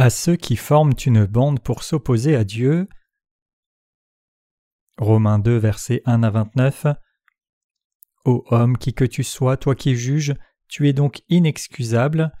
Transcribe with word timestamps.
à 0.00 0.08
ceux 0.08 0.36
qui 0.36 0.56
forment 0.56 0.94
une 1.04 1.26
bande 1.26 1.60
pour 1.60 1.82
s'opposer 1.82 2.34
à 2.34 2.42
Dieu. 2.42 2.88
Romains 4.96 5.38
2, 5.38 5.58
versets 5.58 6.00
1 6.06 6.22
à 6.22 6.30
29. 6.30 6.86
Ô 8.24 8.42
homme, 8.48 8.78
qui 8.78 8.94
que 8.94 9.04
tu 9.04 9.22
sois, 9.22 9.58
toi 9.58 9.74
qui 9.74 9.96
juges, 9.96 10.34
tu 10.68 10.88
es 10.88 10.94
donc 10.94 11.20
inexcusable, 11.28 12.32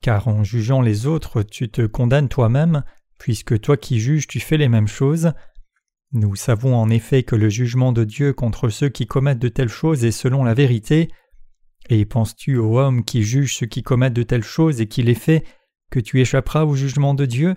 car 0.00 0.28
en 0.28 0.44
jugeant 0.44 0.80
les 0.80 1.04
autres, 1.04 1.42
tu 1.42 1.68
te 1.68 1.84
condamnes 1.84 2.30
toi-même, 2.30 2.82
puisque 3.18 3.60
toi 3.60 3.76
qui 3.76 4.00
juges, 4.00 4.26
tu 4.26 4.40
fais 4.40 4.56
les 4.56 4.70
mêmes 4.70 4.88
choses. 4.88 5.32
Nous 6.12 6.36
savons 6.36 6.74
en 6.74 6.88
effet 6.88 7.22
que 7.22 7.36
le 7.36 7.50
jugement 7.50 7.92
de 7.92 8.04
Dieu 8.04 8.32
contre 8.32 8.70
ceux 8.70 8.88
qui 8.88 9.04
commettent 9.04 9.38
de 9.38 9.50
telles 9.50 9.68
choses 9.68 10.06
est 10.06 10.10
selon 10.10 10.42
la 10.42 10.54
vérité. 10.54 11.10
Et 11.90 12.06
penses-tu, 12.06 12.56
ô 12.56 12.80
homme 12.80 13.04
qui 13.04 13.24
juge 13.24 13.56
ceux 13.56 13.66
qui 13.66 13.82
commettent 13.82 14.14
de 14.14 14.22
telles 14.22 14.42
choses 14.42 14.80
et 14.80 14.88
qui 14.88 15.02
les 15.02 15.14
fait, 15.14 15.44
que 15.90 16.00
tu 16.00 16.20
échapperas 16.20 16.64
au 16.64 16.74
jugement 16.74 17.14
de 17.14 17.26
Dieu? 17.26 17.56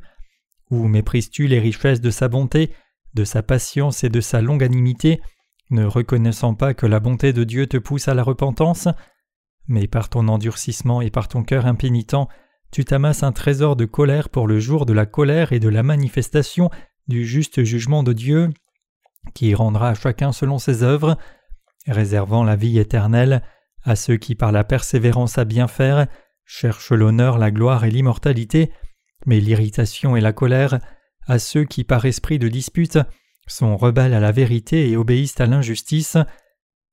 Ou 0.69 0.87
méprises-tu 0.87 1.47
les 1.47 1.59
richesses 1.59 2.01
de 2.01 2.09
sa 2.09 2.27
bonté, 2.27 2.71
de 3.13 3.23
sa 3.23 3.43
patience 3.43 4.03
et 4.03 4.09
de 4.09 4.21
sa 4.21 4.41
longanimité, 4.41 5.21
ne 5.69 5.85
reconnaissant 5.85 6.53
pas 6.53 6.73
que 6.73 6.85
la 6.85 6.99
bonté 6.99 7.33
de 7.33 7.43
Dieu 7.43 7.67
te 7.67 7.77
pousse 7.77 8.07
à 8.07 8.13
la 8.13 8.23
repentance? 8.23 8.87
Mais 9.67 9.87
par 9.87 10.09
ton 10.09 10.27
endurcissement 10.27 11.01
et 11.01 11.11
par 11.11 11.27
ton 11.27 11.43
cœur 11.43 11.65
impénitent, 11.65 12.27
tu 12.71 12.85
t'amasses 12.85 13.23
un 13.23 13.31
trésor 13.31 13.75
de 13.75 13.85
colère 13.85 14.29
pour 14.29 14.47
le 14.47 14.59
jour 14.59 14.85
de 14.85 14.93
la 14.93 15.05
colère 15.05 15.51
et 15.51 15.59
de 15.59 15.69
la 15.69 15.83
manifestation 15.83 16.69
du 17.07 17.25
juste 17.25 17.63
jugement 17.63 18.03
de 18.03 18.13
Dieu, 18.13 18.49
qui 19.33 19.53
rendra 19.53 19.89
à 19.89 19.93
chacun 19.93 20.31
selon 20.31 20.57
ses 20.57 20.83
œuvres, 20.83 21.17
réservant 21.87 22.43
la 22.43 22.55
vie 22.55 22.79
éternelle 22.79 23.43
à 23.83 23.95
ceux 23.95 24.17
qui 24.17 24.35
par 24.35 24.51
la 24.51 24.63
persévérance 24.63 25.37
à 25.37 25.45
bien 25.45 25.67
faire 25.67 26.07
cherchent 26.51 26.91
l'honneur, 26.91 27.37
la 27.37 27.49
gloire 27.49 27.85
et 27.85 27.89
l'immortalité, 27.89 28.71
mais 29.25 29.39
l'irritation 29.39 30.17
et 30.17 30.21
la 30.21 30.33
colère 30.33 30.79
à 31.25 31.39
ceux 31.39 31.63
qui 31.63 31.85
par 31.85 32.03
esprit 32.03 32.39
de 32.39 32.49
dispute 32.49 32.99
sont 33.47 33.77
rebelles 33.77 34.13
à 34.13 34.19
la 34.19 34.33
vérité 34.33 34.89
et 34.89 34.97
obéissent 34.97 35.39
à 35.39 35.45
l'injustice, 35.45 36.17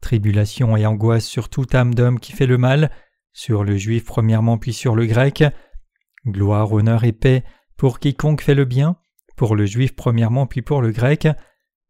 tribulation 0.01 0.77
et 0.77 0.86
angoisse 0.86 1.25
sur 1.25 1.48
toute 1.48 1.75
âme 1.75 1.92
d'homme 1.92 2.20
qui 2.20 2.33
fait 2.33 2.47
le 2.47 2.56
mal, 2.56 2.92
sur 3.33 3.64
le 3.64 3.77
juif 3.77 4.05
premièrement 4.05 4.59
puis 4.59 4.73
sur 4.73 4.95
le 4.95 5.06
grec, 5.06 5.42
gloire, 6.25 6.73
honneur 6.73 7.03
et 7.03 7.12
paix 7.12 7.42
pour 7.77 7.98
quiconque 7.98 8.42
fait 8.42 8.55
le 8.55 8.64
bien, 8.64 8.97
pour 9.36 9.56
le 9.56 9.67
juif 9.67 9.97
premièrement 9.97 10.47
puis 10.47 10.62
pour 10.62 10.83
le 10.83 10.92
grec, 10.92 11.27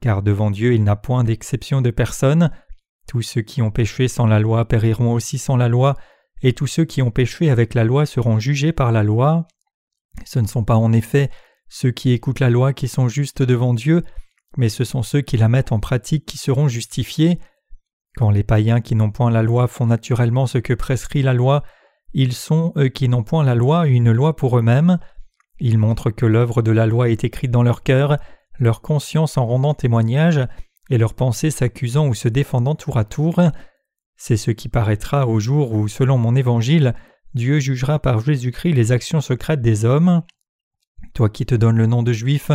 car 0.01 0.23
devant 0.23 0.51
Dieu 0.51 0.73
il 0.73 0.85
n'a 0.85 0.97
point 0.97 1.23
d'exception 1.23 1.83
de 1.83 1.91
personne, 1.91 2.51
tous 3.07 3.21
ceux 3.21 3.43
qui 3.43 3.61
ont 3.61 3.71
péché 3.71 4.09
sans 4.09 4.27
la 4.27 4.41
loi 4.41 4.67
périront 4.67 5.13
aussi 5.13 5.37
sans 5.37 5.57
la 5.57 5.69
loi, 5.69 5.97
et 6.42 6.53
tous 6.53 6.67
ceux 6.67 6.84
qui 6.84 7.03
ont 7.03 7.11
péché 7.11 7.50
avec 7.50 7.75
la 7.75 7.84
loi 7.84 8.06
seront 8.06 8.39
jugés 8.39 8.72
par 8.72 8.92
la 8.92 9.03
loi. 9.03 9.47
Ce 10.25 10.39
ne 10.39 10.47
sont 10.47 10.64
pas 10.64 10.77
en 10.77 10.92
effet 10.92 11.31
ceux 11.69 11.91
qui 11.91 12.12
écoutent 12.12 12.41
la 12.41 12.50
loi 12.50 12.72
qui 12.72 12.89
sont 12.89 13.08
justes 13.08 13.42
devant 13.42 13.75
Dieu, 13.75 14.03
mais 14.56 14.69
ce 14.69 14.84
sont 14.84 15.03
ceux 15.03 15.20
qui 15.20 15.36
la 15.36 15.48
mettent 15.48 15.72
en 15.72 15.81
pratique 15.81 16.25
qui 16.25 16.39
seront 16.39 16.69
justifiés. 16.69 17.39
Quand 18.16 18.31
les 18.31 18.42
païens 18.42 18.81
qui 18.81 18.94
n'ont 18.94 19.11
point 19.11 19.31
la 19.31 19.42
loi 19.42 19.69
font 19.69 19.86
naturellement 19.86 20.47
ce 20.47 20.59
que 20.59 20.72
prescrit 20.72 21.22
la 21.22 21.34
loi, 21.34 21.62
ils 22.14 22.33
sont, 22.33 22.72
eux 22.77 22.89
qui 22.89 23.09
n'ont 23.09 23.22
point 23.22 23.44
la 23.44 23.55
loi, 23.55 23.86
une 23.86 24.12
loi 24.12 24.34
pour 24.34 24.59
eux-mêmes. 24.59 24.98
Ils 25.61 25.78
montrent 25.78 26.11
que 26.11 26.27
l'œuvre 26.27 26.62
de 26.62 26.72
la 26.72 26.86
loi 26.86 27.11
est 27.11 27.25
écrite 27.25 27.50
dans 27.50 27.62
leur 27.62 27.83
cœur, 27.83 28.16
leur 28.59 28.81
conscience 28.81 29.37
en 29.37 29.47
rendant 29.47 29.75
témoignage, 29.75 30.41
et 30.91 30.98
leurs 30.98 31.15
pensées 31.15 31.50
s'accusant 31.50 32.06
ou 32.06 32.15
se 32.15 32.28
défendant 32.28 32.75
tour 32.75 32.97
à 32.97 33.04
tour. 33.04 33.41
C'est 34.19 34.37
ce 34.37 34.51
qui 34.51 34.69
paraîtra 34.69 35.29
au 35.29 35.39
jour 35.39 35.73
où, 35.73 35.87
selon 35.87 36.19
mon 36.19 36.34
évangile, 36.34 36.95
Dieu 37.34 37.61
jugera 37.61 38.01
par 38.01 38.21
Jésus-Christ 38.21 38.73
les 38.73 38.91
actions 38.91 39.21
secrètes 39.21 39.62
des 39.62 39.84
hommes. 39.84 40.23
Toi 41.15 41.31
qui 41.31 41.47
te 41.47 41.55
donnes 41.55 41.79
le 41.79 41.87
nom 41.87 42.03
de 42.03 42.12
juif, 42.12 42.51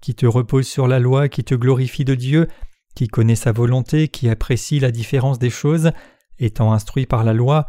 qui 0.00 0.14
te 0.14 0.24
repose 0.24 0.66
sur 0.66 0.88
la 0.88 0.98
loi, 0.98 1.28
qui 1.28 1.44
te 1.44 1.54
glorifie 1.54 2.06
de 2.06 2.14
Dieu, 2.14 2.48
qui 2.94 3.08
connaît 3.08 3.36
sa 3.36 3.52
volonté, 3.52 4.08
qui 4.08 4.30
apprécie 4.30 4.80
la 4.80 4.90
différence 4.90 5.38
des 5.38 5.50
choses, 5.50 5.92
étant 6.38 6.72
instruit 6.72 7.06
par 7.06 7.24
la 7.24 7.34
loi, 7.34 7.66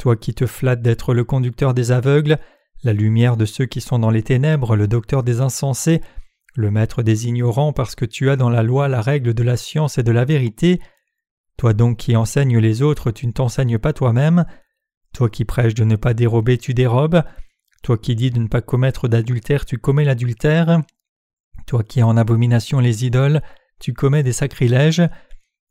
toi 0.00 0.16
qui 0.16 0.34
te 0.34 0.46
flattes 0.46 0.82
d'être 0.82 1.14
le 1.14 1.22
conducteur 1.22 1.74
des 1.74 1.92
aveugles, 1.92 2.38
la 2.82 2.92
lumière 2.92 3.36
de 3.36 3.44
ceux 3.44 3.66
qui 3.66 3.80
sont 3.80 4.00
dans 4.00 4.10
les 4.10 4.24
ténèbres, 4.24 4.74
le 4.74 4.88
docteur 4.88 5.22
des 5.22 5.40
insensés, 5.40 6.00
le 6.56 6.72
maître 6.72 7.04
des 7.04 7.28
ignorants 7.28 7.72
parce 7.72 7.94
que 7.94 8.04
tu 8.04 8.28
as 8.28 8.36
dans 8.36 8.50
la 8.50 8.64
loi 8.64 8.88
la 8.88 9.00
règle 9.00 9.34
de 9.34 9.42
la 9.44 9.56
science 9.56 9.98
et 9.98 10.02
de 10.02 10.10
la 10.10 10.24
vérité, 10.24 10.80
toi 11.56 11.72
donc 11.72 11.98
qui 11.98 12.16
enseignes 12.16 12.58
les 12.58 12.82
autres, 12.82 13.10
tu 13.10 13.26
ne 13.26 13.32
t'enseignes 13.32 13.78
pas 13.78 13.92
toi-même, 13.92 14.44
toi 15.12 15.28
qui 15.28 15.44
prêches 15.44 15.74
de 15.74 15.84
ne 15.84 15.96
pas 15.96 16.14
dérober, 16.14 16.58
tu 16.58 16.74
dérobes, 16.74 17.22
toi 17.82 17.98
qui 17.98 18.14
dis 18.14 18.30
de 18.30 18.38
ne 18.38 18.48
pas 18.48 18.62
commettre 18.62 19.08
d'adultère, 19.08 19.64
tu 19.64 19.78
commets 19.78 20.04
l'adultère, 20.04 20.82
toi 21.66 21.82
qui 21.82 22.00
as 22.00 22.06
en 22.06 22.16
abomination 22.16 22.80
les 22.80 23.04
idoles, 23.04 23.42
tu 23.80 23.92
commets 23.92 24.22
des 24.22 24.32
sacrilèges, 24.32 25.02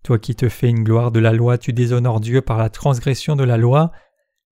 toi 0.03 0.19
qui 0.19 0.35
te 0.35 0.49
fais 0.49 0.69
une 0.69 0.83
gloire 0.83 1.11
de 1.11 1.19
la 1.19 1.31
loi, 1.31 1.57
tu 1.57 1.73
déshonores 1.73 2.19
Dieu 2.19 2.41
par 2.41 2.57
la 2.57 2.69
transgression 2.69 3.35
de 3.35 3.43
la 3.43 3.57
loi, 3.57 3.91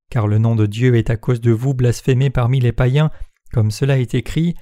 car 0.10 0.28
le 0.28 0.38
nom 0.38 0.56
de 0.56 0.66
Dieu 0.66 0.96
est 0.96 1.10
à 1.10 1.18
cause 1.18 1.42
de 1.42 1.52
vous 1.52 1.74
blasphémé 1.74 2.30
parmi 2.30 2.60
les 2.60 2.72
païens, 2.72 3.12
comme 3.54 3.72
cela 3.72 4.00
est 4.00 4.14
écrit. 4.14 4.56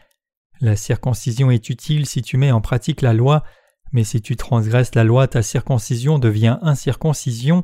La 0.60 0.76
circoncision 0.76 1.52
est 1.52 1.70
utile 1.70 2.06
si 2.06 2.22
tu 2.22 2.38
mets 2.38 2.52
en 2.52 2.62
pratique 2.62 3.02
la 3.02 3.14
loi, 3.14 3.44
mais 3.92 4.04
si 4.04 4.22
tu 4.22 4.36
transgresses 4.36 4.96
la 4.96 5.04
loi, 5.04 5.28
ta 5.28 5.42
circoncision 5.42 6.20
devient 6.20 6.58
incirconcision. 6.62 7.64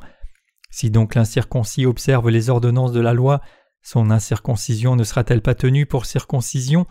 Si 0.71 0.89
donc 0.89 1.15
l'incirconcis 1.15 1.85
observe 1.85 2.29
les 2.29 2.49
ordonnances 2.49 2.91
de 2.91 2.99
la 2.99 3.13
loi, 3.13 3.41
son 3.81 4.09
incirconcision 4.09 4.95
ne 4.95 5.03
sera-t-elle 5.03 5.41
pas 5.41 5.55
tenue 5.55 5.85
pour 5.85 6.05
circoncision? 6.05 6.87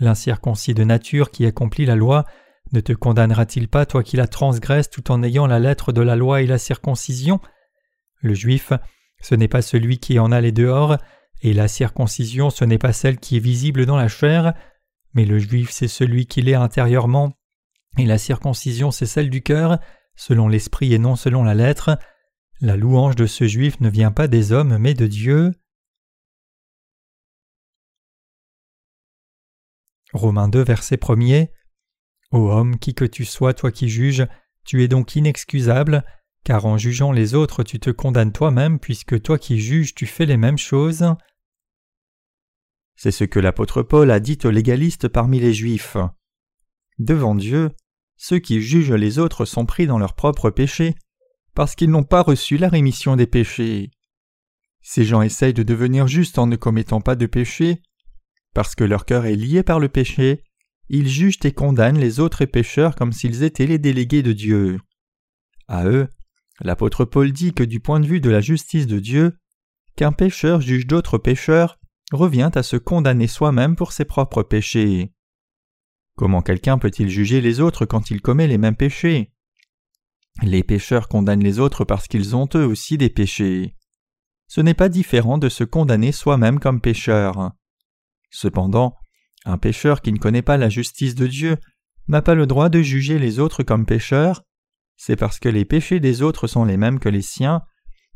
L'incirconcis 0.00 0.74
de 0.74 0.84
nature 0.84 1.30
qui 1.30 1.46
accomplit 1.46 1.86
la 1.86 1.96
loi 1.96 2.24
ne 2.72 2.80
te 2.80 2.92
condamnera-t-il 2.92 3.68
pas, 3.68 3.86
toi 3.86 4.02
qui 4.02 4.16
la 4.16 4.26
transgresses 4.26 4.90
tout 4.90 5.10
en 5.10 5.22
ayant 5.22 5.46
la 5.46 5.58
lettre 5.58 5.92
de 5.92 6.02
la 6.02 6.16
loi 6.16 6.42
et 6.42 6.46
la 6.46 6.58
circoncision? 6.58 7.40
Le 8.20 8.34
juif, 8.34 8.72
ce 9.22 9.34
n'est 9.34 9.48
pas 9.48 9.62
celui 9.62 9.98
qui 9.98 10.18
en 10.18 10.32
a 10.32 10.40
les 10.40 10.52
dehors, 10.52 10.98
et 11.40 11.54
la 11.54 11.68
circoncision, 11.68 12.50
ce 12.50 12.64
n'est 12.64 12.78
pas 12.78 12.92
celle 12.92 13.18
qui 13.18 13.36
est 13.36 13.40
visible 13.40 13.86
dans 13.86 13.96
la 13.96 14.08
chair, 14.08 14.54
mais 15.14 15.24
le 15.24 15.38
juif, 15.38 15.70
c'est 15.70 15.88
celui 15.88 16.26
qui 16.26 16.42
l'est 16.42 16.54
intérieurement, 16.54 17.37
et 17.96 18.06
la 18.06 18.18
circoncision, 18.18 18.90
c'est 18.90 19.06
celle 19.06 19.30
du 19.30 19.42
cœur, 19.42 19.78
selon 20.14 20.48
l'esprit 20.48 20.92
et 20.92 20.98
non 20.98 21.16
selon 21.16 21.42
la 21.42 21.54
lettre. 21.54 21.98
La 22.60 22.76
louange 22.76 23.16
de 23.16 23.26
ce 23.26 23.46
juif 23.46 23.80
ne 23.80 23.88
vient 23.88 24.12
pas 24.12 24.28
des 24.28 24.52
hommes, 24.52 24.78
mais 24.78 24.94
de 24.94 25.06
Dieu. 25.06 25.52
Romains 30.12 30.48
2, 30.48 30.62
verset 30.62 30.96
1er. 30.96 31.50
Ô 32.32 32.50
homme, 32.50 32.78
qui 32.78 32.94
que 32.94 33.04
tu 33.04 33.24
sois, 33.24 33.54
toi 33.54 33.70
qui 33.70 33.88
juges, 33.88 34.26
tu 34.64 34.82
es 34.82 34.88
donc 34.88 35.16
inexcusable, 35.16 36.04
car 36.44 36.66
en 36.66 36.78
jugeant 36.78 37.12
les 37.12 37.34
autres 37.34 37.62
tu 37.62 37.80
te 37.80 37.90
condamnes 37.90 38.32
toi-même, 38.32 38.78
puisque 38.78 39.20
toi 39.22 39.38
qui 39.38 39.58
juges 39.58 39.94
tu 39.94 40.06
fais 40.06 40.26
les 40.26 40.36
mêmes 40.36 40.58
choses. 40.58 41.04
C'est 42.96 43.12
ce 43.12 43.24
que 43.24 43.38
l'apôtre 43.38 43.82
Paul 43.82 44.10
a 44.10 44.18
dit 44.18 44.38
aux 44.44 44.50
légalistes 44.50 45.08
parmi 45.08 45.38
les 45.38 45.54
Juifs. 45.54 45.96
Devant 46.98 47.34
Dieu, 47.34 47.70
ceux 48.16 48.38
qui 48.38 48.60
jugent 48.60 48.92
les 48.92 49.18
autres 49.18 49.44
sont 49.44 49.66
pris 49.66 49.86
dans 49.86 49.98
leurs 49.98 50.14
propres 50.14 50.50
péchés, 50.50 50.94
parce 51.54 51.74
qu'ils 51.74 51.90
n'ont 51.90 52.04
pas 52.04 52.22
reçu 52.22 52.56
la 52.56 52.68
rémission 52.68 53.16
des 53.16 53.26
péchés. 53.26 53.90
Ces 54.82 55.04
gens 55.04 55.22
essayent 55.22 55.54
de 55.54 55.62
devenir 55.62 56.08
justes 56.08 56.38
en 56.38 56.46
ne 56.46 56.56
commettant 56.56 57.00
pas 57.00 57.14
de 57.14 57.26
péché, 57.26 57.82
parce 58.54 58.74
que 58.74 58.84
leur 58.84 59.04
cœur 59.04 59.26
est 59.26 59.36
lié 59.36 59.62
par 59.62 59.78
le 59.78 59.88
péché, 59.88 60.42
ils 60.88 61.08
jugent 61.08 61.38
et 61.44 61.52
condamnent 61.52 61.98
les 61.98 62.18
autres 62.18 62.44
pécheurs 62.44 62.96
comme 62.96 63.12
s'ils 63.12 63.42
étaient 63.42 63.66
les 63.66 63.78
délégués 63.78 64.22
de 64.22 64.32
Dieu. 64.32 64.80
À 65.68 65.86
eux, 65.86 66.08
l'apôtre 66.60 67.04
Paul 67.04 67.30
dit 67.32 67.52
que 67.52 67.62
du 67.62 67.78
point 67.78 68.00
de 68.00 68.06
vue 68.06 68.20
de 68.20 68.30
la 68.30 68.40
justice 68.40 68.86
de 68.86 68.98
Dieu, 68.98 69.36
qu'un 69.96 70.12
pécheur 70.12 70.60
juge 70.60 70.86
d'autres 70.86 71.18
pécheurs 71.18 71.78
revient 72.10 72.50
à 72.54 72.62
se 72.62 72.76
condamner 72.76 73.26
soi-même 73.26 73.76
pour 73.76 73.92
ses 73.92 74.06
propres 74.06 74.42
péchés. 74.42 75.12
Comment 76.18 76.42
quelqu'un 76.42 76.78
peut-il 76.78 77.08
juger 77.08 77.40
les 77.40 77.60
autres 77.60 77.86
quand 77.86 78.10
il 78.10 78.20
commet 78.20 78.48
les 78.48 78.58
mêmes 78.58 78.74
péchés? 78.74 79.30
Les 80.42 80.64
pécheurs 80.64 81.06
condamnent 81.06 81.44
les 81.44 81.60
autres 81.60 81.84
parce 81.84 82.08
qu'ils 82.08 82.34
ont 82.34 82.48
eux 82.56 82.66
aussi 82.66 82.98
des 82.98 83.08
péchés. 83.08 83.76
Ce 84.48 84.60
n'est 84.60 84.74
pas 84.74 84.88
différent 84.88 85.38
de 85.38 85.48
se 85.48 85.62
condamner 85.62 86.10
soi-même 86.10 86.58
comme 86.58 86.80
pécheur. 86.80 87.52
Cependant, 88.30 88.96
un 89.44 89.58
pécheur 89.58 90.02
qui 90.02 90.12
ne 90.12 90.18
connaît 90.18 90.42
pas 90.42 90.56
la 90.56 90.68
justice 90.68 91.14
de 91.14 91.28
Dieu 91.28 91.56
n'a 92.08 92.20
pas 92.20 92.34
le 92.34 92.48
droit 92.48 92.68
de 92.68 92.82
juger 92.82 93.20
les 93.20 93.38
autres 93.38 93.62
comme 93.62 93.86
pécheurs. 93.86 94.42
C'est 94.96 95.14
parce 95.14 95.38
que 95.38 95.48
les 95.48 95.64
péchés 95.64 96.00
des 96.00 96.22
autres 96.22 96.48
sont 96.48 96.64
les 96.64 96.78
mêmes 96.78 96.98
que 96.98 97.08
les 97.08 97.22
siens, 97.22 97.62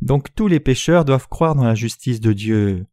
donc 0.01 0.35
tous 0.35 0.49
les 0.49 0.59
pécheurs 0.59 1.05
doivent 1.05 1.29
croire 1.29 1.55
dans 1.55 1.63
la 1.63 1.77
justice 1.77 2.21
de 2.21 2.33
Dieu. 2.33 2.85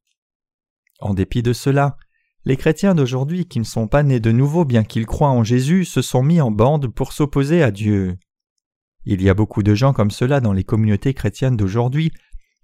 En 1.00 1.16
dépit 1.16 1.42
de 1.42 1.54
cela, 1.54 1.98
les 2.46 2.58
chrétiens 2.58 2.96
d'aujourd'hui 2.96 3.46
qui 3.46 3.60
ne 3.60 3.66
sont 3.66 3.88
pas 3.88 4.04
nés 4.04 4.20
de 4.20 4.32
nouveau 4.32 4.66
bien 4.66 4.84
qu'ils 4.84 5.06
croient 5.06 5.30
en 5.30 5.44
Jésus 5.44 5.86
se 5.86 6.02
sont 6.02 6.24
mis 6.24 6.42
en 6.42 6.52
bande 6.52 6.88
pour 6.88 7.14
s'opposer 7.14 7.62
à 7.62 7.72
Dieu. 7.72 8.18
Il 9.06 9.22
y 9.22 9.30
a 9.30 9.34
beaucoup 9.34 9.64
de 9.64 9.76
gens 9.76 9.94
comme 9.94 10.12
cela 10.12 10.40
dans 10.40 10.54
les 10.54 10.64
communautés 10.64 11.14
chrétiennes 11.14 11.58
d'aujourd'hui, 11.58 12.12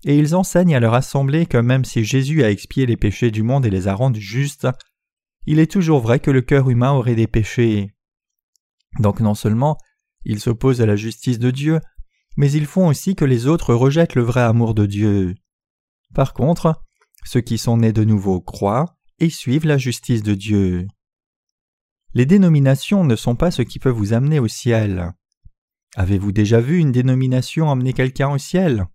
et 0.04 0.18
ils 0.18 0.36
enseignent 0.36 0.76
à 0.76 0.80
leur 0.80 0.94
assemblée 0.94 1.46
que 1.46 1.58
même 1.58 1.86
si 1.86 2.04
Jésus 2.04 2.44
a 2.44 2.52
expié 2.52 2.86
les 2.86 2.98
péchés 2.98 3.32
du 3.32 3.44
monde 3.44 3.66
et 3.66 3.70
les 3.70 3.88
a 3.88 3.96
rendus 3.96 4.22
justes, 4.22 4.68
il 5.46 5.60
est 5.60 5.72
toujours 5.72 6.00
vrai 6.00 6.20
que 6.20 6.32
le 6.32 6.42
cœur 6.42 6.70
humain 6.70 6.92
aurait 6.92 7.16
des 7.16 7.28
péchés. 7.28 7.92
Donc 9.00 9.20
non 9.20 9.34
seulement 9.34 9.78
ils 10.24 10.40
s'opposent 10.40 10.82
à 10.82 10.86
la 10.86 10.96
justice 10.96 11.40
de 11.40 11.52
Dieu, 11.52 11.80
mais 12.38 12.52
ils 12.52 12.66
font 12.66 12.88
aussi 12.88 13.16
que 13.16 13.26
les 13.26 13.48
autres 13.48 13.74
rejettent 13.74 14.16
le 14.16 14.24
vrai 14.24 14.42
amour 14.42 14.74
de 14.74 14.86
Dieu. 14.86 15.36
Par 16.14 16.34
contre, 16.34 16.82
ceux 17.24 17.42
qui 17.42 17.58
sont 17.58 17.78
nés 17.78 17.94
de 17.94 18.04
nouveau 18.04 18.42
croient 18.42 18.98
et 19.20 19.30
suivent 19.30 19.66
la 19.66 19.78
justice 19.78 20.24
de 20.24 20.34
Dieu. 20.34 20.88
Les 22.14 22.26
dénominations 22.26 23.04
ne 23.04 23.16
sont 23.16 23.36
pas 23.36 23.52
ce 23.52 23.62
qui 23.62 23.80
peut 23.80 23.90
vous 23.90 24.14
amener 24.14 24.40
au 24.40 24.48
ciel. 24.48 25.14
Avez-vous 25.96 26.32
déjà 26.32 26.60
vu 26.60 26.80
une 26.80 26.92
dénomination 26.92 27.68
emmener 27.68 27.94
quelqu'un 27.94 28.30
au 28.30 28.38
ciel? 28.38 28.86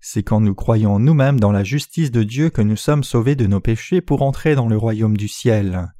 C'est 0.00 0.22
quand 0.22 0.40
nous 0.40 0.54
croyons 0.54 0.98
nous-mêmes 0.98 1.40
dans 1.40 1.52
la 1.52 1.64
justice 1.64 2.10
de 2.10 2.22
Dieu 2.22 2.50
que 2.50 2.62
nous 2.62 2.76
sommes 2.76 3.04
sauvés 3.04 3.36
de 3.36 3.46
nos 3.46 3.60
péchés 3.60 4.00
pour 4.00 4.22
entrer 4.22 4.54
dans 4.54 4.68
le 4.68 4.76
royaume 4.76 5.16
du 5.16 5.28
ciel. 5.28 5.92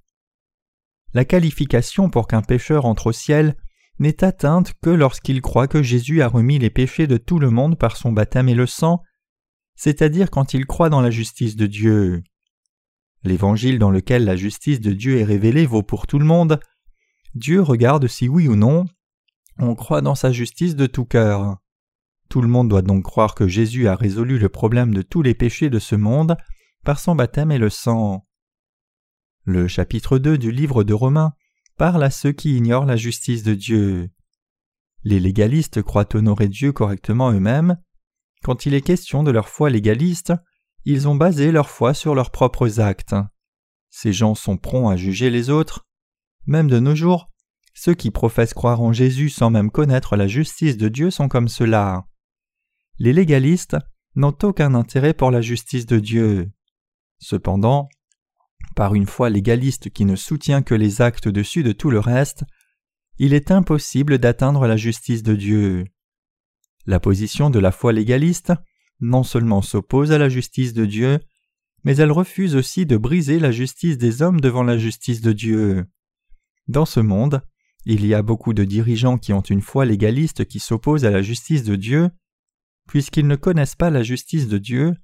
La 1.13 1.25
qualification 1.25 2.11
pour 2.11 2.29
qu'un 2.29 2.43
pécheur 2.43 2.85
entre 2.85 3.09
au 3.09 3.13
ciel 3.13 3.57
n'est 3.99 4.23
atteinte 4.23 4.75
que 4.83 4.91
lorsqu'il 4.91 5.41
croit 5.41 5.69
que 5.69 5.83
Jésus 5.83 6.23
a 6.23 6.29
remis 6.29 6.59
les 6.59 6.71
péchés 6.71 7.07
de 7.07 7.17
tout 7.17 7.39
le 7.39 7.51
monde 7.51 7.79
par 7.79 7.97
son 7.97 8.13
baptême 8.13 8.49
et 8.49 8.55
le 8.55 8.67
sang, 8.67 9.03
c'est-à-dire 9.75 10.31
quand 10.31 10.55
il 10.55 10.67
croit 10.67 10.91
dans 10.91 11.01
la 11.01 11.11
justice 11.11 11.57
de 11.57 11.67
Dieu. 11.67 12.23
L'évangile 13.25 13.79
dans 13.79 13.91
lequel 13.91 14.25
la 14.25 14.37
justice 14.37 14.81
de 14.81 14.93
Dieu 14.93 15.19
est 15.19 15.25
révélée 15.25 15.67
vaut 15.67 15.83
pour 15.83 16.07
tout 16.07 16.19
le 16.19 16.25
monde. 16.25 16.61
Dieu 17.35 17.61
regarde 17.61 18.07
si 18.07 18.29
oui 18.29 18.49
ou 18.49 18.57
non 18.57 18.87
on 19.59 19.75
croit 19.75 20.03
dans 20.03 20.15
sa 20.15 20.33
justice 20.33 20.77
de 20.77 20.87
tout 20.87 21.07
cœur. 21.07 21.57
Tout 22.29 22.43
le 22.43 22.49
monde 22.49 22.69
doit 22.69 22.83
donc 22.83 23.05
croire 23.05 23.35
que 23.35 23.49
Jésus 23.49 23.89
a 23.89 23.95
résolu 23.95 24.39
le 24.39 24.49
problème 24.49 24.93
de 24.93 25.03
tous 25.03 25.23
les 25.23 25.35
péchés 25.35 25.71
de 25.71 25.79
ce 25.79 25.95
monde 25.95 26.37
par 26.85 27.01
son 27.01 27.15
baptême 27.15 27.51
et 27.51 27.59
le 27.59 27.71
sang. 27.71 28.27
Le 29.45 29.69
chapitre 29.69 30.19
2 30.19 30.37
du 30.37 30.51
livre 30.51 30.85
de 30.85 30.93
Romains 30.93 31.33
parle 31.79 32.03
à 32.03 32.11
ceux 32.11 32.33
qui 32.33 32.57
ignorent 32.57 32.85
la 32.85 32.97
justice 32.97 33.43
de 33.43 33.55
Dieu. 33.55 34.11
Les 35.05 35.21
légalistes 35.21 35.83
croient 35.83 36.15
honorer 36.15 36.49
Dieu 36.49 36.73
correctement 36.73 37.33
eux-mêmes. 37.33 37.79
Quand 38.43 38.67
il 38.67 38.75
est 38.75 38.83
question 38.83 39.23
de 39.23 39.31
leur 39.31 39.49
foi 39.49 39.71
légaliste, 39.71 40.33
ils 40.87 41.09
ont 41.09 41.17
basé 41.17 41.51
leur 41.51 41.69
foi 41.69 41.95
sur 41.95 42.15
leurs 42.15 42.31
propres 42.31 42.79
actes. 42.81 43.17
Ces 43.91 44.13
gens 44.13 44.37
sont 44.37 44.57
prompts 44.57 44.91
à 44.91 44.97
juger 44.97 45.31
les 45.31 45.51
autres. 45.51 45.85
Même 46.47 46.71
de 46.71 46.79
nos 46.79 46.95
jours, 46.95 47.29
ceux 47.75 47.95
qui 47.95 48.13
professent 48.13 48.55
croire 48.55 48.81
en 48.81 48.93
Jésus 48.93 49.29
sans 49.29 49.51
même 49.51 49.73
connaître 49.73 50.15
la 50.15 50.29
justice 50.29 50.77
de 50.77 50.89
Dieu 50.89 51.11
sont 51.11 51.29
comme 51.29 51.49
cela. 51.49 52.07
Les 53.01 53.13
légalistes 53.13 53.77
n'ont 54.15 54.37
aucun 54.45 54.75
intérêt 54.75 55.13
pour 55.13 55.33
la 55.33 55.41
justice 55.41 55.87
de 55.87 55.99
Dieu. 55.99 56.53
Cependant, 57.19 57.89
par 58.77 58.95
une 58.95 59.07
foi 59.07 59.29
légaliste 59.29 59.91
qui 59.91 60.05
ne 60.05 60.15
soutient 60.15 60.63
que 60.63 60.75
les 60.75 61.03
actes 61.03 61.29
dessus 61.29 61.65
de 61.65 61.73
tout 61.73 61.91
le 61.91 61.99
reste, 61.99 62.45
il 63.19 63.35
est 63.35 63.51
impossible 63.51 64.19
d'atteindre 64.19 64.69
la 64.69 64.77
justice 64.77 65.25
de 65.25 65.35
Dieu. 65.35 65.85
La 66.87 67.01
position 67.01 67.51
de 67.51 67.59
la 67.59 67.73
foi 67.73 67.93
légaliste 67.93 68.53
non 69.01 69.23
seulement 69.23 69.63
s'oppose 69.63 70.13
à 70.13 70.19
la 70.19 70.29
justice 70.29 70.73
de 70.73 70.85
Dieu, 70.85 71.21
mais 71.85 71.97
elle 71.97 72.13
refuse 72.13 72.57
aussi 72.57 72.87
de 72.87 72.97
briser 72.97 73.39
la 73.39 73.53
justice 73.53 73.99
des 73.99 74.23
hommes 74.23 74.41
devant 74.41 74.63
la 74.63 74.79
justice 74.79 75.21
de 75.21 75.33
Dieu. 75.33 75.87
Dans 76.69 76.85
ce 76.85 77.01
monde, 77.01 77.43
il 77.85 78.05
y 78.05 78.15
a 78.15 78.23
beaucoup 78.23 78.53
de 78.53 78.65
dirigeants 78.65 79.19
qui 79.19 79.33
ont 79.33 79.41
une 79.41 79.61
foi 79.61 79.85
légaliste 79.85 80.45
qui 80.47 80.59
s'oppose 80.59 81.05
à 81.05 81.11
la 81.11 81.23
justice 81.23 81.63
de 81.63 81.77
Dieu. 81.77 82.11
Puisqu'ils 82.89 83.29
ne 83.29 83.37
connaissent 83.37 83.77
pas 83.77 83.91
la 83.91 84.03
justice 84.03 84.49
de 84.49 84.59
Dieu, 84.59 84.95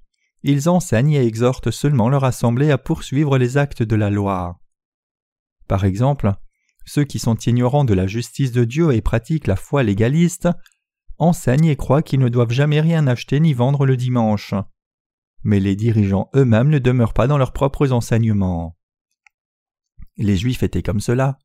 ils 0.43 0.67
enseignent 0.67 1.13
et 1.13 1.25
exhortent 1.25 1.71
seulement 1.71 2.09
leur 2.09 2.25
assemblée 2.25 2.71
à 2.71 2.77
poursuivre 2.77 3.37
les 3.37 3.55
actes 3.57 3.83
de 3.83 3.95
la 3.95 4.09
loi. 4.09 4.59
Par 5.69 5.85
exemple, 5.85 6.33
ceux 6.85 7.05
qui 7.05 7.19
sont 7.19 7.35
ignorants 7.35 7.85
de 7.85 7.93
la 7.93 8.07
justice 8.07 8.51
de 8.51 8.65
Dieu 8.65 8.91
et 8.91 9.01
pratiquent 9.01 9.47
la 9.47 9.55
foi 9.55 9.83
légaliste 9.83 10.49
enseignent 11.23 11.65
et 11.65 11.75
croient 11.75 12.03
qu'ils 12.03 12.19
ne 12.19 12.29
doivent 12.29 12.51
jamais 12.51 12.81
rien 12.81 13.07
acheter 13.07 13.39
ni 13.39 13.53
vendre 13.53 13.85
le 13.85 13.97
dimanche. 13.97 14.53
Mais 15.43 15.59
les 15.59 15.75
dirigeants 15.75 16.29
eux-mêmes 16.35 16.69
ne 16.69 16.79
demeurent 16.79 17.13
pas 17.13 17.27
dans 17.27 17.37
leurs 17.37 17.53
propres 17.53 17.91
enseignements. 17.91 18.77
Les 20.17 20.37
Juifs 20.37 20.63
étaient 20.63 20.83
comme 20.83 20.99
cela. 20.99 21.39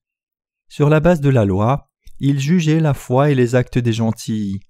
Sur 0.69 0.89
la 0.89 1.01
base 1.01 1.21
de 1.21 1.31
la 1.31 1.45
loi, 1.45 1.91
ils 2.21 2.41
jugeaient 2.41 2.81
la 2.81 2.95
foi 2.95 3.31
et 3.31 3.35
les 3.35 3.55
actes 3.55 3.79
des 3.79 3.93
gentils. 3.93 4.61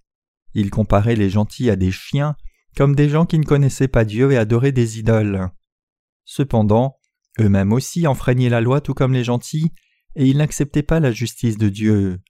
Ils 0.54 0.70
comparaient 0.70 1.16
les 1.16 1.30
gentils 1.30 1.70
à 1.70 1.76
des 1.76 1.90
chiens 1.90 2.36
comme 2.76 2.94
des 2.94 3.08
gens 3.08 3.26
qui 3.26 3.38
ne 3.38 3.44
connaissaient 3.44 3.88
pas 3.88 4.04
Dieu 4.04 4.30
et 4.30 4.36
adoraient 4.36 4.72
des 4.72 5.00
idoles. 5.00 5.50
Cependant, 6.24 6.98
eux-mêmes 7.40 7.72
aussi 7.72 8.06
enfreignaient 8.06 8.48
la 8.48 8.60
loi 8.60 8.80
tout 8.80 8.94
comme 8.94 9.12
les 9.12 9.24
gentils, 9.24 9.72
et 10.14 10.26
ils 10.26 10.36
n'acceptaient 10.36 10.82
pas 10.82 11.00
la 11.00 11.10
justice 11.10 11.58
de 11.58 11.68
Dieu. 11.68 12.20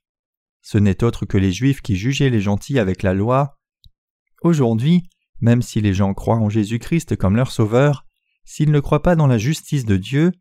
Ce 0.71 0.77
n'est 0.77 1.03
autre 1.03 1.25
que 1.25 1.39
les 1.39 1.51
Juifs 1.51 1.81
qui 1.81 1.95
jugeaient 1.95 2.29
les 2.29 2.41
gentils 2.41 2.77
avec 2.77 3.01
la 3.01 3.15
loi. 3.15 3.57
Aujourd'hui, 4.43 5.09
même 5.41 5.63
si 5.63 5.81
les 5.81 5.95
gens 5.95 6.13
croient 6.13 6.37
en 6.37 6.47
Jésus-Christ 6.47 7.15
comme 7.15 7.35
leur 7.35 7.51
Sauveur, 7.51 8.05
s'ils 8.43 8.69
ne 8.69 8.79
croient 8.79 9.01
pas 9.01 9.15
dans 9.15 9.25
la 9.25 9.39
justice 9.39 9.83
de 9.83 9.97
Dieu, 9.97 10.31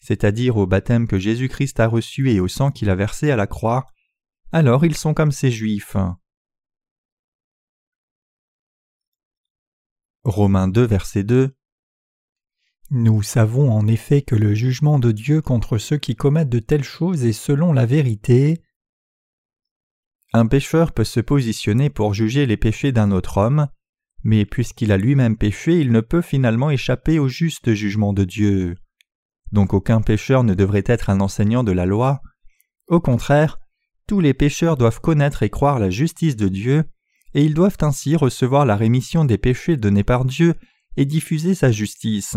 c'est-à-dire 0.00 0.56
au 0.56 0.66
baptême 0.66 1.06
que 1.06 1.18
Jésus-Christ 1.18 1.80
a 1.80 1.86
reçu 1.86 2.32
et 2.32 2.40
au 2.40 2.48
sang 2.48 2.70
qu'il 2.70 2.88
a 2.88 2.94
versé 2.94 3.30
à 3.30 3.36
la 3.36 3.46
croix, 3.46 3.84
alors 4.52 4.86
ils 4.86 4.96
sont 4.96 5.12
comme 5.12 5.32
ces 5.32 5.50
Juifs. 5.50 5.98
Romains 10.24 10.68
2, 10.68 10.82
verset 10.86 11.24
2 11.24 11.54
Nous 12.90 13.22
savons 13.22 13.70
en 13.70 13.86
effet 13.86 14.22
que 14.22 14.34
le 14.34 14.54
jugement 14.54 14.98
de 14.98 15.12
Dieu 15.12 15.42
contre 15.42 15.76
ceux 15.76 15.98
qui 15.98 16.16
commettent 16.16 16.48
de 16.48 16.58
telles 16.58 16.84
choses 16.84 17.26
est 17.26 17.34
selon 17.34 17.74
la 17.74 17.84
vérité. 17.84 18.62
Un 20.36 20.46
pécheur 20.46 20.90
peut 20.90 21.04
se 21.04 21.20
positionner 21.20 21.90
pour 21.90 22.12
juger 22.12 22.44
les 22.44 22.56
péchés 22.56 22.90
d'un 22.90 23.12
autre 23.12 23.38
homme, 23.38 23.68
mais 24.24 24.44
puisqu'il 24.44 24.90
a 24.90 24.96
lui-même 24.96 25.36
péché, 25.36 25.78
il 25.78 25.92
ne 25.92 26.00
peut 26.00 26.22
finalement 26.22 26.70
échapper 26.70 27.20
au 27.20 27.28
juste 27.28 27.72
jugement 27.72 28.12
de 28.12 28.24
Dieu. 28.24 28.74
Donc 29.52 29.74
aucun 29.74 30.00
pécheur 30.00 30.42
ne 30.42 30.54
devrait 30.54 30.82
être 30.86 31.08
un 31.08 31.20
enseignant 31.20 31.62
de 31.62 31.70
la 31.70 31.86
loi. 31.86 32.20
Au 32.88 32.98
contraire, 32.98 33.60
tous 34.08 34.18
les 34.18 34.34
pécheurs 34.34 34.76
doivent 34.76 35.00
connaître 35.00 35.44
et 35.44 35.50
croire 35.50 35.78
la 35.78 35.88
justice 35.88 36.34
de 36.34 36.48
Dieu 36.48 36.82
et 37.34 37.44
ils 37.44 37.54
doivent 37.54 37.78
ainsi 37.82 38.16
recevoir 38.16 38.66
la 38.66 38.74
rémission 38.74 39.24
des 39.24 39.38
péchés 39.38 39.76
donnés 39.76 40.02
par 40.02 40.24
Dieu 40.24 40.56
et 40.96 41.04
diffuser 41.04 41.54
sa 41.54 41.70
justice. 41.70 42.36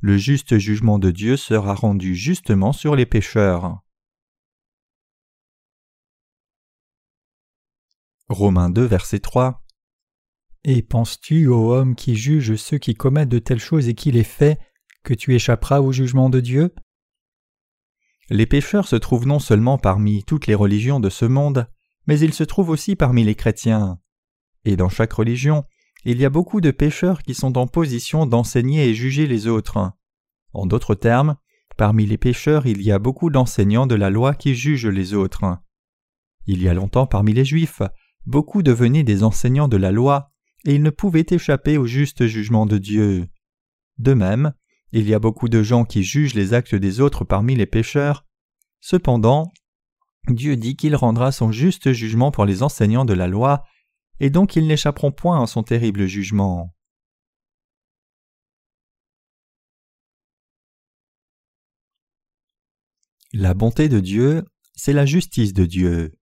Le 0.00 0.16
juste 0.16 0.58
jugement 0.58 1.00
de 1.00 1.10
Dieu 1.10 1.36
sera 1.36 1.74
rendu 1.74 2.14
justement 2.14 2.72
sur 2.72 2.94
les 2.94 3.06
pécheurs. 3.06 3.80
Romains 8.30 8.70
2, 8.70 8.84
verset 8.84 9.18
3 9.18 9.64
Et 10.62 10.82
penses-tu, 10.82 11.48
ô 11.48 11.74
homme 11.74 11.96
qui 11.96 12.14
juge 12.14 12.54
ceux 12.54 12.78
qui 12.78 12.94
commettent 12.94 13.28
de 13.28 13.40
telles 13.40 13.58
choses 13.58 13.88
et 13.88 13.94
qui 13.94 14.12
les 14.12 14.22
fait, 14.22 14.56
que 15.02 15.14
tu 15.14 15.34
échapperas 15.34 15.80
au 15.80 15.90
jugement 15.90 16.30
de 16.30 16.38
Dieu? 16.38 16.72
Les 18.28 18.46
pécheurs 18.46 18.86
se 18.86 18.94
trouvent 18.94 19.26
non 19.26 19.40
seulement 19.40 19.78
parmi 19.78 20.22
toutes 20.22 20.46
les 20.46 20.54
religions 20.54 21.00
de 21.00 21.10
ce 21.10 21.24
monde, 21.24 21.66
mais 22.06 22.20
il 22.20 22.32
se 22.32 22.44
trouve 22.44 22.68
aussi 22.68 22.94
parmi 22.94 23.24
les 23.24 23.34
chrétiens. 23.34 23.98
Et 24.64 24.76
dans 24.76 24.88
chaque 24.88 25.12
religion, 25.12 25.64
il 26.04 26.20
y 26.20 26.24
a 26.24 26.30
beaucoup 26.30 26.60
de 26.60 26.70
pécheurs 26.70 27.24
qui 27.24 27.34
sont 27.34 27.58
en 27.58 27.66
position 27.66 28.26
d'enseigner 28.26 28.88
et 28.88 28.94
juger 28.94 29.26
les 29.26 29.48
autres. 29.48 29.90
En 30.52 30.66
d'autres 30.66 30.94
termes, 30.94 31.34
parmi 31.76 32.06
les 32.06 32.16
pécheurs, 32.16 32.68
il 32.68 32.80
y 32.80 32.92
a 32.92 33.00
beaucoup 33.00 33.28
d'enseignants 33.28 33.88
de 33.88 33.96
la 33.96 34.08
loi 34.08 34.36
qui 34.36 34.54
jugent 34.54 34.86
les 34.86 35.14
autres. 35.14 35.58
Il 36.46 36.62
y 36.62 36.68
a 36.68 36.74
longtemps 36.74 37.06
parmi 37.08 37.32
les 37.32 37.44
Juifs, 37.44 37.82
beaucoup 38.26 38.62
devenaient 38.62 39.02
des 39.02 39.22
enseignants 39.22 39.68
de 39.68 39.76
la 39.76 39.92
loi, 39.92 40.32
et 40.64 40.74
ils 40.74 40.82
ne 40.82 40.90
pouvaient 40.90 41.26
échapper 41.28 41.78
au 41.78 41.86
juste 41.86 42.26
jugement 42.26 42.66
de 42.66 42.78
Dieu. 42.78 43.28
De 43.98 44.14
même, 44.14 44.52
il 44.92 45.08
y 45.08 45.14
a 45.14 45.18
beaucoup 45.18 45.48
de 45.48 45.62
gens 45.62 45.84
qui 45.84 46.02
jugent 46.02 46.34
les 46.34 46.52
actes 46.52 46.74
des 46.74 47.00
autres 47.00 47.24
parmi 47.24 47.54
les 47.54 47.66
pécheurs. 47.66 48.26
Cependant, 48.80 49.52
Dieu 50.28 50.56
dit 50.56 50.76
qu'il 50.76 50.96
rendra 50.96 51.32
son 51.32 51.52
juste 51.52 51.92
jugement 51.92 52.30
pour 52.30 52.44
les 52.44 52.62
enseignants 52.62 53.04
de 53.04 53.14
la 53.14 53.26
loi, 53.26 53.64
et 54.20 54.30
donc 54.30 54.56
ils 54.56 54.66
n'échapperont 54.66 55.12
point 55.12 55.42
à 55.42 55.46
son 55.46 55.62
terrible 55.62 56.06
jugement. 56.06 56.74
La 63.32 63.54
bonté 63.54 63.88
de 63.88 64.00
Dieu, 64.00 64.44
c'est 64.74 64.92
la 64.92 65.06
justice 65.06 65.52
de 65.52 65.64
Dieu. 65.64 66.19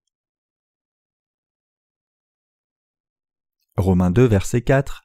Romains 3.78 4.10
2, 4.10 4.24
verset 4.24 4.62
4 4.62 5.04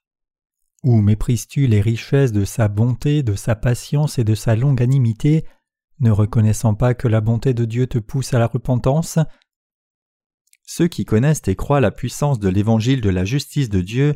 Où 0.83 0.99
méprises-tu 0.99 1.67
les 1.67 1.79
richesses 1.79 2.31
de 2.31 2.43
sa 2.43 2.67
bonté, 2.67 3.21
de 3.21 3.35
sa 3.35 3.55
patience 3.55 4.17
et 4.17 4.23
de 4.23 4.33
sa 4.33 4.55
longanimité, 4.55 5.45
ne 5.99 6.09
reconnaissant 6.09 6.73
pas 6.73 6.95
que 6.95 7.07
la 7.07 7.21
bonté 7.21 7.53
de 7.53 7.65
Dieu 7.65 7.85
te 7.85 7.99
pousse 7.99 8.33
à 8.33 8.39
la 8.39 8.47
repentance? 8.47 9.19
Ceux 10.65 10.87
qui 10.87 11.05
connaissent 11.05 11.47
et 11.47 11.55
croient 11.55 11.81
la 11.81 11.91
puissance 11.91 12.39
de 12.39 12.49
l'évangile 12.49 13.01
de 13.01 13.11
la 13.11 13.25
justice 13.25 13.69
de 13.69 13.79
Dieu 13.79 14.15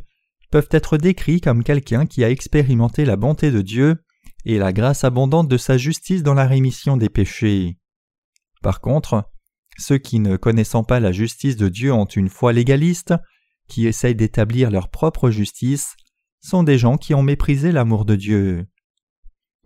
peuvent 0.50 0.70
être 0.72 0.98
décrits 0.98 1.40
comme 1.40 1.64
quelqu'un 1.64 2.08
qui 2.08 2.24
a 2.24 2.32
expérimenté 2.32 3.06
la 3.06 3.16
bonté 3.16 3.52
de 3.52 3.62
Dieu 3.62 3.98
et 4.44 4.58
la 4.58 4.74
grâce 4.74 5.04
abondante 5.04 5.48
de 5.48 5.58
sa 5.58 5.78
justice 5.78 6.24
dans 6.24 6.34
la 6.34 6.48
rémission 6.48 6.98
des 6.98 7.10
péchés. 7.10 7.78
Par 8.64 8.82
contre, 8.82 9.30
ceux 9.78 10.00
qui 10.00 10.20
ne 10.20 10.36
connaissant 10.36 10.84
pas 10.84 11.00
la 11.00 11.12
justice 11.12 11.58
de 11.58 11.70
Dieu 11.70 11.94
ont 11.94 12.06
une 12.06 12.30
foi 12.30 12.54
légaliste, 12.54 13.14
qui 13.68 13.88
essayent 13.88 14.16
d'établir 14.16 14.72
leur 14.72 14.90
propre 14.90 15.30
justice, 15.30 15.96
sont 16.40 16.64
des 16.64 16.78
gens 16.78 16.98
qui 16.98 17.14
ont 17.14 17.24
méprisé 17.24 17.72
l'amour 17.72 18.06
de 18.06 18.16
Dieu. 18.16 18.68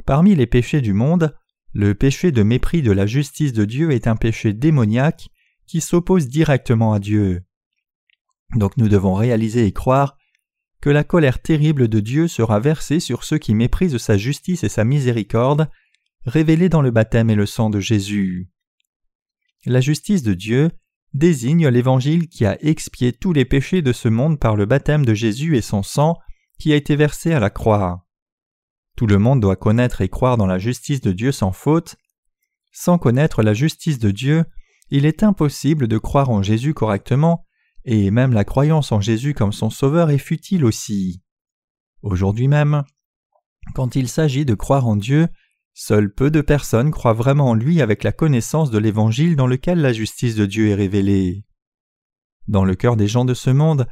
Parmi 0.05 0.35
les 0.35 0.47
péchés 0.47 0.81
du 0.81 0.93
monde, 0.93 1.35
le 1.73 1.93
péché 1.93 2.31
de 2.31 2.43
mépris 2.43 2.81
de 2.81 2.91
la 2.91 3.05
justice 3.05 3.53
de 3.53 3.65
Dieu 3.65 3.91
est 3.91 4.07
un 4.07 4.15
péché 4.15 4.53
démoniaque 4.53 5.29
qui 5.67 5.79
s'oppose 5.79 6.27
directement 6.27 6.93
à 6.93 6.99
Dieu. 6.99 7.43
Donc 8.55 8.75
nous 8.77 8.89
devons 8.89 9.13
réaliser 9.13 9.65
et 9.65 9.71
croire 9.71 10.17
que 10.81 10.89
la 10.89 11.03
colère 11.03 11.41
terrible 11.41 11.87
de 11.87 11.99
Dieu 11.99 12.27
sera 12.27 12.59
versée 12.59 12.99
sur 12.99 13.23
ceux 13.23 13.37
qui 13.37 13.53
méprisent 13.53 13.97
sa 13.97 14.17
justice 14.17 14.63
et 14.63 14.69
sa 14.69 14.83
miséricorde, 14.83 15.69
révélée 16.25 16.69
dans 16.69 16.81
le 16.81 16.91
baptême 16.91 17.29
et 17.29 17.35
le 17.35 17.45
sang 17.45 17.69
de 17.69 17.79
Jésus. 17.79 18.49
La 19.65 19.79
justice 19.79 20.23
de 20.23 20.33
Dieu 20.33 20.71
désigne 21.13 21.67
l'Évangile 21.67 22.27
qui 22.27 22.45
a 22.45 22.57
expié 22.63 23.13
tous 23.13 23.33
les 23.33 23.45
péchés 23.45 23.81
de 23.81 23.91
ce 23.91 24.07
monde 24.07 24.39
par 24.39 24.55
le 24.55 24.65
baptême 24.65 25.05
de 25.05 25.13
Jésus 25.13 25.57
et 25.57 25.61
son 25.61 25.83
sang 25.83 26.17
qui 26.59 26.71
a 26.73 26.75
été 26.75 26.95
versé 26.95 27.33
à 27.33 27.39
la 27.39 27.49
croix. 27.49 28.05
Tout 28.95 29.07
le 29.07 29.17
monde 29.17 29.41
doit 29.41 29.55
connaître 29.55 30.01
et 30.01 30.09
croire 30.09 30.37
dans 30.37 30.45
la 30.45 30.59
justice 30.59 31.01
de 31.01 31.11
Dieu 31.11 31.31
sans 31.31 31.51
faute. 31.51 31.95
Sans 32.71 32.97
connaître 32.97 33.43
la 33.43 33.53
justice 33.53 33.99
de 33.99 34.11
Dieu, 34.11 34.45
il 34.89 35.05
est 35.05 35.23
impossible 35.23 35.87
de 35.87 35.97
croire 35.97 36.29
en 36.29 36.43
Jésus 36.43 36.73
correctement, 36.73 37.45
et 37.83 38.11
même 38.11 38.33
la 38.33 38.43
croyance 38.43 38.91
en 38.91 39.01
Jésus 39.01 39.33
comme 39.33 39.53
son 39.53 39.69
Sauveur 39.69 40.09
est 40.11 40.17
futile 40.17 40.65
aussi. 40.65 41.23
Aujourd'hui 42.01 42.47
même, 42.47 42.83
quand 43.73 43.95
il 43.95 44.07
s'agit 44.07 44.45
de 44.45 44.53
croire 44.53 44.87
en 44.87 44.95
Dieu, 44.95 45.27
seuls 45.73 46.13
peu 46.13 46.31
de 46.31 46.41
personnes 46.41 46.91
croient 46.91 47.13
vraiment 47.13 47.49
en 47.49 47.53
lui 47.53 47.81
avec 47.81 48.03
la 48.03 48.11
connaissance 48.11 48.71
de 48.71 48.77
l'Évangile 48.77 49.35
dans 49.35 49.47
lequel 49.47 49.79
la 49.79 49.93
justice 49.93 50.35
de 50.35 50.45
Dieu 50.45 50.69
est 50.69 50.75
révélée. 50.75 51.45
Dans 52.47 52.65
le 52.65 52.75
cœur 52.75 52.95
des 52.97 53.07
gens 53.07 53.25
de 53.25 53.33
ce 53.33 53.49
monde, 53.49 53.87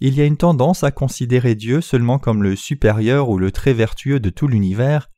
il 0.00 0.14
y 0.14 0.20
a 0.20 0.24
une 0.24 0.36
tendance 0.36 0.84
à 0.84 0.90
considérer 0.90 1.54
Dieu 1.54 1.80
seulement 1.80 2.18
comme 2.18 2.42
le 2.42 2.56
supérieur 2.56 3.28
ou 3.28 3.38
le 3.38 3.52
très 3.52 3.72
vertueux 3.72 4.20
de 4.20 4.30
tout 4.30 4.48
l'univers, 4.48 5.10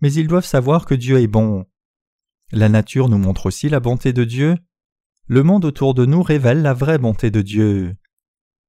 mais 0.00 0.12
ils 0.12 0.28
doivent 0.28 0.44
savoir 0.44 0.86
que 0.86 0.94
Dieu 0.94 1.20
est 1.20 1.26
bon. 1.26 1.66
La 2.52 2.68
nature 2.68 3.08
nous 3.08 3.18
montre 3.18 3.46
aussi 3.46 3.68
la 3.68 3.80
bonté 3.80 4.12
de 4.12 4.24
Dieu. 4.24 4.56
Le 5.26 5.42
monde 5.42 5.64
autour 5.64 5.94
de 5.94 6.06
nous 6.06 6.22
révèle 6.22 6.62
la 6.62 6.72
vraie 6.72 6.98
bonté 6.98 7.30
de 7.30 7.42
Dieu. 7.42 7.96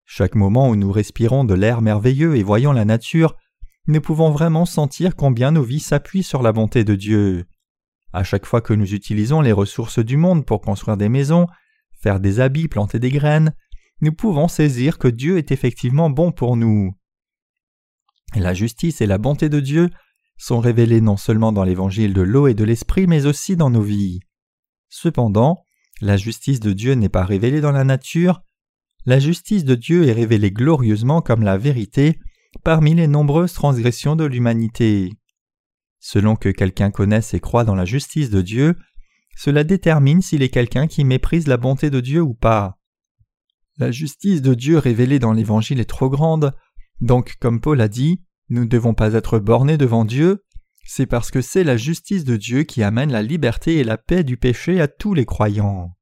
Chaque 0.06 0.36
moment 0.36 0.70
où 0.70 0.76
nous 0.76 0.92
respirons 0.92 1.44
de 1.44 1.54
l'air 1.54 1.82
merveilleux 1.82 2.36
et 2.36 2.44
voyons 2.44 2.72
la 2.72 2.84
nature, 2.84 3.38
nous 3.88 4.02
pouvons 4.02 4.32
vraiment 4.32 4.66
sentir 4.66 5.16
combien 5.16 5.52
nos 5.52 5.64
vies 5.64 5.80
s'appuient 5.80 6.24
sur 6.24 6.42
la 6.42 6.52
bonté 6.52 6.84
de 6.84 6.96
Dieu. 6.96 7.46
À 8.14 8.24
chaque 8.24 8.46
fois 8.46 8.62
que 8.62 8.74
nous 8.74 8.94
utilisons 8.94 9.42
les 9.42 9.52
ressources 9.52 10.00
du 10.00 10.18
monde 10.18 10.46
pour 10.46 10.62
construire 10.62 10.98
des 10.98 11.10
maisons, 11.10 11.48
faire 12.02 12.20
des 12.20 12.40
habits, 12.40 12.68
planter 12.68 13.00
des 13.00 13.12
graines, 13.12 13.54
nous 14.02 14.12
pouvons 14.12 14.48
saisir 14.48 14.98
que 14.98 15.08
Dieu 15.08 15.38
est 15.38 15.52
effectivement 15.52 16.10
bon 16.10 16.32
pour 16.32 16.56
nous. 16.56 16.94
La 18.36 18.54
justice 18.54 19.02
et 19.02 19.06
la 19.06 19.18
bonté 19.18 19.50
de 19.50 19.60
Dieu 19.60 19.90
sont 20.38 20.60
révélées 20.60 21.02
non 21.02 21.18
seulement 21.18 21.52
dans 21.52 21.64
l'évangile 21.64 22.14
de 22.14 22.22
l'eau 22.22 22.48
et 22.48 22.54
de 22.54 22.64
l'esprit, 22.64 23.08
mais 23.08 23.26
aussi 23.26 23.58
dans 23.58 23.70
nos 23.70 23.82
vies. 23.82 24.20
Cependant, 24.88 25.66
la 26.02 26.16
justice 26.16 26.60
de 26.60 26.74
Dieu 26.74 26.94
n'est 26.94 27.10
pas 27.10 27.26
révélée 27.26 27.62
dans 27.62 27.72
la 27.72 27.84
nature, 27.84 28.42
la 29.06 29.20
justice 29.20 29.66
de 29.66 29.76
Dieu 29.76 30.08
est 30.08 30.14
révélée 30.14 30.52
glorieusement 30.52 31.22
comme 31.22 31.44
la 31.44 31.58
vérité 31.58 32.20
parmi 32.64 32.96
les 32.96 33.08
nombreuses 33.08 33.54
transgressions 33.54 34.16
de 34.16 34.26
l'humanité. 34.26 35.14
Selon 36.00 36.36
que 36.36 36.50
quelqu'un 36.50 36.92
connaisse 36.92 37.34
et 37.34 37.40
croit 37.40 37.64
dans 37.64 37.76
la 37.76 37.86
justice 37.86 38.30
de 38.30 38.42
Dieu, 38.42 38.76
cela 39.36 39.64
détermine 39.64 40.22
s'il 40.22 40.42
est 40.42 40.50
quelqu'un 40.50 40.88
qui 40.88 41.04
méprise 41.04 41.48
la 41.48 41.58
bonté 41.58 41.90
de 41.90 42.00
Dieu 42.00 42.22
ou 42.22 42.34
pas. 42.34 42.80
La 43.78 43.92
justice 43.92 44.42
de 44.42 44.54
Dieu 44.54 44.78
révélée 44.78 45.20
dans 45.20 45.34
l'Évangile 45.34 45.80
est 45.80 45.90
trop 45.90 46.10
grande, 46.10 46.54
donc 47.00 47.36
comme 47.40 47.62
Paul 47.62 47.80
a 47.82 47.88
dit, 47.88 48.22
nous 48.50 48.62
ne 48.62 48.70
devons 48.70 48.94
pas 48.94 49.14
être 49.14 49.40
bornés 49.40 49.78
devant 49.78 50.04
Dieu, 50.04 50.44
c'est 50.86 51.06
parce 51.06 51.32
que 51.32 51.42
c'est 51.42 51.64
la 51.64 51.78
justice 51.78 52.24
de 52.24 52.36
Dieu 52.36 52.64
qui 52.64 52.82
amène 52.84 53.12
la 53.12 53.22
liberté 53.22 53.78
et 53.78 53.84
la 53.84 53.98
paix 53.98 54.24
du 54.24 54.38
péché 54.38 54.82
à 54.82 54.88
tous 54.88 55.14
les 55.14 55.26
croyants. 55.26 55.96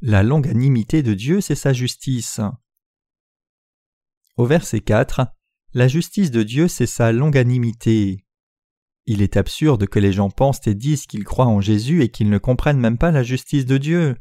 La 0.00 0.22
longanimité 0.22 1.02
de 1.02 1.12
Dieu, 1.12 1.40
c'est 1.40 1.56
sa 1.56 1.72
justice. 1.72 2.40
Au 4.36 4.46
verset 4.46 4.80
4, 4.80 5.22
la 5.74 5.88
justice 5.88 6.30
de 6.30 6.44
Dieu, 6.44 6.68
c'est 6.68 6.86
sa 6.86 7.10
longanimité. 7.10 8.24
Il 9.06 9.22
est 9.22 9.36
absurde 9.36 9.88
que 9.88 9.98
les 9.98 10.12
gens 10.12 10.30
pensent 10.30 10.64
et 10.68 10.76
disent 10.76 11.06
qu'ils 11.06 11.24
croient 11.24 11.46
en 11.46 11.60
Jésus 11.60 12.04
et 12.04 12.10
qu'ils 12.10 12.30
ne 12.30 12.38
comprennent 12.38 12.78
même 12.78 12.96
pas 12.96 13.10
la 13.10 13.24
justice 13.24 13.66
de 13.66 13.76
Dieu. 13.76 14.16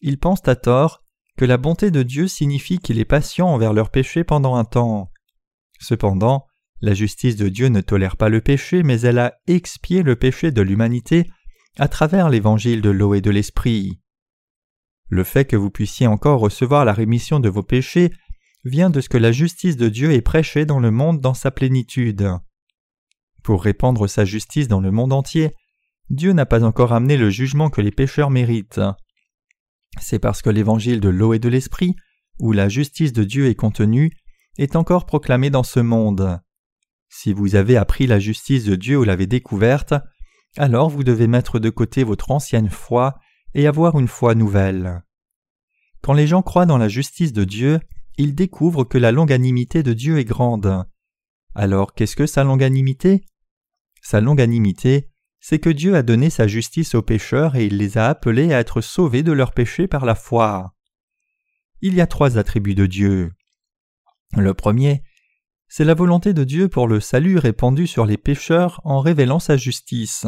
Ils 0.00 0.18
pensent 0.18 0.48
à 0.48 0.56
tort 0.56 1.04
que 1.36 1.44
la 1.44 1.56
bonté 1.56 1.92
de 1.92 2.02
Dieu 2.02 2.26
signifie 2.26 2.80
qu'il 2.80 2.98
est 2.98 3.04
patient 3.04 3.46
envers 3.46 3.72
leurs 3.72 3.90
péchés 3.90 4.24
pendant 4.24 4.56
un 4.56 4.64
temps. 4.64 5.12
Cependant, 5.78 6.46
la 6.80 6.94
justice 6.94 7.36
de 7.36 7.48
Dieu 7.48 7.68
ne 7.68 7.80
tolère 7.80 8.16
pas 8.16 8.28
le 8.28 8.40
péché, 8.40 8.82
mais 8.82 9.02
elle 9.02 9.20
a 9.20 9.38
expié 9.46 10.02
le 10.02 10.16
péché 10.16 10.50
de 10.50 10.62
l'humanité 10.62 11.30
à 11.78 11.86
travers 11.86 12.28
l'évangile 12.28 12.80
de 12.80 12.90
l'eau 12.90 13.14
et 13.14 13.20
de 13.20 13.30
l'esprit. 13.30 13.99
Le 15.10 15.24
fait 15.24 15.44
que 15.44 15.56
vous 15.56 15.70
puissiez 15.70 16.06
encore 16.06 16.40
recevoir 16.40 16.84
la 16.84 16.92
rémission 16.92 17.40
de 17.40 17.48
vos 17.48 17.64
péchés 17.64 18.12
vient 18.64 18.90
de 18.90 19.00
ce 19.00 19.08
que 19.08 19.18
la 19.18 19.32
justice 19.32 19.76
de 19.76 19.88
Dieu 19.88 20.12
est 20.12 20.22
prêchée 20.22 20.64
dans 20.64 20.78
le 20.78 20.92
monde 20.92 21.20
dans 21.20 21.34
sa 21.34 21.50
plénitude. 21.50 22.30
Pour 23.42 23.64
répandre 23.64 24.08
sa 24.08 24.24
justice 24.24 24.68
dans 24.68 24.80
le 24.80 24.92
monde 24.92 25.12
entier, 25.12 25.50
Dieu 26.10 26.32
n'a 26.32 26.46
pas 26.46 26.62
encore 26.62 26.92
amené 26.92 27.16
le 27.16 27.28
jugement 27.28 27.70
que 27.70 27.80
les 27.80 27.90
pécheurs 27.90 28.30
méritent. 28.30 28.80
C'est 30.00 30.20
parce 30.20 30.42
que 30.42 30.50
l'évangile 30.50 31.00
de 31.00 31.08
l'eau 31.08 31.34
et 31.34 31.40
de 31.40 31.48
l'esprit, 31.48 31.96
où 32.38 32.52
la 32.52 32.68
justice 32.68 33.12
de 33.12 33.24
Dieu 33.24 33.46
est 33.46 33.56
contenue, 33.56 34.12
est 34.58 34.76
encore 34.76 35.06
proclamé 35.06 35.50
dans 35.50 35.64
ce 35.64 35.80
monde. 35.80 36.40
Si 37.08 37.32
vous 37.32 37.56
avez 37.56 37.76
appris 37.76 38.06
la 38.06 38.20
justice 38.20 38.64
de 38.64 38.76
Dieu 38.76 38.96
ou 38.98 39.04
l'avez 39.04 39.26
découverte, 39.26 39.94
alors 40.56 40.88
vous 40.88 41.02
devez 41.02 41.26
mettre 41.26 41.58
de 41.58 41.70
côté 41.70 42.04
votre 42.04 42.30
ancienne 42.30 42.70
foi 42.70 43.18
et 43.54 43.66
avoir 43.66 43.98
une 43.98 44.08
foi 44.08 44.34
nouvelle. 44.34 45.02
Quand 46.02 46.12
les 46.12 46.26
gens 46.26 46.42
croient 46.42 46.66
dans 46.66 46.78
la 46.78 46.88
justice 46.88 47.32
de 47.32 47.44
Dieu, 47.44 47.80
ils 48.16 48.34
découvrent 48.34 48.84
que 48.84 48.98
la 48.98 49.12
longanimité 49.12 49.82
de 49.82 49.92
Dieu 49.92 50.18
est 50.18 50.24
grande. 50.24 50.84
Alors 51.54 51.94
qu'est-ce 51.94 52.16
que 52.16 52.26
sa 52.26 52.44
longanimité? 52.44 53.24
Sa 54.02 54.20
longanimité, 54.20 55.10
c'est 55.40 55.58
que 55.58 55.70
Dieu 55.70 55.94
a 55.94 56.02
donné 56.02 56.30
sa 56.30 56.46
justice 56.46 56.94
aux 56.94 57.02
pécheurs 57.02 57.56
et 57.56 57.66
il 57.66 57.78
les 57.78 57.98
a 57.98 58.08
appelés 58.08 58.52
à 58.52 58.60
être 58.60 58.80
sauvés 58.80 59.22
de 59.22 59.32
leurs 59.32 59.52
péchés 59.52 59.88
par 59.88 60.04
la 60.04 60.14
foi. 60.14 60.74
Il 61.80 61.94
y 61.94 62.00
a 62.00 62.06
trois 62.06 62.38
attributs 62.38 62.74
de 62.74 62.86
Dieu. 62.86 63.32
Le 64.36 64.54
premier, 64.54 65.02
c'est 65.68 65.84
la 65.84 65.94
volonté 65.94 66.34
de 66.34 66.44
Dieu 66.44 66.68
pour 66.68 66.88
le 66.88 67.00
salut 67.00 67.38
répandu 67.38 67.86
sur 67.86 68.04
les 68.04 68.18
pécheurs 68.18 68.80
en 68.84 69.00
révélant 69.00 69.38
sa 69.38 69.56
justice. 69.56 70.26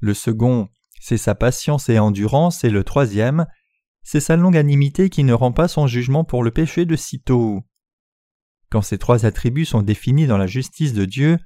Le 0.00 0.14
second, 0.14 0.68
c'est 1.00 1.18
sa 1.18 1.34
patience 1.34 1.88
et 1.88 1.98
endurance, 1.98 2.64
et 2.64 2.70
le 2.70 2.84
troisième, 2.84 3.46
c'est 4.02 4.20
sa 4.20 4.36
longanimité 4.36 5.10
qui 5.10 5.24
ne 5.24 5.32
rend 5.32 5.52
pas 5.52 5.68
son 5.68 5.86
jugement 5.86 6.24
pour 6.24 6.42
le 6.42 6.50
péché 6.50 6.84
de 6.84 6.96
sitôt. 6.96 7.62
Quand 8.70 8.82
ces 8.82 8.98
trois 8.98 9.26
attributs 9.26 9.64
sont 9.64 9.82
définis 9.82 10.26
dans 10.26 10.38
la 10.38 10.46
justice 10.46 10.92
de 10.92 11.04
Dieu, 11.04 11.38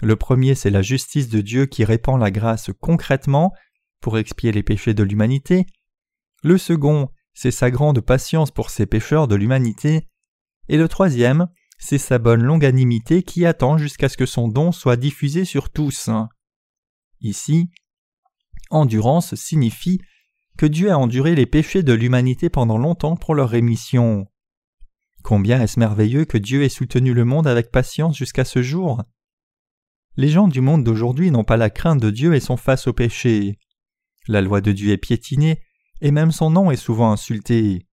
le 0.00 0.16
premier 0.16 0.54
c'est 0.54 0.70
la 0.70 0.82
justice 0.82 1.28
de 1.28 1.40
Dieu 1.40 1.66
qui 1.66 1.84
répand 1.84 2.20
la 2.20 2.30
grâce 2.30 2.70
concrètement 2.80 3.52
pour 4.00 4.18
expier 4.18 4.52
les 4.52 4.62
péchés 4.62 4.94
de 4.94 5.02
l'humanité, 5.02 5.66
le 6.42 6.58
second 6.58 7.08
c'est 7.34 7.50
sa 7.50 7.70
grande 7.70 8.00
patience 8.00 8.50
pour 8.50 8.70
ses 8.70 8.86
pécheurs 8.86 9.28
de 9.28 9.36
l'humanité, 9.36 10.08
et 10.68 10.76
le 10.76 10.88
troisième 10.88 11.48
c'est 11.78 11.98
sa 11.98 12.18
bonne 12.18 12.42
longanimité 12.42 13.22
qui 13.22 13.44
attend 13.44 13.76
jusqu'à 13.76 14.08
ce 14.08 14.16
que 14.16 14.26
son 14.26 14.48
don 14.48 14.70
soit 14.70 14.96
diffusé 14.96 15.44
sur 15.44 15.70
tous. 15.70 16.10
Ici, 17.20 17.70
endurance 18.72 19.34
signifie 19.34 20.00
que 20.58 20.66
Dieu 20.66 20.90
a 20.90 20.98
enduré 20.98 21.34
les 21.34 21.46
péchés 21.46 21.82
de 21.82 21.92
l'humanité 21.92 22.50
pendant 22.50 22.78
longtemps 22.78 23.16
pour 23.16 23.34
leur 23.34 23.48
rémission. 23.48 24.26
Combien 25.22 25.62
est-ce 25.62 25.78
merveilleux 25.78 26.24
que 26.24 26.38
Dieu 26.38 26.62
ait 26.62 26.68
soutenu 26.68 27.14
le 27.14 27.24
monde 27.24 27.46
avec 27.46 27.70
patience 27.70 28.16
jusqu'à 28.16 28.44
ce 28.44 28.62
jour 28.62 29.02
Les 30.16 30.28
gens 30.28 30.48
du 30.48 30.60
monde 30.60 30.84
d'aujourd'hui 30.84 31.30
n'ont 31.30 31.44
pas 31.44 31.56
la 31.56 31.70
crainte 31.70 32.00
de 32.00 32.10
Dieu 32.10 32.34
et 32.34 32.40
sont 32.40 32.56
face 32.56 32.86
au 32.86 32.92
péché. 32.92 33.58
La 34.26 34.40
loi 34.40 34.60
de 34.60 34.72
Dieu 34.72 34.92
est 34.92 34.98
piétinée, 34.98 35.60
et 36.00 36.10
même 36.10 36.32
son 36.32 36.50
nom 36.50 36.70
est 36.70 36.76
souvent 36.76 37.12
insulté. 37.12 37.86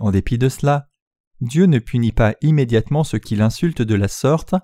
En 0.00 0.10
dépit 0.10 0.38
de 0.38 0.48
cela, 0.48 0.88
Dieu 1.40 1.66
ne 1.66 1.78
punit 1.78 2.12
pas 2.12 2.34
immédiatement 2.42 3.04
ceux 3.04 3.18
qui 3.18 3.36
l'insultent 3.36 3.82
de 3.82 3.94
la 3.94 4.08
sorte, 4.08 4.54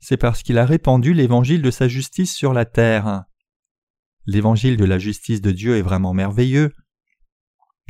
c'est 0.00 0.16
parce 0.16 0.42
qu'il 0.42 0.58
a 0.58 0.66
répandu 0.66 1.14
l'évangile 1.14 1.62
de 1.62 1.70
sa 1.70 1.86
justice 1.86 2.34
sur 2.34 2.52
la 2.52 2.64
terre. 2.64 3.24
L'évangile 4.26 4.76
de 4.76 4.84
la 4.84 4.98
justice 4.98 5.40
de 5.40 5.50
Dieu 5.50 5.76
est 5.76 5.82
vraiment 5.82 6.14
merveilleux, 6.14 6.72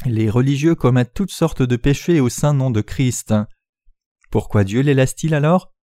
les 0.07 0.31
religieux 0.31 0.75
commettent 0.75 1.13
toutes 1.13 1.31
sortes 1.31 1.63
de 1.63 1.77
péchés 1.77 2.21
au 2.21 2.31
saint 2.31 2.55
nom 2.55 2.71
de 2.71 2.81
Christ. 2.81 3.35
Pourquoi 4.31 4.65
Dieu 4.65 4.81
les 4.81 4.95
laisse-t-il 4.95 5.35
alors? 5.35 5.75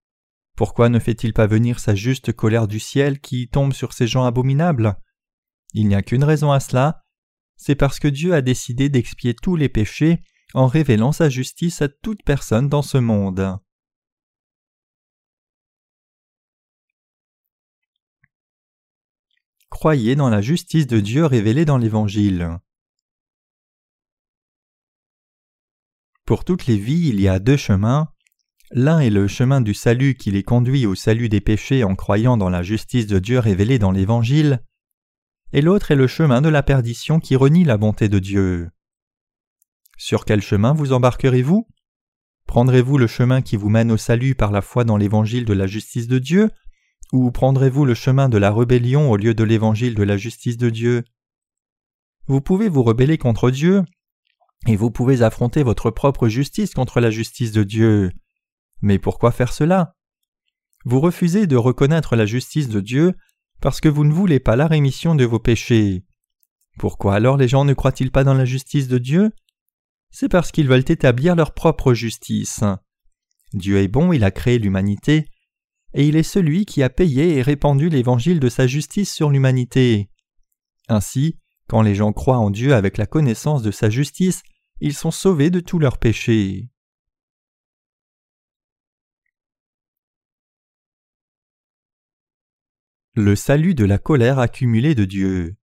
Pourquoi 0.56 0.90
ne 0.90 0.98
fait-il 0.98 1.34
pas 1.34 1.46
venir 1.46 1.80
sa 1.80 1.94
juste 1.94 2.34
colère 2.34 2.68
du 2.68 2.80
ciel 2.80 3.20
qui 3.20 3.48
tombe 3.48 3.74
sur 3.74 3.94
ces 3.94 4.08
gens 4.08 4.26
abominables? 4.26 4.98
Il 5.74 5.88
n'y 5.88 5.94
a 5.94 6.02
qu'une 6.02 6.24
raison 6.24 6.52
à 6.52 6.60
cela, 6.60 7.04
c'est 7.58 7.76
parce 7.76 8.00
que 8.00 8.08
Dieu 8.08 8.34
a 8.34 8.42
décidé 8.42 8.90
d'expier 8.90 9.36
tous 9.36 9.56
les 9.56 9.70
péchés 9.70 10.20
en 10.56 10.66
révélant 10.66 11.12
sa 11.12 11.30
justice 11.30 11.84
à 11.84 11.88
toute 11.88 12.24
personne 12.24 12.70
dans 12.70 12.82
ce 12.82 12.98
monde. 12.98 13.60
Croyez 19.70 20.16
dans 20.16 20.30
la 20.30 20.42
justice 20.42 20.88
de 20.88 21.00
Dieu 21.00 21.26
révélée 21.26 21.66
dans 21.66 21.78
l'Évangile. 21.78 22.58
Pour 26.26 26.46
toutes 26.46 26.66
les 26.66 26.78
vies, 26.78 27.10
il 27.10 27.22
y 27.22 27.28
a 27.28 27.40
deux 27.40 27.58
chemins. 27.58 28.10
L'un 28.72 29.00
est 29.00 29.10
le 29.10 29.28
chemin 29.28 29.62
du 29.62 29.74
salut 29.74 30.16
qui 30.16 30.32
les 30.32 30.44
conduit 30.44 30.86
au 30.86 30.96
salut 30.96 31.30
des 31.30 31.42
péchés 31.42 31.84
en 31.84 31.96
croyant 31.96 32.38
dans 32.38 32.50
la 32.50 32.64
justice 32.64 33.08
de 33.08 33.20
Dieu 33.20 33.40
révélée 33.40 33.80
dans 33.80 33.92
l'Évangile, 33.92 34.62
et 35.54 35.62
l'autre 35.62 35.92
est 35.92 35.96
le 35.96 36.08
chemin 36.08 36.42
de 36.42 36.50
la 36.50 36.64
perdition 36.64 37.20
qui 37.20 37.36
renie 37.38 37.64
la 37.64 37.78
bonté 37.78 38.10
de 38.10 38.20
Dieu. 38.20 38.70
Sur 39.98 40.26
quel 40.26 40.42
chemin 40.42 40.74
vous 40.74 40.92
embarquerez-vous? 40.92 41.68
Prendrez-vous 42.46 42.98
le 42.98 43.08
chemin 43.08 43.42
qui 43.42 43.56
vous 43.56 43.70
mène 43.70 43.92
au 43.92 43.98
salut 43.98 44.36
par 44.36 44.52
la 44.52 44.62
foi 44.62 44.84
dans 44.84 44.98
l'évangile 44.98 45.46
de 45.46 45.54
la 45.54 45.68
justice 45.68 46.08
de 46.08 46.20
Dieu, 46.20 46.50
ou 47.14 47.32
prendrez-vous 47.32 47.86
le 47.86 47.94
chemin 47.94 48.30
de 48.30 48.38
la 48.38 48.52
rébellion 48.52 49.10
au 49.12 49.18
lieu 49.18 49.34
de 49.34 49.44
l'évangile 49.44 49.96
de 49.96 50.04
la 50.04 50.18
justice 50.18 50.58
de 50.58 50.70
Dieu? 50.70 51.04
Vous 52.28 52.42
pouvez 52.42 52.70
vous 52.70 52.84
rebeller 52.84 53.18
contre 53.18 53.52
Dieu, 53.52 53.84
et 54.66 54.76
vous 54.76 54.92
pouvez 54.92 55.22
affronter 55.22 55.64
votre 55.64 55.92
propre 55.92 56.28
justice 56.28 56.74
contre 56.74 57.00
la 57.00 57.12
justice 57.12 57.52
de 57.52 57.64
Dieu. 57.64 58.12
Mais 58.82 59.00
pourquoi 59.00 59.32
faire 59.32 59.54
cela? 59.54 59.96
Vous 60.86 61.00
refusez 61.00 61.48
de 61.48 61.56
reconnaître 61.56 62.16
la 62.16 62.26
justice 62.26 62.70
de 62.70 62.82
Dieu 62.82 63.14
parce 63.62 63.82
que 63.82 63.90
vous 63.90 64.04
ne 64.04 64.14
voulez 64.14 64.40
pas 64.40 64.56
la 64.56 64.68
rémission 64.68 65.16
de 65.16 65.26
vos 65.26 65.40
péchés. 65.40 66.04
Pourquoi 66.78 67.16
alors 67.16 67.38
les 67.38 67.48
gens 67.48 67.66
ne 67.66 67.74
croient-ils 67.74 68.12
pas 68.12 68.24
dans 68.24 68.34
la 68.34 68.46
justice 68.46 68.88
de 68.88 68.98
Dieu? 68.98 69.32
C'est 70.12 70.30
parce 70.30 70.52
qu'ils 70.52 70.68
veulent 70.68 70.90
établir 70.90 71.36
leur 71.36 71.54
propre 71.54 71.94
justice. 71.94 72.64
Dieu 73.54 73.78
est 73.78 73.88
bon, 73.88 74.14
il 74.14 74.24
a 74.24 74.32
créé 74.32 74.60
l'humanité, 74.60 75.28
et 75.98 76.08
il 76.08 76.16
est 76.16 76.22
celui 76.22 76.68
qui 76.68 76.84
a 76.84 76.92
payé 76.92 77.38
et 77.38 77.42
répandu 77.42 77.90
l'évangile 77.90 78.40
de 78.40 78.50
sa 78.50 78.68
justice 78.68 79.12
sur 79.12 79.32
l'humanité. 79.32 80.12
Ainsi, 80.88 81.40
quand 81.68 81.82
les 81.82 81.96
gens 81.96 82.14
croient 82.14 82.38
en 82.38 82.52
Dieu 82.52 82.76
avec 82.76 82.98
la 82.98 83.08
connaissance 83.08 83.64
de 83.64 83.72
sa 83.72 83.90
justice, 83.90 84.44
ils 84.80 84.94
sont 84.94 85.10
sauvés 85.10 85.50
de 85.50 85.60
tous 85.60 85.80
leurs 85.80 85.98
péchés. 85.98 86.70
Le 93.16 93.36
salut 93.36 93.74
de 93.74 93.84
la 93.84 93.98
colère 93.98 94.38
accumulée 94.38 94.94
de 94.94 95.06
Dieu. 95.06 95.58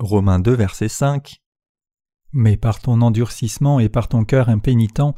Romains 0.00 0.40
2, 0.40 0.56
verset 0.56 0.88
5 0.88 1.40
Mais 2.32 2.56
par 2.56 2.80
ton 2.80 3.00
endurcissement 3.00 3.78
et 3.78 3.88
par 3.88 4.08
ton 4.08 4.24
cœur 4.24 4.48
impénitent, 4.48 5.14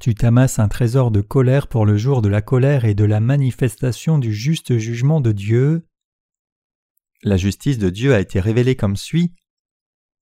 tu 0.00 0.14
t'amasses 0.14 0.58
un 0.58 0.68
trésor 0.68 1.10
de 1.10 1.20
colère 1.20 1.66
pour 1.66 1.86
le 1.86 1.96
jour 1.96 2.22
de 2.22 2.28
la 2.28 2.42
colère 2.42 2.84
et 2.84 2.94
de 2.94 3.04
la 3.04 3.20
manifestation 3.20 4.18
du 4.18 4.32
juste 4.32 4.76
jugement 4.78 5.20
de 5.20 5.32
Dieu. 5.32 5.86
La 7.22 7.36
justice 7.36 7.78
de 7.78 7.90
Dieu 7.90 8.14
a 8.14 8.20
été 8.20 8.40
révélée 8.40 8.76
comme 8.76 8.96
suit. 8.96 9.32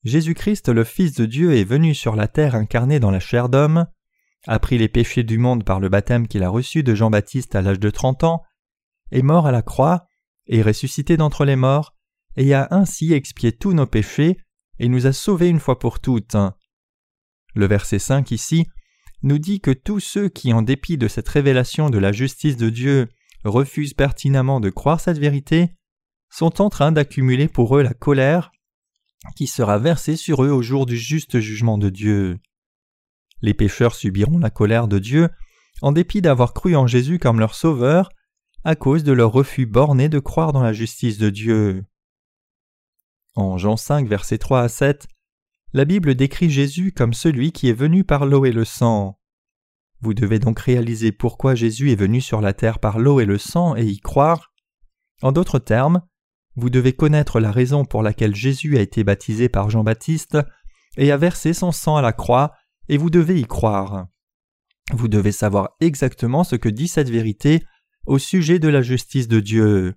Jésus-Christ, 0.05 0.69
le 0.69 0.85
Fils 0.85 1.15
de 1.15 1.27
Dieu, 1.27 1.55
est 1.55 1.65
venu 1.65 1.95
sur 1.95 2.17
la 2.17 2.29
terre 2.29 2.55
incarné 2.55 3.01
dans 3.01 3.11
la 3.11 3.21
chair 3.21 3.49
d'homme 3.49 3.87
a 4.47 4.59
pris 4.59 4.79
les 4.79 4.89
péchés 4.89 5.23
du 5.23 5.39
monde 5.39 5.65
par 5.65 5.81
le 5.81 5.89
baptême 5.89 6.27
qu'il 6.27 6.43
a 6.43 6.49
reçu 6.49 6.83
de 6.83 6.95
Jean-Baptiste 6.95 7.55
à 7.55 7.63
l'âge 7.63 7.81
de 7.81 7.91
trente 7.91 8.25
ans, 8.25 8.43
est 9.11 9.23
mort 9.23 9.47
à 9.47 9.53
la 9.53 9.63
croix, 9.63 10.07
est 10.47 10.63
ressuscité 10.63 11.17
d'entre 11.17 11.45
les 11.45 11.57
morts, 11.57 11.95
et 12.37 12.55
a 12.55 12.69
ainsi 12.71 13.13
expié 13.13 13.53
tous 13.53 13.73
nos 13.73 13.87
péchés, 13.87 14.39
et 14.79 14.89
nous 14.89 15.07
a 15.07 15.13
sauvés 15.13 15.49
une 15.49 15.61
fois 15.61 15.79
pour 15.79 16.01
toutes. 16.01 16.37
Le 17.55 17.67
verset 17.67 17.99
5 17.99 18.31
ici 18.31 18.67
nous 19.23 19.39
dit 19.39 19.61
que 19.61 19.71
tous 19.71 20.01
ceux 20.01 20.29
qui, 20.29 20.53
en 20.53 20.63
dépit 20.63 20.99
de 20.99 21.09
cette 21.09 21.29
révélation 21.29 21.91
de 21.91 21.99
la 21.99 22.13
justice 22.13 22.57
de 22.57 22.71
Dieu, 22.71 23.09
refusent 23.45 23.95
pertinemment 23.95 24.61
de 24.61 24.71
croire 24.71 25.01
cette 25.01 25.19
vérité, 25.19 25.75
sont 26.31 26.61
en 26.61 26.71
train 26.71 26.93
d'accumuler 26.93 27.49
pour 27.49 27.77
eux 27.77 27.83
la 27.83 27.95
colère 27.95 28.53
qui 29.37 29.47
sera 29.47 29.79
versée 29.79 30.17
sur 30.17 30.43
eux 30.45 30.51
au 30.51 30.63
jour 30.63 30.87
du 30.87 30.97
juste 30.97 31.39
jugement 31.39 31.79
de 31.79 31.91
Dieu. 31.91 32.41
Les 33.41 33.55
pécheurs 33.55 33.95
subiront 33.95 34.39
la 34.39 34.51
colère 34.51 34.89
de 34.89 34.99
Dieu 34.99 35.29
en 35.81 35.93
dépit 35.93 36.23
d'avoir 36.23 36.55
cru 36.55 36.77
en 36.77 36.87
Jésus 36.87 37.19
comme 37.19 37.41
leur 37.41 37.55
sauveur, 37.55 38.11
à 38.65 38.77
cause 38.77 39.05
de 39.05 39.13
leur 39.13 39.33
refus 39.33 39.67
borné 39.67 40.09
de 40.09 40.21
croire 40.21 40.53
dans 40.53 40.63
la 40.63 40.73
justice 40.73 41.19
de 41.19 41.31
Dieu. 41.31 41.85
En 43.35 43.59
Jean 43.59 43.77
5, 43.77 44.07
versets 44.07 44.39
3 44.39 44.63
à 44.63 44.69
7, 44.69 45.09
la 45.73 45.85
Bible 45.85 46.15
décrit 46.15 46.51
Jésus 46.51 46.93
comme 46.93 47.15
celui 47.15 47.53
qui 47.53 47.69
est 47.69 47.75
venu 47.75 48.05
par 48.05 48.27
l'eau 48.27 48.45
et 48.45 48.53
le 48.53 48.65
sang. 48.65 49.19
Vous 50.01 50.15
devez 50.15 50.39
donc 50.39 50.59
réaliser 50.59 51.13
pourquoi 51.13 51.55
Jésus 51.55 51.93
est 51.93 51.97
venu 51.97 52.21
sur 52.21 52.41
la 52.41 52.53
terre 52.53 52.79
par 52.79 52.99
l'eau 52.99 53.21
et 53.21 53.25
le 53.25 53.39
sang 53.39 53.77
et 53.77 53.85
y 53.85 53.99
croire. 53.99 54.53
En 55.23 55.33
d'autres 55.33 55.59
termes, 55.59 56.03
vous 56.57 56.69
devez 56.69 56.93
connaître 56.93 57.41
la 57.41 57.51
raison 57.51 57.85
pour 57.85 58.03
laquelle 58.03 58.35
Jésus 58.35 58.77
a 58.77 58.81
été 58.81 59.05
baptisé 59.05 59.49
par 59.49 59.71
Jean-Baptiste 59.71 60.39
et 60.99 61.11
a 61.11 61.17
versé 61.17 61.55
son 61.55 61.73
sang 61.73 61.97
à 61.97 62.03
la 62.03 62.13
croix 62.13 62.53
et 62.89 62.99
vous 62.99 63.11
devez 63.11 63.41
y 63.41 63.47
croire. 63.47 64.09
Vous 64.93 65.09
devez 65.09 65.33
savoir 65.33 65.71
exactement 65.81 66.45
ce 66.45 66.57
que 66.57 66.69
dit 66.69 66.89
cette 66.89 67.09
vérité 67.09 67.65
au 68.07 68.19
sujet 68.19 68.59
de 68.59 68.69
la 68.69 68.83
justice 68.83 69.29
de 69.29 69.41
Dieu. 69.41 69.95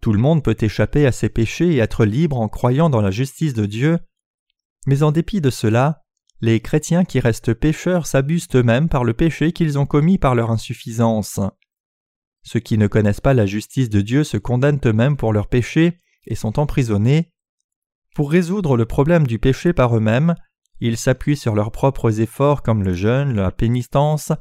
Tout 0.00 0.12
le 0.12 0.18
monde 0.18 0.42
peut 0.42 0.56
échapper 0.60 1.06
à 1.06 1.12
ses 1.12 1.28
péchés 1.28 1.74
et 1.74 1.78
être 1.78 2.04
libre 2.04 2.38
en 2.38 2.48
croyant 2.48 2.90
dans 2.90 3.00
la 3.00 3.10
justice 3.10 3.54
de 3.54 3.66
Dieu, 3.66 3.98
mais 4.86 5.02
en 5.02 5.12
dépit 5.12 5.40
de 5.40 5.50
cela, 5.50 6.02
les 6.40 6.60
chrétiens 6.60 7.04
qui 7.04 7.20
restent 7.20 7.52
pécheurs 7.52 8.06
s'abusent 8.06 8.48
eux-mêmes 8.54 8.88
par 8.88 9.04
le 9.04 9.12
péché 9.12 9.52
qu'ils 9.52 9.78
ont 9.78 9.86
commis 9.86 10.16
par 10.16 10.34
leur 10.34 10.50
insuffisance. 10.50 11.40
Ceux 12.42 12.60
qui 12.60 12.78
ne 12.78 12.86
connaissent 12.86 13.20
pas 13.20 13.34
la 13.34 13.46
justice 13.46 13.90
de 13.90 14.00
Dieu 14.00 14.24
se 14.24 14.38
condamnent 14.38 14.80
eux-mêmes 14.86 15.16
pour 15.16 15.32
leurs 15.32 15.48
péchés 15.48 16.00
et 16.26 16.34
sont 16.34 16.58
emprisonnés. 16.58 17.30
Pour 18.14 18.30
résoudre 18.30 18.76
le 18.76 18.86
problème 18.86 19.26
du 19.26 19.38
péché 19.38 19.72
par 19.72 19.94
eux-mêmes, 19.96 20.34
ils 20.80 20.96
s'appuient 20.96 21.36
sur 21.36 21.54
leurs 21.54 21.72
propres 21.72 22.20
efforts 22.20 22.62
comme 22.62 22.82
le 22.82 22.94
jeûne, 22.94 23.34
la 23.34 23.50
pénitence, 23.50 24.32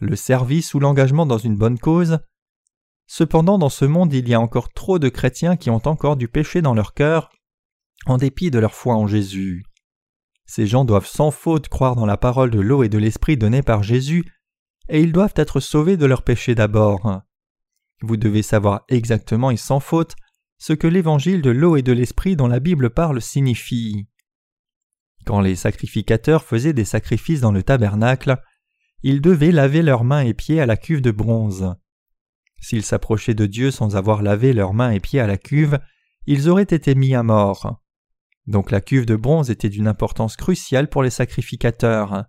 le 0.00 0.16
service 0.16 0.74
ou 0.74 0.80
l'engagement 0.80 1.26
dans 1.26 1.38
une 1.38 1.56
bonne 1.56 1.78
cause. 1.78 2.18
Cependant, 3.06 3.58
dans 3.58 3.68
ce 3.68 3.84
monde, 3.84 4.12
il 4.12 4.28
y 4.28 4.34
a 4.34 4.40
encore 4.40 4.72
trop 4.72 4.98
de 4.98 5.08
chrétiens 5.08 5.56
qui 5.56 5.70
ont 5.70 5.86
encore 5.86 6.16
du 6.16 6.26
péché 6.26 6.62
dans 6.62 6.74
leur 6.74 6.94
cœur, 6.94 7.30
en 8.06 8.16
dépit 8.16 8.50
de 8.50 8.58
leur 8.58 8.74
foi 8.74 8.96
en 8.96 9.06
Jésus. 9.06 9.62
Ces 10.46 10.66
gens 10.66 10.84
doivent 10.84 11.06
sans 11.06 11.30
faute 11.30 11.68
croire 11.68 11.96
dans 11.96 12.06
la 12.06 12.16
parole 12.16 12.50
de 12.50 12.60
l'eau 12.60 12.82
et 12.82 12.88
de 12.88 12.98
l'esprit 12.98 13.36
donnée 13.36 13.62
par 13.62 13.82
Jésus, 13.82 14.24
et 14.88 15.00
ils 15.00 15.12
doivent 15.12 15.34
être 15.36 15.60
sauvés 15.60 15.96
de 15.96 16.06
leurs 16.06 16.22
péchés 16.22 16.54
d'abord. 16.54 17.22
Vous 18.02 18.16
devez 18.16 18.42
savoir 18.42 18.84
exactement 18.88 19.50
et 19.50 19.56
sans 19.56 19.80
faute 19.80 20.14
ce 20.58 20.72
que 20.72 20.86
l'évangile 20.86 21.42
de 21.42 21.50
l'eau 21.50 21.76
et 21.76 21.82
de 21.82 21.92
l'esprit 21.92 22.36
dont 22.36 22.46
la 22.46 22.60
Bible 22.60 22.90
parle 22.90 23.20
signifie. 23.20 24.06
Quand 25.24 25.40
les 25.40 25.56
sacrificateurs 25.56 26.44
faisaient 26.44 26.74
des 26.74 26.84
sacrifices 26.84 27.40
dans 27.40 27.52
le 27.52 27.62
tabernacle, 27.62 28.36
ils 29.02 29.20
devaient 29.20 29.52
laver 29.52 29.82
leurs 29.82 30.04
mains 30.04 30.20
et 30.20 30.34
pieds 30.34 30.60
à 30.60 30.66
la 30.66 30.76
cuve 30.76 31.00
de 31.00 31.10
bronze. 31.10 31.74
S'ils 32.60 32.84
s'approchaient 32.84 33.34
de 33.34 33.46
Dieu 33.46 33.70
sans 33.70 33.96
avoir 33.96 34.22
lavé 34.22 34.52
leurs 34.52 34.74
mains 34.74 34.90
et 34.90 35.00
pieds 35.00 35.20
à 35.20 35.26
la 35.26 35.36
cuve, 35.36 35.78
ils 36.26 36.48
auraient 36.48 36.62
été 36.62 36.94
mis 36.94 37.14
à 37.14 37.22
mort. 37.22 37.83
Donc 38.46 38.70
la 38.70 38.80
cuve 38.80 39.06
de 39.06 39.16
bronze 39.16 39.50
était 39.50 39.70
d'une 39.70 39.88
importance 39.88 40.36
cruciale 40.36 40.88
pour 40.88 41.02
les 41.02 41.10
sacrificateurs. 41.10 42.24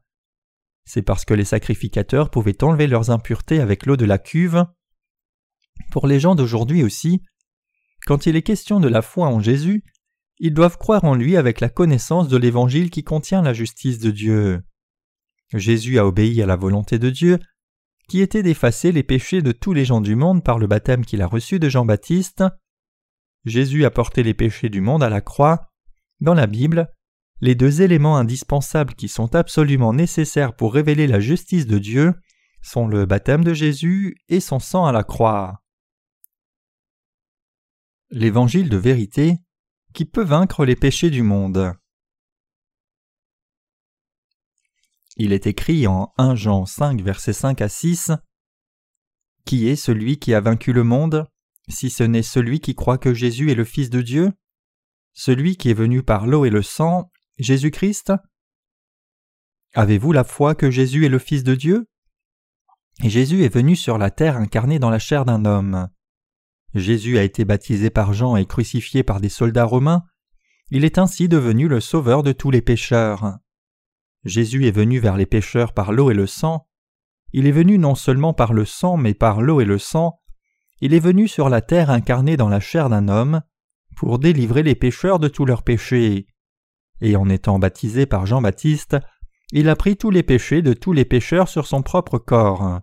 C'est 0.85 1.01
parce 1.01 1.25
que 1.25 1.33
les 1.33 1.45
sacrificateurs 1.45 2.29
pouvaient 2.29 2.63
enlever 2.63 2.87
leurs 2.87 3.09
impuretés 3.09 3.59
avec 3.59 3.85
l'eau 3.85 3.97
de 3.97 4.05
la 4.05 4.17
cuve. 4.17 4.65
Pour 5.91 6.07
les 6.07 6.19
gens 6.19 6.35
d'aujourd'hui 6.35 6.83
aussi, 6.83 7.21
quand 8.05 8.27
il 8.27 8.35
est 8.35 8.43
question 8.43 8.79
de 8.79 8.87
la 8.87 9.01
foi 9.01 9.27
en 9.27 9.39
Jésus, 9.39 9.83
ils 10.37 10.53
doivent 10.53 10.77
croire 10.77 11.03
en 11.05 11.15
lui 11.15 11.37
avec 11.37 11.59
la 11.59 11.69
connaissance 11.69 12.27
de 12.27 12.37
l'Évangile 12.37 12.89
qui 12.89 13.03
contient 13.03 13.41
la 13.41 13.53
justice 13.53 13.99
de 13.99 14.11
Dieu. 14.11 14.61
Jésus 15.53 15.97
a 15.97 16.05
obéi 16.05 16.41
à 16.41 16.45
la 16.45 16.55
volonté 16.55 16.99
de 16.99 17.09
Dieu, 17.09 17.39
qui 18.07 18.21
était 18.21 18.43
d'effacer 18.43 18.91
les 18.91 19.03
péchés 19.03 19.41
de 19.41 19.51
tous 19.51 19.73
les 19.73 19.85
gens 19.85 20.01
du 20.01 20.15
monde 20.15 20.43
par 20.43 20.59
le 20.59 20.67
baptême 20.67 21.05
qu'il 21.05 21.21
a 21.21 21.27
reçu 21.27 21.59
de 21.59 21.69
Jean-Baptiste. 21.69 22.43
Jésus 23.45 23.85
a 23.85 23.91
porté 23.91 24.23
les 24.23 24.33
péchés 24.33 24.69
du 24.69 24.81
monde 24.81 25.03
à 25.03 25.09
la 25.09 25.21
croix. 25.21 25.71
Dans 26.21 26.33
la 26.33 26.47
Bible, 26.47 26.89
les 27.41 27.55
deux 27.55 27.81
éléments 27.81 28.17
indispensables 28.17 28.95
qui 28.95 29.09
sont 29.09 29.35
absolument 29.35 29.93
nécessaires 29.93 30.55
pour 30.55 30.73
révéler 30.73 31.07
la 31.07 31.19
justice 31.19 31.67
de 31.67 31.77
Dieu 31.77 32.13
sont 32.61 32.87
le 32.87 33.05
baptême 33.05 33.43
de 33.43 33.53
Jésus 33.53 34.15
et 34.29 34.39
son 34.39 34.59
sang 34.59 34.85
à 34.85 34.91
la 34.91 35.03
croix. 35.03 35.61
L'évangile 38.09 38.69
de 38.69 38.77
vérité 38.77 39.37
qui 39.93 40.05
peut 40.05 40.23
vaincre 40.23 40.65
les 40.65 40.75
péchés 40.75 41.09
du 41.09 41.21
monde. 41.21 41.73
Il 45.17 45.31
est 45.31 45.47
écrit 45.47 45.87
en 45.87 46.13
1 46.17 46.35
Jean 46.35 46.65
5 46.65 47.01
versets 47.01 47.33
5 47.33 47.61
à 47.61 47.69
6 47.69 48.11
Qui 49.45 49.67
est 49.67 49.75
celui 49.75 50.19
qui 50.19 50.33
a 50.33 50.41
vaincu 50.41 50.73
le 50.73 50.83
monde, 50.83 51.25
si 51.69 51.89
ce 51.89 52.03
n'est 52.03 52.23
celui 52.23 52.59
qui 52.59 52.75
croit 52.75 52.97
que 52.97 53.13
Jésus 53.13 53.51
est 53.51 53.55
le 53.55 53.63
Fils 53.63 53.89
de 53.89 54.01
Dieu? 54.01 54.31
Celui 55.17 55.55
qui 55.55 55.69
est 55.69 55.73
venu 55.73 56.03
par 56.03 56.27
l'eau 56.27 56.43
et 56.43 56.49
le 56.49 56.61
sang, 56.61 57.09
Jésus-Christ 57.37 58.11
Avez-vous 59.73 60.11
la 60.11 60.25
foi 60.25 60.55
que 60.55 60.69
Jésus 60.69 61.05
est 61.05 61.09
le 61.09 61.19
Fils 61.19 61.45
de 61.45 61.55
Dieu? 61.55 61.87
Jésus 63.01 63.45
est 63.45 63.53
venu 63.53 63.77
sur 63.77 63.97
la 63.97 64.11
terre 64.11 64.35
incarné 64.35 64.77
dans 64.77 64.89
la 64.89 64.99
chair 64.99 65.23
d'un 65.23 65.45
homme. 65.45 65.87
Jésus 66.73 67.17
a 67.17 67.23
été 67.23 67.45
baptisé 67.45 67.89
par 67.89 68.11
Jean 68.11 68.35
et 68.35 68.45
crucifié 68.45 69.03
par 69.03 69.21
des 69.21 69.29
soldats 69.29 69.63
romains. 69.63 70.03
Il 70.69 70.83
est 70.83 70.97
ainsi 70.97 71.29
devenu 71.29 71.69
le 71.69 71.79
sauveur 71.79 72.21
de 72.21 72.33
tous 72.33 72.51
les 72.51 72.61
pécheurs. 72.61 73.37
Jésus 74.25 74.67
est 74.67 74.71
venu 74.71 74.99
vers 74.99 75.15
les 75.15 75.25
pécheurs 75.25 75.73
par 75.73 75.93
l'eau 75.93 76.11
et 76.11 76.13
le 76.13 76.27
sang. 76.27 76.67
Il 77.31 77.47
est 77.47 77.53
venu 77.53 77.77
non 77.77 77.95
seulement 77.95 78.33
par 78.33 78.51
le 78.51 78.65
sang, 78.65 78.97
mais 78.97 79.13
par 79.13 79.41
l'eau 79.41 79.61
et 79.61 79.65
le 79.65 79.79
sang. 79.79 80.19
Il 80.81 80.93
est 80.93 80.99
venu 80.99 81.29
sur 81.29 81.47
la 81.47 81.61
terre 81.61 81.89
incarné 81.89 82.35
dans 82.35 82.49
la 82.49 82.59
chair 82.59 82.89
d'un 82.89 83.07
homme 83.07 83.41
pour 83.95 84.19
délivrer 84.19 84.63
les 84.63 84.75
pécheurs 84.75 85.19
de 85.19 85.27
tous 85.27 85.45
leurs 85.45 85.63
péchés. 85.63 86.27
Et 87.01 87.15
en 87.15 87.29
étant 87.29 87.59
baptisé 87.59 88.05
par 88.05 88.25
Jean-Baptiste, 88.25 88.97
il 89.51 89.69
a 89.69 89.75
pris 89.75 89.97
tous 89.97 90.09
les 90.09 90.23
péchés 90.23 90.61
de 90.61 90.73
tous 90.73 90.93
les 90.93 91.05
pécheurs 91.05 91.49
sur 91.49 91.67
son 91.67 91.81
propre 91.81 92.17
corps. 92.17 92.81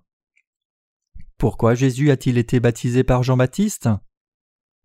Pourquoi 1.38 1.74
Jésus 1.74 2.10
a-t-il 2.10 2.38
été 2.38 2.60
baptisé 2.60 3.04
par 3.04 3.22
Jean-Baptiste? 3.22 3.88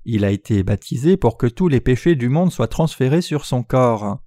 Il 0.05 0.25
a 0.25 0.31
été 0.31 0.63
baptisé 0.63 1.17
pour 1.17 1.37
que 1.37 1.47
tous 1.47 1.67
les 1.67 1.81
péchés 1.81 2.15
du 2.15 2.29
monde 2.29 2.51
soient 2.51 2.67
transférés 2.67 3.21
sur 3.21 3.45
son 3.45 3.61
corps. 3.61 4.19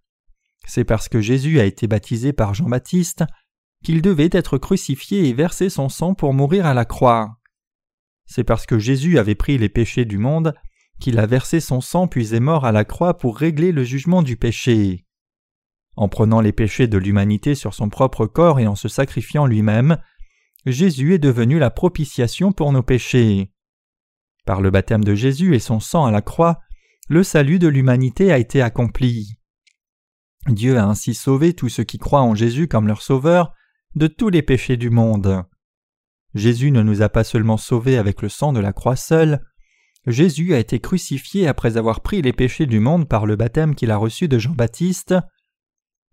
C'est 0.66 0.84
parce 0.84 1.08
que 1.08 1.20
Jésus 1.20 1.58
a 1.58 1.64
été 1.64 1.86
baptisé 1.86 2.32
par 2.32 2.54
Jean-Baptiste 2.54 3.24
qu'il 3.82 4.02
devait 4.02 4.28
être 4.30 4.58
crucifié 4.58 5.28
et 5.28 5.32
verser 5.32 5.70
son 5.70 5.88
sang 5.88 6.14
pour 6.14 6.34
mourir 6.34 6.66
à 6.66 6.74
la 6.74 6.84
croix. 6.84 7.38
C'est 8.26 8.44
parce 8.44 8.66
que 8.66 8.78
Jésus 8.78 9.18
avait 9.18 9.34
pris 9.34 9.58
les 9.58 9.70
péchés 9.70 10.04
du 10.04 10.18
monde 10.18 10.54
qu'il 11.00 11.18
a 11.18 11.26
versé 11.26 11.58
son 11.58 11.80
sang 11.80 12.06
puis 12.06 12.34
est 12.34 12.40
mort 12.40 12.64
à 12.64 12.70
la 12.70 12.84
croix 12.84 13.18
pour 13.18 13.36
régler 13.36 13.72
le 13.72 13.82
jugement 13.82 14.22
du 14.22 14.36
péché. 14.36 15.04
En 15.96 16.08
prenant 16.08 16.40
les 16.40 16.52
péchés 16.52 16.86
de 16.86 16.98
l'humanité 16.98 17.56
sur 17.56 17.74
son 17.74 17.88
propre 17.88 18.26
corps 18.26 18.60
et 18.60 18.68
en 18.68 18.76
se 18.76 18.88
sacrifiant 18.88 19.46
lui-même, 19.46 19.98
Jésus 20.66 21.14
est 21.14 21.18
devenu 21.18 21.58
la 21.58 21.70
propitiation 21.70 22.52
pour 22.52 22.72
nos 22.72 22.82
péchés. 22.82 23.52
Par 24.46 24.60
le 24.60 24.70
baptême 24.70 25.04
de 25.04 25.14
Jésus 25.14 25.54
et 25.54 25.58
son 25.58 25.80
sang 25.80 26.06
à 26.06 26.10
la 26.10 26.22
croix, 26.22 26.60
le 27.08 27.24
salut 27.24 27.58
de 27.58 27.68
l'humanité 27.68 28.32
a 28.32 28.38
été 28.38 28.62
accompli. 28.62 29.36
Dieu 30.46 30.78
a 30.78 30.84
ainsi 30.84 31.14
sauvé 31.14 31.54
tous 31.54 31.68
ceux 31.68 31.84
qui 31.84 31.98
croient 31.98 32.22
en 32.22 32.34
Jésus 32.34 32.68
comme 32.68 32.86
leur 32.86 33.02
sauveur 33.02 33.52
de 33.94 34.06
tous 34.06 34.28
les 34.28 34.42
péchés 34.42 34.76
du 34.76 34.90
monde. 34.90 35.44
Jésus 36.34 36.70
ne 36.70 36.82
nous 36.82 37.02
a 37.02 37.08
pas 37.08 37.24
seulement 37.24 37.56
sauvés 37.56 37.98
avec 37.98 38.22
le 38.22 38.28
sang 38.28 38.52
de 38.52 38.60
la 38.60 38.72
croix 38.72 38.96
seule, 38.96 39.44
Jésus 40.06 40.54
a 40.54 40.58
été 40.58 40.80
crucifié 40.80 41.46
après 41.46 41.76
avoir 41.76 42.00
pris 42.00 42.22
les 42.22 42.32
péchés 42.32 42.66
du 42.66 42.80
monde 42.80 43.08
par 43.08 43.26
le 43.26 43.36
baptême 43.36 43.74
qu'il 43.74 43.90
a 43.90 43.96
reçu 43.96 44.28
de 44.28 44.38
Jean-Baptiste, 44.38 45.14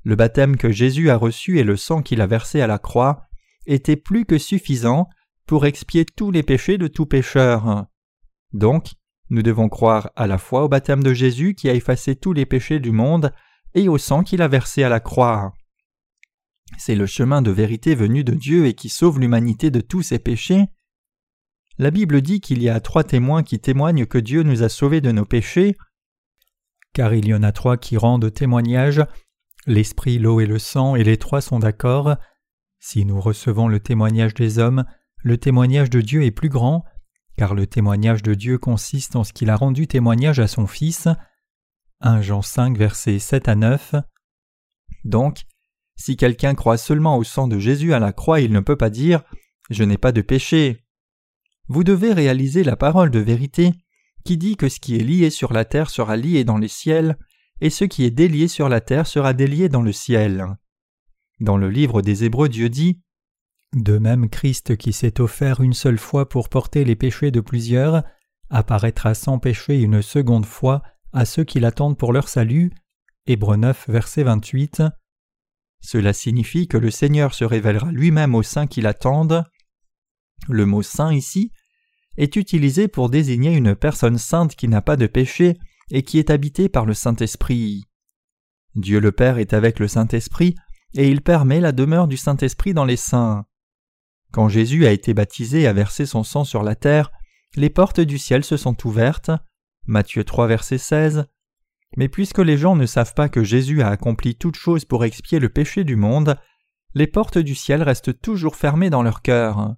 le 0.03 0.15
baptême 0.15 0.55
que 0.55 0.71
Jésus 0.71 1.09
a 1.09 1.17
reçu 1.17 1.59
et 1.59 1.63
le 1.63 1.75
sang 1.75 2.01
qu'il 2.01 2.21
a 2.21 2.27
versé 2.27 2.61
à 2.61 2.67
la 2.67 2.79
croix 2.79 3.25
étaient 3.65 3.97
plus 3.97 4.25
que 4.25 4.37
suffisants 4.37 5.09
pour 5.45 5.65
expier 5.65 6.05
tous 6.05 6.31
les 6.31 6.43
péchés 6.43 6.77
de 6.77 6.87
tout 6.87 7.05
pécheur. 7.05 7.85
Donc, 8.53 8.91
nous 9.29 9.41
devons 9.41 9.67
croire 9.67 10.11
à 10.15 10.27
la 10.27 10.37
fois 10.37 10.63
au 10.63 10.69
baptême 10.69 11.03
de 11.03 11.13
Jésus 11.13 11.55
qui 11.55 11.69
a 11.69 11.73
effacé 11.73 12.15
tous 12.15 12.31
les 12.31 12.45
péchés 12.45 12.79
du 12.79 12.91
monde 12.91 13.33
et 13.73 13.89
au 13.89 13.97
sang 13.97 14.23
qu'il 14.23 14.41
a 14.41 14.47
versé 14.47 14.83
à 14.83 14.89
la 14.89 15.01
croix. 15.01 15.53
C'est 16.77 16.95
le 16.95 17.05
chemin 17.05 17.41
de 17.41 17.51
vérité 17.51 17.93
venu 17.93 18.23
de 18.23 18.33
Dieu 18.33 18.65
et 18.65 18.73
qui 18.73 18.87
sauve 18.87 19.19
l'humanité 19.19 19.71
de 19.71 19.81
tous 19.81 20.03
ses 20.03 20.19
péchés. 20.19 20.67
La 21.79 21.91
Bible 21.91 22.21
dit 22.21 22.41
qu'il 22.41 22.61
y 22.61 22.69
a 22.69 22.79
trois 22.79 23.03
témoins 23.03 23.43
qui 23.43 23.59
témoignent 23.59 24.05
que 24.05 24.17
Dieu 24.17 24.43
nous 24.43 24.63
a 24.63 24.69
sauvés 24.69 25.01
de 25.01 25.11
nos 25.11 25.25
péchés, 25.25 25.77
car 26.93 27.13
il 27.13 27.27
y 27.27 27.33
en 27.33 27.43
a 27.43 27.51
trois 27.51 27.77
qui 27.77 27.97
rendent 27.97 28.33
témoignage 28.33 29.03
L'esprit, 29.67 30.17
l'eau 30.17 30.39
et 30.39 30.45
le 30.45 30.59
sang, 30.59 30.95
et 30.95 31.03
les 31.03 31.17
trois 31.17 31.41
sont 31.41 31.59
d'accord. 31.59 32.15
Si 32.79 33.03
nous 33.03 33.19
recevons 33.19 33.67
le 33.67 33.81
témoignage 33.81 34.33
des 34.33 34.59
hommes, 34.59 34.85
le 35.17 35.37
témoignage 35.37 35.89
de 35.89 35.99
Dieu 35.99 36.23
est 36.23 36.31
plus 36.31 36.47
grand, 36.47 36.85
car 37.37 37.53
le 37.53 37.67
témoignage 37.67 38.23
de 38.23 38.33
Dieu 38.33 38.57
consiste 38.57 39.17
en 39.17 39.25
ce 39.25 39.33
qu'il 39.33 39.49
a 39.49 39.57
rendu 39.57 39.85
témoignage 39.85 40.39
à 40.39 40.47
son 40.47 40.67
Fils. 40.67 41.09
1 41.99 42.21
Jean 42.21 42.41
5 42.41 42.77
versets 42.77 43.19
7 43.19 43.49
à 43.49 43.55
9. 43.55 43.95
Donc, 45.03 45.41
si 45.97 46.15
quelqu'un 46.15 46.55
croit 46.55 46.77
seulement 46.77 47.17
au 47.17 47.25
sang 47.25 47.49
de 47.49 47.59
Jésus 47.59 47.93
à 47.93 47.99
la 47.99 48.13
croix, 48.13 48.39
il 48.39 48.53
ne 48.53 48.61
peut 48.61 48.77
pas 48.77 48.89
dire 48.89 49.21
Je 49.69 49.83
n'ai 49.83 49.97
pas 49.97 50.13
de 50.13 50.21
péché. 50.21 50.86
Vous 51.69 51.83
devez 51.83 52.13
réaliser 52.13 52.63
la 52.63 52.75
parole 52.75 53.11
de 53.11 53.19
vérité 53.19 53.73
qui 54.23 54.37
dit 54.37 54.57
que 54.57 54.67
ce 54.67 54.79
qui 54.79 54.95
est 54.95 55.03
lié 55.03 55.29
sur 55.29 55.53
la 55.53 55.63
terre 55.63 55.89
sera 55.89 56.17
lié 56.17 56.43
dans 56.43 56.57
les 56.57 56.67
ciels, 56.67 57.17
et 57.61 57.69
ce 57.69 57.85
qui 57.85 58.03
est 58.03 58.11
délié 58.11 58.49
sur 58.49 58.67
la 58.67 58.81
terre 58.81 59.07
sera 59.07 59.33
délié 59.33 59.69
dans 59.69 59.81
le 59.81 59.93
ciel. 59.93 60.45
Dans 61.39 61.57
le 61.57 61.69
livre 61.69 62.01
des 62.01 62.25
Hébreux, 62.25 62.49
Dieu 62.49 62.69
dit 62.69 62.99
De 63.73 63.97
même 63.97 64.29
Christ 64.29 64.75
qui 64.75 64.91
s'est 64.91 65.21
offert 65.21 65.61
une 65.61 65.73
seule 65.73 65.97
fois 65.97 66.27
pour 66.27 66.49
porter 66.49 66.83
les 66.83 66.95
péchés 66.95 67.31
de 67.31 67.39
plusieurs, 67.39 68.03
apparaîtra 68.49 69.13
sans 69.13 69.39
péché 69.39 69.79
une 69.79 70.01
seconde 70.01 70.45
fois 70.45 70.83
à 71.13 71.23
ceux 71.23 71.43
qui 71.43 71.59
l'attendent 71.59 71.97
pour 71.97 72.11
leur 72.11 72.27
salut. 72.27 72.71
Hébreux 73.27 73.57
9, 73.57 73.89
verset 73.89 74.23
28. 74.23 74.83
Cela 75.79 76.11
signifie 76.13 76.67
que 76.67 76.77
le 76.77 76.91
Seigneur 76.91 77.33
se 77.33 77.45
révélera 77.45 77.91
lui-même 77.91 78.35
aux 78.35 78.43
saints 78.43 78.67
qui 78.67 78.81
l'attendent. 78.81 79.43
Le 80.49 80.65
mot 80.65 80.81
saint 80.81 81.13
ici 81.13 81.51
est 82.17 82.35
utilisé 82.35 82.87
pour 82.87 83.09
désigner 83.09 83.53
une 83.53 83.75
personne 83.75 84.17
sainte 84.17 84.55
qui 84.55 84.67
n'a 84.67 84.81
pas 84.81 84.95
de 84.95 85.07
péché 85.07 85.57
et 85.91 86.03
qui 86.03 86.19
est 86.19 86.29
habité 86.29 86.69
par 86.69 86.85
le 86.85 86.93
Saint-Esprit. 86.93 87.85
Dieu 88.75 88.99
le 88.99 89.11
Père 89.11 89.37
est 89.37 89.53
avec 89.53 89.79
le 89.79 89.87
Saint-Esprit, 89.87 90.55
et 90.93 91.09
il 91.09 91.21
permet 91.21 91.59
la 91.59 91.71
demeure 91.71 92.07
du 92.07 92.17
Saint-Esprit 92.17 92.73
dans 92.73 92.85
les 92.85 92.97
saints. 92.97 93.45
Quand 94.31 94.49
Jésus 94.49 94.85
a 94.85 94.91
été 94.91 95.13
baptisé 95.13 95.61
et 95.61 95.67
a 95.67 95.73
versé 95.73 96.05
son 96.05 96.23
sang 96.23 96.43
sur 96.43 96.63
la 96.63 96.75
terre, 96.75 97.11
les 97.55 97.69
portes 97.69 97.99
du 97.99 98.17
ciel 98.17 98.43
se 98.43 98.57
sont 98.57 98.75
ouvertes. 98.85 99.31
Matthieu 99.85 100.23
3 100.23 100.47
verset 100.47 100.77
16. 100.77 101.25
Mais 101.95 102.09
puisque 102.09 102.39
les 102.39 102.57
gens 102.57 102.75
ne 102.75 102.85
savent 102.85 103.13
pas 103.13 103.29
que 103.29 103.43
Jésus 103.43 103.81
a 103.81 103.89
accompli 103.89 104.35
toute 104.35 104.57
chose 104.57 104.85
pour 104.85 105.05
expier 105.05 105.39
le 105.39 105.49
péché 105.49 105.83
du 105.83 105.95
monde, 105.95 106.37
les 106.93 107.07
portes 107.07 107.37
du 107.37 107.55
ciel 107.55 107.81
restent 107.83 108.19
toujours 108.21 108.55
fermées 108.55 108.89
dans 108.89 109.03
leur 109.03 109.21
cœur. 109.21 109.75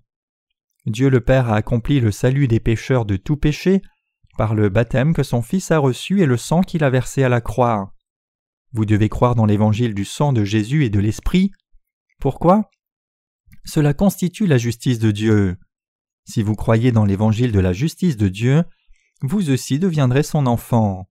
Dieu 0.85 1.09
le 1.09 1.21
Père 1.21 1.49
a 1.49 1.55
accompli 1.55 1.99
le 1.99 2.11
salut 2.11 2.47
des 2.47 2.59
pécheurs 2.59 3.05
de 3.05 3.17
tout 3.17 3.37
péché, 3.37 3.81
par 4.37 4.55
le 4.55 4.69
baptême 4.69 5.13
que 5.13 5.23
son 5.23 5.41
Fils 5.41 5.71
a 5.71 5.79
reçu 5.79 6.21
et 6.21 6.25
le 6.25 6.37
sang 6.37 6.61
qu'il 6.61 6.83
a 6.83 6.89
versé 6.89 7.23
à 7.23 7.29
la 7.29 7.41
croix. 7.41 7.93
Vous 8.71 8.85
devez 8.85 9.09
croire 9.09 9.35
dans 9.35 9.45
l'évangile 9.45 9.93
du 9.93 10.05
sang 10.05 10.31
de 10.31 10.43
Jésus 10.43 10.85
et 10.85 10.89
de 10.89 10.99
l'Esprit. 10.99 11.51
Pourquoi? 12.19 12.69
Cela 13.65 13.93
constitue 13.93 14.47
la 14.47 14.57
justice 14.57 14.99
de 14.99 15.11
Dieu. 15.11 15.57
Si 16.25 16.43
vous 16.43 16.55
croyez 16.55 16.91
dans 16.91 17.05
l'évangile 17.05 17.51
de 17.51 17.59
la 17.59 17.73
justice 17.73 18.15
de 18.15 18.29
Dieu, 18.29 18.63
vous 19.21 19.49
aussi 19.49 19.79
deviendrez 19.79 20.23
son 20.23 20.45
enfant. 20.45 21.09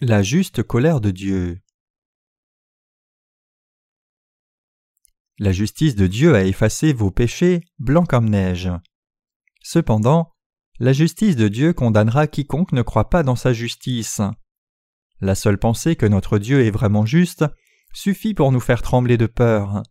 La 0.00 0.22
juste 0.22 0.62
colère 0.62 1.00
de 1.00 1.10
Dieu. 1.10 1.60
La 5.40 5.52
justice 5.52 5.94
de 5.94 6.08
Dieu 6.08 6.34
a 6.34 6.42
effacé 6.42 6.92
vos 6.92 7.12
péchés 7.12 7.60
blancs 7.78 8.08
comme 8.08 8.28
neige. 8.28 8.70
Cependant, 9.62 10.32
la 10.80 10.92
justice 10.92 11.36
de 11.36 11.46
Dieu 11.46 11.72
condamnera 11.72 12.26
quiconque 12.26 12.72
ne 12.72 12.82
croit 12.82 13.08
pas 13.08 13.22
dans 13.22 13.36
sa 13.36 13.52
justice. 13.52 14.20
La 15.20 15.36
seule 15.36 15.58
pensée 15.58 15.94
que 15.94 16.06
notre 16.06 16.38
Dieu 16.38 16.64
est 16.64 16.72
vraiment 16.72 17.06
juste 17.06 17.44
suffit 17.92 18.34
pour 18.34 18.50
nous 18.50 18.60
faire 18.60 18.82
trembler 18.82 19.16
de 19.16 19.26
peur. 19.26 19.84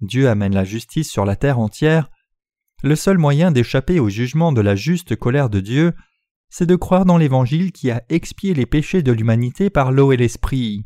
Dieu 0.00 0.28
amène 0.28 0.54
la 0.54 0.64
justice 0.64 1.10
sur 1.10 1.24
la 1.24 1.36
terre 1.36 1.58
entière. 1.58 2.10
Le 2.82 2.94
seul 2.94 3.16
moyen 3.16 3.50
d'échapper 3.50 4.00
au 4.00 4.10
jugement 4.10 4.52
de 4.52 4.60
la 4.60 4.76
juste 4.76 5.16
colère 5.16 5.48
de 5.48 5.60
Dieu, 5.60 5.94
c'est 6.50 6.66
de 6.66 6.76
croire 6.76 7.06
dans 7.06 7.18
l'Évangile 7.18 7.72
qui 7.72 7.90
a 7.90 8.04
expié 8.10 8.52
les 8.52 8.66
péchés 8.66 9.02
de 9.02 9.12
l'humanité 9.12 9.70
par 9.70 9.92
l'eau 9.92 10.12
et 10.12 10.18
l'Esprit. 10.18 10.84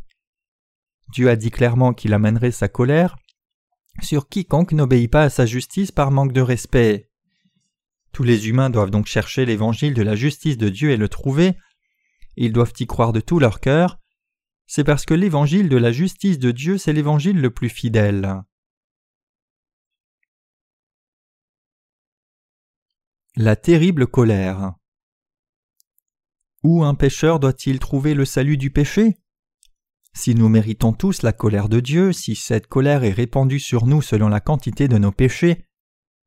Dieu 1.12 1.28
a 1.28 1.36
dit 1.36 1.50
clairement 1.50 1.92
qu'il 1.92 2.14
amènerait 2.14 2.52
sa 2.52 2.68
colère 2.68 3.16
sur 4.00 4.28
quiconque 4.28 4.72
n'obéit 4.72 5.10
pas 5.10 5.24
à 5.24 5.30
sa 5.30 5.46
justice 5.46 5.92
par 5.92 6.10
manque 6.10 6.32
de 6.32 6.40
respect. 6.40 7.10
Tous 8.12 8.22
les 8.22 8.48
humains 8.48 8.70
doivent 8.70 8.90
donc 8.90 9.06
chercher 9.06 9.46
l'évangile 9.46 9.94
de 9.94 10.02
la 10.02 10.14
justice 10.14 10.58
de 10.58 10.68
Dieu 10.68 10.90
et 10.90 10.96
le 10.96 11.08
trouver. 11.08 11.56
Ils 12.36 12.52
doivent 12.52 12.72
y 12.78 12.86
croire 12.86 13.12
de 13.12 13.20
tout 13.20 13.38
leur 13.38 13.60
cœur. 13.60 13.98
C'est 14.66 14.84
parce 14.84 15.04
que 15.04 15.14
l'évangile 15.14 15.68
de 15.68 15.76
la 15.76 15.92
justice 15.92 16.38
de 16.38 16.50
Dieu, 16.50 16.78
c'est 16.78 16.92
l'évangile 16.92 17.40
le 17.40 17.50
plus 17.50 17.68
fidèle. 17.68 18.42
La 23.36 23.56
terrible 23.56 24.06
colère. 24.06 24.74
Où 26.62 26.84
un 26.84 26.94
pécheur 26.94 27.40
doit-il 27.40 27.78
trouver 27.78 28.14
le 28.14 28.24
salut 28.24 28.56
du 28.56 28.70
péché? 28.70 29.21
Si 30.14 30.34
nous 30.34 30.48
méritons 30.48 30.92
tous 30.92 31.22
la 31.22 31.32
colère 31.32 31.68
de 31.68 31.80
Dieu, 31.80 32.12
si 32.12 32.34
cette 32.34 32.66
colère 32.66 33.04
est 33.04 33.12
répandue 33.12 33.60
sur 33.60 33.86
nous 33.86 34.02
selon 34.02 34.28
la 34.28 34.40
quantité 34.40 34.86
de 34.88 34.98
nos 34.98 35.12
péchés, 35.12 35.64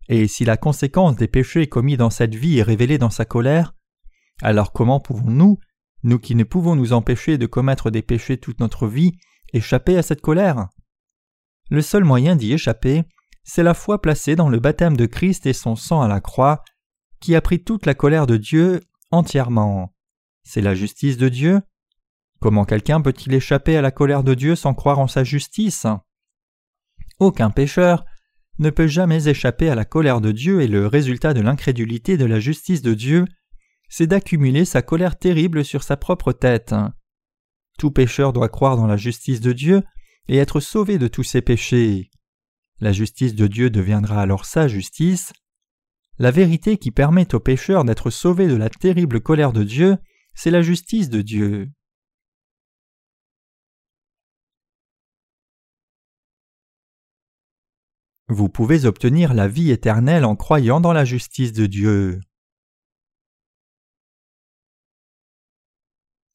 et 0.09 0.27
si 0.27 0.45
la 0.45 0.57
conséquence 0.57 1.15
des 1.15 1.27
péchés 1.27 1.67
commis 1.67 1.97
dans 1.97 2.09
cette 2.09 2.35
vie 2.35 2.57
est 2.57 2.63
révélée 2.63 2.97
dans 2.97 3.09
sa 3.09 3.25
colère, 3.25 3.73
alors 4.41 4.73
comment 4.73 4.99
pouvons-nous, 4.99 5.59
nous 6.03 6.19
qui 6.19 6.35
ne 6.35 6.43
pouvons 6.43 6.75
nous 6.75 6.93
empêcher 6.93 7.37
de 7.37 7.45
commettre 7.45 7.89
des 7.89 8.01
péchés 8.01 8.37
toute 8.37 8.59
notre 8.59 8.87
vie, 8.87 9.13
échapper 9.53 9.97
à 9.97 10.03
cette 10.03 10.21
colère? 10.21 10.67
Le 11.69 11.81
seul 11.81 12.03
moyen 12.03 12.35
d'y 12.35 12.53
échapper, 12.53 13.03
c'est 13.43 13.63
la 13.63 13.73
foi 13.73 14.01
placée 14.01 14.35
dans 14.35 14.49
le 14.49 14.59
baptême 14.59 14.97
de 14.97 15.05
Christ 15.05 15.45
et 15.45 15.53
son 15.53 15.75
sang 15.75 16.01
à 16.01 16.07
la 16.07 16.21
croix, 16.21 16.63
qui 17.19 17.35
a 17.35 17.41
pris 17.41 17.63
toute 17.63 17.85
la 17.85 17.93
colère 17.93 18.27
de 18.27 18.37
Dieu 18.37 18.81
entièrement. 19.11 19.93
C'est 20.43 20.61
la 20.61 20.75
justice 20.75 21.17
de 21.17 21.29
Dieu. 21.29 21.61
Comment 22.39 22.65
quelqu'un 22.65 23.01
peut-il 23.01 23.33
échapper 23.33 23.77
à 23.77 23.81
la 23.81 23.91
colère 23.91 24.23
de 24.23 24.33
Dieu 24.33 24.55
sans 24.55 24.73
croire 24.73 24.99
en 24.99 25.07
sa 25.07 25.23
justice? 25.23 25.87
Aucun 27.19 27.49
pécheur 27.49 28.05
ne 28.59 28.69
peut 28.69 28.87
jamais 28.87 29.27
échapper 29.27 29.69
à 29.69 29.75
la 29.75 29.85
colère 29.85 30.21
de 30.21 30.31
Dieu 30.31 30.61
et 30.61 30.67
le 30.67 30.87
résultat 30.87 31.33
de 31.33 31.41
l'incrédulité 31.41 32.17
de 32.17 32.25
la 32.25 32.39
justice 32.39 32.81
de 32.81 32.93
Dieu, 32.93 33.25
c'est 33.89 34.07
d'accumuler 34.07 34.65
sa 34.65 34.81
colère 34.81 35.17
terrible 35.17 35.63
sur 35.63 35.83
sa 35.83 35.97
propre 35.97 36.31
tête. 36.31 36.73
Tout 37.77 37.91
pécheur 37.91 38.33
doit 38.33 38.49
croire 38.49 38.77
dans 38.77 38.87
la 38.87 38.97
justice 38.97 39.41
de 39.41 39.51
Dieu 39.51 39.83
et 40.27 40.37
être 40.37 40.59
sauvé 40.59 40.97
de 40.97 41.07
tous 41.07 41.23
ses 41.23 41.41
péchés. 41.41 42.09
La 42.79 42.91
justice 42.91 43.35
de 43.35 43.47
Dieu 43.47 43.69
deviendra 43.69 44.21
alors 44.21 44.45
sa 44.45 44.67
justice. 44.67 45.33
La 46.17 46.31
vérité 46.31 46.77
qui 46.77 46.91
permet 46.91 47.33
aux 47.35 47.39
pécheurs 47.39 47.83
d'être 47.83 48.09
sauvés 48.09 48.47
de 48.47 48.55
la 48.55 48.69
terrible 48.69 49.21
colère 49.21 49.53
de 49.53 49.63
Dieu 49.63 49.97
c'est 50.35 50.51
la 50.51 50.61
justice 50.61 51.09
de 51.09 51.21
Dieu. 51.21 51.71
Vous 58.27 58.49
pouvez 58.49 58.85
obtenir 58.85 59.35
la 59.35 59.47
vie 59.47 59.69
éternelle 59.69 60.25
en 60.25 60.35
croyant 60.35 60.81
dans 60.81 60.93
la 60.93 61.05
justice 61.05 61.53
de 61.53 61.67
Dieu. 61.67 62.21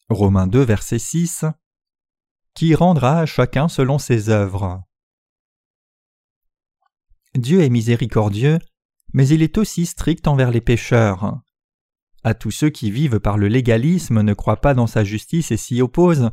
Romains 0.08 0.46
2, 0.46 0.62
verset 0.62 1.00
6 1.00 1.44
Qui 2.54 2.76
rendra 2.76 3.18
à 3.18 3.26
chacun 3.26 3.68
selon 3.68 3.98
ses 3.98 4.28
œuvres? 4.28 4.84
Dieu 7.34 7.62
est 7.62 7.70
miséricordieux, 7.70 8.60
mais 9.12 9.26
il 9.26 9.42
est 9.42 9.58
aussi 9.58 9.84
strict 9.84 10.28
envers 10.28 10.52
les 10.52 10.60
pécheurs. 10.60 11.40
À 12.22 12.34
tous 12.34 12.52
ceux 12.52 12.70
qui 12.70 12.92
vivent 12.92 13.18
par 13.18 13.36
le 13.36 13.48
légalisme, 13.48 14.22
ne 14.22 14.34
croient 14.34 14.60
pas 14.60 14.74
dans 14.74 14.86
sa 14.86 15.02
justice 15.02 15.50
et 15.50 15.56
s'y 15.56 15.82
opposent, 15.82 16.30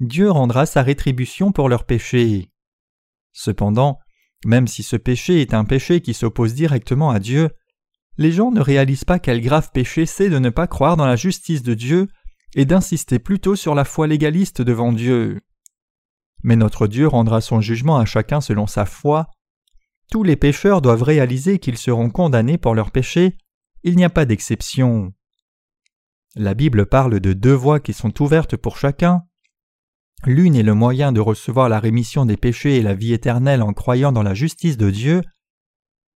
Dieu 0.00 0.30
rendra 0.30 0.64
sa 0.64 0.82
rétribution 0.82 1.52
pour 1.52 1.68
leurs 1.68 1.84
péchés. 1.84 2.50
Cependant, 3.32 3.98
même 4.44 4.66
si 4.68 4.82
ce 4.82 4.96
péché 4.96 5.40
est 5.40 5.54
un 5.54 5.64
péché 5.64 6.00
qui 6.00 6.14
s'oppose 6.14 6.54
directement 6.54 7.10
à 7.10 7.18
Dieu, 7.18 7.50
les 8.18 8.32
gens 8.32 8.50
ne 8.50 8.60
réalisent 8.60 9.04
pas 9.04 9.18
quel 9.18 9.40
grave 9.40 9.70
péché 9.72 10.06
c'est 10.06 10.30
de 10.30 10.38
ne 10.38 10.50
pas 10.50 10.66
croire 10.66 10.96
dans 10.96 11.06
la 11.06 11.16
justice 11.16 11.62
de 11.62 11.74
Dieu 11.74 12.08
et 12.54 12.64
d'insister 12.64 13.18
plutôt 13.18 13.56
sur 13.56 13.74
la 13.74 13.84
foi 13.84 14.06
légaliste 14.06 14.62
devant 14.62 14.92
Dieu. 14.92 15.40
Mais 16.42 16.56
notre 16.56 16.86
Dieu 16.86 17.08
rendra 17.08 17.40
son 17.40 17.60
jugement 17.60 17.98
à 17.98 18.04
chacun 18.04 18.40
selon 18.40 18.66
sa 18.66 18.86
foi. 18.86 19.28
Tous 20.10 20.22
les 20.22 20.36
pécheurs 20.36 20.80
doivent 20.80 21.02
réaliser 21.02 21.58
qu'ils 21.58 21.78
seront 21.78 22.10
condamnés 22.10 22.58
pour 22.58 22.74
leurs 22.74 22.92
péchés, 22.92 23.36
il 23.82 23.96
n'y 23.96 24.04
a 24.04 24.10
pas 24.10 24.24
d'exception. 24.24 25.12
La 26.34 26.54
Bible 26.54 26.86
parle 26.86 27.20
de 27.20 27.32
deux 27.32 27.54
voies 27.54 27.80
qui 27.80 27.92
sont 27.92 28.22
ouvertes 28.22 28.56
pour 28.56 28.76
chacun. 28.76 29.22
L'une 30.24 30.56
est 30.56 30.62
le 30.62 30.74
moyen 30.74 31.12
de 31.12 31.20
recevoir 31.20 31.68
la 31.68 31.78
rémission 31.78 32.24
des 32.24 32.36
péchés 32.36 32.76
et 32.76 32.82
la 32.82 32.94
vie 32.94 33.12
éternelle 33.12 33.62
en 33.62 33.72
croyant 33.72 34.12
dans 34.12 34.22
la 34.22 34.34
justice 34.34 34.76
de 34.76 34.90
Dieu, 34.90 35.20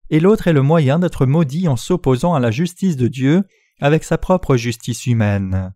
et 0.09 0.19
l'autre 0.19 0.47
est 0.47 0.53
le 0.53 0.61
moyen 0.61 0.99
d'être 0.99 1.25
maudit 1.25 1.67
en 1.67 1.77
s'opposant 1.77 2.33
à 2.33 2.39
la 2.39 2.51
justice 2.51 2.97
de 2.97 3.07
Dieu 3.07 3.43
avec 3.79 4.03
sa 4.03 4.17
propre 4.17 4.57
justice 4.57 5.05
humaine. 5.07 5.73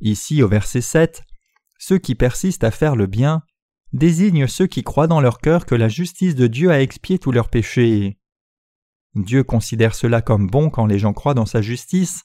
Ici 0.00 0.42
au 0.42 0.48
verset 0.48 0.80
7, 0.80 1.22
ceux 1.78 1.98
qui 1.98 2.14
persistent 2.14 2.64
à 2.64 2.70
faire 2.70 2.96
le 2.96 3.06
bien 3.06 3.42
désignent 3.92 4.46
ceux 4.46 4.66
qui 4.66 4.82
croient 4.82 5.06
dans 5.06 5.20
leur 5.20 5.38
cœur 5.38 5.66
que 5.66 5.74
la 5.74 5.88
justice 5.88 6.34
de 6.34 6.46
Dieu 6.46 6.70
a 6.70 6.80
expié 6.80 7.18
tous 7.18 7.32
leurs 7.32 7.50
péchés. 7.50 8.18
Dieu 9.14 9.44
considère 9.44 9.94
cela 9.94 10.22
comme 10.22 10.48
bon 10.48 10.70
quand 10.70 10.86
les 10.86 10.98
gens 10.98 11.12
croient 11.12 11.34
dans 11.34 11.46
sa 11.46 11.62
justice, 11.62 12.24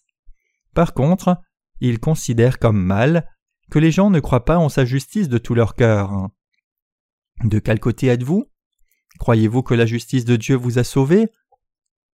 par 0.74 0.94
contre, 0.94 1.38
il 1.80 2.00
considère 2.00 2.60
comme 2.60 2.82
mal 2.82 3.28
que 3.72 3.80
les 3.80 3.90
gens 3.90 4.10
ne 4.12 4.20
croient 4.20 4.46
pas 4.46 4.58
en 4.58 4.70
sa 4.70 4.86
justice 4.86 5.30
de 5.30 5.38
tout 5.38 5.56
leur 5.56 5.76
cœur. 5.76 6.30
De 7.44 7.58
quel 7.58 7.80
côté 7.80 8.08
êtes-vous? 8.08 8.46
Croyez-vous 9.18 9.64
que 9.64 9.74
la 9.74 9.86
justice 9.86 10.26
de 10.26 10.36
Dieu 10.36 10.56
vous 10.56 10.78
a 10.78 10.84
sauvé 10.84 11.30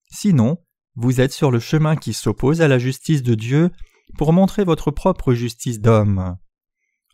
Sinon, 0.08 0.58
vous 0.94 1.20
êtes 1.20 1.32
sur 1.32 1.50
le 1.50 1.58
chemin 1.58 1.96
qui 1.96 2.12
s'oppose 2.12 2.60
à 2.60 2.68
la 2.68 2.78
justice 2.78 3.22
de 3.22 3.34
Dieu 3.34 3.70
pour 4.18 4.32
montrer 4.32 4.64
votre 4.64 4.90
propre 4.90 5.32
justice 5.32 5.80
d'homme. 5.80 6.36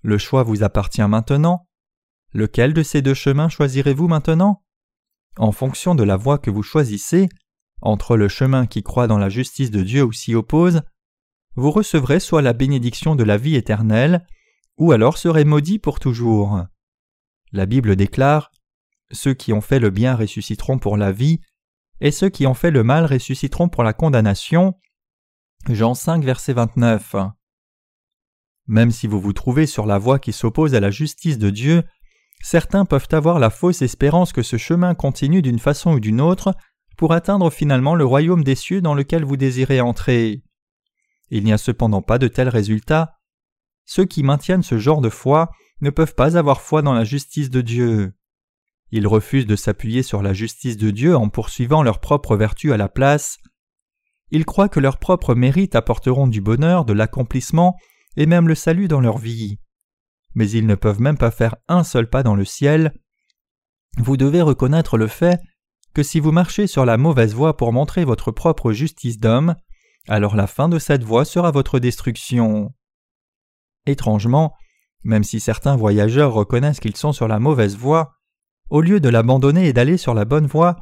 Le 0.03 0.19
choix 0.19 0.43
vous 0.43 0.63
appartient 0.65 1.07
maintenant. 1.07 1.69
Lequel 2.33 2.75
de 2.75 2.83
ces 2.83 3.01
deux 3.01 3.15
chemins 3.15 3.49
choisirez-vous 3.49 4.09
maintenant? 4.09 4.65
En 5.37 5.53
fonction 5.53 5.95
de 5.95 6.03
la 6.03 6.17
voie 6.17 6.39
que 6.39 6.51
vous 6.51 6.63
choisissez, 6.63 7.29
entre 7.81 8.17
le 8.17 8.29
chemin 8.29 8.67
qui 8.67 8.83
croit 8.83 9.07
dans 9.07 9.19
la 9.19 9.29
justice 9.29 9.71
de 9.71 9.83
Dieu 9.83 10.03
ou 10.03 10.13
s'y 10.13 10.35
oppose, 10.35 10.83
vous 11.55 11.71
recevrez 11.71 12.21
soit 12.21 12.43
la 12.43 12.53
bénédiction 12.53 13.15
de 13.15 13.25
la 13.25 13.37
vie 13.37 13.57
éternelle, 13.57 14.27
ou 14.79 14.93
alors 14.93 15.19
serez 15.19 15.45
maudits 15.45 15.79
pour 15.79 16.01
toujours. 16.01 16.65
La 17.53 17.67
Bible 17.67 17.97
déclare 17.97 18.51
Ceux 19.11 19.35
qui 19.35 19.53
ont 19.53 19.61
fait 19.61 19.79
le 19.79 19.91
bien 19.91 20.17
ressusciteront 20.17 20.79
pour 20.79 20.97
la 20.97 21.13
vie, 21.13 21.41
et 22.01 22.11
ceux 22.11 22.31
qui 22.31 22.47
ont 22.47 22.55
fait 22.55 22.71
le 22.71 22.83
mal 22.83 23.05
ressusciteront 23.05 23.69
pour 23.69 23.85
la 23.85 23.93
condamnation. 23.93 24.75
Jean 25.69 25.95
5, 25.95 26.25
verset 26.25 26.55
29. 26.55 27.17
Même 28.67 28.91
si 28.91 29.07
vous 29.07 29.21
vous 29.21 29.33
trouvez 29.33 29.67
sur 29.67 29.87
la 29.87 29.99
voie 29.99 30.19
qui 30.19 30.33
s'oppose 30.33 30.75
à 30.75 30.81
la 30.81 30.91
justice 30.91 31.39
de 31.39 31.51
Dieu, 31.51 31.85
certains 32.43 32.85
peuvent 32.85 33.09
avoir 33.13 33.39
la 33.39 33.51
fausse 33.51 33.83
espérance 33.83 34.33
que 34.33 34.43
ce 34.43 34.57
chemin 34.57 34.95
continue 34.95 35.43
d'une 35.43 35.59
façon 35.59 35.93
ou 35.93 36.01
d'une 36.01 36.21
autre 36.21 36.55
pour 36.97 37.13
atteindre 37.13 37.51
finalement 37.51 37.95
le 37.95 38.05
royaume 38.05 38.45
des 38.45 38.55
cieux 38.55 38.81
dans 38.81 38.95
lequel 38.95 39.25
vous 39.25 39.37
désirez 39.37 39.81
entrer. 39.81 40.43
Il 41.35 41.45
n'y 41.45 41.53
a 41.55 41.59
cependant 41.59 42.03
pas 42.03 42.19
de 42.19 42.29
tels 42.29 42.51
résultats. 42.51 43.19
Ceux 43.87 44.05
qui 44.05 44.23
maintiennent 44.23 44.63
ce 44.63 44.77
genre 44.77 45.01
de 45.01 45.09
foi 45.09 45.51
ne 45.81 45.89
peuvent 45.89 46.15
pas 46.15 46.37
avoir 46.37 46.61
foi 46.61 46.83
dans 46.83 46.93
la 46.93 47.05
justice 47.05 47.49
de 47.49 47.63
Dieu. 47.63 48.13
Ils 48.91 49.07
refusent 49.07 49.47
de 49.47 49.57
s'appuyer 49.57 50.03
sur 50.03 50.21
la 50.21 50.35
justice 50.35 50.77
de 50.77 50.91
Dieu 50.91 51.17
en 51.17 51.31
poursuivant 51.31 51.83
leur 51.83 52.01
propre 52.01 52.37
vertu 52.37 52.75
à 52.75 52.77
la 52.77 52.91
place. 52.91 53.39
Ils 54.31 54.45
croient 54.45 54.69
que 54.69 54.79
leurs 54.79 54.99
propres 54.99 55.35
mérites 55.35 55.75
apporteront 55.75 56.27
du 56.27 56.43
bonheur, 56.43 56.85
de 56.85 56.93
l'accomplissement 56.93 57.79
et 58.19 58.27
même 58.27 58.47
le 58.47 58.55
salut 58.55 58.87
dans 58.87 59.01
leur 59.01 59.17
vie. 59.17 59.59
Mais 60.35 60.51
ils 60.51 60.67
ne 60.67 60.75
peuvent 60.75 61.01
même 61.01 61.17
pas 61.17 61.31
faire 61.31 61.57
un 61.67 61.83
seul 61.83 62.11
pas 62.11 62.23
dans 62.23 62.35
le 62.35 62.45
ciel. 62.45 62.93
Vous 63.97 64.19
devez 64.19 64.43
reconnaître 64.43 64.99
le 64.99 65.07
fait 65.07 65.41
que 65.95 66.03
si 66.03 66.21
vous 66.21 66.31
marchez 66.31 66.67
sur 66.67 66.85
la 66.85 66.99
mauvaise 66.99 67.35
voie 67.35 67.57
pour 67.57 67.73
montrer 67.73 68.05
votre 68.05 68.33
propre 68.33 68.73
justice 68.73 69.19
d'homme, 69.19 69.57
alors 70.09 70.37
la 70.37 70.47
fin 70.47 70.69
de 70.69 70.79
cette 70.79 71.05
voie 71.05 71.25
sera 71.25 71.51
votre 71.51 71.79
destruction. 71.79 72.75
Étrangement, 73.87 74.55
même 75.05 75.25
si 75.25 75.41
certains 75.41 75.77
voyageurs 75.77 76.33
reconnaissent 76.33 76.81
qu'ils 76.81 76.97
sont 76.97 77.13
sur 77.13 77.29
la 77.29 77.39
mauvaise 77.39 77.77
voie, 77.77 78.15
au 78.71 78.81
lieu 78.81 79.01
de 79.01 79.09
l'abandonner 79.09 79.67
et 79.67 79.73
d'aller 79.73 79.97
sur 79.97 80.15
la 80.15 80.25
bonne 80.25 80.47
voie, 80.47 80.77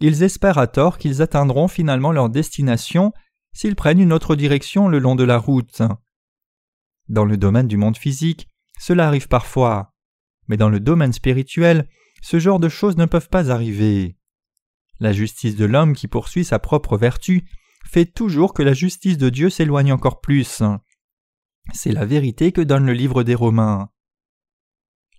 ils 0.00 0.22
espèrent 0.22 0.58
à 0.58 0.66
tort 0.66 0.98
qu'ils 0.98 1.22
atteindront 1.22 1.68
finalement 1.68 2.12
leur 2.12 2.30
destination 2.30 3.12
s'ils 3.52 3.76
prennent 3.76 4.00
une 4.00 4.12
autre 4.12 4.34
direction 4.34 4.88
le 4.88 4.98
long 4.98 5.14
de 5.14 5.24
la 5.24 5.38
route. 5.38 5.82
Dans 7.08 7.24
le 7.24 7.36
domaine 7.36 7.68
du 7.68 7.76
monde 7.76 7.96
physique, 7.96 8.48
cela 8.78 9.06
arrive 9.06 9.28
parfois, 9.28 9.94
mais 10.48 10.56
dans 10.56 10.68
le 10.68 10.80
domaine 10.80 11.12
spirituel, 11.12 11.88
ce 12.22 12.38
genre 12.38 12.58
de 12.58 12.68
choses 12.68 12.96
ne 12.96 13.06
peuvent 13.06 13.28
pas 13.28 13.50
arriver. 13.50 14.16
La 14.98 15.12
justice 15.12 15.56
de 15.56 15.64
l'homme 15.64 15.94
qui 15.94 16.08
poursuit 16.08 16.44
sa 16.44 16.58
propre 16.58 16.96
vertu 16.96 17.44
toujours 18.02 18.54
que 18.54 18.62
la 18.62 18.74
justice 18.74 19.18
de 19.18 19.30
Dieu 19.30 19.50
s'éloigne 19.50 19.92
encore 19.92 20.20
plus. 20.20 20.62
C'est 21.72 21.92
la 21.92 22.04
vérité 22.04 22.52
que 22.52 22.60
donne 22.60 22.86
le 22.86 22.92
livre 22.92 23.22
des 23.22 23.34
Romains. 23.34 23.88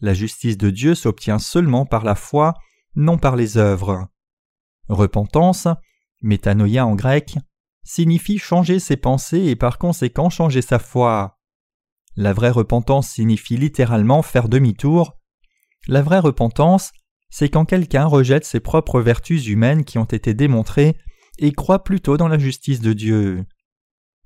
La 0.02 0.14
justice 0.14 0.58
de 0.58 0.70
Dieu 0.70 0.94
s'obtient 0.94 1.40
seulement 1.40 1.86
par 1.86 2.04
la 2.04 2.16
foi, 2.16 2.54
non 2.96 3.18
par 3.18 3.36
les 3.36 3.58
œuvres. 3.58 4.10
Repentance, 4.90 5.68
métanoïa 6.22 6.86
en 6.86 6.96
grec, 6.96 7.38
signifie 7.84 8.38
changer 8.38 8.80
ses 8.80 8.98
pensées 8.98 9.46
et 9.46 9.56
par 9.56 9.78
conséquent 9.78 10.30
changer 10.30 10.62
sa 10.62 10.80
foi. 10.80 11.40
La 12.18 12.34
vraie 12.34 12.52
repentance 12.52 13.08
signifie 13.10 13.58
littéralement 13.58 14.22
faire 14.22 14.50
demi-tour. 14.50 15.18
La 15.88 16.02
vraie 16.02 16.20
repentance, 16.20 16.92
c'est 17.30 17.50
quand 17.50 17.66
quelqu'un 17.66 18.06
rejette 18.06 18.46
ses 18.46 18.60
propres 18.60 19.02
vertus 19.02 19.48
humaines 19.48 19.86
qui 19.86 19.98
ont 19.98 20.06
été 20.06 20.34
démontrées 20.34 20.98
et 21.40 21.52
croit 21.52 21.84
plutôt 21.84 22.18
dans 22.18 22.28
la 22.28 22.38
justice 22.38 22.82
de 22.82 22.94
Dieu. 22.94 23.46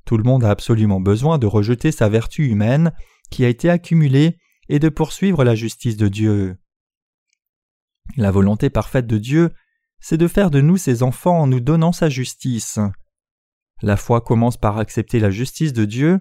Tout 0.05 0.17
le 0.17 0.23
monde 0.23 0.43
a 0.43 0.49
absolument 0.49 0.99
besoin 0.99 1.37
de 1.37 1.45
rejeter 1.45 1.91
sa 1.91 2.09
vertu 2.09 2.47
humaine 2.47 2.91
qui 3.29 3.45
a 3.45 3.49
été 3.49 3.69
accumulée 3.69 4.37
et 4.67 4.79
de 4.79 4.89
poursuivre 4.89 5.43
la 5.43 5.55
justice 5.55 5.97
de 5.97 6.07
Dieu. 6.07 6.57
La 8.17 8.31
volonté 8.31 8.69
parfaite 8.69 9.07
de 9.07 9.17
Dieu, 9.17 9.51
c'est 9.99 10.17
de 10.17 10.27
faire 10.27 10.49
de 10.49 10.61
nous 10.61 10.77
ses 10.77 11.03
enfants 11.03 11.39
en 11.39 11.47
nous 11.47 11.59
donnant 11.59 11.91
sa 11.91 12.09
justice. 12.09 12.79
La 13.81 13.97
foi 13.97 14.21
commence 14.21 14.57
par 14.57 14.77
accepter 14.77 15.19
la 15.19 15.29
justice 15.31 15.73
de 15.73 15.85
Dieu. 15.85 16.19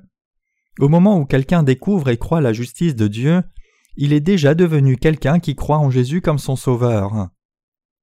Au 0.79 0.88
moment 0.88 1.18
où 1.18 1.24
quelqu'un 1.24 1.62
découvre 1.62 2.09
et 2.09 2.18
croit 2.18 2.40
la 2.40 2.53
justice 2.53 2.94
de 2.94 3.09
Dieu, 3.09 3.42
il 3.96 4.12
est 4.12 4.20
déjà 4.20 4.55
devenu 4.55 4.96
quelqu'un 4.96 5.40
qui 5.40 5.57
croit 5.57 5.79
en 5.79 5.90
Jésus 5.90 6.20
comme 6.20 6.38
son 6.38 6.57
Sauveur. 6.57 7.29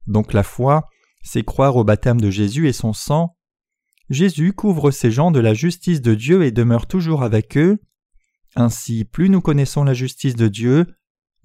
Donc 0.07 0.33
la 0.33 0.43
foi, 0.43 0.89
c'est 1.25 1.43
croire 1.43 1.75
au 1.75 1.83
baptême 1.83 2.21
de 2.21 2.29
Jésus 2.29 2.67
et 2.67 2.73
son 2.73 2.93
sang. 2.93 3.35
Jésus 4.11 4.53
couvre 4.53 4.91
ces 4.91 5.09
gens 5.09 5.31
de 5.31 5.39
la 5.39 5.55
justice 5.55 6.01
de 6.01 6.13
Dieu 6.13 6.43
et 6.43 6.51
demeure 6.51 6.85
toujours 6.85 7.23
avec 7.23 7.57
eux. 7.57 7.79
Ainsi, 8.55 9.05
plus 9.05 9.29
nous 9.29 9.41
connaissons 9.41 9.83
la 9.83 9.95
justice 9.95 10.35
de 10.35 10.47
Dieu, 10.47 10.85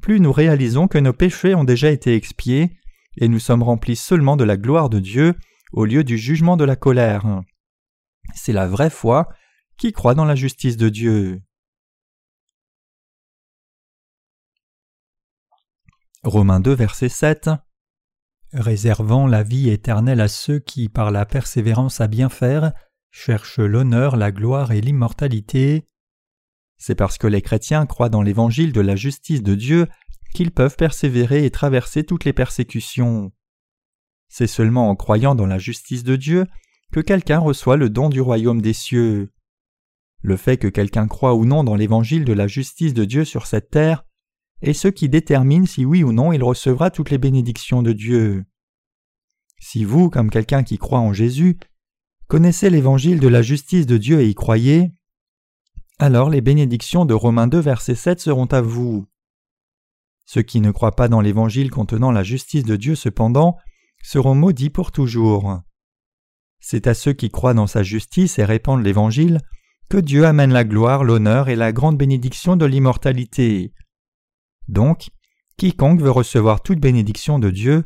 plus 0.03 0.21
nous 0.21 0.33
réalisons 0.33 0.87
que 0.87 0.99
nos 0.99 1.15
péchés 1.15 1.55
ont 1.55 1.65
déjà 1.65 1.91
été 1.91 2.15
expiés, 2.15 2.77
et 3.17 3.27
nous 3.27 3.39
sommes 3.39 3.63
remplis 3.63 3.97
seulement 3.97 4.37
de 4.37 4.45
la 4.45 4.59
gloire 4.59 4.91
de 4.91 5.01
Dieu 5.01 5.35
au 5.73 5.87
lieu 5.87 6.05
du 6.05 6.19
jugement 6.19 6.59
de 6.59 6.65
la 6.65 6.77
colère. 6.77 7.43
C'est 8.35 8.53
la 8.53 8.69
vraie 8.69 8.91
foi 8.91 9.31
qui 9.79 9.93
croit 9.93 10.15
dans 10.15 10.27
la 10.27 10.35
justice 10.35 10.77
de 10.77 10.91
Dieu. 10.91 11.41
Romains 16.23 16.61
2, 16.61 16.75
verset 16.75 17.09
7 17.09 17.49
Réservant 18.53 19.29
la 19.29 19.45
vie 19.45 19.71
éternelle 19.71 20.21
à 20.21 20.27
ceux 20.27 20.59
qui, 20.59 20.89
par 20.89 21.13
la 21.13 21.25
persévérance 21.25 22.01
à 22.01 22.09
bien 22.09 22.29
faire, 22.29 22.73
cherchent 23.11 23.61
l'honneur, 23.61 24.17
la 24.17 24.33
gloire 24.33 24.73
et 24.73 24.81
l'immortalité. 24.81 25.87
C'est 26.77 26.97
parce 26.97 27.17
que 27.17 27.29
les 27.29 27.43
chrétiens 27.43 27.87
croient 27.87 28.09
dans 28.09 28.23
l'évangile 28.23 28.73
de 28.73 28.81
la 28.81 28.97
justice 28.97 29.43
de 29.43 29.55
Dieu 29.55 29.87
qu'ils 30.35 30.51
peuvent 30.51 30.77
persévérer 30.77 31.45
et 31.45 31.51
traverser 31.51 32.03
toutes 32.05 32.25
les 32.25 32.33
persécutions. 32.33 33.33
C'est 34.29 34.47
seulement 34.47 34.89
en 34.89 34.97
croyant 34.97 35.35
dans 35.35 35.47
la 35.47 35.59
justice 35.59 36.03
de 36.03 36.17
Dieu 36.17 36.47
que 36.93 37.01
quelqu'un 37.01 37.39
reçoit 37.39 37.77
le 37.77 37.89
don 37.89 38.09
du 38.09 38.21
royaume 38.21 38.63
des 38.63 38.73
cieux. 38.73 39.33
Le 40.23 40.37
fait 40.37 40.57
que 40.57 40.69
quelqu'un 40.69 41.07
croit 41.07 41.35
ou 41.35 41.45
non 41.45 41.65
dans 41.65 41.77
l'évangile 41.77 42.25
de 42.25 42.33
la 42.33 42.47
justice 42.47 42.95
de 42.95 43.05
Dieu 43.05 43.25
sur 43.25 43.47
cette 43.47 43.71
terre 43.71 44.05
est 44.63 44.73
ce 44.73 44.89
qui 44.89 45.09
détermine 45.09 45.67
si 45.67 45.85
oui 45.85 46.03
ou 46.03 46.13
non 46.13 46.33
il 46.33 46.43
recevra 46.43 46.91
toutes 46.91 47.11
les 47.11 47.19
bénédictions 47.19 47.83
de 47.83 47.93
Dieu. 47.93 48.45
Si 49.59 49.85
vous, 49.85 50.11
comme 50.11 50.31
quelqu'un 50.31 50.63
qui 50.63 50.79
croit 50.79 51.01
en 51.01 51.13
Jésus, 51.13 51.59
connaissez 52.29 52.71
l'évangile 52.71 53.21
de 53.21 53.29
la 53.29 53.43
justice 53.43 53.87
de 53.87 53.99
Dieu 53.99 54.21
et 54.21 54.29
y 54.29 54.35
croyez, 54.35 54.93
alors 55.99 56.31
les 56.31 56.41
bénédictions 56.41 57.05
de 57.05 57.13
Romains 57.13 57.47
2 57.47 57.59
verset 57.59 57.95
7 57.95 58.21
seront 58.21 58.47
à 58.47 58.63
vous. 58.63 59.07
Ceux 60.25 60.43
qui 60.43 60.61
ne 60.61 60.71
croient 60.71 60.97
pas 60.97 61.09
dans 61.09 61.21
l'évangile 61.21 61.71
contenant 61.71 62.11
la 62.11 62.23
justice 62.23 62.65
de 62.65 62.77
Dieu 62.77 62.95
cependant 62.95 63.57
seront 64.03 64.35
maudits 64.35 64.71
pour 64.71 64.93
toujours. 64.93 65.61
C'est 66.59 66.87
à 66.87 66.95
ceux 66.95 67.13
qui 67.13 67.31
croient 67.31 67.53
dans 67.53 67.67
sa 67.67 67.83
justice 67.83 68.39
et 68.39 68.45
répandent 68.45 68.83
l'évangile 68.83 69.41
que 69.91 69.99
Dieu 69.99 70.25
amène 70.25 70.53
la 70.53 70.65
gloire, 70.65 71.05
l'honneur 71.05 71.49
et 71.49 71.57
la 71.57 71.73
grande 71.73 71.99
bénédiction 71.99 72.57
de 72.57 72.65
l'immortalité. 72.65 73.73
Donc, 74.71 75.09
quiconque 75.57 76.01
veut 76.01 76.11
recevoir 76.11 76.63
toute 76.63 76.79
bénédiction 76.79 77.39
de 77.39 77.51
Dieu 77.51 77.85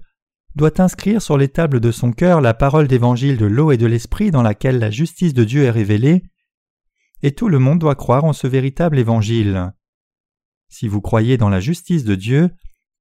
doit 0.54 0.80
inscrire 0.80 1.20
sur 1.20 1.36
les 1.36 1.48
tables 1.48 1.80
de 1.80 1.90
son 1.90 2.12
cœur 2.12 2.40
la 2.40 2.54
parole 2.54 2.86
d'évangile 2.86 3.38
de 3.38 3.46
l'eau 3.46 3.72
et 3.72 3.76
de 3.76 3.86
l'esprit 3.86 4.30
dans 4.30 4.42
laquelle 4.42 4.78
la 4.78 4.90
justice 4.90 5.34
de 5.34 5.44
Dieu 5.44 5.64
est 5.64 5.70
révélée 5.70 6.22
et 7.22 7.34
tout 7.34 7.48
le 7.48 7.58
monde 7.58 7.78
doit 7.78 7.94
croire 7.94 8.24
en 8.24 8.34
ce 8.34 8.46
véritable 8.46 8.98
évangile. 8.98 9.72
Si 10.68 10.86
vous 10.86 11.00
croyez 11.00 11.38
dans 11.38 11.48
la 11.48 11.58
justice 11.58 12.04
de 12.04 12.14
Dieu, 12.14 12.50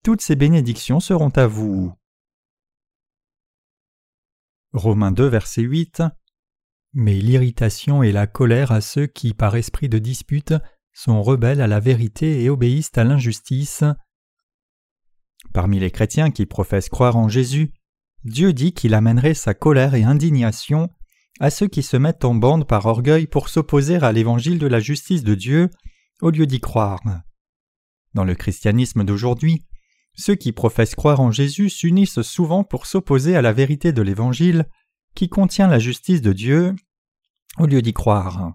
toutes 0.02 0.22
ces 0.22 0.38
bénédictions 0.38 1.02
seront 1.02 1.30
à 1.30 1.46
vous. 1.46 1.94
Romains 4.72 5.12
2, 5.12 5.28
verset 5.28 5.62
8 5.62 6.04
Mais 6.94 7.16
l'irritation 7.16 8.02
et 8.02 8.14
la 8.14 8.28
colère 8.28 8.72
à 8.72 8.80
ceux 8.80 9.08
qui, 9.08 9.34
par 9.34 9.58
esprit 9.58 9.90
de 9.90 10.00
dispute, 10.00 10.54
sont 10.94 11.22
rebelles 11.22 11.62
à 11.62 11.68
la 11.68 11.80
vérité 11.80 12.44
et 12.44 12.50
obéissent 12.50 12.92
à 12.96 13.04
l'injustice. 13.04 13.84
Parmi 15.54 15.80
les 15.80 15.92
chrétiens 15.92 16.32
qui 16.32 16.46
professent 16.46 16.90
croire 16.90 17.18
en 17.18 17.28
Jésus, 17.28 17.74
Dieu 18.24 18.54
dit 18.54 18.74
qu'il 18.74 18.94
amènerait 18.94 19.34
sa 19.34 19.54
colère 19.54 19.96
et 19.96 20.04
indignation 20.04 20.90
à 21.40 21.50
ceux 21.50 21.68
qui 21.68 21.84
se 21.84 21.98
mettent 21.98 22.26
en 22.26 22.36
bande 22.36 22.68
par 22.68 22.86
orgueil 22.86 23.28
pour 23.28 23.50
s'opposer 23.50 23.96
à 23.98 24.12
l'évangile 24.12 24.60
de 24.60 24.68
la 24.68 24.80
justice 24.80 25.24
de 25.24 25.36
Dieu 25.36 25.70
au 26.22 26.30
lieu 26.30 26.46
d'y 26.46 26.62
croire. 26.62 27.02
Dans 28.14 28.24
le 28.24 28.36
christianisme 28.36 29.04
d'aujourd'hui, 29.04 29.66
ceux 30.16 30.36
qui 30.36 30.52
professent 30.52 30.96
croire 30.96 31.20
en 31.20 31.32
Jésus 31.32 31.70
s'unissent 31.70 32.22
souvent 32.22 32.64
pour 32.64 32.86
s'opposer 32.86 33.36
à 33.36 33.42
la 33.42 33.52
vérité 33.52 33.92
de 33.92 34.02
l'évangile 34.02 34.66
qui 35.16 35.28
contient 35.28 35.68
la 35.68 35.80
justice 35.80 36.22
de 36.22 36.34
Dieu 36.34 36.76
au 37.58 37.66
lieu 37.66 37.82
d'y 37.82 37.94
croire. 37.94 38.54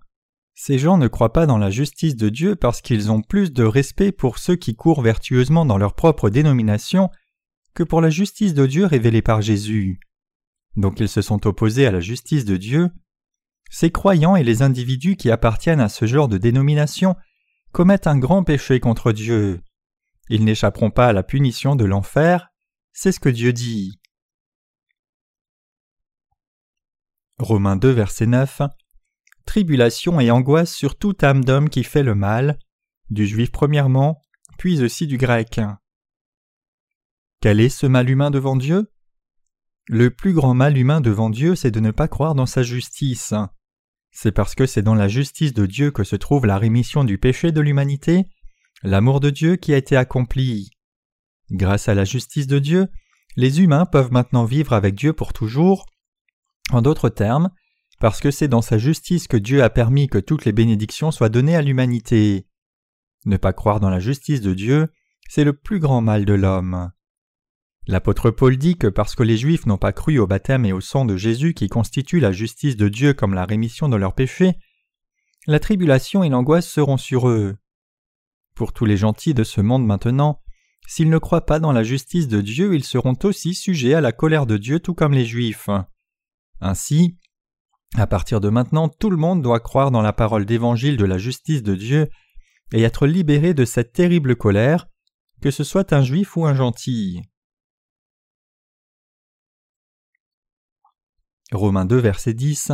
Ces 0.61 0.77
gens 0.79 0.99
ne 0.99 1.07
croient 1.07 1.33
pas 1.33 1.47
dans 1.47 1.59
la 1.59 1.71
justice 1.71 2.17
de 2.17 2.29
Dieu 2.29 2.57
parce 2.57 2.81
qu'ils 2.81 3.13
ont 3.13 3.23
plus 3.23 3.53
de 3.53 3.63
respect 3.63 4.11
pour 4.11 4.39
ceux 4.39 4.57
qui 4.57 4.75
courent 4.75 5.03
vertueusement 5.03 5.65
dans 5.65 5.79
leur 5.79 5.95
propre 5.95 6.31
dénomination 6.31 7.11
que 7.75 7.85
pour 7.85 8.01
la 8.01 8.11
justice 8.11 8.55
de 8.55 8.67
Dieu 8.67 8.85
révélée 8.85 9.23
par 9.23 9.41
Jésus 9.41 10.01
donc 10.79 11.01
ils 11.01 11.09
se 11.09 11.23
sont 11.23 11.47
opposés 11.47 11.87
à 11.87 11.91
la 11.91 12.01
justice 12.01 12.45
de 12.45 12.57
Dieu, 12.57 12.91
ces 13.69 13.91
croyants 13.91 14.37
et 14.37 14.45
les 14.45 14.63
individus 14.63 15.17
qui 15.17 15.31
appartiennent 15.31 15.81
à 15.81 15.89
ce 15.89 16.07
genre 16.07 16.29
de 16.29 16.39
dénomination 16.39 17.17
commettent 17.73 18.07
un 18.07 18.17
grand 18.17 18.45
péché 18.45 18.81
contre 18.81 19.13
Dieu. 19.13 19.61
Ils 20.31 20.45
n'échapperont 20.45 20.91
pas 20.91 21.09
à 21.09 21.13
la 21.13 21.23
punition 21.25 21.75
de 21.75 21.85
l'enfer, 21.85 22.49
c'est 22.93 23.13
ce 23.13 23.21
que 23.21 23.29
Dieu 23.29 23.53
dit. 23.53 24.01
Romains 27.39 27.77
2, 27.77 27.91
verset 27.91 28.27
9 28.27 28.63
Tribulation 29.49 30.21
et 30.21 30.31
angoisse 30.31 30.75
sur 30.75 30.99
toute 30.99 31.25
âme 31.25 31.43
d'homme 31.43 31.71
qui 31.71 31.83
fait 31.83 32.03
le 32.03 32.15
mal, 32.15 32.59
du 33.09 33.27
juif 33.27 33.51
premièrement, 33.51 34.21
puis 34.59 34.83
aussi 34.83 35.07
du 35.07 35.17
grec. 35.17 35.59
Quel 37.41 37.59
est 37.59 37.71
ce 37.71 37.87
mal 37.87 38.11
humain 38.11 38.31
devant 38.31 38.57
Dieu? 38.57 38.93
Le 39.87 40.11
plus 40.11 40.35
grand 40.35 40.53
mal 40.53 40.77
humain 40.77 41.01
devant 41.01 41.31
Dieu, 41.31 41.55
c'est 41.55 41.71
de 41.71 41.81
ne 41.81 41.93
pas 41.93 42.09
croire 42.09 42.35
dans 42.35 42.45
sa 42.45 42.63
justice. 42.63 43.33
C'est 44.11 44.33
parce 44.33 44.55
que 44.55 44.67
c'est 44.67 44.83
dans 44.83 44.95
la 44.95 45.09
justice 45.09 45.55
de 45.55 45.65
Dieu 45.65 45.93
que 45.93 46.05
se 46.05 46.17
trouve 46.17 46.45
la 46.45 46.59
rémission 46.59 47.03
du 47.03 47.17
péché 47.17 47.51
de 47.51 47.63
l'humanité, 47.63 48.27
l'amour 48.83 49.19
de 49.19 49.31
Dieu 49.31 49.57
qui 49.57 49.73
a 49.73 49.79
été 49.79 49.97
accompli. 49.97 50.69
Grâce 51.51 51.89
à 51.89 51.95
la 51.95 52.05
justice 52.05 52.49
de 52.49 52.59
Dieu, 52.59 52.89
les 53.37 53.63
humains 53.63 53.87
peuvent 53.87 54.13
maintenant 54.13 54.45
vivre 54.45 54.75
avec 54.75 54.95
Dieu 54.95 55.15
pour 55.15 55.33
toujours. 55.33 55.87
En 56.71 56.83
d'autres 56.83 57.09
termes, 57.09 57.49
parce 57.99 58.21
que 58.21 58.31
c'est 58.31 58.49
dans 58.49 58.63
sa 58.63 58.79
justice 58.79 59.29
que 59.29 59.37
Dieu 59.37 59.63
a 59.63 59.71
permis 59.71 60.09
que 60.09 60.19
toutes 60.19 60.45
les 60.45 60.53
bénédictions 60.53 61.11
soient 61.11 61.29
données 61.29 61.57
à 61.57 61.63
l'humanité. 61.63 62.47
Ne 63.25 63.37
pas 63.37 63.53
croire 63.53 63.81
dans 63.81 63.91
la 63.91 64.01
justice 64.01 64.41
de 64.41 64.55
Dieu, 64.55 64.89
c'est 65.29 65.45
le 65.45 65.53
plus 65.53 65.81
grand 65.81 66.01
mal 66.01 66.25
de 66.25 66.35
l'homme. 66.35 66.91
L'apôtre 67.87 68.31
Paul 68.31 68.57
dit 68.57 68.77
que 68.77 68.87
parce 68.87 69.15
que 69.15 69.23
les 69.23 69.37
Juifs 69.37 69.67
n'ont 69.67 69.79
pas 69.79 69.93
cru 69.93 70.19
au 70.19 70.27
baptême 70.27 70.65
et 70.67 70.73
au 70.73 70.81
sang 70.81 71.05
de 71.05 71.17
Jésus 71.17 71.55
qui 71.55 71.69
constitue 71.69 72.21
la 72.21 72.33
justice 72.33 72.77
de 72.77 72.89
Dieu 72.89 73.15
comme 73.15 73.35
la 73.35 73.47
rémission 73.47 73.89
de 73.89 73.97
leurs 73.97 74.15
péchés, 74.15 74.59
la 75.47 75.59
tribulation 75.59 76.23
et 76.23 76.29
l'angoisse 76.29 76.69
seront 76.69 76.99
sur 76.99 77.29
eux. 77.29 77.57
Pour 78.55 78.73
tous 78.73 78.85
les 78.85 78.99
gentils 78.99 79.35
de 79.35 79.45
ce 79.45 79.63
monde 79.63 79.87
maintenant, 79.87 80.43
s'ils 80.87 81.09
ne 81.09 81.19
croient 81.19 81.47
pas 81.47 81.61
dans 81.61 81.73
la 81.73 81.83
justice 81.83 82.29
de 82.29 82.43
Dieu, 82.43 82.75
ils 82.75 82.85
seront 82.85 83.17
aussi 83.25 83.55
sujets 83.55 83.95
à 83.95 84.01
la 84.03 84.13
colère 84.13 84.47
de 84.47 84.59
Dieu 84.59 84.81
tout 84.81 84.95
comme 84.95 85.15
les 85.15 85.25
Juifs. 85.25 85.71
Ainsi, 86.61 87.17
à 87.97 88.07
partir 88.07 88.41
de 88.41 88.49
maintenant, 88.49 88.89
tout 88.89 89.11
le 89.11 89.17
monde 89.17 89.43
doit 89.43 89.61
croire 89.61 89.91
dans 89.91 90.03
la 90.03 90.13
parole 90.13 90.45
d'évangile 90.45 90.97
de 90.97 91.05
la 91.05 91.19
justice 91.19 91.63
de 91.63 91.75
Dieu 91.75 92.09
et 92.73 92.83
être 92.83 93.07
libéré 93.07 93.55
de 93.55 93.65
cette 93.65 93.93
terrible 93.93 94.37
colère, 94.37 94.87
que 95.41 95.51
ce 95.51 95.65
soit 95.65 95.93
un 95.93 96.03
juif 96.03 96.37
ou 96.37 96.45
un 96.45 96.55
gentil. 96.55 97.23
Romains 101.51 101.87
2, 101.87 101.97
verset 101.97 102.35
10 102.35 102.73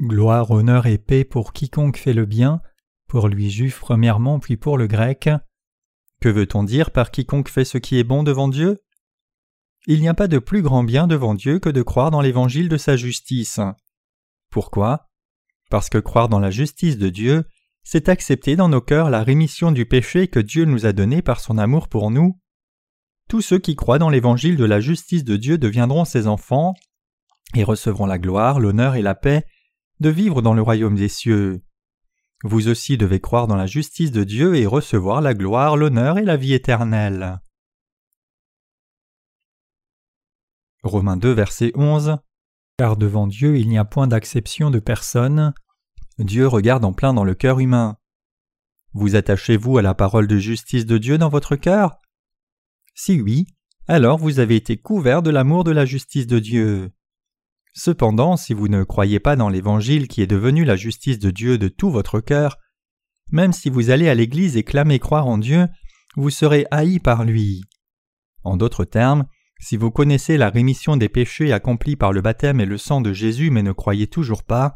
Gloire, 0.00 0.52
honneur 0.52 0.86
et 0.86 0.98
paix 0.98 1.24
pour 1.24 1.52
quiconque 1.52 1.96
fait 1.96 2.12
le 2.12 2.24
bien, 2.24 2.60
pour 3.08 3.26
lui 3.26 3.50
juif 3.50 3.80
premièrement, 3.80 4.38
puis 4.38 4.56
pour 4.56 4.78
le 4.78 4.86
grec. 4.86 5.28
Que 6.20 6.28
veut-on 6.28 6.62
dire 6.62 6.92
par 6.92 7.10
quiconque 7.10 7.48
fait 7.48 7.64
ce 7.64 7.78
qui 7.78 7.98
est 7.98 8.04
bon 8.04 8.22
devant 8.22 8.46
Dieu? 8.46 8.80
Il 9.86 10.00
n'y 10.00 10.08
a 10.08 10.14
pas 10.14 10.28
de 10.28 10.38
plus 10.38 10.62
grand 10.62 10.84
bien 10.84 11.08
devant 11.08 11.34
Dieu 11.34 11.58
que 11.58 11.70
de 11.70 11.82
croire 11.82 12.12
dans 12.12 12.20
l'évangile 12.20 12.68
de 12.68 12.76
sa 12.76 12.96
justice. 12.96 13.60
Pourquoi? 14.50 15.06
Parce 15.70 15.88
que 15.88 15.98
croire 15.98 16.28
dans 16.28 16.40
la 16.40 16.50
justice 16.50 16.98
de 16.98 17.08
Dieu, 17.08 17.44
c'est 17.82 18.08
accepter 18.08 18.56
dans 18.56 18.68
nos 18.68 18.80
cœurs 18.80 19.10
la 19.10 19.22
rémission 19.22 19.72
du 19.72 19.86
péché 19.86 20.28
que 20.28 20.40
Dieu 20.40 20.64
nous 20.64 20.86
a 20.86 20.92
donné 20.92 21.22
par 21.22 21.40
son 21.40 21.58
amour 21.58 21.88
pour 21.88 22.10
nous. 22.10 22.38
Tous 23.28 23.40
ceux 23.42 23.58
qui 23.58 23.76
croient 23.76 23.98
dans 23.98 24.10
l'évangile 24.10 24.56
de 24.56 24.64
la 24.64 24.80
justice 24.80 25.24
de 25.24 25.36
Dieu 25.36 25.58
deviendront 25.58 26.04
ses 26.04 26.26
enfants, 26.26 26.74
et 27.54 27.64
recevront 27.64 28.06
la 28.06 28.18
gloire, 28.18 28.60
l'honneur 28.60 28.94
et 28.94 29.02
la 29.02 29.14
paix 29.14 29.44
de 30.00 30.10
vivre 30.10 30.42
dans 30.42 30.54
le 30.54 30.62
royaume 30.62 30.96
des 30.96 31.08
cieux. 31.08 31.62
Vous 32.44 32.68
aussi 32.68 32.96
devez 32.96 33.20
croire 33.20 33.46
dans 33.46 33.56
la 33.56 33.66
justice 33.66 34.12
de 34.12 34.22
Dieu 34.22 34.54
et 34.54 34.66
recevoir 34.66 35.20
la 35.20 35.34
gloire, 35.34 35.76
l'honneur 35.76 36.18
et 36.18 36.24
la 36.24 36.36
vie 36.36 36.54
éternelle. 36.54 37.40
Romains 40.84 41.16
2, 41.16 41.32
verset 41.32 41.72
11 41.74 42.18
Car 42.78 42.96
devant 42.96 43.26
Dieu 43.26 43.58
il 43.58 43.68
n'y 43.68 43.76
a 43.76 43.84
point 43.84 44.06
d'acception 44.06 44.70
de 44.70 44.78
personne. 44.78 45.52
Dieu 46.18 46.46
regarde 46.46 46.84
en 46.84 46.92
plein 46.92 47.12
dans 47.12 47.24
le 47.24 47.34
cœur 47.34 47.58
humain. 47.58 47.96
Vous 48.92 49.16
attachez-vous 49.16 49.78
à 49.78 49.82
la 49.82 49.94
parole 49.94 50.28
de 50.28 50.38
justice 50.38 50.86
de 50.86 50.96
Dieu 50.96 51.18
dans 51.18 51.28
votre 51.28 51.56
cœur? 51.56 51.98
Si 52.94 53.20
oui, 53.20 53.48
alors 53.88 54.18
vous 54.18 54.38
avez 54.38 54.54
été 54.54 54.76
couvert 54.76 55.22
de 55.22 55.30
l'amour 55.30 55.64
de 55.64 55.72
la 55.72 55.86
justice 55.86 56.28
de 56.28 56.38
Dieu. 56.38 56.92
Cependant, 57.74 58.36
si 58.36 58.54
vous 58.54 58.68
ne 58.68 58.84
croyez 58.84 59.18
pas 59.18 59.34
dans 59.34 59.48
l'Évangile 59.48 60.06
qui 60.06 60.22
est 60.22 60.28
devenu 60.28 60.64
la 60.64 60.76
justice 60.76 61.18
de 61.18 61.30
Dieu 61.30 61.58
de 61.58 61.68
tout 61.68 61.90
votre 61.90 62.20
cœur, 62.20 62.58
même 63.32 63.52
si 63.52 63.70
vous 63.70 63.90
allez 63.90 64.08
à 64.08 64.14
l'Église 64.14 64.56
et 64.56 64.62
clamez 64.62 65.00
croire 65.00 65.26
en 65.26 65.38
Dieu, 65.38 65.66
vous 66.16 66.30
serez 66.30 66.66
haï 66.70 67.00
par 67.00 67.24
lui. 67.24 67.62
En 68.44 68.56
d'autres 68.56 68.84
termes, 68.84 69.26
si 69.60 69.76
vous 69.76 69.90
connaissez 69.90 70.36
la 70.36 70.50
rémission 70.50 70.96
des 70.96 71.08
péchés 71.08 71.52
accomplis 71.52 71.96
par 71.96 72.12
le 72.12 72.20
baptême 72.20 72.60
et 72.60 72.66
le 72.66 72.78
sang 72.78 73.00
de 73.00 73.12
Jésus 73.12 73.50
mais 73.50 73.62
ne 73.62 73.72
croyez 73.72 74.06
toujours 74.06 74.44
pas, 74.44 74.74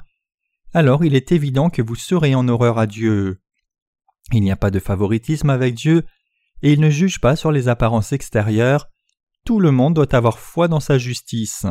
alors 0.75 1.05
il 1.05 1.15
est 1.15 1.33
évident 1.33 1.71
que 1.71 1.83
vous 1.83 1.95
serez 1.95 2.35
en 2.35 2.49
horreur 2.49 2.79
à 2.79 2.87
Dieu. 2.87 3.41
Il 4.33 4.43
n'y 4.43 4.53
a 4.53 4.57
pas 4.57 4.71
de 4.71 4.79
favoritisme 4.79 5.51
avec 5.51 5.75
Dieu, 5.75 6.05
et 6.63 6.73
il 6.73 6.81
ne 6.81 6.91
juge 6.91 7.21
pas 7.21 7.37
sur 7.37 7.53
les 7.53 7.69
apparences 7.69 8.13
extérieures, 8.13 8.89
tout 9.45 9.61
le 9.61 9.71
monde 9.71 9.95
doit 9.95 10.15
avoir 10.15 10.39
foi 10.39 10.69
dans 10.69 10.81
sa 10.81 10.99
justice. 10.99 11.67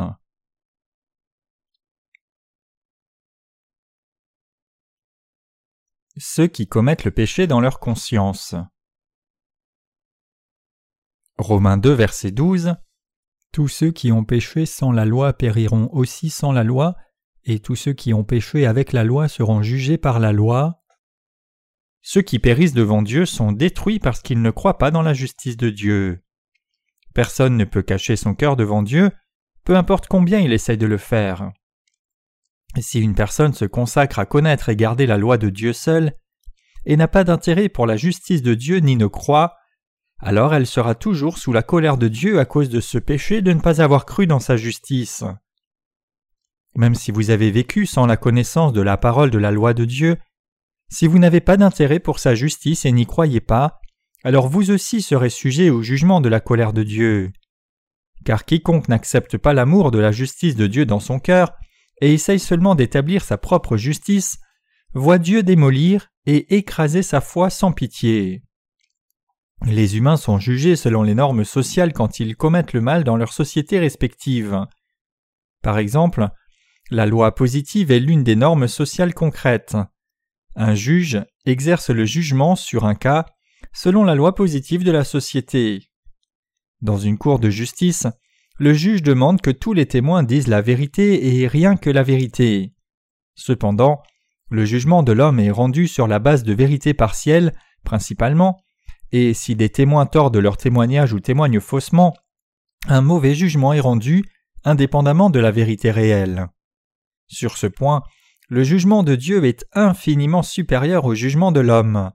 Ceux 6.17 6.47
qui 6.47 6.67
commettent 6.67 7.05
le 7.05 7.11
péché 7.11 7.47
dans 7.47 7.61
leur 7.61 7.79
conscience. 7.79 8.55
Romains 11.37 11.77
2, 11.77 11.93
verset 11.93 12.31
12 12.31 12.75
Tous 13.51 13.67
ceux 13.67 13.91
qui 13.91 14.11
ont 14.11 14.23
péché 14.23 14.65
sans 14.65 14.91
la 14.91 15.05
loi 15.05 15.33
périront 15.33 15.89
aussi 15.91 16.29
sans 16.29 16.51
la 16.51 16.63
loi, 16.63 16.95
et 17.43 17.59
tous 17.59 17.75
ceux 17.75 17.93
qui 17.93 18.13
ont 18.13 18.23
péché 18.23 18.65
avec 18.65 18.93
la 18.93 19.03
loi 19.03 19.27
seront 19.27 19.61
jugés 19.61 19.97
par 19.97 20.19
la 20.19 20.31
loi. 20.31 20.81
Ceux 22.01 22.21
qui 22.21 22.39
périssent 22.39 22.73
devant 22.73 23.01
Dieu 23.01 23.25
sont 23.25 23.51
détruits 23.51 23.99
parce 23.99 24.21
qu'ils 24.21 24.41
ne 24.41 24.51
croient 24.51 24.77
pas 24.77 24.91
dans 24.91 25.01
la 25.01 25.13
justice 25.13 25.57
de 25.57 25.69
Dieu. 25.69 26.23
Personne 27.13 27.57
ne 27.57 27.65
peut 27.65 27.81
cacher 27.81 28.15
son 28.15 28.35
cœur 28.35 28.55
devant 28.55 28.83
Dieu, 28.83 29.11
peu 29.65 29.75
importe 29.75 30.07
combien 30.07 30.39
il 30.39 30.53
essaye 30.53 30.77
de 30.77 30.87
le 30.87 30.97
faire. 30.97 31.51
Si 32.79 33.01
une 33.01 33.15
personne 33.15 33.53
se 33.53 33.65
consacre 33.65 34.19
à 34.19 34.25
connaître 34.25 34.69
et 34.69 34.75
garder 34.77 35.05
la 35.05 35.17
loi 35.17 35.37
de 35.37 35.49
Dieu 35.49 35.73
seule, 35.73 36.13
et 36.85 36.95
n'a 36.95 37.07
pas 37.07 37.23
d'intérêt 37.23 37.69
pour 37.69 37.85
la 37.85 37.97
justice 37.97 38.41
de 38.41 38.53
Dieu 38.53 38.77
ni 38.77 38.95
ne 38.95 39.07
croit, 39.07 39.55
alors 40.21 40.53
elle 40.53 40.67
sera 40.67 40.95
toujours 40.95 41.37
sous 41.37 41.51
la 41.51 41.63
colère 41.63 41.97
de 41.97 42.07
Dieu 42.07 42.39
à 42.39 42.45
cause 42.45 42.69
de 42.69 42.79
ce 42.79 42.97
péché 42.97 43.41
de 43.41 43.51
ne 43.51 43.59
pas 43.59 43.81
avoir 43.81 44.05
cru 44.05 44.27
dans 44.27 44.39
sa 44.39 44.55
justice. 44.55 45.23
Même 46.75 46.95
si 46.95 47.11
vous 47.11 47.31
avez 47.31 47.51
vécu 47.51 47.85
sans 47.85 48.05
la 48.05 48.17
connaissance 48.17 48.71
de 48.71 48.81
la 48.81 48.97
parole 48.97 49.31
de 49.31 49.39
la 49.39 49.51
loi 49.51 49.73
de 49.73 49.83
Dieu, 49.83 50.17
si 50.89 51.07
vous 51.07 51.19
n'avez 51.19 51.41
pas 51.41 51.57
d'intérêt 51.57 51.99
pour 51.99 52.19
sa 52.19 52.35
justice 52.35 52.85
et 52.85 52.91
n'y 52.91 53.05
croyez 53.05 53.41
pas, 53.41 53.79
alors 54.23 54.47
vous 54.47 54.69
aussi 54.71 55.01
serez 55.01 55.29
sujet 55.29 55.69
au 55.69 55.81
jugement 55.81 56.21
de 56.21 56.29
la 56.29 56.39
colère 56.39 56.73
de 56.73 56.83
Dieu. 56.83 57.31
Car 58.23 58.45
quiconque 58.45 58.87
n'accepte 58.87 59.37
pas 59.37 59.53
l'amour 59.53 59.89
de 59.89 59.99
la 59.99 60.11
justice 60.11 60.55
de 60.55 60.67
Dieu 60.67 60.85
dans 60.85 60.99
son 60.99 61.19
cœur 61.19 61.53
et 62.01 62.13
essaye 62.13 62.39
seulement 62.39 62.75
d'établir 62.75 63.23
sa 63.23 63.37
propre 63.37 63.77
justice, 63.77 64.37
voit 64.93 65.17
Dieu 65.17 65.43
démolir 65.43 66.09
et 66.25 66.55
écraser 66.55 67.01
sa 67.01 67.21
foi 67.21 67.49
sans 67.49 67.71
pitié. 67.71 68.43
Les 69.65 69.95
humains 69.95 70.17
sont 70.17 70.39
jugés 70.39 70.75
selon 70.75 71.03
les 71.03 71.13
normes 71.13 71.45
sociales 71.45 71.93
quand 71.93 72.19
ils 72.19 72.35
commettent 72.35 72.73
le 72.73 72.81
mal 72.81 73.03
dans 73.03 73.15
leurs 73.15 73.33
sociétés 73.33 73.79
respectives. 73.79 74.65
Par 75.61 75.77
exemple, 75.77 76.29
la 76.89 77.05
loi 77.05 77.35
positive 77.35 77.91
est 77.91 77.99
l'une 77.99 78.23
des 78.23 78.35
normes 78.35 78.67
sociales 78.67 79.13
concrètes. 79.13 79.77
Un 80.55 80.73
juge 80.73 81.23
exerce 81.45 81.91
le 81.91 82.05
jugement 82.05 82.55
sur 82.55 82.85
un 82.85 82.95
cas 82.95 83.25
selon 83.71 84.03
la 84.03 84.15
loi 84.15 84.33
positive 84.35 84.83
de 84.83 84.91
la 84.91 85.03
société. 85.03 85.91
Dans 86.81 86.97
une 86.97 87.17
cour 87.17 87.39
de 87.39 87.49
justice, 87.49 88.07
le 88.57 88.73
juge 88.73 89.03
demande 89.03 89.41
que 89.41 89.51
tous 89.51 89.73
les 89.73 89.85
témoins 89.85 90.23
disent 90.23 90.47
la 90.47 90.61
vérité 90.61 91.39
et 91.39 91.47
rien 91.47 91.77
que 91.77 91.89
la 91.89 92.03
vérité. 92.03 92.73
Cependant, 93.35 94.01
le 94.49 94.65
jugement 94.65 95.03
de 95.03 95.11
l'homme 95.11 95.39
est 95.39 95.51
rendu 95.51 95.87
sur 95.87 96.07
la 96.07 96.19
base 96.19 96.43
de 96.43 96.53
vérités 96.53 96.93
partielles, 96.93 97.53
principalement, 97.83 98.57
et 99.11 99.33
si 99.33 99.55
des 99.55 99.69
témoins 99.69 100.05
tordent 100.05 100.37
leur 100.37 100.57
témoignage 100.57 101.13
ou 101.13 101.19
témoignent 101.19 101.59
faussement, 101.59 102.15
un 102.87 103.01
mauvais 103.01 103.35
jugement 103.35 103.73
est 103.73 103.79
rendu, 103.79 104.23
indépendamment 104.63 105.29
de 105.29 105.39
la 105.39 105.51
vérité 105.51 105.91
réelle. 105.91 106.47
Sur 107.27 107.57
ce 107.57 107.67
point, 107.67 108.03
le 108.49 108.63
jugement 108.63 109.03
de 109.03 109.15
Dieu 109.15 109.45
est 109.45 109.65
infiniment 109.73 110.43
supérieur 110.43 111.05
au 111.05 111.15
jugement 111.15 111.51
de 111.51 111.59
l'homme. 111.59 112.11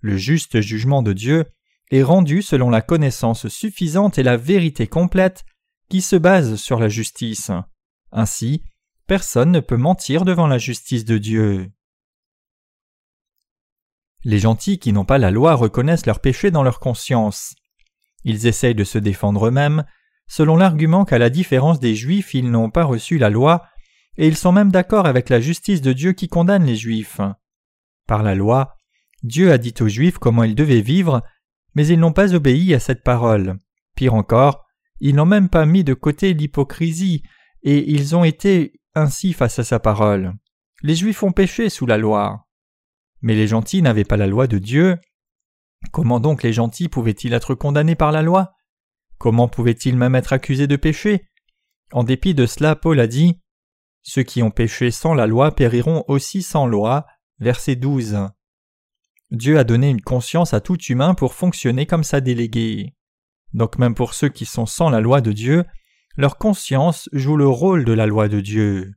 Le 0.00 0.16
juste 0.16 0.60
jugement 0.60 1.02
de 1.02 1.12
Dieu 1.12 1.44
est 1.90 2.02
rendu 2.02 2.42
selon 2.42 2.70
la 2.70 2.82
connaissance 2.82 3.48
suffisante 3.48 4.18
et 4.18 4.22
la 4.22 4.36
vérité 4.36 4.86
complète 4.86 5.44
qui 5.88 6.00
se 6.00 6.16
base 6.16 6.56
sur 6.56 6.78
la 6.78 6.88
justice. 6.88 7.50
Ainsi, 8.12 8.62
personne 9.06 9.50
ne 9.50 9.60
peut 9.60 9.76
mentir 9.76 10.24
devant 10.24 10.46
la 10.46 10.58
justice 10.58 11.04
de 11.04 11.18
Dieu. 11.18 11.70
Les 14.24 14.38
gentils 14.38 14.78
qui 14.78 14.92
n'ont 14.92 15.04
pas 15.04 15.18
la 15.18 15.30
loi 15.30 15.54
reconnaissent 15.54 16.06
leurs 16.06 16.20
péchés 16.20 16.50
dans 16.50 16.62
leur 16.62 16.80
conscience. 16.80 17.54
Ils 18.24 18.46
essayent 18.46 18.74
de 18.74 18.84
se 18.84 18.98
défendre 18.98 19.46
eux-mêmes, 19.46 19.84
selon 20.26 20.56
l'argument 20.56 21.04
qu'à 21.04 21.18
la 21.18 21.30
différence 21.30 21.80
des 21.80 21.94
Juifs 21.94 22.34
ils 22.34 22.50
n'ont 22.50 22.70
pas 22.70 22.84
reçu 22.84 23.18
la 23.18 23.30
loi 23.30 23.64
et 24.18 24.26
ils 24.26 24.36
sont 24.36 24.52
même 24.52 24.72
d'accord 24.72 25.06
avec 25.06 25.28
la 25.28 25.40
justice 25.40 25.80
de 25.80 25.92
Dieu 25.92 26.12
qui 26.12 26.28
condamne 26.28 26.64
les 26.64 26.76
Juifs. 26.76 27.20
Par 28.06 28.24
la 28.24 28.34
loi, 28.34 28.74
Dieu 29.22 29.52
a 29.52 29.58
dit 29.58 29.74
aux 29.80 29.88
Juifs 29.88 30.18
comment 30.18 30.42
ils 30.42 30.56
devaient 30.56 30.80
vivre, 30.80 31.22
mais 31.74 31.86
ils 31.86 32.00
n'ont 32.00 32.12
pas 32.12 32.34
obéi 32.34 32.74
à 32.74 32.80
cette 32.80 33.04
parole. 33.04 33.58
Pire 33.94 34.14
encore, 34.14 34.66
ils 35.00 35.14
n'ont 35.14 35.26
même 35.26 35.48
pas 35.48 35.66
mis 35.66 35.84
de 35.84 35.94
côté 35.94 36.34
l'hypocrisie, 36.34 37.22
et 37.62 37.92
ils 37.92 38.16
ont 38.16 38.24
été 38.24 38.80
ainsi 38.94 39.32
face 39.32 39.60
à 39.60 39.64
sa 39.64 39.78
parole. 39.78 40.34
Les 40.82 40.96
Juifs 40.96 41.22
ont 41.22 41.32
péché 41.32 41.68
sous 41.68 41.86
la 41.86 41.96
loi. 41.96 42.47
Mais 43.20 43.34
les 43.34 43.46
gentils 43.46 43.82
n'avaient 43.82 44.04
pas 44.04 44.16
la 44.16 44.26
loi 44.26 44.46
de 44.46 44.58
Dieu. 44.58 44.96
Comment 45.92 46.20
donc 46.20 46.42
les 46.42 46.52
gentils 46.52 46.88
pouvaient-ils 46.88 47.32
être 47.32 47.54
condamnés 47.54 47.94
par 47.94 48.12
la 48.12 48.22
loi? 48.22 48.54
Comment 49.18 49.48
pouvaient-ils 49.48 49.96
même 49.96 50.14
être 50.14 50.32
accusés 50.32 50.66
de 50.66 50.76
péché? 50.76 51.28
En 51.92 52.04
dépit 52.04 52.34
de 52.34 52.46
cela, 52.46 52.76
Paul 52.76 53.00
a 53.00 53.06
dit 53.06 53.40
ceux 54.02 54.22
qui 54.22 54.42
ont 54.42 54.50
péché 54.50 54.90
sans 54.90 55.14
la 55.14 55.26
loi 55.26 55.54
périront 55.54 56.04
aussi 56.08 56.42
sans 56.42 56.66
loi. 56.66 57.06
Verset 57.40 57.76
12. 57.76 58.28
Dieu 59.30 59.58
a 59.58 59.64
donné 59.64 59.90
une 59.90 60.00
conscience 60.00 60.54
à 60.54 60.60
tout 60.60 60.80
humain 60.84 61.14
pour 61.14 61.34
fonctionner 61.34 61.86
comme 61.86 62.04
sa 62.04 62.20
déléguée. 62.20 62.94
Donc 63.52 63.78
même 63.78 63.94
pour 63.94 64.14
ceux 64.14 64.28
qui 64.28 64.46
sont 64.46 64.66
sans 64.66 64.90
la 64.90 65.00
loi 65.00 65.20
de 65.20 65.32
Dieu, 65.32 65.64
leur 66.16 66.38
conscience 66.38 67.08
joue 67.12 67.36
le 67.36 67.46
rôle 67.46 67.84
de 67.84 67.92
la 67.92 68.06
loi 68.06 68.28
de 68.28 68.40
Dieu. 68.40 68.94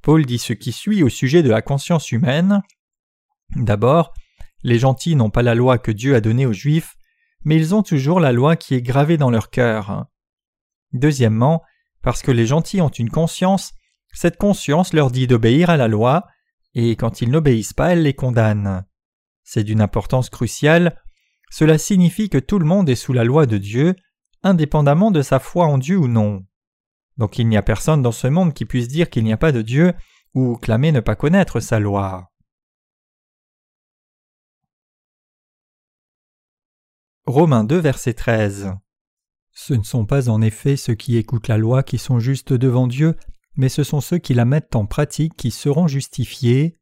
Paul 0.00 0.24
dit 0.24 0.38
ce 0.38 0.52
qui 0.52 0.72
suit 0.72 1.02
au 1.02 1.08
sujet 1.08 1.42
de 1.42 1.50
la 1.50 1.62
conscience 1.62 2.12
humaine. 2.12 2.62
D'abord, 3.56 4.14
les 4.62 4.78
gentils 4.78 5.16
n'ont 5.16 5.30
pas 5.30 5.42
la 5.42 5.54
loi 5.54 5.78
que 5.78 5.90
Dieu 5.92 6.14
a 6.14 6.20
donnée 6.20 6.46
aux 6.46 6.52
Juifs, 6.52 6.96
mais 7.44 7.56
ils 7.56 7.74
ont 7.74 7.82
toujours 7.82 8.20
la 8.20 8.32
loi 8.32 8.56
qui 8.56 8.74
est 8.74 8.82
gravée 8.82 9.16
dans 9.16 9.30
leur 9.30 9.50
cœur. 9.50 10.06
Deuxièmement, 10.92 11.62
parce 12.02 12.22
que 12.22 12.30
les 12.30 12.46
gentils 12.46 12.80
ont 12.80 12.88
une 12.88 13.10
conscience, 13.10 13.72
cette 14.12 14.36
conscience 14.36 14.92
leur 14.92 15.10
dit 15.10 15.26
d'obéir 15.26 15.70
à 15.70 15.76
la 15.76 15.88
loi, 15.88 16.26
et 16.74 16.96
quand 16.96 17.20
ils 17.20 17.30
n'obéissent 17.30 17.72
pas, 17.72 17.92
elle 17.92 18.02
les 18.02 18.14
condamne. 18.14 18.84
C'est 19.42 19.64
d'une 19.64 19.80
importance 19.80 20.30
cruciale. 20.30 21.00
Cela 21.50 21.78
signifie 21.78 22.28
que 22.28 22.38
tout 22.38 22.58
le 22.58 22.64
monde 22.64 22.88
est 22.88 22.96
sous 22.96 23.12
la 23.12 23.24
loi 23.24 23.46
de 23.46 23.58
Dieu, 23.58 23.94
indépendamment 24.42 25.10
de 25.10 25.22
sa 25.22 25.38
foi 25.38 25.66
en 25.66 25.78
Dieu 25.78 25.98
ou 25.98 26.08
non. 26.08 26.44
Donc 27.16 27.38
il 27.38 27.48
n'y 27.48 27.56
a 27.56 27.62
personne 27.62 28.02
dans 28.02 28.12
ce 28.12 28.26
monde 28.26 28.54
qui 28.54 28.64
puisse 28.64 28.88
dire 28.88 29.08
qu'il 29.08 29.24
n'y 29.24 29.32
a 29.32 29.36
pas 29.36 29.52
de 29.52 29.62
Dieu 29.62 29.92
ou 30.34 30.56
clamer 30.56 30.90
ne 30.90 31.00
pas 31.00 31.14
connaître 31.14 31.60
sa 31.60 31.78
loi. 31.78 32.32
Romains 37.26 37.64
2 37.64 37.78
verset 37.78 38.12
13 38.12 38.74
Ce 39.50 39.72
ne 39.72 39.82
sont 39.82 40.04
pas 40.04 40.28
en 40.28 40.42
effet 40.42 40.76
ceux 40.76 40.94
qui 40.94 41.16
écoutent 41.16 41.48
la 41.48 41.56
loi 41.56 41.82
qui 41.82 41.96
sont 41.96 42.18
justes 42.18 42.52
devant 42.52 42.86
Dieu, 42.86 43.16
mais 43.56 43.70
ce 43.70 43.82
sont 43.82 44.02
ceux 44.02 44.18
qui 44.18 44.34
la 44.34 44.44
mettent 44.44 44.76
en 44.76 44.84
pratique 44.84 45.34
qui 45.34 45.50
seront 45.50 45.86
justifiés. 45.86 46.78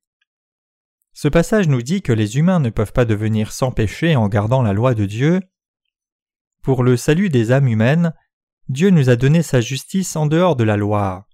Ce 1.12 1.28
passage 1.28 1.68
nous 1.68 1.80
dit 1.80 2.03
que 2.03 2.12
les 2.12 2.38
humains 2.38 2.59
ne 2.59 2.70
peuvent 2.70 2.93
pas 2.93 3.05
devenir 3.05 3.53
sans 3.53 3.70
péché 3.70 4.16
en 4.16 4.26
gardant 4.26 4.62
la 4.62 4.72
loi 4.72 4.95
de 4.95 5.07
Dieu. 5.07 5.38
Pour 6.61 6.82
le 6.82 6.97
salut 6.97 7.28
des 7.28 7.53
âmes 7.53 7.68
humaines, 7.68 8.12
Dieu 8.68 8.90
nous 8.90 9.11
a 9.11 9.14
donné 9.14 9.45
sa 9.45 9.61
justice 9.61 10.16
en 10.16 10.26
dehors 10.26 10.57
de 10.57 10.64
la 10.64 10.76
loi. 10.76 11.28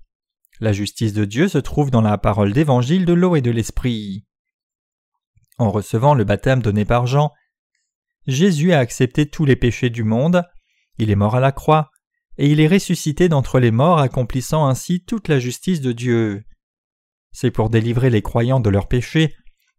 La 0.60 0.74
justice 0.74 1.14
de 1.14 1.24
Dieu 1.24 1.48
se 1.48 1.56
trouve 1.56 1.90
dans 1.90 2.02
la 2.02 2.18
parole 2.18 2.52
d'évangile 2.52 3.06
de 3.06 3.14
l'eau 3.14 3.36
et 3.36 3.40
de 3.42 3.50
l'esprit. 3.50 4.26
En 5.56 5.70
recevant 5.70 6.12
le 6.12 6.24
baptême 6.24 6.60
donné 6.60 6.84
par 6.84 7.06
Jean, 7.06 7.32
Jésus 8.28 8.72
a 8.72 8.78
accepté 8.78 9.26
tous 9.26 9.44
les 9.44 9.56
péchés 9.56 9.90
du 9.90 10.04
monde, 10.04 10.44
il 10.98 11.10
est 11.10 11.16
mort 11.16 11.34
à 11.34 11.40
la 11.40 11.50
croix, 11.50 11.90
et 12.36 12.48
il 12.48 12.60
est 12.60 12.68
ressuscité 12.68 13.28
d'entre 13.28 13.58
les 13.58 13.72
morts, 13.72 13.98
accomplissant 13.98 14.68
ainsi 14.68 15.02
toute 15.02 15.26
la 15.26 15.40
justice 15.40 15.80
de 15.80 15.90
Dieu. 15.90 16.44
C'est 17.32 17.50
pour 17.50 17.70
délivrer 17.70 18.10
les 18.10 18.22
croyants 18.22 18.60
de 18.60 18.70
leurs 18.70 18.86
péchés 18.86 19.34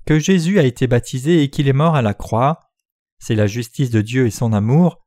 que 0.05 0.19
Jésus 0.19 0.59
a 0.59 0.63
été 0.63 0.87
baptisé 0.87 1.43
et 1.43 1.49
qu'il 1.49 1.69
est 1.69 1.73
mort 1.73 1.95
à 1.95 2.01
la 2.01 2.13
croix. 2.13 2.59
C'est 3.19 3.35
la 3.35 3.47
justice 3.47 3.91
de 3.91 4.01
Dieu 4.01 4.25
et 4.25 4.31
son 4.31 4.51
amour. 4.51 4.97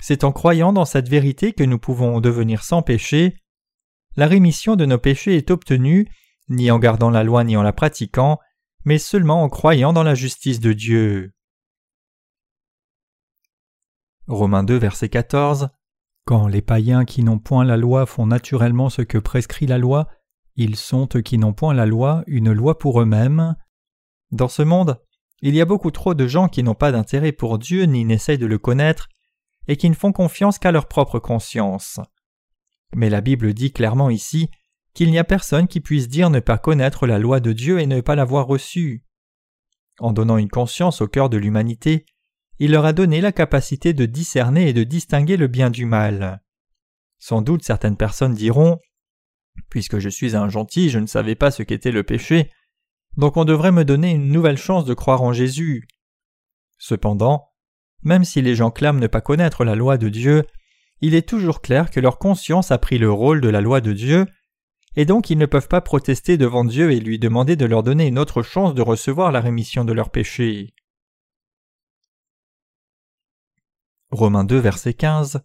C'est 0.00 0.24
en 0.24 0.32
croyant 0.32 0.72
dans 0.72 0.84
cette 0.84 1.08
vérité 1.08 1.52
que 1.52 1.64
nous 1.64 1.78
pouvons 1.78 2.20
devenir 2.20 2.62
sans 2.62 2.82
péché, 2.82 3.34
la 4.14 4.26
rémission 4.26 4.76
de 4.76 4.84
nos 4.84 4.98
péchés 4.98 5.36
est 5.36 5.50
obtenue, 5.50 6.06
ni 6.48 6.70
en 6.70 6.78
gardant 6.78 7.10
la 7.10 7.24
loi 7.24 7.44
ni 7.44 7.56
en 7.56 7.62
la 7.62 7.72
pratiquant, 7.72 8.38
mais 8.84 8.98
seulement 8.98 9.42
en 9.42 9.48
croyant 9.48 9.92
dans 9.92 10.02
la 10.02 10.14
justice 10.14 10.60
de 10.60 10.72
Dieu. 10.72 11.32
Romains 14.28 14.62
2, 14.62 14.76
verset 14.76 15.08
14 15.08 15.70
Quand 16.24 16.46
les 16.46 16.62
païens 16.62 17.04
qui 17.04 17.24
n'ont 17.24 17.38
point 17.38 17.64
la 17.64 17.76
loi 17.76 18.06
font 18.06 18.26
naturellement 18.26 18.88
ce 18.88 19.02
que 19.02 19.18
prescrit 19.18 19.66
la 19.66 19.78
loi, 19.78 20.08
ils 20.54 20.76
sont, 20.76 21.08
eux 21.16 21.22
qui 21.22 21.38
n'ont 21.38 21.52
point 21.52 21.74
la 21.74 21.86
loi, 21.86 22.22
une 22.26 22.52
loi 22.52 22.78
pour 22.78 23.00
eux-mêmes. 23.00 23.56
Dans 24.30 24.48
ce 24.48 24.62
monde, 24.62 25.00
il 25.40 25.56
y 25.56 25.60
a 25.60 25.64
beaucoup 25.64 25.90
trop 25.90 26.14
de 26.14 26.26
gens 26.26 26.48
qui 26.48 26.62
n'ont 26.62 26.74
pas 26.74 26.92
d'intérêt 26.92 27.32
pour 27.32 27.58
Dieu 27.58 27.84
ni 27.84 28.04
n'essayent 28.04 28.38
de 28.38 28.46
le 28.46 28.58
connaître, 28.58 29.08
et 29.66 29.76
qui 29.76 29.90
ne 29.90 29.94
font 29.94 30.12
confiance 30.12 30.58
qu'à 30.58 30.72
leur 30.72 30.86
propre 30.86 31.18
conscience. 31.18 31.98
Mais 32.94 33.10
la 33.10 33.20
Bible 33.20 33.54
dit 33.54 33.72
clairement 33.72 34.10
ici 34.10 34.50
qu'il 34.94 35.10
n'y 35.10 35.18
a 35.18 35.24
personne 35.24 35.66
qui 35.66 35.80
puisse 35.80 36.08
dire 36.08 36.30
ne 36.30 36.40
pas 36.40 36.58
connaître 36.58 37.06
la 37.06 37.18
loi 37.18 37.40
de 37.40 37.52
Dieu 37.52 37.80
et 37.80 37.86
ne 37.86 38.00
pas 38.00 38.14
l'avoir 38.14 38.46
reçue. 38.46 39.04
En 39.98 40.12
donnant 40.12 40.36
une 40.36 40.50
conscience 40.50 41.00
au 41.00 41.08
cœur 41.08 41.28
de 41.30 41.38
l'humanité, 41.38 42.06
il 42.62 42.70
leur 42.70 42.84
a 42.84 42.92
donné 42.92 43.20
la 43.20 43.32
capacité 43.32 43.92
de 43.92 44.06
discerner 44.06 44.68
et 44.68 44.72
de 44.72 44.84
distinguer 44.84 45.36
le 45.36 45.48
bien 45.48 45.68
du 45.68 45.84
mal. 45.84 46.40
Sans 47.18 47.42
doute 47.42 47.64
certaines 47.64 47.96
personnes 47.96 48.34
diront 48.34 48.78
Puisque 49.68 49.98
je 49.98 50.08
suis 50.08 50.36
un 50.36 50.48
gentil, 50.48 50.88
je 50.88 51.00
ne 51.00 51.08
savais 51.08 51.34
pas 51.34 51.50
ce 51.50 51.64
qu'était 51.64 51.90
le 51.90 52.04
péché, 52.04 52.52
donc 53.16 53.36
on 53.36 53.44
devrait 53.44 53.72
me 53.72 53.84
donner 53.84 54.12
une 54.12 54.30
nouvelle 54.30 54.58
chance 54.58 54.84
de 54.84 54.94
croire 54.94 55.22
en 55.22 55.32
Jésus. 55.32 55.88
Cependant, 56.78 57.48
même 58.04 58.22
si 58.22 58.40
les 58.42 58.54
gens 58.54 58.70
clament 58.70 59.00
ne 59.00 59.08
pas 59.08 59.20
connaître 59.20 59.64
la 59.64 59.74
loi 59.74 59.98
de 59.98 60.08
Dieu, 60.08 60.44
il 61.00 61.16
est 61.16 61.28
toujours 61.28 61.62
clair 61.62 61.90
que 61.90 61.98
leur 61.98 62.16
conscience 62.16 62.70
a 62.70 62.78
pris 62.78 62.98
le 62.98 63.10
rôle 63.10 63.40
de 63.40 63.48
la 63.48 63.60
loi 63.60 63.80
de 63.80 63.92
Dieu, 63.92 64.24
et 64.94 65.04
donc 65.04 65.30
ils 65.30 65.38
ne 65.38 65.46
peuvent 65.46 65.66
pas 65.66 65.80
protester 65.80 66.36
devant 66.36 66.64
Dieu 66.64 66.92
et 66.92 67.00
lui 67.00 67.18
demander 67.18 67.56
de 67.56 67.66
leur 67.66 67.82
donner 67.82 68.06
une 68.06 68.20
autre 68.20 68.44
chance 68.44 68.72
de 68.72 68.82
recevoir 68.82 69.32
la 69.32 69.40
rémission 69.40 69.84
de 69.84 69.92
leurs 69.92 70.10
péchés. 70.10 70.74
Romains 74.12 74.44
2, 74.44 74.58
verset 74.58 74.92
15 74.92 75.40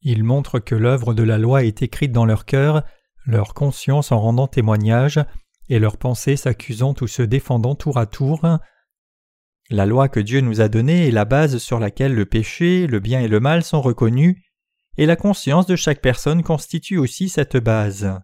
Il 0.00 0.24
montre 0.24 0.58
que 0.58 0.74
l'œuvre 0.74 1.12
de 1.12 1.22
la 1.22 1.36
loi 1.36 1.64
est 1.64 1.82
écrite 1.82 2.12
dans 2.12 2.24
leur 2.24 2.46
cœur, 2.46 2.82
leur 3.26 3.52
conscience 3.52 4.10
en 4.10 4.18
rendant 4.18 4.48
témoignage, 4.48 5.20
et 5.68 5.78
leurs 5.78 5.98
pensées 5.98 6.36
s'accusant 6.36 6.94
ou 7.02 7.06
se 7.06 7.20
défendant 7.20 7.74
tour 7.74 7.98
à 7.98 8.06
tour. 8.06 8.40
La 9.68 9.84
loi 9.84 10.08
que 10.08 10.18
Dieu 10.18 10.40
nous 10.40 10.62
a 10.62 10.70
donnée 10.70 11.08
est 11.08 11.10
la 11.10 11.26
base 11.26 11.58
sur 11.58 11.78
laquelle 11.78 12.14
le 12.14 12.24
péché, 12.24 12.86
le 12.86 13.00
bien 13.00 13.20
et 13.20 13.28
le 13.28 13.38
mal 13.38 13.62
sont 13.62 13.82
reconnus, 13.82 14.42
et 14.96 15.04
la 15.04 15.16
conscience 15.16 15.66
de 15.66 15.76
chaque 15.76 16.00
personne 16.00 16.42
constitue 16.42 16.96
aussi 16.96 17.28
cette 17.28 17.58
base. 17.58 18.18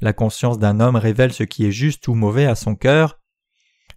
La 0.00 0.12
conscience 0.12 0.60
d'un 0.60 0.78
homme 0.78 0.96
révèle 0.96 1.32
ce 1.32 1.42
qui 1.42 1.66
est 1.66 1.72
juste 1.72 2.06
ou 2.06 2.14
mauvais 2.14 2.46
à 2.46 2.54
son 2.54 2.76
cœur. 2.76 3.18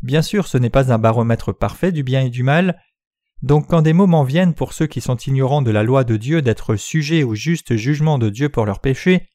Bien 0.02 0.24
sûr, 0.24 0.48
ce 0.48 0.58
n'est 0.58 0.72
pas 0.72 0.92
un 0.92 0.98
baromètre 0.98 1.54
parfait 1.56 1.92
du 1.92 2.02
bien 2.02 2.22
et 2.22 2.32
du 2.32 2.42
mal, 2.42 2.82
donc 3.42 3.68
quand 3.68 3.82
des 3.82 3.94
moments 3.94 4.24
viennent 4.24 4.54
pour 4.54 4.74
ceux 4.74 4.88
qui 4.88 5.02
sont 5.02 5.16
ignorants 5.16 5.62
de 5.62 5.72
la 5.72 5.84
loi 5.84 6.04
de 6.04 6.18
Dieu 6.18 6.42
d'être 6.42 6.76
sujets 6.76 7.24
au 7.24 7.36
juste 7.36 7.76
jugement 7.76 8.18
de 8.18 8.30
Dieu 8.30 8.50
pour 8.50 8.66
leurs 8.66 8.82
péchés, 8.82 9.28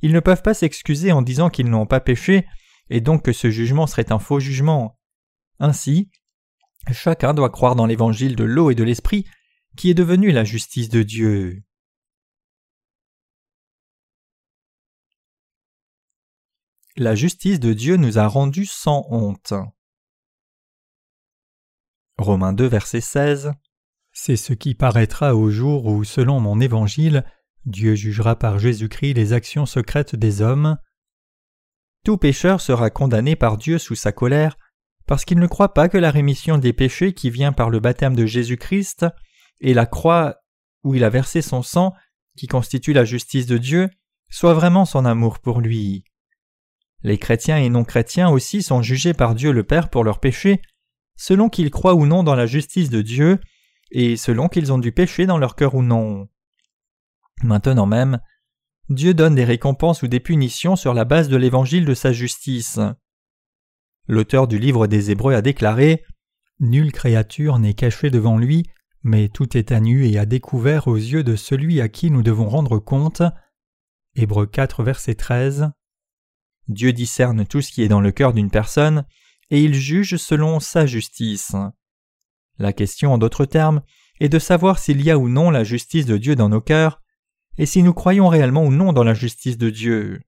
ils 0.00 0.12
ne 0.12 0.20
peuvent 0.20 0.42
pas 0.42 0.54
s'excuser 0.54 1.12
en 1.12 1.22
disant 1.22 1.50
qu'ils 1.50 1.68
n'ont 1.68 1.86
pas 1.86 2.00
péché, 2.00 2.46
et 2.88 3.00
donc 3.00 3.24
que 3.24 3.32
ce 3.32 3.50
jugement 3.50 3.86
serait 3.86 4.12
un 4.12 4.18
faux 4.18 4.40
jugement. 4.40 4.98
Ainsi, 5.58 6.10
chacun 6.90 7.34
doit 7.34 7.50
croire 7.50 7.76
dans 7.76 7.86
l'évangile 7.86 8.36
de 8.36 8.44
l'eau 8.44 8.70
et 8.70 8.74
de 8.74 8.84
l'esprit 8.84 9.26
qui 9.76 9.90
est 9.90 9.94
devenu 9.94 10.30
la 10.30 10.44
justice 10.44 10.88
de 10.88 11.02
Dieu. 11.02 11.62
La 16.96 17.14
justice 17.14 17.60
de 17.60 17.72
Dieu 17.72 17.96
nous 17.96 18.18
a 18.18 18.26
rendus 18.26 18.66
sans 18.66 19.06
honte. 19.10 19.52
Romains 22.18 22.52
2, 22.52 22.66
verset 22.66 23.00
16 23.00 23.52
C'est 24.12 24.36
ce 24.36 24.52
qui 24.52 24.74
paraîtra 24.74 25.36
au 25.36 25.50
jour 25.50 25.86
où, 25.86 26.02
selon 26.02 26.40
mon 26.40 26.60
évangile, 26.60 27.24
Dieu 27.64 27.94
jugera 27.94 28.36
par 28.36 28.58
Jésus-Christ 28.58 29.14
les 29.14 29.32
actions 29.32 29.66
secrètes 29.66 30.16
des 30.16 30.42
hommes. 30.42 30.78
Tout 32.04 32.16
pécheur 32.16 32.60
sera 32.60 32.90
condamné 32.90 33.36
par 33.36 33.56
Dieu 33.56 33.78
sous 33.78 33.94
sa 33.94 34.12
colère 34.12 34.58
parce 35.06 35.24
qu'il 35.24 35.38
ne 35.38 35.46
croit 35.46 35.74
pas 35.74 35.88
que 35.88 35.96
la 35.96 36.10
rémission 36.10 36.58
des 36.58 36.72
péchés 36.72 37.14
qui 37.14 37.30
vient 37.30 37.52
par 37.52 37.70
le 37.70 37.80
baptême 37.80 38.14
de 38.14 38.26
Jésus-Christ 38.26 39.06
et 39.60 39.72
la 39.72 39.86
croix 39.86 40.36
où 40.84 40.94
il 40.94 41.04
a 41.04 41.10
versé 41.10 41.40
son 41.40 41.62
sang, 41.62 41.94
qui 42.36 42.46
constitue 42.46 42.92
la 42.92 43.04
justice 43.04 43.46
de 43.46 43.58
Dieu, 43.58 43.88
soit 44.30 44.54
vraiment 44.54 44.84
son 44.84 45.04
amour 45.04 45.38
pour 45.38 45.60
lui. 45.60 46.04
Les 47.02 47.18
chrétiens 47.18 47.58
et 47.58 47.68
non-chrétiens 47.68 48.28
aussi 48.28 48.62
sont 48.62 48.82
jugés 48.82 49.14
par 49.14 49.34
Dieu 49.34 49.52
le 49.52 49.64
Père 49.64 49.88
pour 49.88 50.04
leurs 50.04 50.20
péchés, 50.20 50.60
selon 51.18 51.50
qu'ils 51.50 51.70
croient 51.70 51.94
ou 51.94 52.06
non 52.06 52.22
dans 52.22 52.36
la 52.36 52.46
justice 52.46 52.88
de 52.88 53.02
Dieu, 53.02 53.38
et 53.90 54.16
selon 54.16 54.48
qu'ils 54.48 54.72
ont 54.72 54.78
du 54.78 54.92
péché 54.92 55.26
dans 55.26 55.36
leur 55.36 55.56
cœur 55.56 55.74
ou 55.74 55.82
non. 55.82 56.28
Maintenant 57.42 57.86
même, 57.86 58.20
Dieu 58.88 59.12
donne 59.12 59.34
des 59.34 59.44
récompenses 59.44 60.02
ou 60.02 60.08
des 60.08 60.20
punitions 60.20 60.76
sur 60.76 60.94
la 60.94 61.04
base 61.04 61.28
de 61.28 61.36
l'évangile 61.36 61.84
de 61.84 61.94
sa 61.94 62.12
justice. 62.12 62.80
L'auteur 64.06 64.48
du 64.48 64.58
livre 64.58 64.86
des 64.86 65.10
Hébreux 65.10 65.34
a 65.34 65.42
déclaré 65.42 66.04
Nulle 66.60 66.92
créature 66.92 67.58
n'est 67.58 67.74
cachée 67.74 68.10
devant 68.10 68.38
lui, 68.38 68.64
mais 69.02 69.28
tout 69.28 69.56
est 69.56 69.72
à 69.72 69.80
nu 69.80 70.06
et 70.06 70.18
à 70.18 70.26
découvert 70.26 70.88
aux 70.88 70.96
yeux 70.96 71.22
de 71.22 71.36
celui 71.36 71.80
à 71.80 71.88
qui 71.88 72.10
nous 72.10 72.22
devons 72.22 72.48
rendre 72.48 72.78
compte. 72.78 73.22
Hébreux 74.14 74.46
4, 74.46 74.82
verset 74.82 75.14
13. 75.14 75.70
Dieu 76.68 76.92
discerne 76.92 77.46
tout 77.46 77.60
ce 77.60 77.70
qui 77.70 77.82
est 77.82 77.88
dans 77.88 78.00
le 78.00 78.10
cœur 78.10 78.32
d'une 78.32 78.50
personne, 78.50 79.04
et 79.50 79.62
il 79.62 79.74
juge 79.74 80.16
selon 80.16 80.60
sa 80.60 80.86
justice. 80.86 81.54
La 82.58 82.72
question, 82.72 83.12
en 83.12 83.18
d'autres 83.18 83.44
termes, 83.44 83.82
est 84.20 84.28
de 84.28 84.38
savoir 84.38 84.78
s'il 84.78 85.00
y 85.02 85.10
a 85.10 85.18
ou 85.18 85.28
non 85.28 85.50
la 85.50 85.64
justice 85.64 86.06
de 86.06 86.16
Dieu 86.16 86.34
dans 86.36 86.48
nos 86.48 86.60
cœurs, 86.60 87.00
et 87.56 87.66
si 87.66 87.82
nous 87.82 87.94
croyons 87.94 88.28
réellement 88.28 88.64
ou 88.64 88.72
non 88.72 88.92
dans 88.92 89.04
la 89.04 89.14
justice 89.14 89.58
de 89.58 89.70
Dieu. 89.70 90.20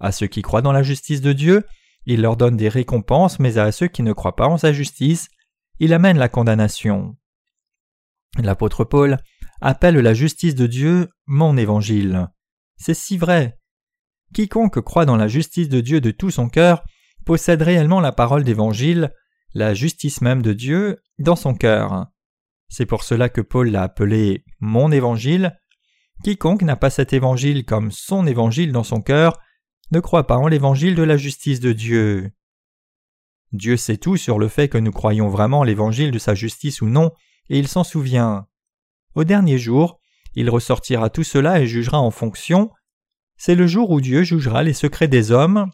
À 0.00 0.12
ceux 0.12 0.26
qui 0.26 0.42
croient 0.42 0.62
dans 0.62 0.72
la 0.72 0.82
justice 0.82 1.20
de 1.20 1.32
Dieu, 1.32 1.64
il 2.06 2.22
leur 2.22 2.36
donne 2.36 2.56
des 2.56 2.68
récompenses, 2.68 3.38
mais 3.38 3.58
à 3.58 3.70
ceux 3.70 3.88
qui 3.88 4.02
ne 4.02 4.12
croient 4.12 4.36
pas 4.36 4.48
en 4.48 4.58
sa 4.58 4.72
justice, 4.72 5.28
il 5.78 5.92
amène 5.92 6.18
la 6.18 6.28
condamnation. 6.28 7.16
L'apôtre 8.38 8.84
Paul 8.84 9.18
appelle 9.60 9.96
la 9.96 10.14
justice 10.14 10.54
de 10.54 10.66
Dieu 10.66 11.08
mon 11.26 11.56
évangile. 11.56 12.28
C'est 12.76 12.94
si 12.94 13.16
vrai. 13.18 13.58
Quiconque 14.34 14.80
croit 14.80 15.04
dans 15.04 15.16
la 15.16 15.28
justice 15.28 15.68
de 15.68 15.80
Dieu 15.80 16.00
de 16.00 16.10
tout 16.10 16.30
son 16.30 16.48
cœur 16.48 16.82
possède 17.24 17.62
réellement 17.62 18.00
la 18.00 18.12
parole 18.12 18.44
d'évangile, 18.44 19.12
la 19.54 19.74
justice 19.74 20.20
même 20.20 20.42
de 20.42 20.52
Dieu, 20.52 21.02
dans 21.18 21.36
son 21.36 21.54
cœur. 21.54 22.06
C'est 22.68 22.86
pour 22.86 23.02
cela 23.02 23.28
que 23.28 23.40
Paul 23.40 23.70
l'a 23.70 23.82
appelé 23.82 24.44
mon 24.60 24.90
évangile. 24.90 25.58
Quiconque 26.24 26.62
n'a 26.62 26.76
pas 26.76 26.90
cet 26.90 27.12
évangile 27.12 27.64
comme 27.64 27.90
son 27.90 28.26
évangile 28.26 28.72
dans 28.72 28.84
son 28.84 29.02
cœur 29.02 29.38
ne 29.90 30.00
croit 30.00 30.26
pas 30.26 30.38
en 30.38 30.48
l'évangile 30.48 30.94
de 30.94 31.02
la 31.02 31.18
justice 31.18 31.60
de 31.60 31.72
Dieu. 31.72 32.32
Dieu 33.52 33.76
sait 33.76 33.98
tout 33.98 34.16
sur 34.16 34.38
le 34.38 34.48
fait 34.48 34.68
que 34.68 34.78
nous 34.78 34.90
croyons 34.90 35.28
vraiment 35.28 35.62
l'évangile 35.62 36.10
de 36.10 36.18
sa 36.18 36.34
justice 36.34 36.80
ou 36.80 36.86
non, 36.86 37.12
et 37.50 37.58
il 37.58 37.68
s'en 37.68 37.84
souvient. 37.84 38.46
Au 39.14 39.24
dernier 39.24 39.58
jour, 39.58 40.00
il 40.34 40.48
ressortira 40.48 41.10
tout 41.10 41.24
cela 41.24 41.60
et 41.60 41.66
jugera 41.66 42.00
en 42.00 42.10
fonction. 42.10 42.70
C'est 43.36 43.54
le 43.54 43.66
jour 43.66 43.90
où 43.90 44.00
Dieu 44.00 44.22
jugera 44.22 44.62
les 44.62 44.72
secrets 44.72 45.08
des 45.08 45.30
hommes, 45.30 45.70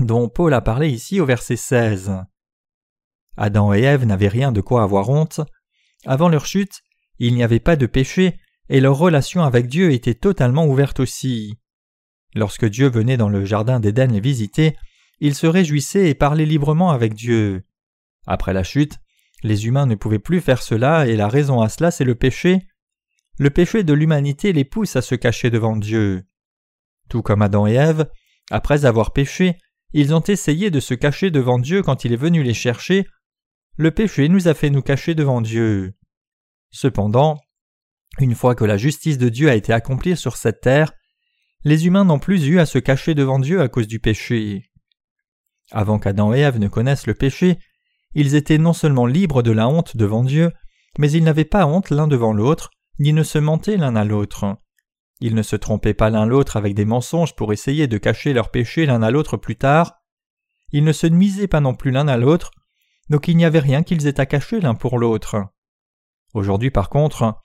dont 0.00 0.28
Paul 0.28 0.54
a 0.54 0.60
parlé 0.60 0.88
ici 0.88 1.20
au 1.20 1.26
verset 1.26 1.56
16. 1.56 2.12
Adam 3.36 3.74
et 3.74 3.82
Ève 3.82 4.04
n'avaient 4.04 4.28
rien 4.28 4.52
de 4.52 4.60
quoi 4.60 4.82
avoir 4.82 5.08
honte. 5.08 5.40
Avant 6.06 6.28
leur 6.28 6.46
chute, 6.46 6.82
il 7.18 7.34
n'y 7.34 7.42
avait 7.42 7.60
pas 7.60 7.76
de 7.76 7.86
péché, 7.86 8.38
et 8.68 8.80
leur 8.80 8.96
relation 8.96 9.42
avec 9.42 9.66
Dieu 9.66 9.92
était 9.92 10.14
totalement 10.14 10.66
ouverte 10.66 11.00
aussi. 11.00 11.58
Lorsque 12.34 12.64
Dieu 12.64 12.88
venait 12.88 13.16
dans 13.16 13.28
le 13.28 13.44
jardin 13.44 13.80
d'Éden 13.80 14.12
les 14.12 14.20
visiter, 14.20 14.76
ils 15.20 15.34
se 15.34 15.46
réjouissaient 15.46 16.08
et 16.08 16.14
parlaient 16.14 16.46
librement 16.46 16.90
avec 16.90 17.14
Dieu. 17.14 17.64
Après 18.26 18.52
la 18.52 18.64
chute, 18.64 18.98
les 19.42 19.66
humains 19.66 19.86
ne 19.86 19.94
pouvaient 19.94 20.18
plus 20.18 20.40
faire 20.40 20.62
cela 20.62 21.06
et 21.06 21.16
la 21.16 21.28
raison 21.28 21.60
à 21.60 21.68
cela 21.68 21.90
c'est 21.90 22.04
le 22.04 22.14
péché. 22.14 22.66
Le 23.38 23.50
péché 23.50 23.84
de 23.84 23.92
l'humanité 23.92 24.52
les 24.52 24.64
pousse 24.64 24.96
à 24.96 25.02
se 25.02 25.14
cacher 25.14 25.50
devant 25.50 25.76
Dieu. 25.76 26.24
Tout 27.08 27.22
comme 27.22 27.42
Adam 27.42 27.66
et 27.66 27.74
Ève, 27.74 28.08
Après 28.50 28.84
avoir 28.84 29.12
péché, 29.12 29.56
ils 29.94 30.12
ont 30.12 30.20
essayé 30.20 30.70
de 30.70 30.80
se 30.80 30.92
cacher 30.92 31.30
devant 31.30 31.58
Dieu 31.58 31.82
quand 31.82 32.04
il 32.04 32.12
est 32.12 32.16
venu 32.16 32.42
les 32.42 32.52
chercher. 32.52 33.06
Le 33.76 33.92
péché 33.92 34.28
nous 34.28 34.48
a 34.48 34.54
fait 34.54 34.68
nous 34.68 34.82
cacher 34.82 35.14
devant 35.14 35.40
Dieu. 35.40 35.94
Cependant, 36.70 37.38
une 38.18 38.34
fois 38.34 38.56
que 38.56 38.64
la 38.64 38.76
justice 38.76 39.18
de 39.18 39.28
Dieu 39.28 39.48
a 39.48 39.54
été 39.54 39.72
accomplie 39.72 40.16
sur 40.16 40.36
cette 40.36 40.60
terre, 40.60 40.92
les 41.62 41.86
humains 41.86 42.04
n'ont 42.04 42.18
plus 42.18 42.44
eu 42.48 42.58
à 42.58 42.66
se 42.66 42.78
cacher 42.78 43.14
devant 43.14 43.38
Dieu 43.38 43.60
à 43.60 43.68
cause 43.68 43.86
du 43.86 44.00
péché. 44.00 44.72
Avant 45.70 46.00
qu'Adam 46.00 46.34
et 46.34 46.40
Ève 46.40 46.58
ne 46.58 46.68
connaissent 46.68 47.06
le 47.06 47.14
péché, 47.14 47.60
ils 48.14 48.34
étaient 48.34 48.58
non 48.58 48.72
seulement 48.72 49.06
libres 49.06 49.42
de 49.44 49.52
la 49.52 49.68
honte 49.68 49.96
devant 49.96 50.24
Dieu, 50.24 50.50
mais 50.98 51.10
ils 51.12 51.22
n'avaient 51.22 51.44
pas 51.44 51.66
honte 51.66 51.90
l'un 51.90 52.08
devant 52.08 52.32
l'autre, 52.32 52.70
ni 52.98 53.12
ne 53.12 53.22
se 53.22 53.38
mentaient 53.38 53.76
l'un 53.76 53.94
à 53.94 54.04
l'autre. 54.04 54.56
Ils 55.20 55.34
ne 55.34 55.42
se 55.42 55.56
trompaient 55.56 55.94
pas 55.94 56.10
l'un 56.10 56.26
l'autre 56.26 56.56
avec 56.56 56.74
des 56.74 56.84
mensonges 56.84 57.34
pour 57.34 57.52
essayer 57.52 57.86
de 57.86 57.98
cacher 57.98 58.32
leurs 58.32 58.50
péchés 58.50 58.86
l'un 58.86 59.02
à 59.02 59.10
l'autre 59.10 59.36
plus 59.36 59.56
tard. 59.56 60.00
Ils 60.72 60.84
ne 60.84 60.92
se 60.92 61.06
nuisaient 61.06 61.48
pas 61.48 61.60
non 61.60 61.74
plus 61.74 61.90
l'un 61.90 62.08
à 62.08 62.16
l'autre, 62.16 62.50
donc 63.10 63.28
il 63.28 63.36
n'y 63.36 63.44
avait 63.44 63.60
rien 63.60 63.82
qu'ils 63.82 64.06
aient 64.06 64.20
à 64.20 64.26
cacher 64.26 64.60
l'un 64.60 64.74
pour 64.74 64.98
l'autre. 64.98 65.44
Aujourd'hui 66.32 66.70
par 66.70 66.88
contre, 66.88 67.36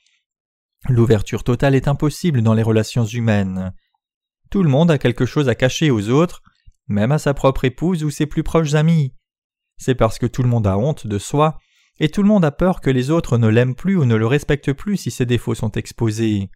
l'ouverture 0.88 1.44
totale 1.44 1.76
est 1.76 1.88
impossible 1.88 2.42
dans 2.42 2.54
les 2.54 2.64
relations 2.64 3.06
humaines. 3.06 3.74
Tout 4.50 4.64
le 4.64 4.70
monde 4.70 4.90
a 4.90 4.98
quelque 4.98 5.26
chose 5.26 5.48
à 5.48 5.56
cacher 5.56 5.92
aux 5.92 6.10
autres, 6.10 6.42
même 6.88 7.12
à 7.12 7.20
sa 7.20 7.36
propre 7.36 7.66
épouse 7.66 8.04
ou 8.04 8.10
ses 8.10 8.26
plus 8.26 8.44
proches 8.44 8.74
amis. 8.74 9.14
C'est 9.78 9.96
parce 9.96 10.18
que 10.18 10.26
tout 10.26 10.42
le 10.42 10.50
monde 10.50 10.66
a 10.66 10.78
honte 10.78 11.06
de 11.06 11.20
soi, 11.20 11.60
et 12.00 12.10
tout 12.10 12.24
le 12.24 12.28
monde 12.28 12.46
a 12.46 12.52
peur 12.52 12.82
que 12.82 12.90
les 12.90 13.12
autres 13.12 13.38
ne 13.38 13.48
l'aiment 13.48 13.76
plus 13.76 13.96
ou 13.96 14.06
ne 14.06 14.16
le 14.16 14.26
respectent 14.26 14.74
plus 14.74 14.98
si 14.98 15.12
ses 15.12 15.26
défauts 15.26 15.56
sont 15.56 15.72
exposés. 15.72 16.50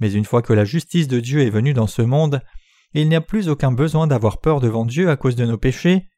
Mais 0.00 0.12
une 0.12 0.24
fois 0.24 0.42
que 0.42 0.52
la 0.52 0.64
justice 0.64 1.08
de 1.08 1.20
Dieu 1.20 1.40
est 1.40 1.50
venue 1.50 1.74
dans 1.74 1.86
ce 1.86 2.02
monde, 2.02 2.40
il 2.94 3.08
n'y 3.08 3.16
a 3.16 3.20
plus 3.20 3.48
aucun 3.48 3.72
besoin 3.72 4.06
d'avoir 4.06 4.40
peur 4.40 4.60
devant 4.60 4.84
Dieu 4.84 5.10
à 5.10 5.16
cause 5.16 5.36
de 5.36 5.44
nos 5.44 5.58
péchés. 5.58 6.08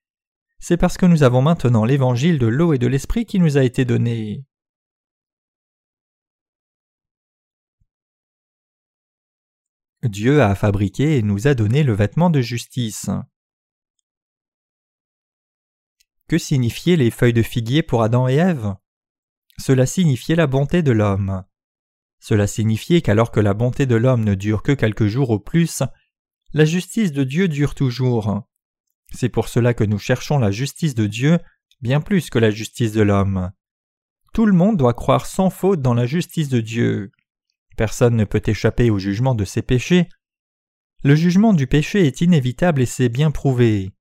C'est 0.58 0.76
parce 0.76 0.98
que 0.98 1.06
nous 1.06 1.22
avons 1.22 1.42
maintenant 1.42 1.84
l'évangile 1.84 2.38
de 2.38 2.46
l'eau 2.46 2.72
et 2.74 2.78
de 2.78 2.86
l'esprit 2.86 3.24
qui 3.24 3.38
nous 3.38 3.56
a 3.56 3.64
été 3.64 3.84
donné. 3.84 4.44
Dieu 10.02 10.42
a 10.42 10.54
fabriqué 10.54 11.18
et 11.18 11.22
nous 11.22 11.46
a 11.46 11.54
donné 11.54 11.82
le 11.82 11.92
vêtement 11.92 12.30
de 12.30 12.40
justice. 12.40 13.10
Que 16.28 16.38
signifiaient 16.38 16.96
les 16.96 17.10
feuilles 17.10 17.32
de 17.32 17.42
figuier 17.42 17.82
pour 17.82 18.02
Adam 18.02 18.28
et 18.28 18.36
Ève? 18.36 18.76
Cela 19.58 19.84
signifiait 19.84 20.36
la 20.36 20.46
bonté 20.46 20.82
de 20.82 20.92
l'homme. 20.92 21.44
Cela 22.20 22.46
signifiait 22.46 23.00
qu'alors 23.00 23.30
que 23.32 23.40
la 23.40 23.54
bonté 23.54 23.86
de 23.86 23.96
l'homme 23.96 24.24
ne 24.24 24.34
dure 24.34 24.62
que 24.62 24.72
quelques 24.72 25.06
jours 25.06 25.30
au 25.30 25.38
plus, 25.38 25.82
la 26.52 26.64
justice 26.64 27.12
de 27.12 27.24
Dieu 27.24 27.48
dure 27.48 27.74
toujours. 27.74 28.42
C'est 29.12 29.30
pour 29.30 29.48
cela 29.48 29.74
que 29.74 29.84
nous 29.84 29.98
cherchons 29.98 30.38
la 30.38 30.50
justice 30.50 30.94
de 30.94 31.06
Dieu 31.06 31.38
bien 31.80 32.00
plus 32.00 32.30
que 32.30 32.38
la 32.38 32.50
justice 32.50 32.92
de 32.92 33.02
l'homme. 33.02 33.50
Tout 34.32 34.46
le 34.46 34.52
monde 34.52 34.76
doit 34.76 34.94
croire 34.94 35.26
sans 35.26 35.50
faute 35.50 35.80
dans 35.80 35.94
la 35.94 36.06
justice 36.06 36.48
de 36.48 36.60
Dieu. 36.60 37.10
Personne 37.76 38.16
ne 38.16 38.24
peut 38.24 38.42
échapper 38.44 38.90
au 38.90 38.98
jugement 38.98 39.34
de 39.34 39.44
ses 39.44 39.62
péchés. 39.62 40.08
Le 41.02 41.14
jugement 41.14 41.54
du 41.54 41.66
péché 41.66 42.06
est 42.06 42.20
inévitable 42.20 42.82
et 42.82 42.86
c'est 42.86 43.08
bien 43.08 43.30
prouvé. 43.30 43.92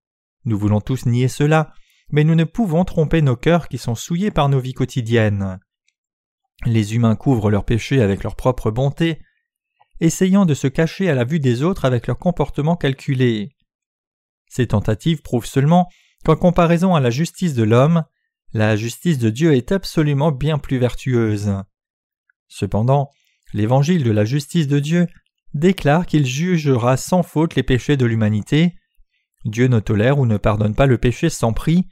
Nous 0.46 0.58
voulons 0.58 0.82
tous 0.82 1.06
nier 1.06 1.30
cela, 1.30 1.74
mais 2.12 2.24
nous 2.24 2.36
ne 2.36 2.44
pouvons 2.44 2.84
tromper 2.84 3.22
nos 3.22 3.38
cœurs 3.38 3.70
qui 3.70 3.78
sont 3.78 3.96
souillés 3.96 4.32
par 4.32 4.50
nos 4.50 4.60
vies 4.60 4.74
quotidiennes. 4.74 5.60
Les 6.66 6.96
humains 6.96 7.16
couvrent 7.16 7.52
leurs 7.52 7.66
péchés 7.66 8.02
avec 8.02 8.24
leur 8.24 8.36
propre 8.36 8.72
bonté, 8.72 9.20
essayant 10.02 10.46
de 10.46 10.54
se 10.54 10.68
cacher 10.68 11.10
à 11.10 11.16
la 11.16 11.24
vue 11.24 11.40
des 11.40 11.64
autres 11.64 11.86
avec 11.86 12.08
leur 12.08 12.18
comportement 12.18 12.76
calculé. 12.76 13.56
Ces 14.50 14.68
tentatives 14.68 15.22
prouvent 15.22 15.46
seulement 15.46 15.88
qu'en 16.26 16.36
comparaison 16.36 16.96
à 16.96 17.00
la 17.00 17.10
justice 17.10 17.54
de 17.54 17.64
l'homme, 17.64 18.04
la 18.54 18.76
justice 18.76 19.20
de 19.20 19.30
Dieu 19.30 19.54
est 19.54 19.72
absolument 19.72 20.32
bien 20.32 20.58
plus 20.58 20.80
vertueuse. 20.80 21.54
Cependant, 22.48 23.10
l'évangile 23.54 24.04
de 24.04 24.12
la 24.12 24.26
justice 24.26 24.68
de 24.68 24.80
Dieu 24.80 25.08
déclare 25.54 26.06
qu'il 26.06 26.26
jugera 26.26 26.98
sans 26.98 27.24
faute 27.24 27.56
les 27.56 27.64
péchés 27.64 27.96
de 27.96 28.06
l'humanité. 28.06 28.76
Dieu 29.46 29.68
ne 29.68 29.80
tolère 29.80 30.20
ou 30.20 30.26
ne 30.26 30.38
pardonne 30.38 30.76
pas 30.76 30.88
le 30.88 30.98
péché 30.98 31.30
sans 31.30 31.54
prix. 31.54 31.88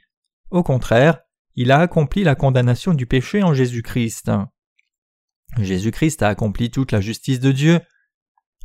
Au 0.50 0.62
contraire, 0.62 1.20
il 1.54 1.70
a 1.70 1.78
accompli 1.78 2.24
la 2.24 2.34
condamnation 2.34 2.92
du 2.92 3.06
péché 3.06 3.42
en 3.42 3.54
Jésus-Christ. 3.54 4.30
Jésus-Christ 5.58 6.22
a 6.22 6.28
accompli 6.28 6.70
toute 6.70 6.92
la 6.92 7.00
justice 7.00 7.40
de 7.40 7.52
Dieu. 7.52 7.80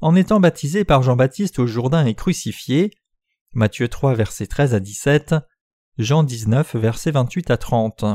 En 0.02 0.16
étant 0.16 0.40
baptisé 0.40 0.84
par 0.84 1.02
Jean-Baptiste 1.02 1.60
au 1.60 1.68
Jourdain 1.68 2.06
et 2.06 2.16
crucifié, 2.16 2.92
Matthieu 3.54 3.88
3 3.88 4.16
versets 4.16 4.48
13 4.48 4.74
à 4.74 4.80
17, 4.80 5.36
Jean 5.98 6.24
19 6.24 6.76
versets 6.76 7.12
28 7.12 7.52
à 7.52 7.58
30. 7.58 8.06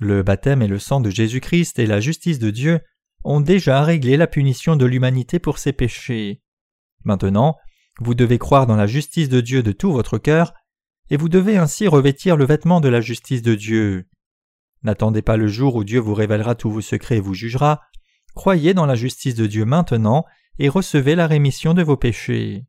Le 0.00 0.22
baptême 0.22 0.62
et 0.62 0.68
le 0.68 0.78
sang 0.78 1.00
de 1.00 1.10
Jésus-Christ 1.10 1.78
et 1.78 1.86
la 1.86 2.00
justice 2.00 2.38
de 2.38 2.50
Dieu 2.50 2.80
ont 3.24 3.40
déjà 3.40 3.82
réglé 3.82 4.16
la 4.16 4.26
punition 4.26 4.76
de 4.76 4.86
l'humanité 4.86 5.38
pour 5.38 5.58
ses 5.58 5.72
péchés. 5.72 6.42
Maintenant, 7.04 7.56
vous 8.00 8.14
devez 8.14 8.38
croire 8.38 8.66
dans 8.66 8.76
la 8.76 8.86
justice 8.86 9.28
de 9.28 9.40
Dieu 9.40 9.62
de 9.62 9.72
tout 9.72 9.92
votre 9.92 10.18
cœur, 10.18 10.52
et 11.10 11.16
vous 11.16 11.28
devez 11.28 11.56
ainsi 11.56 11.88
revêtir 11.88 12.36
le 12.36 12.44
vêtement 12.44 12.80
de 12.80 12.88
la 12.88 13.00
justice 13.00 13.42
de 13.42 13.54
Dieu. 13.54 14.06
N'attendez 14.88 15.20
pas 15.20 15.36
le 15.36 15.48
jour 15.48 15.74
où 15.74 15.84
Dieu 15.84 16.00
vous 16.00 16.14
révélera 16.14 16.54
tous 16.54 16.70
vos 16.70 16.80
secrets 16.80 17.18
et 17.18 17.20
vous 17.20 17.34
jugera. 17.34 17.82
Croyez 18.34 18.72
dans 18.72 18.86
la 18.86 18.94
justice 18.94 19.34
de 19.34 19.46
Dieu 19.46 19.66
maintenant 19.66 20.24
et 20.58 20.70
recevez 20.70 21.14
la 21.14 21.26
rémission 21.26 21.74
de 21.74 21.82
vos 21.82 21.98
péchés. 21.98 22.64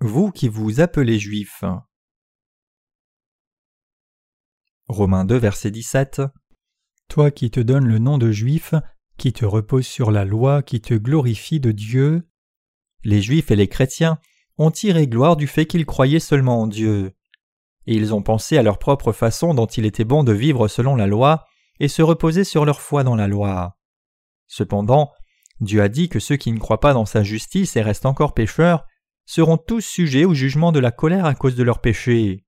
Vous 0.00 0.30
qui 0.30 0.48
vous 0.48 0.80
appelez 0.80 1.18
juifs. 1.18 1.64
Romains 4.86 5.26
2, 5.26 5.36
verset 5.36 5.70
17. 5.70 6.22
Toi 7.08 7.30
qui 7.30 7.50
te 7.50 7.60
donnes 7.60 7.86
le 7.86 7.98
nom 7.98 8.16
de 8.16 8.30
juif, 8.30 8.72
qui 9.18 9.34
te 9.34 9.44
repose 9.44 9.86
sur 9.86 10.10
la 10.10 10.24
loi, 10.24 10.62
qui 10.62 10.80
te 10.80 10.94
glorifie 10.94 11.60
de 11.60 11.72
Dieu. 11.72 12.26
Les 13.04 13.20
juifs 13.20 13.50
et 13.50 13.56
les 13.56 13.68
chrétiens 13.68 14.18
ont 14.56 14.70
tiré 14.70 15.06
gloire 15.06 15.36
du 15.36 15.46
fait 15.46 15.66
qu'ils 15.66 15.84
croyaient 15.84 16.20
seulement 16.20 16.62
en 16.62 16.66
Dieu. 16.66 17.12
Et 17.88 17.94
ils 17.94 18.12
ont 18.12 18.20
pensé 18.20 18.58
à 18.58 18.62
leur 18.62 18.78
propre 18.78 19.12
façon 19.12 19.54
dont 19.54 19.64
il 19.64 19.86
était 19.86 20.04
bon 20.04 20.22
de 20.22 20.32
vivre 20.32 20.68
selon 20.68 20.94
la 20.94 21.06
loi 21.06 21.46
et 21.80 21.88
se 21.88 22.02
reposer 22.02 22.44
sur 22.44 22.66
leur 22.66 22.82
foi 22.82 23.02
dans 23.02 23.16
la 23.16 23.28
loi. 23.28 23.78
Cependant, 24.46 25.10
Dieu 25.60 25.80
a 25.80 25.88
dit 25.88 26.10
que 26.10 26.20
ceux 26.20 26.36
qui 26.36 26.52
ne 26.52 26.58
croient 26.58 26.80
pas 26.80 26.92
dans 26.92 27.06
sa 27.06 27.22
justice 27.22 27.76
et 27.76 27.80
restent 27.80 28.04
encore 28.04 28.34
pécheurs 28.34 28.84
seront 29.24 29.56
tous 29.56 29.80
sujets 29.80 30.26
au 30.26 30.34
jugement 30.34 30.70
de 30.70 30.80
la 30.80 30.90
colère 30.90 31.24
à 31.24 31.34
cause 31.34 31.56
de 31.56 31.62
leurs 31.62 31.80
péchés. 31.80 32.44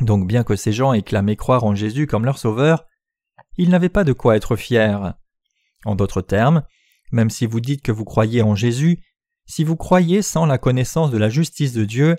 Donc 0.00 0.26
bien 0.26 0.44
que 0.44 0.56
ces 0.56 0.72
gens 0.72 0.94
éclamaient 0.94 1.36
croire 1.36 1.64
en 1.64 1.74
Jésus 1.74 2.06
comme 2.06 2.24
leur 2.24 2.38
sauveur, 2.38 2.86
ils 3.58 3.68
n'avaient 3.68 3.90
pas 3.90 4.04
de 4.04 4.14
quoi 4.14 4.34
être 4.34 4.56
fiers. 4.56 4.96
En 5.84 5.94
d'autres 5.94 6.22
termes, 6.22 6.62
même 7.12 7.28
si 7.28 7.44
vous 7.44 7.60
dites 7.60 7.82
que 7.82 7.92
vous 7.92 8.06
croyez 8.06 8.40
en 8.40 8.54
Jésus, 8.54 9.04
si 9.44 9.62
vous 9.62 9.76
croyez 9.76 10.22
sans 10.22 10.46
la 10.46 10.56
connaissance 10.56 11.10
de 11.10 11.18
la 11.18 11.28
justice 11.28 11.74
de 11.74 11.84
Dieu, 11.84 12.16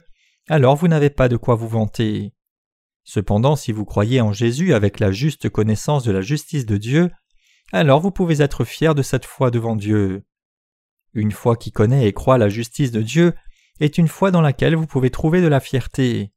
alors 0.49 0.75
vous 0.75 0.87
n'avez 0.87 1.11
pas 1.11 1.29
de 1.29 1.37
quoi 1.37 1.55
vous 1.55 1.67
vanter. 1.67 2.33
Cependant, 3.03 3.55
si 3.55 3.71
vous 3.71 3.85
croyez 3.85 4.19
en 4.19 4.33
Jésus 4.33 4.73
avec 4.73 4.99
la 4.99 5.11
juste 5.11 5.49
connaissance 5.49 6.03
de 6.03 6.11
la 6.11 6.21
justice 6.21 6.65
de 6.65 6.77
Dieu, 6.77 7.11
alors 7.71 8.01
vous 8.01 8.11
pouvez 8.11 8.41
être 8.41 8.65
fier 8.65 8.95
de 8.95 9.03
cette 9.03 9.25
foi 9.25 9.51
devant 9.51 9.75
Dieu. 9.75 10.23
Une 11.13 11.31
foi 11.31 11.55
qui 11.55 11.71
connaît 11.71 12.07
et 12.07 12.13
croit 12.13 12.37
la 12.37 12.49
justice 12.49 12.91
de 12.91 13.01
Dieu 13.01 13.33
est 13.79 13.97
une 13.97 14.07
foi 14.07 14.31
dans 14.31 14.41
laquelle 14.41 14.75
vous 14.75 14.87
pouvez 14.87 15.11
trouver 15.11 15.41
de 15.41 15.47
la 15.47 15.59
fierté. 15.59 16.31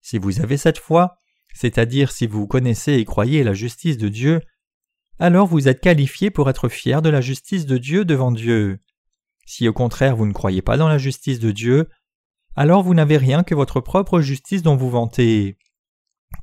Si 0.00 0.18
vous 0.18 0.40
avez 0.40 0.56
cette 0.56 0.78
foi, 0.78 1.16
c'est-à-dire 1.54 2.10
si 2.10 2.26
vous 2.26 2.46
connaissez 2.46 2.94
et 2.94 3.04
croyez 3.04 3.44
la 3.44 3.54
justice 3.54 3.98
de 3.98 4.08
Dieu, 4.08 4.40
alors 5.18 5.46
vous 5.46 5.68
êtes 5.68 5.80
qualifié 5.80 6.30
pour 6.30 6.48
être 6.48 6.68
fier 6.68 7.02
de 7.02 7.10
la 7.10 7.20
justice 7.20 7.66
de 7.66 7.78
Dieu 7.78 8.04
devant 8.04 8.32
Dieu. 8.32 8.80
Si 9.46 9.68
au 9.68 9.72
contraire 9.72 10.16
vous 10.16 10.26
ne 10.26 10.32
croyez 10.32 10.62
pas 10.62 10.76
dans 10.76 10.88
la 10.88 10.98
justice 10.98 11.38
de 11.38 11.52
Dieu, 11.52 11.88
alors 12.56 12.82
vous 12.82 12.94
n'avez 12.94 13.16
rien 13.16 13.42
que 13.42 13.54
votre 13.54 13.80
propre 13.80 14.20
justice 14.20 14.62
dont 14.62 14.76
vous 14.76 14.90
vantez. 14.90 15.56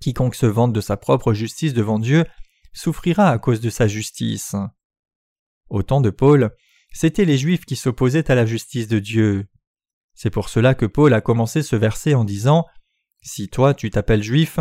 Quiconque 0.02 0.36
se 0.36 0.46
vante 0.46 0.74
de 0.74 0.82
sa 0.82 0.98
propre 0.98 1.34
justice 1.34 1.74
devant 1.74 2.00
Dieu 2.00 2.26
souffrira 2.74 3.30
à 3.30 3.38
cause 3.40 3.62
de 3.62 3.70
sa 3.70 3.88
justice. 3.88 4.56
Au 5.70 5.84
temps 5.84 6.02
de 6.02 6.10
Paul, 6.10 6.52
c'étaient 6.92 7.26
les 7.26 7.38
Juifs 7.38 7.66
qui 7.66 7.76
s'opposaient 7.76 8.32
à 8.32 8.36
la 8.36 8.46
justice 8.46 8.88
de 8.88 9.00
Dieu. 9.00 9.48
C'est 10.14 10.30
pour 10.30 10.50
cela 10.50 10.74
que 10.74 10.86
Paul 10.86 11.14
a 11.14 11.22
commencé 11.22 11.64
ce 11.64 11.76
verset 11.76 12.14
en 12.14 12.24
disant 12.24 12.66
si 13.22 13.50
toi 13.50 13.74
tu 13.74 13.90
t'appelles 13.90 14.24
juif, 14.24 14.60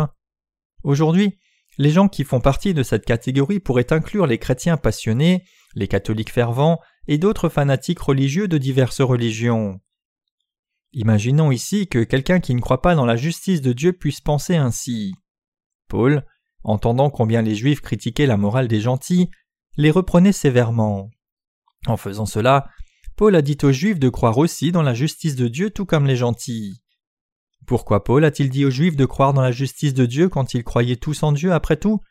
aujourd'hui, 0.83 1.37
les 1.77 1.91
gens 1.91 2.09
qui 2.09 2.23
font 2.23 2.41
partie 2.41 2.73
de 2.73 2.83
cette 2.83 3.05
catégorie 3.05 3.59
pourraient 3.59 3.93
inclure 3.93 4.27
les 4.27 4.37
chrétiens 4.37 4.77
passionnés, 4.77 5.45
les 5.75 5.87
catholiques 5.87 6.31
fervents 6.31 6.79
et 7.07 7.17
d'autres 7.17 7.49
fanatiques 7.49 7.99
religieux 7.99 8.47
de 8.47 8.57
diverses 8.57 9.01
religions. 9.01 9.79
Imaginons 10.93 11.51
ici 11.51 11.87
que 11.87 12.03
quelqu'un 12.03 12.39
qui 12.39 12.55
ne 12.55 12.61
croit 12.61 12.81
pas 12.81 12.95
dans 12.95 13.05
la 13.05 13.15
justice 13.15 13.61
de 13.61 13.73
Dieu 13.73 13.93
puisse 13.93 14.21
penser 14.21 14.55
ainsi. 14.55 15.13
Paul, 15.87 16.25
entendant 16.63 17.09
combien 17.09 17.41
les 17.41 17.55
Juifs 17.55 17.81
critiquaient 17.81 18.25
la 18.25 18.37
morale 18.37 18.67
des 18.67 18.81
gentils, 18.81 19.29
les 19.77 19.91
reprenait 19.91 20.31
sévèrement. 20.31 21.09
En 21.85 21.97
faisant 21.97 22.25
cela, 22.25 22.69
Paul 23.15 23.35
a 23.35 23.41
dit 23.41 23.57
aux 23.63 23.71
Juifs 23.71 23.99
de 23.99 24.09
croire 24.09 24.37
aussi 24.37 24.71
dans 24.71 24.81
la 24.81 24.93
justice 24.93 25.35
de 25.35 25.47
Dieu 25.47 25.69
tout 25.69 25.85
comme 25.85 26.07
les 26.07 26.15
gentils. 26.15 26.81
Pourquoi 27.67 28.03
Paul 28.03 28.25
a-t-il 28.25 28.49
dit 28.49 28.65
aux 28.65 28.71
Juifs 28.71 28.95
de 28.95 29.05
croire 29.05 29.33
dans 29.33 29.41
la 29.41 29.51
justice 29.51 29.93
de 29.93 30.05
Dieu 30.05 30.27
quand 30.27 30.53
ils 30.53 30.63
croyaient 30.63 30.95
tous 30.95 31.21
en 31.21 31.31
Dieu 31.31 31.53
après 31.53 31.77
tout? 31.77 32.01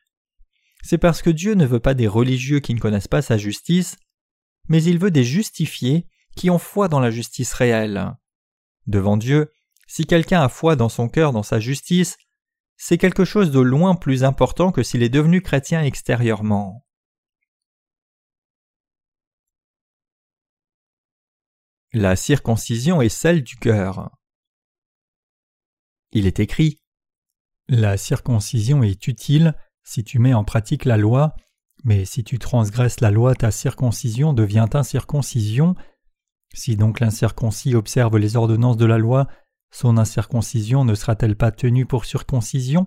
C'est 0.83 0.99
parce 0.99 1.21
que 1.21 1.31
Dieu 1.31 1.55
ne 1.55 1.67
veut 1.67 1.81
pas 1.81 1.95
des 1.95 2.07
religieux 2.07 2.61
qui 2.61 2.75
ne 2.75 2.79
connaissent 2.79 3.09
pas 3.09 3.23
sa 3.23 3.37
justice, 3.37 3.97
mais 4.69 4.83
il 4.83 4.99
veut 4.99 5.11
des 5.11 5.25
justifiés 5.25 6.07
qui 6.37 6.51
ont 6.51 6.59
foi 6.59 6.89
dans 6.89 7.01
la 7.01 7.11
justice 7.11 7.53
réelle. 7.53 8.15
Devant 8.89 9.19
Dieu, 9.19 9.53
si 9.87 10.07
quelqu'un 10.07 10.41
a 10.41 10.49
foi 10.49 10.75
dans 10.75 10.89
son 10.89 11.11
cœur 11.11 11.33
dans 11.33 11.43
sa 11.43 11.61
justice, 11.61 12.17
c'est 12.79 12.97
quelque 12.97 13.27
chose 13.27 13.51
de 13.51 13.61
loin 13.61 13.95
plus 13.95 14.25
important 14.25 14.73
que 14.73 14.83
s'il 14.83 15.03
est 15.03 15.11
devenu 15.11 15.43
chrétien 15.43 15.83
extérieurement. 15.83 16.87
La 21.93 22.17
circoncision 22.17 23.03
est 23.03 23.11
celle 23.11 23.43
du 23.43 23.57
cœur. 23.57 24.11
Il 26.13 26.27
est 26.27 26.41
écrit 26.41 26.81
La 27.69 27.99
circoncision 27.99 28.83
est 28.83 29.07
utile 29.07 29.55
si 29.85 30.03
tu 30.03 30.19
mets 30.19 30.35
en 30.35 30.45
pratique 30.45 30.87
la 30.87 30.97
loi, 30.97 31.35
mais 31.85 32.07
si 32.07 32.25
tu 32.25 32.39
transgresses 32.39 33.01
la 33.01 33.11
loi, 33.11 33.35
ta 33.35 33.51
circoncision 33.51 34.33
devient 34.33 34.67
incirconcision. 34.73 35.75
Si 36.55 36.77
donc 36.77 37.01
l'incirconcis 37.01 37.75
observe 37.75 38.17
les 38.19 38.37
ordonnances 38.37 38.77
de 38.77 38.87
la 38.87 38.99
loi, 38.99 39.29
son 39.71 39.99
incirconcision 39.99 40.85
ne 40.85 40.95
sera-t-elle 40.95 41.37
pas 41.37 41.51
tenue 41.51 41.87
pour 41.87 42.05
circoncision? 42.05 42.87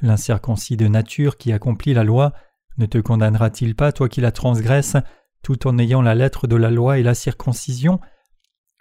L'incirconcis 0.00 0.76
de 0.76 0.86
nature 0.86 1.36
qui 1.36 1.52
accomplit 1.52 1.94
la 1.94 2.04
loi 2.04 2.32
ne 2.76 2.86
te 2.86 2.98
condamnera-t-il 2.98 3.74
pas, 3.74 3.90
toi 3.90 4.08
qui 4.08 4.20
la 4.20 4.30
transgresses, 4.30 4.96
tout 5.42 5.66
en 5.66 5.78
ayant 5.78 6.02
la 6.02 6.14
lettre 6.14 6.46
de 6.46 6.56
la 6.56 6.70
loi 6.70 6.98
et 6.98 7.02
la 7.02 7.14
circoncision? 7.14 8.00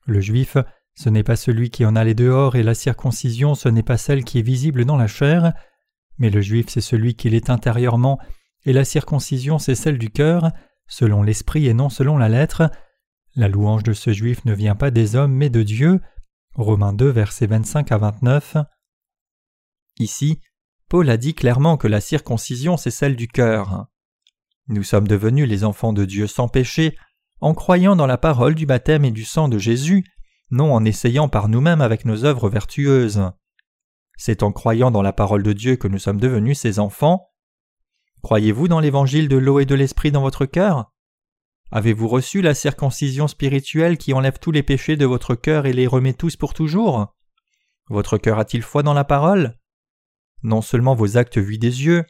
Le 0.06 0.22
juif, 0.22 0.58
ce 0.96 1.10
n'est 1.10 1.24
pas 1.24 1.36
celui 1.36 1.72
qui 1.72 1.86
en 1.86 1.96
a 1.96 2.04
les 2.04 2.14
dehors, 2.14 2.56
et 2.56 2.64
la 2.64 2.76
circoncision, 2.76 3.56
ce 3.56 3.70
n'est 3.70 3.84
pas 3.84 3.98
celle 3.98 4.24
qui 4.24 4.40
est 4.40 4.44
visible 4.44 4.86
dans 4.86 4.98
la 4.98 5.08
chair, 5.08 5.54
mais 6.20 6.30
le 6.30 6.42
juif, 6.42 6.68
c'est 6.70 6.82
celui 6.82 7.16
qui 7.16 7.30
l'est 7.30 7.50
intérieurement, 7.50 8.20
et 8.66 8.74
la 8.74 8.86
circoncision, 8.86 9.58
c'est 9.58 9.76
celle 9.76 9.98
du 9.98 10.12
cœur, 10.12 10.52
selon 10.88 11.24
l'esprit 11.24 11.68
et 11.68 11.74
non 11.74 11.90
selon 11.90 12.18
la 12.18 12.30
lettre. 12.30 12.70
La 13.38 13.48
louange 13.48 13.84
de 13.84 13.94
ce 13.94 14.14
juif 14.14 14.44
ne 14.46 14.54
vient 14.56 14.74
pas 14.74 14.90
des 14.90 15.16
hommes, 15.16 15.32
mais 15.32 15.52
de 15.52 15.62
Dieu. 15.62 16.02
Romains 16.56 16.92
2, 16.92 17.08
versets 17.08 17.46
25 17.46 17.92
à 17.92 18.00
29. 18.00 18.58
Ici, 20.00 20.42
Paul 20.90 21.08
a 21.12 21.18
dit 21.18 21.36
clairement 21.36 21.78
que 21.78 21.88
la 21.88 22.02
circoncision 22.02 22.78
c'est 22.78 22.90
celle 22.90 23.16
du 23.16 23.28
cœur. 23.28 23.86
Nous 24.70 24.82
sommes 24.82 25.08
devenus 25.08 25.48
les 25.48 25.64
enfants 25.64 25.94
de 25.94 26.04
Dieu 26.04 26.26
sans 26.26 26.48
péché 26.48 26.98
en 27.40 27.54
croyant 27.54 27.96
dans 27.96 28.08
la 28.08 28.18
parole 28.18 28.56
du 28.56 28.66
baptême 28.66 29.06
et 29.06 29.12
du 29.12 29.24
sang 29.24 29.50
de 29.50 29.60
Jésus, 29.60 30.04
non 30.50 30.74
en 30.74 30.84
essayant 30.84 31.30
par 31.30 31.48
nous-mêmes 31.48 31.82
avec 31.82 32.06
nos 32.06 32.26
œuvres 32.26 32.50
vertueuses. 32.50 33.22
C'est 34.18 34.42
en 34.42 34.52
croyant 34.52 34.90
dans 34.90 35.04
la 35.04 35.14
parole 35.14 35.44
de 35.44 35.54
Dieu 35.54 35.76
que 35.76 35.88
nous 35.88 36.00
sommes 36.00 36.20
devenus 36.20 36.58
ses 36.58 36.80
enfants. 36.80 37.30
Croyez-vous 38.24 38.68
dans 38.68 38.80
l'évangile 38.80 39.30
de 39.30 39.38
l'eau 39.38 39.60
et 39.60 39.66
de 39.66 39.76
l'esprit 39.76 40.12
dans 40.12 40.24
votre 40.24 40.48
cœur? 40.48 40.92
Avez-vous 41.72 42.08
reçu 42.08 42.42
la 42.42 42.54
circoncision 42.54 43.28
spirituelle 43.28 43.98
qui 43.98 44.14
enlève 44.14 44.40
tous 44.40 44.52
les 44.52 44.64
péchés 44.64 44.96
de 44.96 45.06
votre 45.06 45.36
cœur 45.36 45.66
et 45.66 45.74
les 45.74 45.88
remet 45.88 46.14
tous 46.14 46.38
pour 46.38 46.54
toujours? 46.54 47.14
Votre 47.90 48.18
cœur 48.18 48.40
a-t-il 48.40 48.64
foi 48.64 48.84
dans 48.84 48.94
la 48.94 49.04
parole? 49.04 49.58
Non 50.44 50.62
seulement 50.62 50.96
vos 50.96 51.18
actes 51.18 51.38
vus 51.38 51.58
des 51.58 51.84
yeux, 51.84 52.06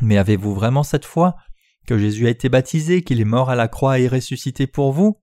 mais 0.00 0.16
avez-vous 0.16 0.54
vraiment 0.54 0.82
cette 0.82 1.04
foi 1.04 1.36
que 1.86 1.98
Jésus 1.98 2.26
a 2.26 2.30
été 2.30 2.48
baptisé, 2.48 3.02
qu'il 3.02 3.20
est 3.20 3.24
mort 3.24 3.50
à 3.50 3.56
la 3.56 3.68
croix 3.68 3.98
et 3.98 4.08
ressuscité 4.08 4.66
pour 4.66 4.92
vous? 4.92 5.20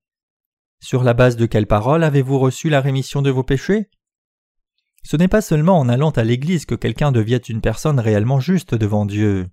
Sur 0.79 1.03
la 1.03 1.13
base 1.13 1.35
de 1.35 1.45
quelle 1.45 1.67
parole 1.67 2.03
avez-vous 2.03 2.37
reçu 2.37 2.69
la 2.69 2.81
rémission 2.81 3.21
de 3.21 3.31
vos 3.31 3.43
péchés? 3.43 3.89
Ce 5.03 5.17
n'est 5.17 5.27
pas 5.27 5.41
seulement 5.41 5.79
en 5.79 5.89
allant 5.89 6.11
à 6.11 6.23
l'Église 6.23 6.65
que 6.65 6.75
quelqu'un 6.75 7.11
devient 7.11 7.41
une 7.47 7.61
personne 7.61 7.99
réellement 7.99 8.39
juste 8.39 8.75
devant 8.75 9.05
Dieu. 9.05 9.47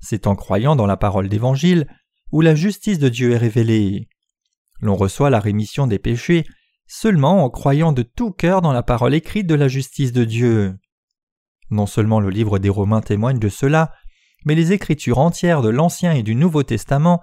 C'est 0.00 0.26
en 0.26 0.36
croyant 0.36 0.76
dans 0.76 0.86
la 0.86 0.96
parole 0.96 1.28
d'Évangile 1.28 1.88
où 2.32 2.40
la 2.40 2.54
justice 2.54 2.98
de 2.98 3.08
Dieu 3.08 3.32
est 3.32 3.38
révélée. 3.38 4.08
L'on 4.80 4.96
reçoit 4.96 5.30
la 5.30 5.40
rémission 5.40 5.86
des 5.86 5.98
péchés 5.98 6.44
seulement 6.86 7.44
en 7.44 7.50
croyant 7.50 7.92
de 7.92 8.02
tout 8.02 8.32
cœur 8.32 8.62
dans 8.62 8.72
la 8.72 8.82
parole 8.82 9.14
écrite 9.14 9.46
de 9.46 9.54
la 9.54 9.68
justice 9.68 10.12
de 10.12 10.24
Dieu. 10.24 10.76
Non 11.70 11.86
seulement 11.86 12.20
le 12.20 12.30
livre 12.30 12.58
des 12.58 12.70
Romains 12.70 13.02
témoigne 13.02 13.38
de 13.38 13.48
cela, 13.48 13.92
mais 14.44 14.54
les 14.54 14.72
écritures 14.72 15.18
entières 15.18 15.62
de 15.62 15.68
l'Ancien 15.68 16.12
et 16.12 16.22
du 16.22 16.34
Nouveau 16.34 16.62
Testament 16.62 17.20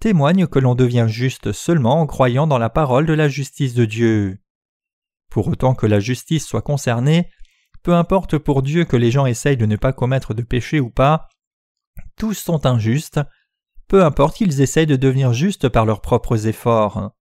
témoignent 0.00 0.46
que 0.46 0.60
l'on 0.60 0.76
devient 0.76 1.06
juste 1.08 1.52
seulement 1.52 2.00
en 2.00 2.06
croyant 2.06 2.46
dans 2.46 2.58
la 2.58 2.70
parole 2.70 3.06
de 3.06 3.12
la 3.12 3.28
justice 3.28 3.74
de 3.74 3.84
Dieu. 3.84 4.38
Pour 5.30 5.48
autant 5.48 5.74
que 5.74 5.86
la 5.86 5.98
justice 5.98 6.46
soit 6.46 6.62
concernée, 6.62 7.28
peu 7.82 7.94
importe 7.94 8.38
pour 8.38 8.62
Dieu 8.62 8.84
que 8.84 8.96
les 8.96 9.10
gens 9.10 9.26
essayent 9.26 9.56
de 9.56 9.66
ne 9.66 9.76
pas 9.76 9.92
commettre 9.92 10.34
de 10.34 10.42
péché 10.42 10.78
ou 10.78 10.90
pas, 10.90 11.28
tous 12.16 12.34
sont 12.34 12.66
injustes, 12.66 13.20
peu 13.88 14.04
importe 14.04 14.36
qu'ils 14.36 14.60
essayent 14.60 14.86
de 14.86 14.96
devenir 14.96 15.32
justes 15.32 15.68
par 15.68 15.86
leurs 15.86 16.00
propres 16.00 16.46
efforts. 16.46 17.12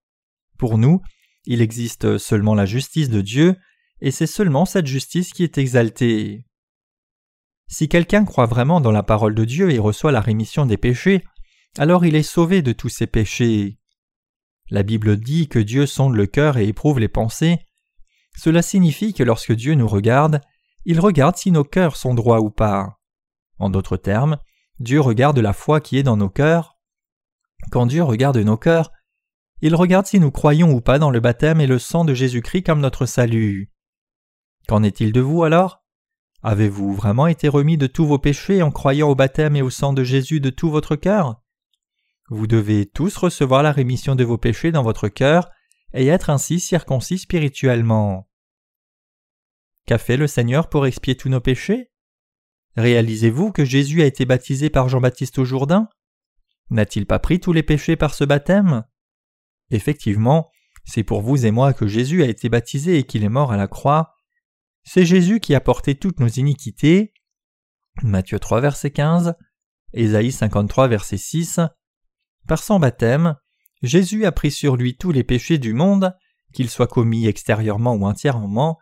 Pour 0.58 0.78
nous, 0.78 1.02
il 1.46 1.62
existe 1.62 2.18
seulement 2.18 2.56
la 2.56 2.66
justice 2.66 3.10
de 3.10 3.22
Dieu, 3.22 3.56
et 4.02 4.12
c'est 4.12 4.28
seulement 4.28 4.66
cette 4.66 4.86
justice 4.86 5.32
qui 5.32 5.44
est 5.44 5.58
exaltée. 5.58 6.46
Si 7.68 7.90
quelqu'un 7.90 8.26
croit 8.26 8.46
vraiment 8.46 8.82
dans 8.82 8.92
la 8.92 9.04
parole 9.04 9.34
de 9.34 9.46
Dieu 9.46 9.72
et 9.72 9.80
reçoit 9.80 10.12
la 10.12 10.22
rémission 10.22 10.66
des 10.66 10.78
péchés, 10.78 11.24
alors 11.78 12.06
il 12.06 12.16
est 12.16 12.24
sauvé 12.24 12.62
de 12.62 12.74
tous 12.74 12.90
ses 12.90 13.08
péchés. 13.08 13.80
La 14.70 14.84
Bible 14.84 15.18
dit 15.18 15.48
que 15.48 15.60
Dieu 15.60 15.86
sonde 15.86 16.16
le 16.16 16.28
cœur 16.28 16.58
et 16.58 16.68
éprouve 16.68 17.00
les 17.00 17.08
pensées. 17.08 17.60
Cela 18.36 18.62
signifie 18.62 19.14
que 19.14 19.24
lorsque 19.24 19.54
Dieu 19.54 19.76
nous 19.76 19.88
regarde, 19.88 20.42
il 20.86 21.00
regarde 21.00 21.38
si 21.38 21.52
nos 21.52 21.64
cœurs 21.64 21.96
sont 21.96 22.14
droits 22.14 22.42
ou 22.42 22.50
pas. 22.50 23.00
En 23.60 23.70
d'autres 23.70 23.98
termes, 23.98 24.38
Dieu 24.80 25.02
regarde 25.02 25.40
la 25.40 25.54
foi 25.54 25.82
qui 25.82 25.98
est 25.98 26.04
dans 26.04 26.18
nos 26.18 26.30
cœurs. 26.30 26.78
Quand 27.72 27.86
Dieu 27.86 28.04
regarde 28.04 28.38
nos 28.38 28.58
cœurs, 28.58 28.92
il 29.62 29.76
regarde 29.76 30.06
si 30.06 30.20
nous 30.20 30.32
croyons 30.32 30.72
ou 30.72 30.82
pas 30.82 31.00
dans 31.00 31.10
le 31.10 31.20
baptême 31.20 31.62
et 31.62 31.68
le 31.68 31.80
sang 31.80 32.06
de 32.06 32.14
Jésus-Christ 32.14 32.64
comme 32.64 32.80
notre 32.80 33.08
salut. 33.08 33.72
Qu'en 34.68 34.84
est-il 34.84 35.12
de 35.12 35.22
vous 35.22 35.44
alors? 35.44 35.84
Avez-vous 36.44 36.94
vraiment 36.94 37.26
été 37.26 37.48
remis 37.48 37.78
de 37.78 37.88
tous 37.88 38.06
vos 38.06 38.20
péchés 38.20 38.62
en 38.62 38.70
croyant 38.70 39.10
au 39.10 39.16
baptême 39.16 39.56
et 39.56 39.64
au 39.64 39.72
sang 39.72 39.94
de 39.94 40.04
Jésus 40.04 40.40
de 40.40 40.52
tout 40.52 40.70
votre 40.70 40.96
cœur? 40.96 41.42
Vous 42.30 42.46
devez 42.46 42.86
tous 42.86 43.18
recevoir 43.18 43.64
la 43.64 43.72
rémission 43.72 44.14
de 44.14 44.24
vos 44.24 44.38
péchés 44.38 44.72
dans 44.72 44.84
votre 44.84 45.08
cœur 45.08 45.50
et 45.94 46.06
être 46.08 46.30
ainsi 46.30 46.60
circoncis 46.60 47.18
spirituellement. 47.18 48.30
Qu'a 49.88 49.98
fait 49.98 50.18
le 50.18 50.28
Seigneur 50.28 50.70
pour 50.70 50.86
expier 50.86 51.16
tous 51.16 51.30
nos 51.30 51.40
péchés? 51.40 51.90
Réalisez-vous 52.78 53.52
que 53.52 53.66
Jésus 53.66 54.04
a 54.04 54.06
été 54.06 54.26
baptisé 54.26 54.70
par 54.70 54.88
Jean-Baptiste 54.88 55.40
au 55.40 55.46
Jourdain? 55.46 55.90
N'a-t-il 56.70 57.08
pas 57.08 57.18
pris 57.18 57.40
tous 57.40 57.52
les 57.52 57.64
péchés 57.64 57.96
par 57.96 58.14
ce 58.14 58.24
baptême? 58.24 58.84
Effectivement, 59.72 60.52
c'est 60.86 61.04
pour 61.04 61.22
vous 61.22 61.46
et 61.48 61.52
moi 61.52 61.74
que 61.74 61.88
Jésus 61.88 62.22
a 62.22 62.28
été 62.28 62.50
baptisé 62.50 63.00
et 63.00 63.04
qu'il 63.04 63.24
est 63.24 63.30
mort 63.30 63.52
à 63.52 63.58
la 63.58 63.68
croix. 63.68 64.14
C'est 64.84 65.08
Jésus 65.08 65.40
qui 65.40 65.56
a 65.56 65.60
porté 65.60 65.96
toutes 65.96 66.20
nos 66.20 66.28
iniquités. 66.28 67.14
Matthieu 68.04 68.38
3 68.38 68.62
verset 68.62 68.92
15, 68.92 69.34
Ésaïe 69.94 70.32
53 70.32 70.88
verset 70.88 71.18
6. 71.18 71.60
Par 72.48 72.62
son 72.62 72.80
baptême, 72.80 73.38
Jésus 73.82 74.24
a 74.26 74.32
pris 74.32 74.52
sur 74.52 74.78
lui 74.78 74.96
tous 74.96 75.12
les 75.12 75.24
péchés 75.24 75.58
du 75.58 75.74
monde, 75.74 76.16
qu'ils 76.54 76.70
soient 76.70 76.86
commis 76.86 77.26
extérieurement 77.26 77.96
ou 77.96 78.06
intérieurement, 78.06 78.78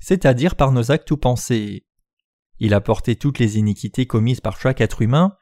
c'est-à-dire 0.00 0.54
par 0.54 0.70
nos 0.70 0.92
actes 0.92 1.10
ou 1.10 1.16
pensées. 1.16 1.84
Il 2.60 2.74
a 2.74 2.80
porté 2.80 3.16
toutes 3.16 3.38
les 3.38 3.58
iniquités 3.58 4.06
commises 4.06 4.40
par 4.40 4.60
chaque 4.60 4.80
être 4.80 5.02
humain. 5.02 5.36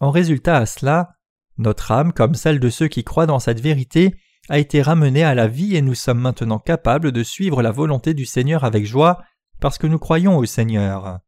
En 0.00 0.10
résultat 0.10 0.56
à 0.56 0.66
cela, 0.66 1.16
notre 1.58 1.90
âme, 1.90 2.12
comme 2.12 2.34
celle 2.34 2.60
de 2.60 2.70
ceux 2.70 2.88
qui 2.88 3.02
croient 3.02 3.26
dans 3.26 3.38
cette 3.38 3.60
vérité, 3.60 4.14
a 4.48 4.58
été 4.58 4.82
ramenée 4.82 5.24
à 5.24 5.34
la 5.34 5.46
vie 5.46 5.76
et 5.76 5.82
nous 5.82 5.94
sommes 5.94 6.20
maintenant 6.20 6.58
capables 6.58 7.12
de 7.12 7.22
suivre 7.22 7.62
la 7.62 7.70
volonté 7.70 8.14
du 8.14 8.26
Seigneur 8.26 8.64
avec 8.64 8.86
joie 8.86 9.22
parce 9.60 9.78
que 9.78 9.86
nous 9.86 9.98
croyons 9.98 10.36
au 10.36 10.44
Seigneur. 10.44 11.20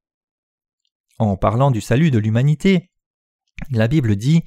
En 1.19 1.37
parlant 1.37 1.71
du 1.71 1.81
salut 1.81 2.11
de 2.11 2.19
l'humanité, 2.19 2.91
la 3.71 3.89
Bible 3.89 4.17
dit 4.17 4.43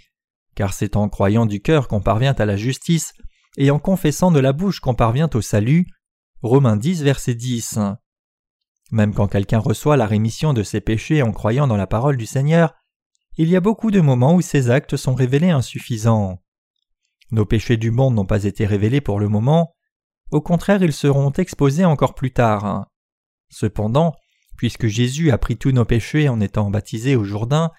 Car 0.56 0.74
c'est 0.74 0.96
en 0.96 1.08
croyant 1.10 1.46
du 1.46 1.62
cœur 1.62 1.88
qu'on 1.88 2.02
parvient 2.02 2.34
à 2.34 2.46
la 2.46 2.58
justice, 2.58 3.14
et 3.58 3.72
en 3.72 3.80
confessant 3.80 4.32
de 4.32 4.40
la 4.40 4.52
bouche 4.52 4.80
qu'on 4.80 4.96
parvient 4.96 5.30
au 5.34 5.42
salut. 5.42 5.88
Romains 6.42 6.76
10, 6.76 7.04
verset 7.04 7.36
10. 7.36 7.80
Même 8.92 9.14
quand 9.14 9.28
quelqu'un 9.28 9.60
reçoit 9.60 9.98
la 9.98 10.06
rémission 10.06 10.54
de 10.54 10.64
ses 10.64 10.82
péchés 10.82 11.22
en 11.24 11.32
croyant 11.32 11.68
dans 11.68 11.78
la 11.78 11.88
parole 11.88 12.18
du 12.18 12.26
Seigneur, 12.26 12.76
il 13.38 13.50
y 13.50 13.56
a 13.56 13.62
beaucoup 13.62 13.92
de 13.92 14.00
moments 14.00 14.36
où 14.36 14.42
ses 14.42 14.70
actes 14.70 14.96
sont 14.96 15.16
révélés 15.16 15.50
insuffisants. 15.50 16.42
Nos 17.32 17.46
péchés 17.46 17.78
du 17.78 17.92
monde 17.92 18.16
n'ont 18.16 18.26
pas 18.26 18.44
été 18.44 18.66
révélés 18.66 19.02
pour 19.02 19.20
le 19.20 19.28
moment, 19.28 19.76
au 20.32 20.42
contraire 20.42 20.84
ils 20.84 20.94
seront 20.94 21.32
exposés 21.32 21.86
encore 21.86 22.16
plus 22.16 22.32
tard. 22.32 22.88
Cependant, 23.50 24.14
puisque 24.58 24.88
Jésus 24.88 25.32
a 25.32 25.38
pris 25.38 25.58
tous 25.58 25.72
nos 25.72 25.86
péchés 25.86 26.30
en 26.30 26.40
étant 26.40 26.70
baptisé 26.70 27.16
au 27.16 27.24
Jourdain, 27.24 27.72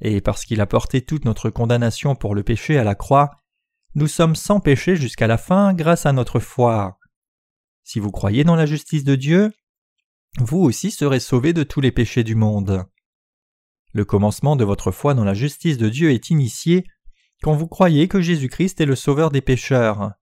et 0.00 0.20
parce 0.20 0.44
qu'il 0.44 0.60
a 0.60 0.66
porté 0.66 1.02
toute 1.02 1.24
notre 1.24 1.50
condamnation 1.50 2.14
pour 2.14 2.34
le 2.34 2.42
péché 2.42 2.78
à 2.78 2.84
la 2.84 2.94
croix, 2.94 3.30
nous 3.94 4.08
sommes 4.08 4.36
sans 4.36 4.60
péché 4.60 4.96
jusqu'à 4.96 5.26
la 5.26 5.38
fin 5.38 5.74
grâce 5.74 6.06
à 6.06 6.12
notre 6.12 6.40
foi. 6.40 6.98
Si 7.84 8.00
vous 8.00 8.10
croyez 8.10 8.44
dans 8.44 8.56
la 8.56 8.66
justice 8.66 9.04
de 9.04 9.16
Dieu, 9.16 9.52
vous 10.38 10.58
aussi 10.58 10.90
serez 10.90 11.20
sauvés 11.20 11.52
de 11.52 11.62
tous 11.62 11.80
les 11.80 11.92
péchés 11.92 12.24
du 12.24 12.34
monde. 12.34 12.84
Le 13.92 14.04
commencement 14.04 14.56
de 14.56 14.64
votre 14.64 14.90
foi 14.90 15.14
dans 15.14 15.24
la 15.24 15.34
justice 15.34 15.76
de 15.76 15.88
Dieu 15.88 16.10
est 16.12 16.30
initié 16.30 16.84
quand 17.42 17.54
vous 17.54 17.68
croyez 17.68 18.08
que 18.08 18.20
Jésus-Christ 18.20 18.80
est 18.80 18.86
le 18.86 18.96
Sauveur 18.96 19.30
des 19.30 19.40
pécheurs. 19.40 20.12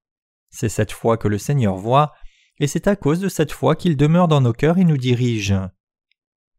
C'est 0.51 0.69
cette 0.69 0.91
foi 0.91 1.17
que 1.17 1.29
le 1.29 1.39
Seigneur 1.39 1.77
voit, 1.77 2.13
et 2.59 2.67
c'est 2.67 2.89
à 2.89 2.97
cause 2.97 3.21
de 3.21 3.29
cette 3.29 3.53
foi 3.53 3.77
qu'il 3.77 3.97
demeure 3.97 4.27
dans 4.27 4.41
nos 4.41 4.53
cœurs 4.53 4.79
et 4.79 4.85
nous 4.85 4.97
dirige. 4.97 5.55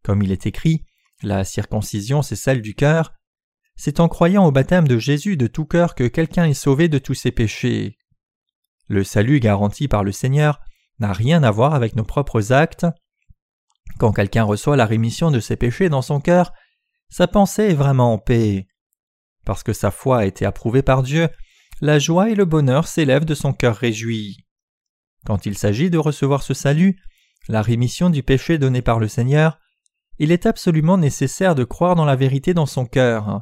Comme 0.04 0.22
il 0.22 0.32
est 0.32 0.46
écrit, 0.46 0.86
la 1.22 1.44
circoncision 1.44 2.22
c'est 2.22 2.36
celle 2.36 2.62
du 2.62 2.74
cœur, 2.74 3.14
c'est 3.76 4.00
en 4.00 4.08
croyant 4.08 4.46
au 4.46 4.52
baptême 4.52 4.88
de 4.88 4.98
Jésus 4.98 5.38
de 5.38 5.48
tout 5.48 5.66
cœur 5.66 5.96
que 5.96 6.08
quelqu'un 6.08 6.46
est 6.46 6.54
sauvé 6.54 6.88
de 6.88 7.00
tous 7.00 7.16
ses 7.16 7.32
péchés. 7.32 7.98
Le 8.88 9.04
salut 9.04 9.40
garanti 9.40 9.88
par 9.88 10.04
le 10.04 10.12
Seigneur 10.12 10.60
n'a 11.00 11.14
rien 11.14 11.44
à 11.44 11.52
voir 11.52 11.74
avec 11.74 11.96
nos 11.96 12.04
propres 12.04 12.52
actes. 12.52 12.86
Quand 14.02 14.14
quelqu'un 14.14 14.46
reçoit 14.46 14.78
la 14.78 14.88
rémission 14.88 15.30
de 15.30 15.40
ses 15.40 15.56
péchés 15.56 15.88
dans 15.88 16.02
son 16.02 16.20
cœur, 16.20 16.54
sa 17.10 17.28
pensée 17.28 17.66
est 17.66 17.76
vraiment 17.76 18.14
en 18.14 18.18
paix. 18.18 18.66
Parce 19.46 19.62
que 19.62 19.74
sa 19.74 19.92
foi 19.92 20.22
a 20.22 20.26
été 20.26 20.44
approuvée 20.44 20.82
par 20.82 21.04
Dieu, 21.04 21.30
la 21.82 22.00
joie 22.00 22.32
et 22.32 22.34
le 22.34 22.46
bonheur 22.46 22.88
s'élèvent 22.88 23.26
de 23.26 23.36
son 23.36 23.54
cœur 23.54 23.76
réjoui. 23.76 24.38
Quand 25.24 25.46
il 25.46 25.56
s'agit 25.56 25.92
de 25.92 26.00
recevoir 26.00 26.42
ce 26.42 26.56
salut, 26.56 27.00
la 27.48 27.62
rémission 27.62 28.10
du 28.10 28.24
péché 28.24 28.58
donné 28.58 28.82
par 28.82 28.98
le 28.98 29.08
Seigneur, 29.08 29.60
il 30.18 30.32
est 30.32 30.48
absolument 30.48 30.98
nécessaire 30.98 31.54
de 31.54 31.64
croire 31.64 31.94
dans 31.94 32.06
la 32.06 32.16
vérité 32.16 32.56
dans 32.56 32.66
son 32.66 32.88
cœur. 32.88 33.42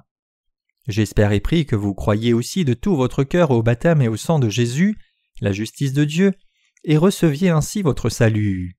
J'espère 0.89 1.31
et 1.31 1.39
prie 1.39 1.65
que 1.65 1.77
vous 1.77 1.93
croyez 1.93 2.33
aussi 2.33 2.65
de 2.65 2.73
tout 2.73 2.97
votre 2.97 3.23
cœur 3.23 3.51
au 3.51 3.63
baptême 3.63 4.01
et 4.01 4.09
au 4.09 4.17
sang 4.17 4.39
de 4.39 4.49
Jésus, 4.49 4.97
la 5.39 5.53
justice 5.53 5.93
de 5.93 6.03
Dieu, 6.03 6.33
et 6.83 6.97
receviez 6.97 7.47
ainsi 7.47 7.81
votre 7.81 8.09
salut. 8.09 8.78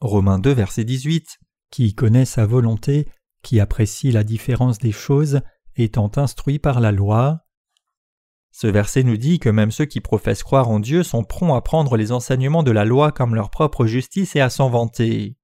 Romains 0.00 0.38
2, 0.38 0.52
verset 0.52 0.84
18 0.84 1.38
Qui 1.70 1.94
connaît 1.94 2.24
sa 2.24 2.46
volonté, 2.46 3.06
qui 3.42 3.60
apprécie 3.60 4.10
la 4.10 4.24
différence 4.24 4.78
des 4.78 4.92
choses, 4.92 5.40
étant 5.76 6.10
instruit 6.16 6.58
par 6.58 6.80
la 6.80 6.90
loi. 6.90 7.40
Ce 8.50 8.66
verset 8.66 9.02
nous 9.02 9.18
dit 9.18 9.38
que 9.38 9.50
même 9.50 9.70
ceux 9.70 9.84
qui 9.84 10.00
professent 10.00 10.42
croire 10.42 10.70
en 10.70 10.80
Dieu 10.80 11.02
sont 11.02 11.22
prompts 11.22 11.54
à 11.54 11.60
prendre 11.60 11.96
les 11.96 12.12
enseignements 12.12 12.62
de 12.62 12.70
la 12.70 12.84
loi 12.84 13.12
comme 13.12 13.34
leur 13.34 13.50
propre 13.50 13.86
justice 13.86 14.34
et 14.36 14.40
à 14.40 14.48
s'en 14.48 14.70
vanter. 14.70 15.36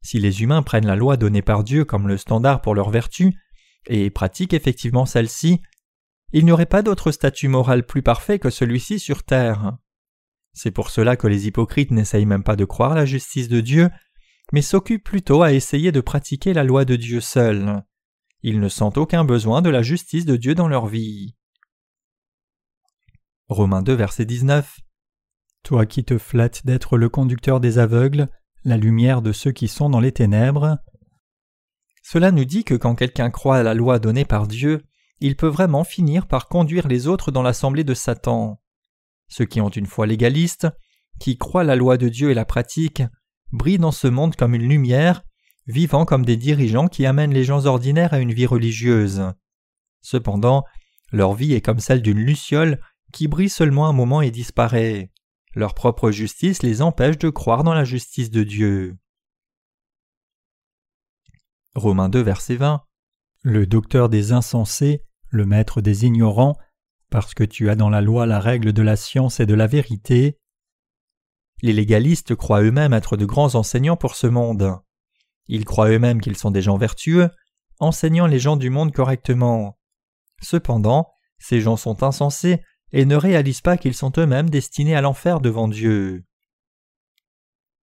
Si 0.00 0.20
les 0.20 0.42
humains 0.42 0.62
prennent 0.62 0.86
la 0.86 0.96
loi 0.96 1.16
donnée 1.16 1.42
par 1.42 1.64
Dieu 1.64 1.84
comme 1.84 2.06
le 2.06 2.18
standard 2.18 2.60
pour 2.60 2.74
leur 2.74 2.90
vertu, 2.90 3.36
et 3.86 4.10
pratiquent 4.10 4.54
effectivement 4.54 5.06
celle-ci, 5.06 5.60
il 6.32 6.44
n'y 6.44 6.52
aurait 6.52 6.66
pas 6.66 6.82
d'autre 6.82 7.10
statut 7.10 7.48
moral 7.48 7.84
plus 7.84 8.02
parfait 8.02 8.38
que 8.38 8.50
celui-ci 8.50 8.98
sur 8.98 9.24
terre. 9.24 9.76
C'est 10.54 10.70
pour 10.70 10.90
cela 10.90 11.16
que 11.16 11.26
les 11.26 11.46
hypocrites 11.46 11.90
n'essayent 11.90 12.26
même 12.26 12.44
pas 12.44 12.56
de 12.56 12.64
croire 12.64 12.94
la 12.94 13.04
justice 13.04 13.48
de 13.48 13.60
Dieu, 13.60 13.90
mais 14.52 14.62
s'occupent 14.62 15.04
plutôt 15.04 15.42
à 15.42 15.52
essayer 15.52 15.90
de 15.92 16.00
pratiquer 16.00 16.54
la 16.54 16.64
loi 16.64 16.84
de 16.84 16.96
Dieu 16.96 17.20
seul. 17.20 17.82
Ils 18.42 18.60
ne 18.60 18.68
sentent 18.68 18.98
aucun 18.98 19.24
besoin 19.24 19.62
de 19.62 19.70
la 19.70 19.82
justice 19.82 20.26
de 20.26 20.36
Dieu 20.36 20.54
dans 20.54 20.68
leur 20.68 20.86
vie. 20.86 21.34
Romains 23.48 23.82
2, 23.82 23.94
verset 23.94 24.24
19. 24.24 24.80
Toi 25.64 25.86
qui 25.86 26.04
te 26.04 26.18
flattes 26.18 26.64
d'être 26.64 26.96
le 26.98 27.08
conducteur 27.08 27.58
des 27.58 27.78
aveugles, 27.78 28.28
la 28.64 28.76
lumière 28.76 29.22
de 29.22 29.32
ceux 29.32 29.52
qui 29.52 29.66
sont 29.66 29.90
dans 29.90 30.00
les 30.00 30.12
ténèbres. 30.12 30.78
Cela 32.02 32.30
nous 32.30 32.44
dit 32.44 32.64
que 32.64 32.74
quand 32.74 32.94
quelqu'un 32.94 33.30
croit 33.30 33.56
à 33.56 33.62
la 33.62 33.74
loi 33.74 33.98
donnée 33.98 34.24
par 34.24 34.46
Dieu, 34.46 34.84
il 35.20 35.36
peut 35.36 35.48
vraiment 35.48 35.84
finir 35.84 36.26
par 36.26 36.48
conduire 36.48 36.86
les 36.86 37.06
autres 37.08 37.32
dans 37.32 37.42
l'assemblée 37.42 37.84
de 37.84 37.94
Satan. 37.94 38.60
Ceux 39.28 39.44
qui 39.44 39.60
ont 39.60 39.68
une 39.68 39.86
foi 39.86 40.06
légaliste, 40.06 40.68
qui 41.18 41.38
croient 41.38 41.64
la 41.64 41.76
loi 41.76 41.96
de 41.96 42.08
Dieu 42.08 42.30
et 42.30 42.34
la 42.34 42.44
pratiquent, 42.44 43.04
brillent 43.52 43.78
dans 43.78 43.92
ce 43.92 44.08
monde 44.08 44.36
comme 44.36 44.54
une 44.54 44.68
lumière, 44.68 45.24
vivant 45.66 46.04
comme 46.04 46.24
des 46.24 46.36
dirigeants 46.36 46.88
qui 46.88 47.06
amènent 47.06 47.32
les 47.32 47.44
gens 47.44 47.66
ordinaires 47.66 48.14
à 48.14 48.18
une 48.18 48.32
vie 48.32 48.46
religieuse. 48.46 49.32
Cependant, 50.00 50.64
leur 51.12 51.34
vie 51.34 51.54
est 51.54 51.60
comme 51.60 51.78
celle 51.78 52.02
d'une 52.02 52.18
luciole 52.18 52.80
qui 53.12 53.28
brille 53.28 53.48
seulement 53.48 53.88
un 53.88 53.92
moment 53.92 54.20
et 54.20 54.30
disparaît. 54.30 55.10
Leur 55.54 55.74
propre 55.74 56.10
justice 56.10 56.62
les 56.62 56.82
empêche 56.82 57.16
de 57.18 57.30
croire 57.30 57.62
dans 57.62 57.74
la 57.74 57.84
justice 57.84 58.30
de 58.30 58.42
Dieu. 58.42 58.96
Romains 61.74 62.08
2, 62.08 62.20
verset 62.20 62.56
20. 62.56 62.82
Le 63.42 63.66
docteur 63.66 64.08
des 64.08 64.32
insensés, 64.32 65.04
le 65.28 65.46
maître 65.46 65.80
des 65.80 66.06
ignorants, 66.06 66.56
parce 67.14 67.32
que 67.32 67.44
tu 67.44 67.70
as 67.70 67.76
dans 67.76 67.90
la 67.90 68.00
loi 68.00 68.26
la 68.26 68.40
règle 68.40 68.72
de 68.72 68.82
la 68.82 68.96
science 68.96 69.38
et 69.38 69.46
de 69.46 69.54
la 69.54 69.68
vérité. 69.68 70.36
Les 71.62 71.72
légalistes 71.72 72.34
croient 72.34 72.62
eux-mêmes 72.62 72.92
être 72.92 73.16
de 73.16 73.24
grands 73.24 73.54
enseignants 73.54 73.96
pour 73.96 74.16
ce 74.16 74.26
monde. 74.26 74.80
Ils 75.46 75.64
croient 75.64 75.90
eux-mêmes 75.90 76.20
qu'ils 76.20 76.36
sont 76.36 76.50
des 76.50 76.60
gens 76.60 76.76
vertueux, 76.76 77.30
enseignant 77.78 78.26
les 78.26 78.40
gens 78.40 78.56
du 78.56 78.68
monde 78.68 78.92
correctement. 78.92 79.78
Cependant, 80.42 81.08
ces 81.38 81.60
gens 81.60 81.76
sont 81.76 82.02
insensés 82.02 82.60
et 82.90 83.04
ne 83.04 83.14
réalisent 83.14 83.60
pas 83.60 83.76
qu'ils 83.76 83.94
sont 83.94 84.12
eux-mêmes 84.18 84.50
destinés 84.50 84.96
à 84.96 85.00
l'enfer 85.00 85.38
devant 85.38 85.68
Dieu. 85.68 86.24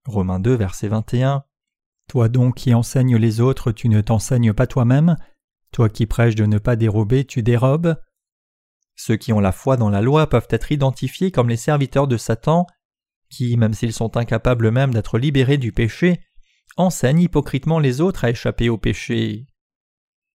Romains 0.07 0.41
2, 0.41 0.55
verset 0.55 0.89
21. 0.89 1.45
Toi 2.09 2.29
donc 2.29 2.57
qui 2.57 2.75
enseignes 2.75 3.17
les 3.17 3.41
autres, 3.41 3.71
tu 3.71 3.89
ne 3.91 4.01
t'enseignes 4.01 4.55
pas 4.55 4.67
toi-même? 4.67 5.17
Toi 5.71 5.89
qui 5.89 6.07
prêches 6.07 6.35
de 6.35 6.47
ne 6.47 6.59
pas 6.59 6.75
dérober, 6.75 7.25
tu 7.25 7.45
dérobes? 7.45 7.95
Ceux 9.03 9.17
qui 9.17 9.33
ont 9.33 9.41
la 9.41 9.51
foi 9.51 9.79
dans 9.79 9.89
la 9.89 10.03
loi 10.03 10.29
peuvent 10.29 10.49
être 10.51 10.73
identifiés 10.73 11.31
comme 11.31 11.49
les 11.49 11.57
serviteurs 11.57 12.07
de 12.07 12.19
Satan, 12.19 12.67
qui, 13.31 13.57
même 13.57 13.73
s'ils 13.73 13.95
sont 13.95 14.19
incapables 14.19 14.71
même 14.71 14.93
d'être 14.93 15.19
libérés 15.19 15.57
du 15.57 15.73
péché, 15.73 16.21
enseignent 16.77 17.23
hypocritement 17.23 17.79
les 17.79 18.03
autres 18.03 18.27
à 18.27 18.31
échapper 18.31 18.69
au 18.69 18.77
péché. 18.77 19.47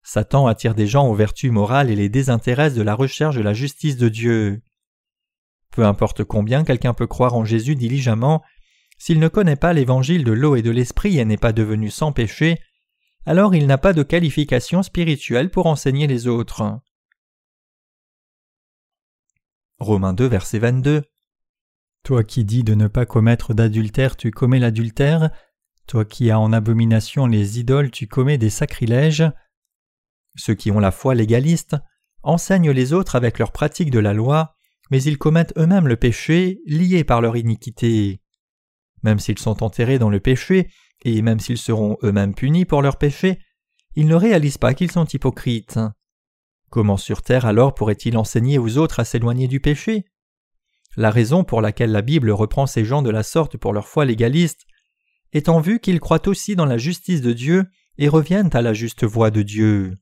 Satan 0.01 0.47
attire 0.47 0.74
des 0.74 0.88
gens 0.88 1.07
aux 1.07 1.13
vertus 1.13 1.51
morales 1.51 1.91
et 1.91 1.95
les 1.95 2.09
désintéresse 2.09 2.74
de 2.74 2.82
la 2.82 2.95
recherche 2.95 3.36
de 3.36 3.43
la 3.43 3.53
justice 3.53 3.97
de 3.97 4.09
Dieu. 4.09 4.63
Peu 5.70 5.86
importe 5.86 6.24
combien 6.24 6.63
quelqu'un 6.63 6.95
peut 6.95 7.05
croire 7.05 7.36
en 7.36 7.45
Jésus 7.45 7.76
diligemment, 7.76 8.41
s'il 8.97 9.20
ne 9.20 9.28
connaît 9.28 9.57
pas 9.57 9.74
l'évangile 9.74 10.24
de 10.24 10.32
l'eau 10.32 10.55
et 10.55 10.63
de 10.63 10.72
l'esprit 10.72 11.20
et 11.20 11.26
n'est 11.26 11.38
pas 11.38 11.53
devenu 11.53 11.91
sans 11.91 12.11
péché, 12.11 12.57
alors 13.28 13.53
il 13.53 13.68
n'a 13.68 13.78
pas 13.78 13.93
de 13.93 14.01
qualification 14.01 14.82
spirituelle 14.82 15.51
pour 15.51 15.68
enseigner 15.68 16.07
les 16.07 16.26
autres. 16.26 16.82
Romains 19.80 20.13
2, 20.13 20.26
verset 20.28 20.59
22. 20.59 21.03
Toi 22.03 22.23
qui 22.23 22.45
dis 22.45 22.63
de 22.63 22.76
ne 22.76 22.88
pas 22.88 23.05
commettre 23.05 23.53
d'adultère, 23.53 24.15
tu 24.15 24.32
commets 24.32 24.59
l'adultère. 24.59 25.32
Toi 25.86 26.05
qui 26.05 26.32
as 26.32 26.39
en 26.39 26.53
abomination 26.53 27.26
les 27.28 27.59
idoles, 27.59 27.91
tu 27.91 28.07
commets 28.07 28.38
des 28.38 28.49
sacrilèges. 28.49 29.26
Ceux 30.38 30.55
qui 30.55 30.71
ont 30.71 30.80
la 30.80 30.91
foi 30.91 31.13
légaliste 31.13 31.76
enseignent 32.23 32.71
les 32.71 32.93
autres 32.93 33.15
avec 33.15 33.38
leur 33.38 33.51
pratique 33.51 33.91
de 33.91 33.99
la 33.99 34.13
loi, 34.13 34.55
mais 34.91 35.03
ils 35.03 35.17
commettent 35.17 35.53
eux-mêmes 35.57 35.88
le 35.88 35.97
péché, 35.97 36.61
liés 36.65 37.03
par 37.03 37.21
leur 37.21 37.36
iniquité. 37.36 38.21
Même 39.03 39.19
s'ils 39.19 39.39
sont 39.39 39.61
enterrés 39.61 39.99
dans 39.99 40.09
le 40.09 40.19
péché, 40.19 40.69
et 41.03 41.21
même 41.21 41.39
s'ils 41.39 41.57
seront 41.57 41.97
eux-mêmes 42.01 42.34
punis 42.34 42.65
pour 42.65 42.82
leur 42.82 42.97
péché, 42.97 43.39
ils 43.95 44.07
ne 44.07 44.15
réalisent 44.15 44.57
pas 44.57 44.73
qu'ils 44.73 44.91
sont 44.91 45.05
hypocrites. 45.05 45.80
Comment 46.70 46.97
sur 46.97 47.22
terre 47.22 47.45
alors 47.45 47.74
pourrait-il 47.74 48.18
enseigner 48.18 48.57
aux 48.57 48.78
autres 48.78 48.99
à 48.99 49.05
s'éloigner 49.05 49.47
du 49.47 49.59
péché? 49.59 50.05
La 50.97 51.09
raison 51.09 51.43
pour 51.43 51.61
laquelle 51.61 51.91
la 51.91 52.01
Bible 52.01 52.32
reprend 52.32 52.68
ces 52.68 52.86
gens 52.86 53.01
de 53.01 53.09
la 53.09 53.24
sorte 53.24 53.57
pour 53.57 53.74
leur 53.74 53.88
foi 53.88 54.05
légaliste 54.05 54.66
est 55.34 55.49
en 55.49 55.59
vue 55.59 55.80
qu'ils 55.80 55.99
croient 55.99 56.28
aussi 56.28 56.55
dans 56.55 56.66
la 56.66 56.78
justice 56.78 57.22
de 57.22 57.34
Dieu 57.34 57.66
et 57.97 58.07
reviennent 58.07 58.49
à 58.53 58.61
la 58.61 58.74
juste 58.74 59.03
voie 59.03 59.32
de 59.32 59.41
Dieu. 59.41 59.97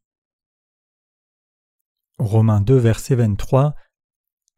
Romains 2.20 2.62
2, 2.62 2.78
verset 2.78 3.16
23 3.16 3.76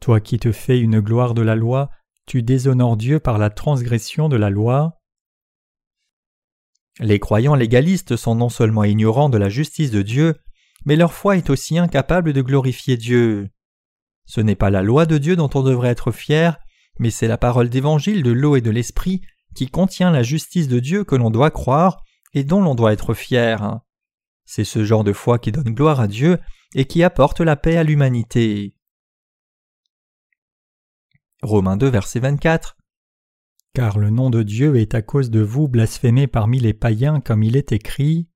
Toi 0.02 0.20
qui 0.20 0.40
te 0.40 0.52
fais 0.52 0.80
une 0.80 1.00
gloire 1.00 1.34
de 1.34 1.42
la 1.42 1.56
loi, 1.56 1.90
tu 2.26 2.44
déshonores 2.44 2.98
Dieu 2.98 3.20
par 3.20 3.38
la 3.38 3.50
transgression 3.50 4.28
de 4.28 4.36
la 4.36 4.50
loi. 4.50 5.00
Les 7.00 7.20
croyants 7.20 7.56
légalistes 7.56 8.16
sont 8.16 8.36
non 8.36 8.50
seulement 8.50 8.84
ignorants 8.84 9.30
de 9.30 9.38
la 9.38 9.50
justice 9.50 9.92
de 9.92 10.02
Dieu, 10.02 10.36
mais 10.86 10.96
leur 10.96 11.14
foi 11.14 11.38
est 11.38 11.50
aussi 11.50 11.78
incapable 11.78 12.34
de 12.34 12.42
glorifier 12.42 12.98
Dieu. 12.98 13.50
Ce 14.26 14.42
n'est 14.42 14.56
pas 14.56 14.70
la 14.70 14.82
loi 14.82 15.06
de 15.06 15.18
Dieu 15.18 15.36
dont 15.36 15.50
on 15.54 15.64
devrait 15.64 15.90
être 15.90 16.12
fier, 16.12 16.58
mais 17.00 17.10
c'est 17.10 17.28
la 17.28 17.38
parole 17.38 17.70
d'évangile 17.70 18.24
de 18.24 18.32
l'eau 18.32 18.56
et 18.56 18.62
de 18.62 18.72
l'esprit 18.72 19.22
qui 19.56 19.68
contient 19.68 20.12
la 20.12 20.24
justice 20.24 20.68
de 20.68 20.80
Dieu 20.80 21.04
que 21.04 21.16
l'on 21.16 21.32
doit 21.32 21.52
croire 21.52 22.04
et 22.34 22.44
dont 22.44 22.62
l'on 22.62 22.76
doit 22.76 22.94
être 22.94 23.14
fier. 23.14 23.80
C'est 24.46 24.64
ce 24.64 24.84
genre 24.84 25.04
de 25.04 25.14
foi 25.14 25.40
qui 25.40 25.52
donne 25.52 25.74
gloire 25.74 26.00
à 26.00 26.08
Dieu 26.08 26.40
et 26.76 26.86
qui 26.86 27.04
apporte 27.04 27.42
la 27.42 27.56
paix 27.56 27.78
à 27.78 27.84
l'humanité. 27.84 28.76
Romains 31.42 31.78
2, 31.78 31.88
verset 31.88 32.20
24. 32.20 32.78
Car 33.74 34.00
le 34.00 34.10
nom 34.10 34.30
de 34.30 34.44
Dieu 34.44 34.78
est 34.78 34.96
à 34.96 35.02
cause 35.02 35.30
de 35.30 35.42
vous 35.42 35.68
blasphémé 35.68 36.28
parmi 36.28 36.60
les 36.60 36.74
païens 36.74 37.20
comme 37.20 37.44
il 37.44 37.58
est 37.58 37.72
écrit. 37.72 38.30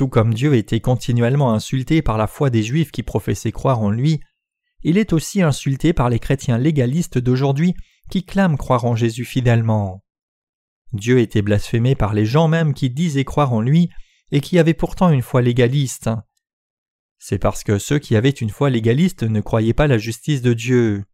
Tout 0.00 0.08
comme 0.08 0.32
Dieu 0.32 0.54
était 0.54 0.80
continuellement 0.80 1.52
insulté 1.52 2.00
par 2.00 2.16
la 2.16 2.26
foi 2.26 2.48
des 2.48 2.62
Juifs 2.62 2.90
qui 2.90 3.02
professaient 3.02 3.52
croire 3.52 3.80
en 3.80 3.90
lui, 3.90 4.22
il 4.82 4.96
est 4.96 5.12
aussi 5.12 5.42
insulté 5.42 5.92
par 5.92 6.08
les 6.08 6.18
chrétiens 6.18 6.56
légalistes 6.56 7.18
d'aujourd'hui 7.18 7.74
qui 8.08 8.24
clament 8.24 8.56
croire 8.56 8.86
en 8.86 8.96
Jésus 8.96 9.26
fidèlement. 9.26 10.02
Dieu 10.94 11.18
était 11.18 11.42
blasphémé 11.42 11.96
par 11.96 12.14
les 12.14 12.24
gens 12.24 12.48
même 12.48 12.72
qui 12.72 12.88
disaient 12.88 13.26
croire 13.26 13.52
en 13.52 13.60
lui 13.60 13.90
et 14.32 14.40
qui 14.40 14.58
avaient 14.58 14.72
pourtant 14.72 15.10
une 15.10 15.20
foi 15.20 15.42
légaliste. 15.42 16.08
C'est 17.18 17.38
parce 17.38 17.62
que 17.62 17.78
ceux 17.78 17.98
qui 17.98 18.16
avaient 18.16 18.30
une 18.30 18.48
foi 18.48 18.70
légaliste 18.70 19.24
ne 19.24 19.42
croyaient 19.42 19.74
pas 19.74 19.86
la 19.86 19.98
justice 19.98 20.40
de 20.40 20.54
Dieu. 20.54 21.04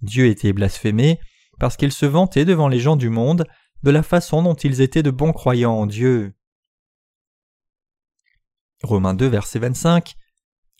Dieu 0.00 0.26
était 0.26 0.52
blasphémé 0.52 1.18
parce 1.58 1.76
qu'il 1.76 1.90
se 1.90 2.06
vantait 2.06 2.44
devant 2.44 2.68
les 2.68 2.78
gens 2.78 2.94
du 2.94 3.08
monde 3.08 3.48
de 3.82 3.90
la 3.90 4.04
façon 4.04 4.44
dont 4.44 4.54
ils 4.54 4.80
étaient 4.80 5.02
de 5.02 5.10
bons 5.10 5.32
croyants 5.32 5.74
en 5.74 5.86
Dieu. 5.86 6.34
Romains 8.82 9.14
2, 9.14 9.26
verset 9.26 9.60
25 9.60 10.14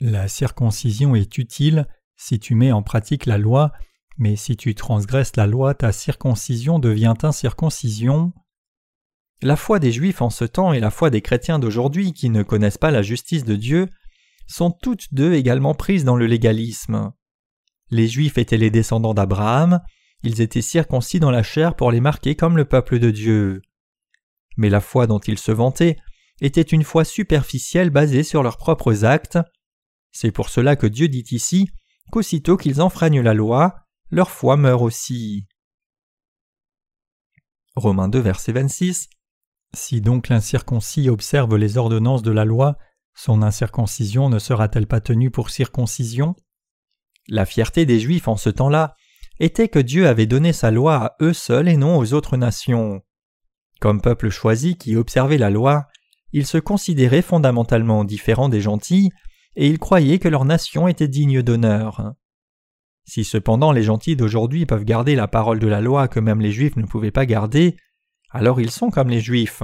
La 0.00 0.28
circoncision 0.28 1.14
est 1.14 1.38
utile 1.38 1.86
si 2.16 2.38
tu 2.38 2.54
mets 2.54 2.72
en 2.72 2.82
pratique 2.82 3.26
la 3.26 3.38
loi, 3.38 3.72
mais 4.18 4.36
si 4.36 4.56
tu 4.56 4.74
transgresses 4.74 5.36
la 5.36 5.46
loi, 5.46 5.74
ta 5.74 5.92
circoncision 5.92 6.78
devient 6.78 7.14
incirconcision. 7.22 8.32
La 9.40 9.56
foi 9.56 9.78
des 9.78 9.92
Juifs 9.92 10.22
en 10.22 10.30
ce 10.30 10.44
temps 10.44 10.72
et 10.72 10.80
la 10.80 10.90
foi 10.90 11.10
des 11.10 11.20
chrétiens 11.20 11.58
d'aujourd'hui 11.58 12.12
qui 12.12 12.30
ne 12.30 12.42
connaissent 12.42 12.78
pas 12.78 12.90
la 12.90 13.02
justice 13.02 13.44
de 13.44 13.56
Dieu 13.56 13.88
sont 14.46 14.70
toutes 14.70 15.12
deux 15.12 15.34
également 15.34 15.74
prises 15.74 16.04
dans 16.04 16.16
le 16.16 16.26
légalisme. 16.26 17.12
Les 17.90 18.08
Juifs 18.08 18.38
étaient 18.38 18.56
les 18.56 18.70
descendants 18.70 19.14
d'Abraham, 19.14 19.80
ils 20.22 20.40
étaient 20.40 20.62
circoncis 20.62 21.20
dans 21.20 21.30
la 21.30 21.42
chair 21.42 21.74
pour 21.74 21.90
les 21.90 22.00
marquer 22.00 22.36
comme 22.36 22.56
le 22.56 22.64
peuple 22.64 22.98
de 22.98 23.10
Dieu. 23.10 23.62
Mais 24.56 24.70
la 24.70 24.80
foi 24.80 25.06
dont 25.06 25.18
ils 25.18 25.38
se 25.38 25.52
vantaient 25.52 25.96
était 26.42 26.60
une 26.60 26.82
foi 26.82 27.04
superficielle 27.04 27.90
basée 27.90 28.24
sur 28.24 28.42
leurs 28.42 28.58
propres 28.58 29.04
actes. 29.04 29.38
C'est 30.10 30.32
pour 30.32 30.48
cela 30.48 30.76
que 30.76 30.88
Dieu 30.88 31.08
dit 31.08 31.24
ici 31.30 31.70
qu'aussitôt 32.10 32.56
qu'ils 32.56 32.82
enfreignent 32.82 33.22
la 33.22 33.32
loi, 33.32 33.76
leur 34.10 34.28
foi 34.28 34.56
meurt 34.56 34.82
aussi. 34.82 35.46
Romains 37.76 38.08
2, 38.08 38.18
verset 38.18 38.52
26 38.52 39.08
Si 39.72 40.00
donc 40.00 40.28
l'incirconcis 40.28 41.08
observe 41.08 41.56
les 41.56 41.78
ordonnances 41.78 42.22
de 42.22 42.32
la 42.32 42.44
loi, 42.44 42.76
son 43.14 43.40
incirconcision 43.40 44.28
ne 44.28 44.38
sera-t-elle 44.38 44.88
pas 44.88 45.00
tenue 45.00 45.30
pour 45.30 45.48
circoncision? 45.48 46.34
La 47.28 47.46
fierté 47.46 47.86
des 47.86 48.00
Juifs 48.00 48.26
en 48.26 48.36
ce 48.36 48.50
temps-là 48.50 48.96
était 49.38 49.68
que 49.68 49.78
Dieu 49.78 50.08
avait 50.08 50.26
donné 50.26 50.52
sa 50.52 50.70
loi 50.72 50.96
à 50.96 51.16
eux 51.22 51.32
seuls 51.32 51.68
et 51.68 51.76
non 51.76 51.96
aux 51.96 52.14
autres 52.14 52.36
nations. 52.36 53.00
Comme 53.80 54.00
peuple 54.00 54.28
choisi 54.28 54.76
qui 54.76 54.96
observait 54.96 55.38
la 55.38 55.50
loi, 55.50 55.86
ils 56.32 56.46
se 56.46 56.58
considéraient 56.58 57.22
fondamentalement 57.22 58.04
différents 58.04 58.48
des 58.48 58.60
gentils, 58.60 59.10
et 59.56 59.68
ils 59.68 59.78
croyaient 59.78 60.18
que 60.18 60.28
leur 60.28 60.44
nation 60.44 60.88
était 60.88 61.08
digne 61.08 61.42
d'honneur. 61.42 62.14
Si 63.04 63.24
cependant 63.24 63.72
les 63.72 63.82
gentils 63.82 64.16
d'aujourd'hui 64.16 64.64
peuvent 64.64 64.84
garder 64.84 65.14
la 65.14 65.28
parole 65.28 65.58
de 65.58 65.66
la 65.66 65.80
loi 65.80 66.08
que 66.08 66.20
même 66.20 66.40
les 66.40 66.52
juifs 66.52 66.76
ne 66.76 66.86
pouvaient 66.86 67.10
pas 67.10 67.26
garder, 67.26 67.76
alors 68.30 68.60
ils 68.60 68.70
sont 68.70 68.90
comme 68.90 69.10
les 69.10 69.20
juifs. 69.20 69.62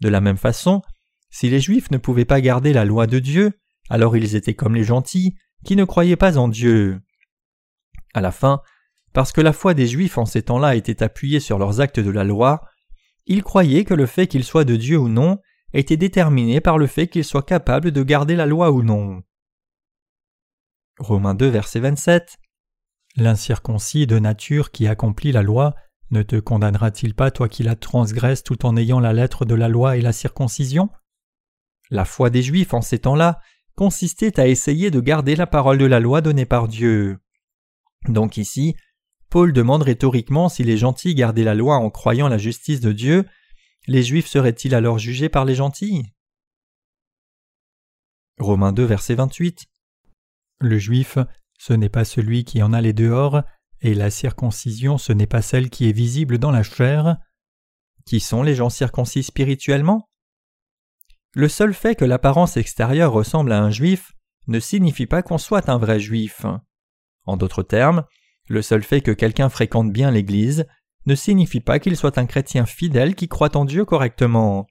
De 0.00 0.08
la 0.08 0.20
même 0.20 0.36
façon, 0.36 0.82
si 1.30 1.48
les 1.48 1.60
juifs 1.60 1.90
ne 1.90 1.98
pouvaient 1.98 2.24
pas 2.24 2.40
garder 2.40 2.72
la 2.72 2.84
loi 2.84 3.06
de 3.06 3.18
Dieu, 3.18 3.52
alors 3.88 4.16
ils 4.16 4.34
étaient 4.34 4.54
comme 4.54 4.74
les 4.74 4.84
gentils 4.84 5.36
qui 5.64 5.76
ne 5.76 5.84
croyaient 5.84 6.16
pas 6.16 6.38
en 6.38 6.48
Dieu. 6.48 7.00
À 8.12 8.20
la 8.20 8.32
fin, 8.32 8.60
parce 9.12 9.32
que 9.32 9.40
la 9.40 9.52
foi 9.52 9.74
des 9.74 9.86
juifs 9.86 10.18
en 10.18 10.26
ces 10.26 10.42
temps-là 10.42 10.76
était 10.76 11.02
appuyée 11.02 11.40
sur 11.40 11.58
leurs 11.58 11.80
actes 11.80 12.00
de 12.00 12.10
la 12.10 12.24
loi, 12.24 12.62
ils 13.26 13.42
croyaient 13.42 13.84
que 13.84 13.94
le 13.94 14.06
fait 14.06 14.26
qu'ils 14.26 14.44
soient 14.44 14.64
de 14.64 14.76
Dieu 14.76 14.98
ou 14.98 15.08
non 15.08 15.38
était 15.72 15.96
déterminé 15.96 16.60
par 16.60 16.78
le 16.78 16.86
fait 16.86 17.08
qu'ils 17.08 17.24
soient 17.24 17.42
capables 17.42 17.92
de 17.92 18.02
garder 18.02 18.36
la 18.36 18.46
loi 18.46 18.70
ou 18.70 18.82
non. 18.82 19.22
Romains 20.98 21.34
2, 21.34 21.48
verset 21.48 21.80
27 21.80 22.38
L'incirconcis 23.16 24.06
de 24.06 24.18
nature 24.18 24.70
qui 24.70 24.86
accomplit 24.86 25.32
la 25.32 25.42
loi 25.42 25.74
ne 26.10 26.22
te 26.22 26.36
condamnera-t-il 26.36 27.14
pas 27.14 27.30
toi 27.30 27.48
qui 27.48 27.62
la 27.62 27.76
transgresses 27.76 28.42
tout 28.42 28.66
en 28.66 28.76
ayant 28.76 29.00
la 29.00 29.12
lettre 29.12 29.44
de 29.44 29.54
la 29.54 29.68
loi 29.68 29.96
et 29.96 30.00
la 30.00 30.12
circoncision? 30.12 30.90
La 31.90 32.04
foi 32.04 32.30
des 32.30 32.42
Juifs 32.42 32.74
en 32.74 32.82
ces 32.82 33.00
temps-là 33.00 33.40
consistait 33.76 34.38
à 34.38 34.46
essayer 34.46 34.90
de 34.90 35.00
garder 35.00 35.36
la 35.36 35.46
parole 35.46 35.78
de 35.78 35.86
la 35.86 36.00
loi 36.00 36.20
donnée 36.20 36.46
par 36.46 36.68
Dieu. 36.68 37.18
Donc 38.08 38.36
ici, 38.36 38.76
Paul 39.30 39.52
demande 39.52 39.82
rhétoriquement 39.82 40.48
si 40.48 40.64
les 40.64 40.76
gentils 40.76 41.14
gardaient 41.14 41.44
la 41.44 41.54
loi 41.54 41.76
en 41.76 41.90
croyant 41.90 42.28
la 42.28 42.38
justice 42.38 42.80
de 42.80 42.92
Dieu, 42.92 43.24
les 43.86 44.02
Juifs 44.02 44.26
seraient-ils 44.26 44.74
alors 44.74 44.98
jugés 44.98 45.28
par 45.28 45.44
les 45.44 45.54
gentils? 45.54 46.12
Romains 48.38 48.72
2, 48.72 48.84
verset 48.84 49.14
28 49.14 49.70
le 50.60 50.78
juif, 50.78 51.18
ce 51.58 51.72
n'est 51.72 51.88
pas 51.88 52.04
celui 52.04 52.44
qui 52.44 52.62
en 52.62 52.72
a 52.72 52.80
les 52.80 52.92
dehors, 52.92 53.42
et 53.80 53.94
la 53.94 54.10
circoncision, 54.10 54.98
ce 54.98 55.12
n'est 55.12 55.26
pas 55.26 55.42
celle 55.42 55.70
qui 55.70 55.88
est 55.88 55.92
visible 55.92 56.38
dans 56.38 56.50
la 56.50 56.62
chair. 56.62 57.16
Qui 58.06 58.20
sont 58.20 58.42
les 58.42 58.54
gens 58.54 58.68
circoncis 58.68 59.22
spirituellement? 59.22 60.10
Le 61.32 61.48
seul 61.48 61.72
fait 61.72 61.94
que 61.94 62.04
l'apparence 62.04 62.56
extérieure 62.56 63.12
ressemble 63.12 63.52
à 63.52 63.62
un 63.62 63.70
juif 63.70 64.12
ne 64.48 64.60
signifie 64.60 65.06
pas 65.06 65.22
qu'on 65.22 65.38
soit 65.38 65.68
un 65.68 65.78
vrai 65.78 66.00
juif. 66.00 66.44
En 67.24 67.36
d'autres 67.36 67.62
termes, 67.62 68.04
le 68.48 68.62
seul 68.62 68.82
fait 68.82 69.00
que 69.00 69.12
quelqu'un 69.12 69.48
fréquente 69.48 69.92
bien 69.92 70.10
l'Église 70.10 70.66
ne 71.06 71.14
signifie 71.14 71.60
pas 71.60 71.78
qu'il 71.78 71.96
soit 71.96 72.18
un 72.18 72.26
chrétien 72.26 72.66
fidèle 72.66 73.14
qui 73.14 73.28
croit 73.28 73.56
en 73.56 73.64
Dieu 73.64 73.84
correctement. 73.84 74.66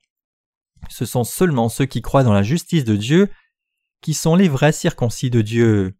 Ce 0.90 1.06
sont 1.06 1.24
seulement 1.24 1.70
ceux 1.70 1.86
qui 1.86 2.02
croient 2.02 2.24
dans 2.24 2.34
la 2.34 2.44
justice 2.44 2.86
de 2.86 2.96
Dieu 2.96 3.30
qui 4.02 4.14
sont 4.14 4.36
les 4.36 4.48
vrais 4.48 4.72
circoncis 4.72 5.30
de 5.30 5.42
Dieu. 5.42 5.96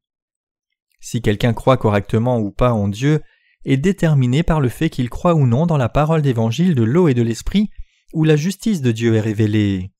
Si 1.02 1.22
quelqu'un 1.22 1.54
croit 1.54 1.78
correctement 1.78 2.40
ou 2.40 2.52
pas 2.52 2.74
en 2.74 2.88
Dieu 2.88 3.22
est 3.66 3.78
déterminé 3.78 4.44
par 4.44 4.62
le 4.62 4.70
fait 4.70 4.90
qu'il 4.90 5.10
croit 5.10 5.36
ou 5.36 5.46
non 5.46 5.66
dans 5.66 5.78
la 5.78 5.90
parole 5.90 6.22
d'évangile 6.22 6.76
de 6.76 6.84
l'eau 6.84 7.08
et 7.08 7.14
de 7.14 7.22
l'esprit 7.22 7.70
où 8.14 8.24
la 8.24 8.36
justice 8.36 8.82
de 8.82 8.92
Dieu 8.92 9.16
est 9.16 9.22
révélée. 9.22 9.92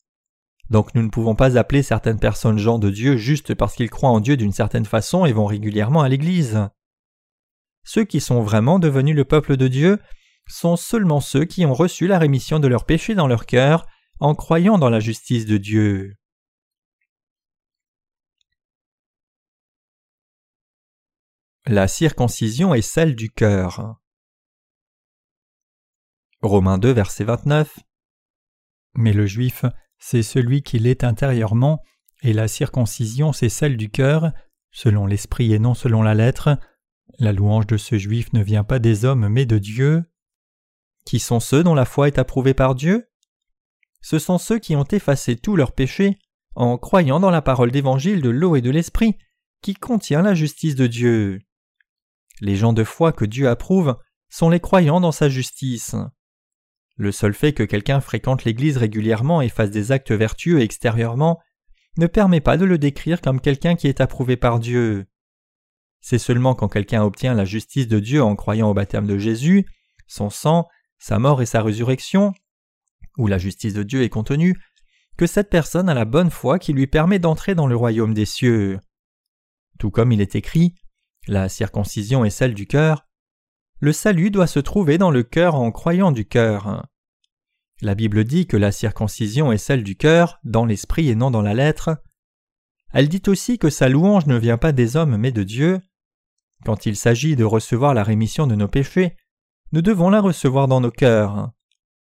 Donc 0.70 0.94
nous 0.94 1.02
ne 1.02 1.10
pouvons 1.10 1.36
pas 1.36 1.58
appeler 1.58 1.84
certaines 1.84 2.20
personnes 2.20 2.60
gens 2.60 2.80
de 2.80 2.90
Dieu 2.90 3.18
juste 3.18 3.54
parce 3.56 3.76
qu'ils 3.76 3.90
croient 3.90 4.10
en 4.10 4.20
Dieu 4.20 4.38
d'une 4.38 4.52
certaine 4.52 4.86
façon 4.86 5.26
et 5.26 5.34
vont 5.34 5.46
régulièrement 5.46 6.02
à 6.02 6.10
l'Église. 6.10 6.60
Ceux 7.84 8.06
qui 8.06 8.20
sont 8.20 8.42
vraiment 8.42 8.78
devenus 8.78 9.16
le 9.16 9.26
peuple 9.26 9.58
de 9.58 9.68
Dieu 9.68 10.00
sont 10.50 10.76
seulement 10.76 11.22
ceux 11.22 11.46
qui 11.46 11.66
ont 11.66 11.74
reçu 11.74 12.08
la 12.08 12.20
rémission 12.20 12.60
de 12.60 12.68
leurs 12.68 12.86
péchés 12.86 13.16
dans 13.16 13.28
leur 13.28 13.46
cœur 13.46 13.86
en 14.20 14.36
croyant 14.36 14.78
dans 14.78 14.90
la 14.90 15.00
justice 15.00 15.46
de 15.46 15.58
Dieu. 15.58 16.16
La 21.66 21.88
circoncision 21.88 22.74
est 22.74 22.82
celle 22.82 23.16
du 23.16 23.30
cœur. 23.30 23.96
Romains 26.42 26.78
2, 26.78 26.92
verset 26.92 27.26
29. 27.26 27.80
Mais 28.96 29.14
le 29.14 29.28
juif, 29.28 29.66
c'est 30.00 30.24
celui 30.24 30.64
qui 30.64 30.80
l'est 30.80 31.04
intérieurement, 31.04 31.84
et 32.24 32.34
la 32.34 32.48
circoncision, 32.48 33.34
c'est 33.34 33.50
celle 33.50 33.78
du 33.78 33.90
cœur, 33.90 34.32
selon 34.72 35.06
l'esprit 35.06 35.54
et 35.54 35.60
non 35.60 35.74
selon 35.74 36.02
la 36.02 36.16
lettre. 36.16 36.58
La 37.20 37.34
louange 37.34 37.68
de 37.68 37.78
ce 37.78 37.98
juif 37.98 38.34
ne 38.34 38.42
vient 38.42 38.64
pas 38.64 38.80
des 38.80 39.06
hommes, 39.06 39.28
mais 39.28 39.46
de 39.46 39.58
Dieu. 39.58 40.09
Qui 41.06 41.20
sont 41.20 41.40
ceux 41.40 41.64
dont 41.64 41.76
la 41.76 41.86
foi 41.86 42.08
est 42.08 42.20
approuvée 42.20 42.54
par 42.54 42.76
Dieu? 42.76 43.10
Ce 44.02 44.20
sont 44.20 44.38
ceux 44.38 44.60
qui 44.60 44.76
ont 44.76 44.88
effacé 44.92 45.36
tous 45.36 45.56
leurs 45.56 45.74
péchés 45.74 46.20
en 46.56 46.78
croyant 46.78 47.20
dans 47.20 47.30
la 47.30 47.42
parole 47.42 47.72
d'évangile 47.72 48.22
de 48.22 48.30
l'eau 48.30 48.56
et 48.56 48.62
de 48.62 48.70
l'esprit, 48.70 49.18
qui 49.62 49.74
contient 49.74 50.22
la 50.22 50.34
justice 50.34 50.76
de 50.76 50.88
Dieu. 50.88 51.40
Les 52.42 52.56
gens 52.56 52.74
de 52.74 52.84
foi 52.84 53.12
que 53.12 53.26
Dieu 53.26 53.50
approuve 53.50 53.98
sont 54.30 54.50
les 54.50 54.60
croyants 54.60 55.02
dans 55.02 55.12
sa 55.12 55.30
justice. 55.30 55.96
Le 56.96 57.12
seul 57.12 57.34
fait 57.34 57.54
que 57.54 57.64
quelqu'un 57.64 58.02
fréquente 58.02 58.44
l'Église 58.44 58.78
régulièrement 58.78 59.42
et 59.42 59.50
fasse 59.50 59.72
des 59.72 59.92
actes 59.92 60.12
vertueux 60.12 60.62
extérieurement 60.62 61.40
ne 61.98 62.08
permet 62.08 62.42
pas 62.42 62.58
de 62.58 62.66
le 62.66 62.78
décrire 62.78 63.22
comme 63.22 63.42
quelqu'un 63.42 63.76
qui 63.76 63.88
est 63.88 64.02
approuvé 64.02 64.38
par 64.38 64.60
Dieu. 64.60 65.06
C'est 66.02 66.18
seulement 66.18 66.56
quand 66.56 66.70
quelqu'un 66.70 67.04
obtient 67.04 67.34
la 67.34 67.46
justice 67.46 67.88
de 67.88 68.00
Dieu 68.00 68.24
en 68.24 68.36
croyant 68.36 68.70
au 68.70 68.74
baptême 68.74 69.08
de 69.08 69.18
Jésus, 69.18 69.66
son 70.08 70.30
sang, 70.30 70.68
sa 71.00 71.18
mort 71.18 71.42
et 71.42 71.46
sa 71.46 71.62
résurrection, 71.62 72.34
où 73.18 73.28
la 73.28 73.38
justice 73.38 73.74
de 73.74 73.84
Dieu 73.84 74.04
est 74.04 74.10
contenue, 74.10 74.56
que 75.18 75.28
cette 75.28 75.50
personne 75.50 75.90
a 75.90 75.94
la 75.94 76.06
bonne 76.06 76.30
foi 76.30 76.60
qui 76.60 76.74
lui 76.74 76.88
permet 76.88 77.20
d'entrer 77.20 77.56
dans 77.56 77.68
le 77.68 77.76
royaume 77.76 78.14
des 78.14 78.26
cieux. 78.26 78.80
Tout 79.80 79.92
comme 79.92 80.12
il 80.12 80.22
est 80.22 80.36
écrit 80.36 80.76
la 81.28 81.48
circoncision 81.48 82.26
est 82.26 82.32
celle 82.32 82.54
du 82.54 82.66
cœur. 82.66 83.06
Le 83.80 83.94
salut 83.94 84.32
doit 84.32 84.48
se 84.48 84.60
trouver 84.60 84.98
dans 84.98 85.12
le 85.12 85.24
cœur 85.24 85.56
en 85.56 85.72
croyant 85.72 86.12
du 86.12 86.26
cœur. 86.26 86.88
La 87.82 87.96
Bible 87.96 88.24
dit 88.24 88.48
que 88.48 88.58
la 88.58 88.72
circoncision 88.72 89.52
est 89.52 89.60
celle 89.60 89.84
du 89.84 89.96
cœur, 89.96 90.40
dans 90.44 90.66
l'esprit 90.66 91.10
et 91.10 91.16
non 91.16 91.30
dans 91.30 91.42
la 91.42 91.54
lettre. 91.54 92.02
Elle 92.92 93.10
dit 93.10 93.22
aussi 93.28 93.60
que 93.60 93.70
sa 93.70 93.90
louange 93.90 94.26
ne 94.26 94.38
vient 94.38 94.58
pas 94.58 94.72
des 94.72 94.96
hommes 94.96 95.18
mais 95.18 95.32
de 95.32 95.44
Dieu. 95.44 95.82
Quand 96.66 96.86
il 96.86 96.96
s'agit 96.96 97.36
de 97.36 97.44
recevoir 97.44 97.94
la 97.94 98.04
rémission 98.04 98.48
de 98.48 98.56
nos 98.56 98.68
péchés, 98.68 99.16
nous 99.72 99.82
devons 99.82 100.10
la 100.10 100.22
recevoir 100.22 100.68
dans 100.68 100.82
nos 100.82 100.92
cœurs. 100.92 101.52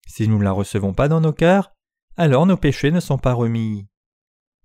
Si 0.06 0.28
nous 0.28 0.38
ne 0.38 0.44
la 0.44 0.52
recevons 0.52 0.92
pas 0.92 1.08
dans 1.08 1.20
nos 1.20 1.32
cœurs, 1.32 1.72
alors 2.16 2.46
nos 2.46 2.56
péchés 2.56 2.90
ne 2.90 3.00
sont 3.00 3.18
pas 3.18 3.32
remis. 3.32 3.86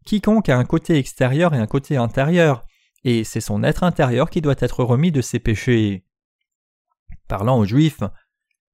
Quiconque 0.06 0.50
a 0.50 0.58
un 0.58 0.66
côté 0.66 0.98
extérieur 0.98 1.54
et 1.54 1.60
un 1.60 1.68
côté 1.68 1.98
intérieur, 1.98 2.66
et 3.04 3.24
c'est 3.24 3.42
son 3.42 3.64
être 3.64 3.84
intérieur 3.84 4.30
qui 4.30 4.42
doit 4.42 4.56
être 4.60 4.84
remis 4.84 5.12
de 5.12 5.22
ses 5.22 5.40
péchés. 5.40 6.06
Parlant 7.28 7.58
aux 7.58 7.66
Juifs, 7.66 8.04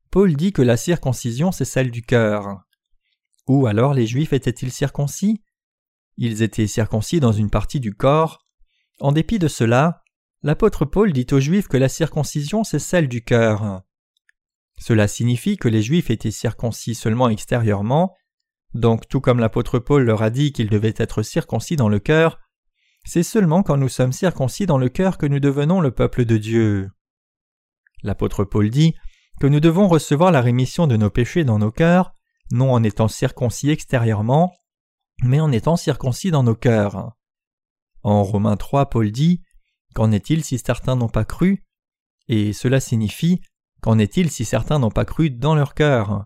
Paul 0.10 0.36
dit 0.36 0.52
que 0.52 0.62
la 0.62 0.78
circoncision 0.78 1.52
c'est 1.52 1.66
celle 1.66 1.92
du 1.92 2.02
cœur. 2.02 2.62
Où 3.48 3.68
alors 3.68 3.94
les 3.94 4.08
Juifs 4.08 4.34
étaient-ils 4.34 4.72
circoncis? 4.72 5.44
Ils 6.18 6.42
étaient 6.42 6.68
circoncis 6.68 7.20
dans 7.20 7.32
une 7.32 7.50
partie 7.50 7.80
du 7.80 7.94
corps. 7.94 8.48
En 9.00 9.12
dépit 9.12 9.38
de 9.38 9.48
cela, 9.48 10.02
l'apôtre 10.42 10.86
Paul 10.86 11.14
dit 11.14 11.28
aux 11.32 11.40
Juifs 11.40 11.68
que 11.68 11.78
la 11.78 11.90
circoncision 11.90 12.64
c'est 12.64 12.80
celle 12.80 13.08
du 13.08 13.24
cœur. 13.24 13.84
Cela 14.80 15.08
signifie 15.08 15.58
que 15.58 15.68
les 15.68 15.82
Juifs 15.82 16.10
étaient 16.10 16.32
circoncis 16.32 16.96
seulement 16.96 17.30
extérieurement, 17.30 18.16
donc 18.74 19.08
tout 19.08 19.22
comme 19.22 19.40
l'apôtre 19.40 19.80
Paul 19.80 20.04
leur 20.04 20.22
a 20.22 20.30
dit 20.30 20.52
qu'ils 20.52 20.70
devaient 20.70 20.94
être 20.98 21.24
circoncis 21.24 21.76
dans 21.76 21.90
le 21.90 22.00
cœur, 22.00 22.40
c'est 23.06 23.24
seulement 23.24 23.64
quand 23.64 23.78
nous 23.78 23.90
sommes 23.90 24.12
circoncis 24.12 24.66
dans 24.66 24.78
le 24.78 24.90
cœur 24.90 25.18
que 25.18 25.26
nous 25.26 25.40
devenons 25.40 25.80
le 25.80 25.92
peuple 25.92 26.26
de 26.26 26.38
Dieu. 26.38 26.90
L'apôtre 28.04 28.44
Paul 28.44 28.70
dit 28.70 28.96
que 29.40 29.48
nous 29.48 29.60
devons 29.60 29.88
recevoir 29.88 30.32
la 30.32 30.42
rémission 30.42 30.88
de 30.88 30.98
nos 30.98 31.10
péchés 31.10 31.44
dans 31.44 31.58
nos 31.58 31.72
cœurs, 31.72 32.14
non 32.52 32.74
en 32.74 32.84
étant 32.84 33.08
circoncis 33.08 33.70
extérieurement, 33.70 34.54
mais 35.24 35.40
en 35.40 35.52
étant 35.52 35.78
circoncis 35.78 36.32
dans 36.32 36.44
nos 36.44 36.56
cœurs. 36.56 37.14
En 38.04 38.24
Romains 38.24 38.58
3, 38.58 38.90
Paul 38.90 39.12
dit 39.12 39.42
Qu'en 39.96 40.12
est-il 40.12 40.44
si 40.44 40.60
certains 40.60 40.96
n'ont 40.96 41.10
pas 41.10 41.26
cru? 41.26 41.66
Et 42.28 42.54
cela 42.54 42.80
signifie 42.80 43.42
Qu'en 43.88 44.00
est-il 44.00 44.30
si 44.30 44.44
certains 44.44 44.80
n'ont 44.80 44.92
pas 44.92 45.06
cru 45.06 45.30
dans 45.30 45.56
leur 45.56 45.74
cœur? 45.74 46.26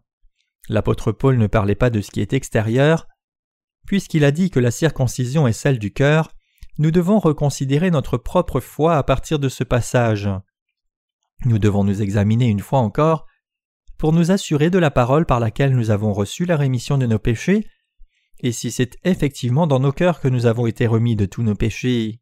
L'apôtre 0.67 1.11
Paul 1.11 1.37
ne 1.37 1.45
parlait 1.45 1.75
pas 1.75 1.91
de 1.91 2.01
ce 2.01 2.09
qui 2.09 2.19
est 2.19 2.33
extérieur. 2.33 3.07
Puisqu'il 3.85 4.25
a 4.25 4.31
dit 4.31 4.49
que 4.49 4.59
la 4.59 4.71
circoncision 4.71 5.45
est 5.45 5.53
celle 5.53 5.77
du 5.77 5.93
cœur, 5.93 6.31
nous 6.79 6.89
devons 6.89 7.19
reconsidérer 7.19 7.91
notre 7.91 8.17
propre 8.17 8.61
foi 8.61 8.97
à 8.97 9.03
partir 9.03 9.37
de 9.37 9.47
ce 9.47 9.63
passage. 9.63 10.27
Nous 11.45 11.59
devons 11.59 11.83
nous 11.83 12.01
examiner 12.01 12.47
une 12.47 12.61
fois 12.61 12.79
encore 12.79 13.27
pour 13.99 14.11
nous 14.11 14.31
assurer 14.31 14.71
de 14.71 14.79
la 14.79 14.89
parole 14.89 15.27
par 15.27 15.39
laquelle 15.39 15.75
nous 15.75 15.91
avons 15.91 16.13
reçu 16.13 16.45
la 16.45 16.57
rémission 16.57 16.97
de 16.97 17.05
nos 17.05 17.19
péchés, 17.19 17.67
et 18.39 18.51
si 18.51 18.71
c'est 18.71 18.97
effectivement 19.03 19.67
dans 19.67 19.79
nos 19.79 19.91
cœurs 19.91 20.19
que 20.19 20.29
nous 20.29 20.47
avons 20.47 20.65
été 20.65 20.87
remis 20.87 21.15
de 21.15 21.27
tous 21.27 21.43
nos 21.43 21.53
péchés. 21.53 22.21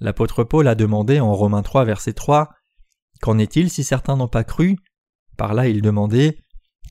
L'apôtre 0.00 0.42
Paul 0.42 0.66
a 0.66 0.74
demandé 0.74 1.20
en 1.20 1.32
Romains 1.32 1.62
3 1.62 1.84
verset 1.84 2.14
3 2.14 2.50
Qu'en 3.20 3.38
est-il 3.38 3.70
si 3.70 3.84
certains 3.84 4.16
n'ont 4.16 4.28
pas 4.28 4.44
cru? 4.44 4.76
Par 5.36 5.54
là 5.54 5.68
il 5.68 5.82
demandait 5.82 6.38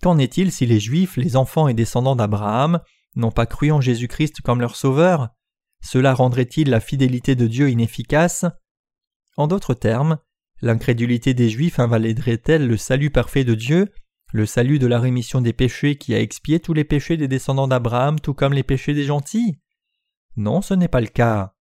Qu'en 0.01 0.17
est-il 0.17 0.51
si 0.51 0.65
les 0.65 0.79
Juifs, 0.79 1.17
les 1.17 1.35
enfants 1.35 1.67
et 1.67 1.73
descendants 1.73 2.15
d'Abraham, 2.15 2.81
n'ont 3.15 3.31
pas 3.31 3.45
cru 3.45 3.71
en 3.71 3.81
Jésus-Christ 3.81 4.41
comme 4.41 4.61
leur 4.61 4.75
Sauveur? 4.75 5.29
Cela 5.81 6.13
rendrait-il 6.13 6.69
la 6.69 6.79
fidélité 6.79 7.35
de 7.35 7.47
Dieu 7.47 7.69
inefficace? 7.69 8.45
En 9.37 9.47
d'autres 9.47 9.73
termes, 9.73 10.17
l'incrédulité 10.61 11.33
des 11.33 11.49
Juifs 11.49 11.79
invaliderait-elle 11.79 12.67
le 12.67 12.77
salut 12.77 13.11
parfait 13.11 13.43
de 13.43 13.55
Dieu, 13.55 13.91
le 14.33 14.45
salut 14.45 14.79
de 14.79 14.87
la 14.87 14.99
rémission 14.99 15.41
des 15.41 15.53
péchés 15.53 15.97
qui 15.97 16.13
a 16.13 16.19
expié 16.19 16.59
tous 16.59 16.73
les 16.73 16.83
péchés 16.83 17.17
des 17.17 17.27
descendants 17.27 17.67
d'Abraham 17.67 18.19
tout 18.19 18.33
comme 18.33 18.53
les 18.53 18.63
péchés 18.63 18.93
des 18.93 19.05
gentils? 19.05 19.59
Non, 20.35 20.61
ce 20.61 20.73
n'est 20.73 20.87
pas 20.87 21.01
le 21.01 21.07
cas. 21.07 21.53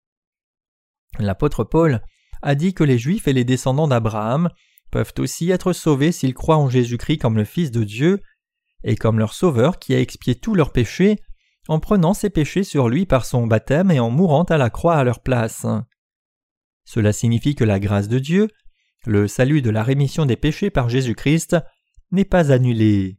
L'apôtre 1.19 1.65
Paul 1.65 2.03
a 2.43 2.55
dit 2.55 2.75
que 2.75 2.85
les 2.85 2.99
Juifs 2.99 3.29
et 3.29 3.33
les 3.33 3.45
descendants 3.45 3.89
d'Abraham 3.89 4.51
peuvent 4.91 5.15
aussi 5.19 5.51
être 5.51 5.73
sauvés 5.73 6.13
s'ils 6.13 6.35
croient 6.35 6.57
en 6.57 6.69
Jésus-Christ 6.69 7.19
comme 7.19 7.37
le 7.37 7.45
Fils 7.45 7.71
de 7.71 7.85
Dieu 7.85 8.21
et 8.85 8.97
comme 8.97 9.19
leur 9.19 9.35
Sauveur 9.35 9.79
qui 9.79 9.95
a 9.95 10.01
expié 10.01 10.35
tous 10.35 10.55
leurs 10.55 10.73
péchés 10.73 11.19
en 11.69 11.81
prenant 11.81 12.15
ses 12.15 12.31
péchés 12.31 12.65
sur 12.65 12.89
lui 12.89 13.07
par 13.07 13.25
son 13.25 13.47
baptême 13.47 13.91
et 13.91 14.01
en 14.01 14.11
mourant 14.11 14.45
à 14.45 14.57
la 14.57 14.71
croix 14.71 14.97
à 14.97 15.05
leur 15.05 15.21
place. 15.21 15.67
Cela 16.85 17.13
signifie 17.13 17.57
que 17.57 17.65
la 17.65 17.81
grâce 17.81 18.09
de 18.09 18.19
Dieu, 18.19 18.49
le 19.05 19.27
salut 19.27 19.63
de 19.63 19.71
la 19.71 19.83
rémission 19.83 20.25
des 20.27 20.37
péchés 20.37 20.71
par 20.71 20.89
Jésus-Christ, 20.89 21.57
n'est 22.13 22.25
pas 22.25 22.53
annulé. 22.53 23.19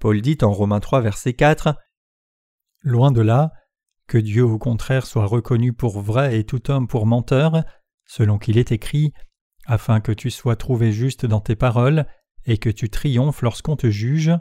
Paul 0.00 0.20
dit 0.20 0.38
en 0.42 0.52
Romains 0.52 0.80
3 0.80 1.00
verset 1.00 1.34
4 1.34 1.76
Loin 2.82 3.12
de 3.12 3.22
là, 3.22 3.52
que 4.06 4.18
Dieu 4.18 4.44
au 4.44 4.58
contraire 4.58 5.06
soit 5.06 5.26
reconnu 5.26 5.72
pour 5.72 6.00
vrai 6.00 6.38
et 6.38 6.44
tout 6.44 6.70
homme 6.70 6.88
pour 6.88 7.06
menteur, 7.06 7.64
selon 8.06 8.38
qu'il 8.38 8.58
est 8.58 8.72
écrit 8.72 9.12
afin 9.66 10.00
que 10.00 10.12
tu 10.12 10.30
sois 10.30 10.56
trouvé 10.56 10.92
juste 10.92 11.26
dans 11.26 11.40
tes 11.40 11.56
paroles 11.56 12.06
et 12.46 12.58
que 12.58 12.70
tu 12.70 12.90
triomphes 12.90 13.42
lorsqu'on 13.42 13.76
te 13.76 13.90
juge. 13.90 14.32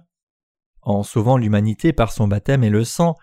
En 0.81 1.03
sauvant 1.03 1.37
l'humanité 1.37 1.93
par 1.93 2.11
son 2.11 2.27
baptême 2.27 2.63
et 2.63 2.69
le 2.69 2.83
sang, 2.83 3.15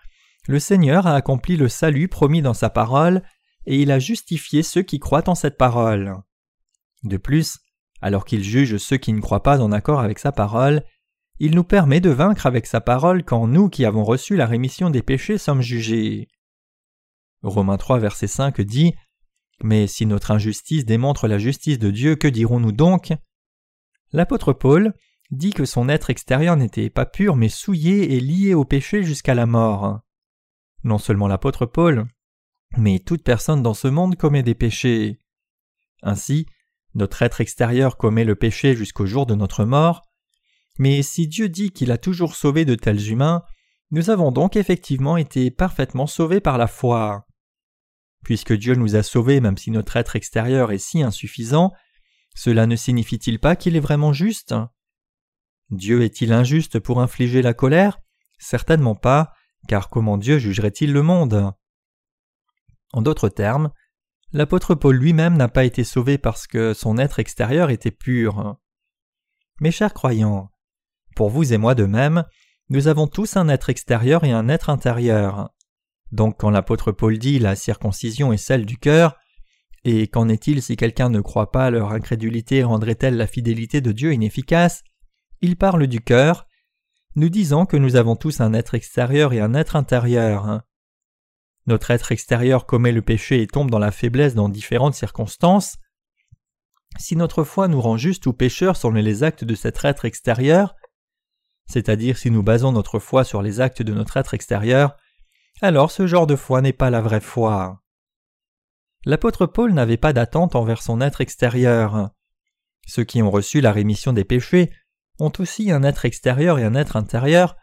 le 0.47 0.59
Seigneur 0.59 1.05
a 1.05 1.15
accompli 1.15 1.57
le 1.57 1.69
salut 1.69 2.07
promis 2.07 2.41
dans 2.41 2.55
sa 2.55 2.71
parole, 2.71 3.21
et 3.67 3.79
il 3.79 3.91
a 3.91 3.99
justifié 3.99 4.63
ceux 4.63 4.81
qui 4.81 4.99
croient 4.99 5.29
en 5.29 5.35
cette 5.35 5.57
parole. 5.57 6.15
De 7.03 7.17
plus, 7.17 7.59
alors 8.01 8.25
qu'il 8.25 8.43
juge 8.43 8.77
ceux 8.77 8.97
qui 8.97 9.13
ne 9.13 9.21
croient 9.21 9.43
pas 9.43 9.61
en 9.61 9.71
accord 9.71 9.99
avec 9.99 10.17
sa 10.17 10.31
parole, 10.31 10.83
il 11.39 11.55
nous 11.55 11.63
permet 11.63 11.99
de 11.99 12.09
vaincre 12.09 12.47
avec 12.47 12.65
sa 12.65 12.81
parole 12.81 13.23
quand 13.23 13.47
nous 13.47 13.69
qui 13.69 13.85
avons 13.85 14.03
reçu 14.03 14.35
la 14.35 14.47
rémission 14.47 14.89
des 14.89 15.03
péchés 15.03 15.37
sommes 15.37 15.61
jugés. 15.61 16.27
Romains 17.43 17.77
3 17.77 17.99
verset 17.99 18.27
5 18.27 18.61
dit 18.61 18.93
mais 19.63 19.87
si 19.87 20.05
notre 20.05 20.31
injustice 20.31 20.85
démontre 20.85 21.27
la 21.27 21.37
justice 21.37 21.79
de 21.79 21.91
Dieu, 21.91 22.15
que 22.15 22.27
dirons-nous 22.27 22.71
donc? 22.71 23.13
L'apôtre 24.11 24.53
Paul 24.53 24.93
dit 25.31 25.51
que 25.51 25.65
son 25.65 25.87
être 25.87 26.09
extérieur 26.09 26.57
n'était 26.57 26.89
pas 26.89 27.05
pur 27.05 27.35
mais 27.35 27.49
souillé 27.49 28.15
et 28.15 28.19
lié 28.19 28.53
au 28.53 28.65
péché 28.65 29.03
jusqu'à 29.03 29.33
la 29.33 29.45
mort. 29.45 30.01
Non 30.83 30.97
seulement 30.97 31.27
l'apôtre 31.27 31.65
Paul, 31.65 32.05
mais 32.77 32.99
toute 32.99 33.23
personne 33.23 33.61
dans 33.61 33.73
ce 33.73 33.87
monde 33.87 34.17
commet 34.17 34.43
des 34.43 34.55
péchés. 34.55 35.19
Ainsi, 36.01 36.45
notre 36.93 37.21
être 37.21 37.41
extérieur 37.41 37.97
commet 37.97 38.25
le 38.25 38.35
péché 38.35 38.75
jusqu'au 38.75 39.05
jour 39.05 39.25
de 39.25 39.35
notre 39.35 39.63
mort, 39.63 40.01
mais 40.79 41.01
si 41.01 41.27
Dieu 41.27 41.47
dit 41.47 41.71
qu'il 41.71 41.91
a 41.91 41.97
toujours 41.97 42.35
sauvé 42.35 42.65
de 42.65 42.75
tels 42.75 43.09
humains, 43.09 43.43
nous 43.91 44.09
avons 44.09 44.31
donc 44.31 44.55
effectivement 44.55 45.17
été 45.17 45.51
parfaitement 45.51 46.07
sauvés 46.07 46.39
par 46.39 46.57
la 46.57 46.67
foi. 46.67 47.27
Puisque 48.23 48.53
Dieu 48.53 48.75
nous 48.75 48.95
a 48.95 49.03
sauvés 49.03 49.41
même 49.41 49.57
si 49.57 49.71
notre 49.71 49.97
être 49.97 50.15
extérieur 50.15 50.71
est 50.71 50.77
si 50.77 51.01
insuffisant, 51.01 51.73
cela 52.35 52.67
ne 52.67 52.75
signifie-t-il 52.75 53.39
pas 53.39 53.55
qu'il 53.55 53.75
est 53.75 53.81
vraiment 53.81 54.13
juste? 54.13 54.53
Dieu 55.69 56.03
est-il 56.03 56.33
injuste 56.33 56.79
pour 56.79 57.01
infliger 57.01 57.41
la 57.41 57.53
colère? 57.53 57.99
Certainement 58.39 58.95
pas, 58.95 59.33
car 59.67 59.89
comment 59.89 60.17
Dieu 60.17 60.37
jugerait-il 60.37 60.91
le 60.91 61.01
monde? 61.01 61.53
En 62.93 63.01
d'autres 63.01 63.29
termes, 63.29 63.71
l'apôtre 64.33 64.75
Paul 64.75 64.95
lui-même 64.95 65.37
n'a 65.37 65.47
pas 65.47 65.63
été 65.63 65.83
sauvé 65.83 66.17
parce 66.17 66.47
que 66.47 66.73
son 66.73 66.97
être 66.97 67.19
extérieur 67.19 67.69
était 67.69 67.91
pur. 67.91 68.57
Mes 69.59 69.71
chers 69.71 69.93
croyants, 69.93 70.51
pour 71.15 71.29
vous 71.29 71.53
et 71.53 71.57
moi 71.57 71.75
de 71.75 71.85
même, 71.85 72.25
nous 72.69 72.87
avons 72.87 73.07
tous 73.07 73.37
un 73.37 73.49
être 73.49 73.69
extérieur 73.69 74.23
et 74.23 74.31
un 74.31 74.49
être 74.49 74.69
intérieur. 74.69 75.51
Donc 76.11 76.39
quand 76.39 76.49
l'apôtre 76.49 76.91
Paul 76.91 77.17
dit 77.17 77.39
la 77.39 77.55
circoncision 77.55 78.33
est 78.33 78.37
celle 78.37 78.65
du 78.65 78.77
cœur, 78.77 79.17
et 79.83 80.07
qu'en 80.07 80.29
est-il 80.29 80.61
si 80.61 80.75
quelqu'un 80.75 81.09
ne 81.09 81.21
croit 81.21 81.51
pas, 81.51 81.71
leur 81.71 81.91
incrédulité 81.91 82.63
rendrait-elle 82.63 83.17
la 83.17 83.27
fidélité 83.27 83.81
de 83.81 83.91
Dieu 83.91 84.13
inefficace? 84.13 84.83
Il 85.41 85.57
parle 85.57 85.87
du 85.87 86.01
cœur, 86.01 86.45
nous 87.15 87.29
disons 87.29 87.65
que 87.65 87.77
nous 87.77 87.95
avons 87.95 88.15
tous 88.15 88.39
un 88.39 88.53
être 88.53 88.75
extérieur 88.75 89.33
et 89.33 89.41
un 89.41 89.53
être 89.53 89.75
intérieur. 89.75 90.61
Notre 91.67 91.91
être 91.91 92.11
extérieur 92.11 92.65
commet 92.65 92.91
le 92.91 93.01
péché 93.01 93.41
et 93.41 93.47
tombe 93.47 93.69
dans 93.69 93.79
la 93.79 93.91
faiblesse 93.91 94.33
dans 94.33 94.49
différentes 94.49 94.95
circonstances. 94.95 95.77
Si 96.97 97.15
notre 97.15 97.43
foi 97.43 97.67
nous 97.67 97.81
rend 97.81 97.97
juste 97.97 98.25
ou 98.27 98.33
pécheurs 98.33 98.77
sur 98.77 98.91
les 98.91 99.23
actes 99.23 99.43
de 99.43 99.55
cet 99.55 99.83
être 99.83 100.05
extérieur, 100.05 100.75
c'est-à-dire 101.67 102.17
si 102.17 102.31
nous 102.31 102.43
basons 102.43 102.71
notre 102.71 102.99
foi 102.99 103.23
sur 103.23 103.41
les 103.41 103.61
actes 103.61 103.81
de 103.81 103.93
notre 103.93 104.17
être 104.17 104.33
extérieur, 104.33 104.95
alors 105.61 105.91
ce 105.91 106.07
genre 106.07 106.27
de 106.27 106.35
foi 106.35 106.61
n'est 106.61 106.73
pas 106.73 106.89
la 106.89 107.01
vraie 107.01 107.21
foi. 107.21 107.81
L'apôtre 109.05 109.45
Paul 109.45 109.73
n'avait 109.73 109.97
pas 109.97 110.13
d'attente 110.13 110.55
envers 110.55 110.81
son 110.81 111.01
être 111.01 111.21
extérieur. 111.21 112.11
Ceux 112.87 113.03
qui 113.03 113.21
ont 113.21 113.31
reçu 113.31 113.61
la 113.61 113.71
rémission 113.71 114.13
des 114.13 114.23
péchés 114.23 114.71
ont 115.19 115.31
aussi 115.39 115.71
un 115.71 115.83
être 115.83 116.05
extérieur 116.05 116.59
et 116.59 116.63
un 116.63 116.75
être 116.75 116.95
intérieur, 116.95 117.55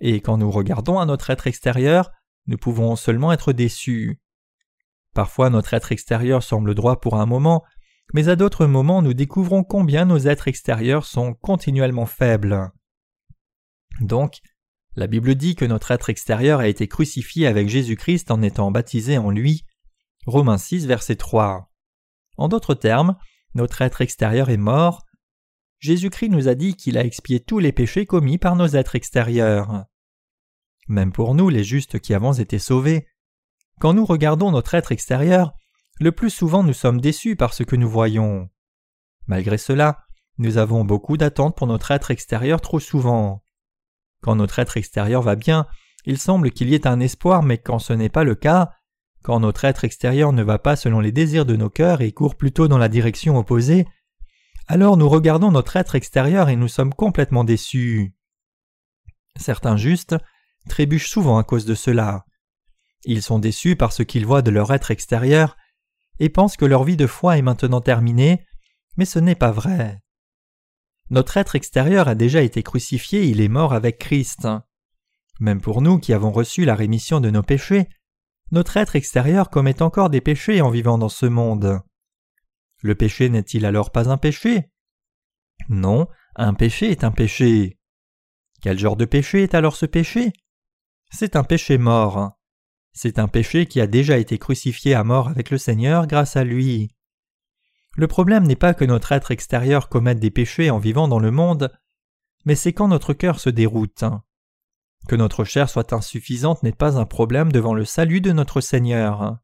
et 0.00 0.20
quand 0.20 0.38
nous 0.38 0.50
regardons 0.50 0.98
à 0.98 1.06
notre 1.06 1.30
être 1.30 1.46
extérieur, 1.46 2.12
nous 2.46 2.58
pouvons 2.58 2.96
seulement 2.96 3.32
être 3.32 3.52
déçus. 3.52 4.20
Parfois 5.14 5.50
notre 5.50 5.74
être 5.74 5.92
extérieur 5.92 6.42
semble 6.42 6.74
droit 6.74 7.00
pour 7.00 7.16
un 7.16 7.26
moment, 7.26 7.64
mais 8.12 8.28
à 8.28 8.36
d'autres 8.36 8.66
moments 8.66 9.02
nous 9.02 9.14
découvrons 9.14 9.64
combien 9.64 10.04
nos 10.04 10.18
êtres 10.18 10.48
extérieurs 10.48 11.06
sont 11.06 11.34
continuellement 11.34 12.06
faibles. 12.06 12.70
Donc, 14.00 14.40
la 14.96 15.06
Bible 15.06 15.34
dit 15.34 15.54
que 15.54 15.66
notre 15.66 15.90
être 15.90 16.08
extérieur 16.08 16.60
a 16.60 16.68
été 16.68 16.88
crucifié 16.88 17.46
avec 17.46 17.68
Jésus-Christ 17.68 18.30
en 18.30 18.40
étant 18.40 18.70
baptisé 18.70 19.18
en 19.18 19.30
lui. 19.30 19.64
Romains 20.24 20.56
6, 20.56 20.86
verset 20.86 21.16
3. 21.16 21.70
En 22.38 22.48
d'autres 22.48 22.74
termes, 22.74 23.16
notre 23.54 23.82
être 23.82 24.00
extérieur 24.00 24.48
est 24.48 24.56
mort. 24.56 25.04
Jésus-Christ 25.80 26.30
nous 26.30 26.48
a 26.48 26.54
dit 26.54 26.74
qu'il 26.74 26.96
a 26.96 27.04
expié 27.04 27.40
tous 27.40 27.58
les 27.58 27.72
péchés 27.72 28.06
commis 28.06 28.38
par 28.38 28.56
nos 28.56 28.68
êtres 28.68 28.96
extérieurs. 28.96 29.84
Même 30.88 31.12
pour 31.12 31.34
nous, 31.34 31.50
les 31.50 31.64
justes 31.64 31.98
qui 31.98 32.14
avons 32.14 32.32
été 32.32 32.58
sauvés, 32.58 33.06
quand 33.80 33.92
nous 33.92 34.06
regardons 34.06 34.50
notre 34.50 34.74
être 34.74 34.92
extérieur, 34.92 35.52
le 36.00 36.12
plus 36.12 36.30
souvent 36.30 36.62
nous 36.62 36.72
sommes 36.72 37.02
déçus 37.02 37.36
par 37.36 37.52
ce 37.52 37.64
que 37.64 37.76
nous 37.76 37.88
voyons. 37.88 38.48
Malgré 39.26 39.58
cela, 39.58 40.04
nous 40.38 40.56
avons 40.56 40.84
beaucoup 40.84 41.18
d'attentes 41.18 41.56
pour 41.56 41.66
notre 41.66 41.90
être 41.90 42.10
extérieur 42.10 42.62
trop 42.62 42.80
souvent. 42.80 43.42
Quand 44.26 44.34
notre 44.34 44.58
être 44.58 44.76
extérieur 44.76 45.22
va 45.22 45.36
bien, 45.36 45.68
il 46.04 46.18
semble 46.18 46.50
qu'il 46.50 46.68
y 46.68 46.74
ait 46.74 46.88
un 46.88 46.98
espoir, 46.98 47.44
mais 47.44 47.58
quand 47.58 47.78
ce 47.78 47.92
n'est 47.92 48.08
pas 48.08 48.24
le 48.24 48.34
cas, 48.34 48.72
quand 49.22 49.38
notre 49.38 49.64
être 49.64 49.84
extérieur 49.84 50.32
ne 50.32 50.42
va 50.42 50.58
pas 50.58 50.74
selon 50.74 50.98
les 50.98 51.12
désirs 51.12 51.46
de 51.46 51.54
nos 51.54 51.70
cœurs 51.70 52.00
et 52.00 52.10
court 52.10 52.34
plutôt 52.34 52.66
dans 52.66 52.76
la 52.76 52.88
direction 52.88 53.38
opposée, 53.38 53.86
alors 54.66 54.96
nous 54.96 55.08
regardons 55.08 55.52
notre 55.52 55.76
être 55.76 55.94
extérieur 55.94 56.48
et 56.48 56.56
nous 56.56 56.66
sommes 56.66 56.92
complètement 56.92 57.44
déçus. 57.44 58.16
Certains 59.36 59.76
justes 59.76 60.16
trébuchent 60.68 61.08
souvent 61.08 61.38
à 61.38 61.44
cause 61.44 61.64
de 61.64 61.76
cela. 61.76 62.24
Ils 63.04 63.22
sont 63.22 63.38
déçus 63.38 63.76
par 63.76 63.92
ce 63.92 64.02
qu'ils 64.02 64.26
voient 64.26 64.42
de 64.42 64.50
leur 64.50 64.72
être 64.72 64.90
extérieur 64.90 65.56
et 66.18 66.30
pensent 66.30 66.56
que 66.56 66.64
leur 66.64 66.82
vie 66.82 66.96
de 66.96 67.06
foi 67.06 67.38
est 67.38 67.42
maintenant 67.42 67.80
terminée, 67.80 68.44
mais 68.96 69.04
ce 69.04 69.20
n'est 69.20 69.36
pas 69.36 69.52
vrai. 69.52 70.00
Notre 71.10 71.36
être 71.36 71.54
extérieur 71.54 72.08
a 72.08 72.14
déjà 72.14 72.42
été 72.42 72.62
crucifié, 72.62 73.24
il 73.24 73.40
est 73.40 73.48
mort 73.48 73.72
avec 73.72 73.98
Christ. 73.98 74.48
Même 75.38 75.60
pour 75.60 75.82
nous 75.82 75.98
qui 75.98 76.12
avons 76.12 76.32
reçu 76.32 76.64
la 76.64 76.74
rémission 76.74 77.20
de 77.20 77.30
nos 77.30 77.42
péchés, 77.42 77.88
notre 78.50 78.76
être 78.76 78.96
extérieur 78.96 79.50
commet 79.50 79.82
encore 79.82 80.10
des 80.10 80.20
péchés 80.20 80.60
en 80.60 80.70
vivant 80.70 80.98
dans 80.98 81.08
ce 81.08 81.26
monde. 81.26 81.80
Le 82.82 82.94
péché 82.94 83.28
n'est-il 83.28 83.66
alors 83.66 83.90
pas 83.90 84.08
un 84.08 84.16
péché? 84.16 84.70
Non, 85.68 86.08
un 86.34 86.54
péché 86.54 86.90
est 86.90 87.04
un 87.04 87.10
péché. 87.10 87.78
Quel 88.60 88.78
genre 88.78 88.96
de 88.96 89.04
péché 89.04 89.42
est 89.42 89.54
alors 89.54 89.76
ce 89.76 89.86
péché? 89.86 90.32
C'est 91.10 91.36
un 91.36 91.44
péché 91.44 91.78
mort. 91.78 92.32
C'est 92.92 93.18
un 93.18 93.28
péché 93.28 93.66
qui 93.66 93.80
a 93.80 93.86
déjà 93.86 94.18
été 94.18 94.38
crucifié 94.38 94.94
à 94.94 95.04
mort 95.04 95.28
avec 95.28 95.50
le 95.50 95.58
Seigneur 95.58 96.06
grâce 96.06 96.36
à 96.36 96.44
lui. 96.44 96.95
Le 97.96 98.06
problème 98.06 98.46
n'est 98.46 98.56
pas 98.56 98.74
que 98.74 98.84
notre 98.84 99.12
être 99.12 99.30
extérieur 99.30 99.88
commette 99.88 100.20
des 100.20 100.30
péchés 100.30 100.70
en 100.70 100.78
vivant 100.78 101.08
dans 101.08 101.18
le 101.18 101.30
monde, 101.30 101.72
mais 102.44 102.54
c'est 102.54 102.74
quand 102.74 102.88
notre 102.88 103.14
cœur 103.14 103.40
se 103.40 103.48
déroute. 103.48 104.04
Que 105.08 105.16
notre 105.16 105.44
chair 105.44 105.70
soit 105.70 105.92
insuffisante 105.92 106.62
n'est 106.62 106.72
pas 106.72 106.98
un 106.98 107.06
problème 107.06 107.50
devant 107.50 107.74
le 107.74 107.84
salut 107.84 108.20
de 108.20 108.32
notre 108.32 108.60
Seigneur. 108.60 109.38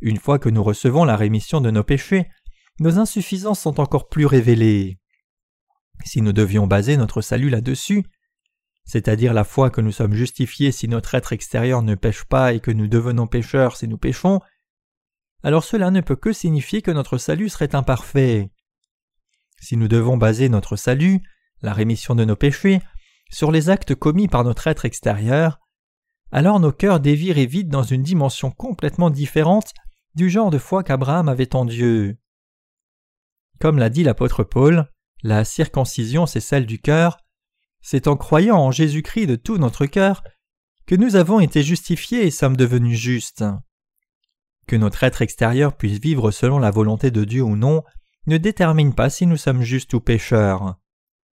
Une 0.00 0.18
fois 0.18 0.38
que 0.38 0.48
nous 0.48 0.62
recevons 0.62 1.04
la 1.04 1.16
rémission 1.16 1.60
de 1.60 1.70
nos 1.70 1.84
péchés, 1.84 2.28
nos 2.80 2.98
insuffisances 2.98 3.60
sont 3.60 3.80
encore 3.80 4.08
plus 4.08 4.26
révélées. 4.26 4.98
Si 6.04 6.22
nous 6.22 6.32
devions 6.32 6.66
baser 6.66 6.96
notre 6.96 7.20
salut 7.20 7.50
là-dessus, 7.50 8.04
c'est-à-dire 8.84 9.34
la 9.34 9.44
foi 9.44 9.70
que 9.70 9.80
nous 9.80 9.92
sommes 9.92 10.14
justifiés 10.14 10.72
si 10.72 10.88
notre 10.88 11.14
être 11.14 11.32
extérieur 11.32 11.82
ne 11.82 11.94
pêche 11.94 12.24
pas 12.24 12.54
et 12.54 12.60
que 12.60 12.70
nous 12.70 12.88
devenons 12.88 13.26
pécheurs 13.26 13.76
si 13.76 13.86
nous 13.86 13.98
péchons, 13.98 14.40
alors 15.42 15.64
cela 15.64 15.90
ne 15.90 16.00
peut 16.00 16.16
que 16.16 16.32
signifier 16.32 16.82
que 16.82 16.90
notre 16.90 17.18
salut 17.18 17.48
serait 17.48 17.74
imparfait. 17.74 18.50
Si 19.60 19.76
nous 19.76 19.88
devons 19.88 20.16
baser 20.16 20.48
notre 20.48 20.76
salut, 20.76 21.20
la 21.62 21.72
rémission 21.72 22.14
de 22.14 22.24
nos 22.24 22.36
péchés, 22.36 22.80
sur 23.30 23.52
les 23.52 23.70
actes 23.70 23.94
commis 23.94 24.28
par 24.28 24.44
notre 24.44 24.66
être 24.66 24.84
extérieur, 24.84 25.60
alors 26.32 26.60
nos 26.60 26.72
cœurs 26.72 27.00
dévirent 27.00 27.38
et 27.38 27.46
vident 27.46 27.78
dans 27.78 27.84
une 27.84 28.02
dimension 28.02 28.50
complètement 28.50 29.10
différente 29.10 29.72
du 30.14 30.30
genre 30.30 30.50
de 30.50 30.58
foi 30.58 30.82
qu'Abraham 30.82 31.28
avait 31.28 31.54
en 31.54 31.64
Dieu. 31.64 32.18
Comme 33.60 33.78
l'a 33.78 33.90
dit 33.90 34.04
l'apôtre 34.04 34.44
Paul, 34.44 34.90
la 35.22 35.44
circoncision 35.44 36.26
c'est 36.26 36.40
celle 36.40 36.66
du 36.66 36.80
cœur, 36.80 37.18
c'est 37.82 38.08
en 38.08 38.16
croyant 38.16 38.58
en 38.58 38.70
Jésus-Christ 38.70 39.26
de 39.26 39.36
tout 39.36 39.58
notre 39.58 39.86
cœur 39.86 40.22
que 40.86 40.94
nous 40.94 41.16
avons 41.16 41.40
été 41.40 41.62
justifiés 41.62 42.26
et 42.26 42.30
sommes 42.30 42.56
devenus 42.56 42.98
justes. 42.98 43.44
Que 44.70 44.76
notre 44.76 45.02
être 45.02 45.20
extérieur 45.20 45.76
puisse 45.76 45.98
vivre 45.98 46.30
selon 46.30 46.60
la 46.60 46.70
volonté 46.70 47.10
de 47.10 47.24
Dieu 47.24 47.42
ou 47.42 47.56
non 47.56 47.82
ne 48.28 48.36
détermine 48.36 48.94
pas 48.94 49.10
si 49.10 49.26
nous 49.26 49.36
sommes 49.36 49.62
justes 49.62 49.94
ou 49.94 50.00
pécheurs. 50.00 50.76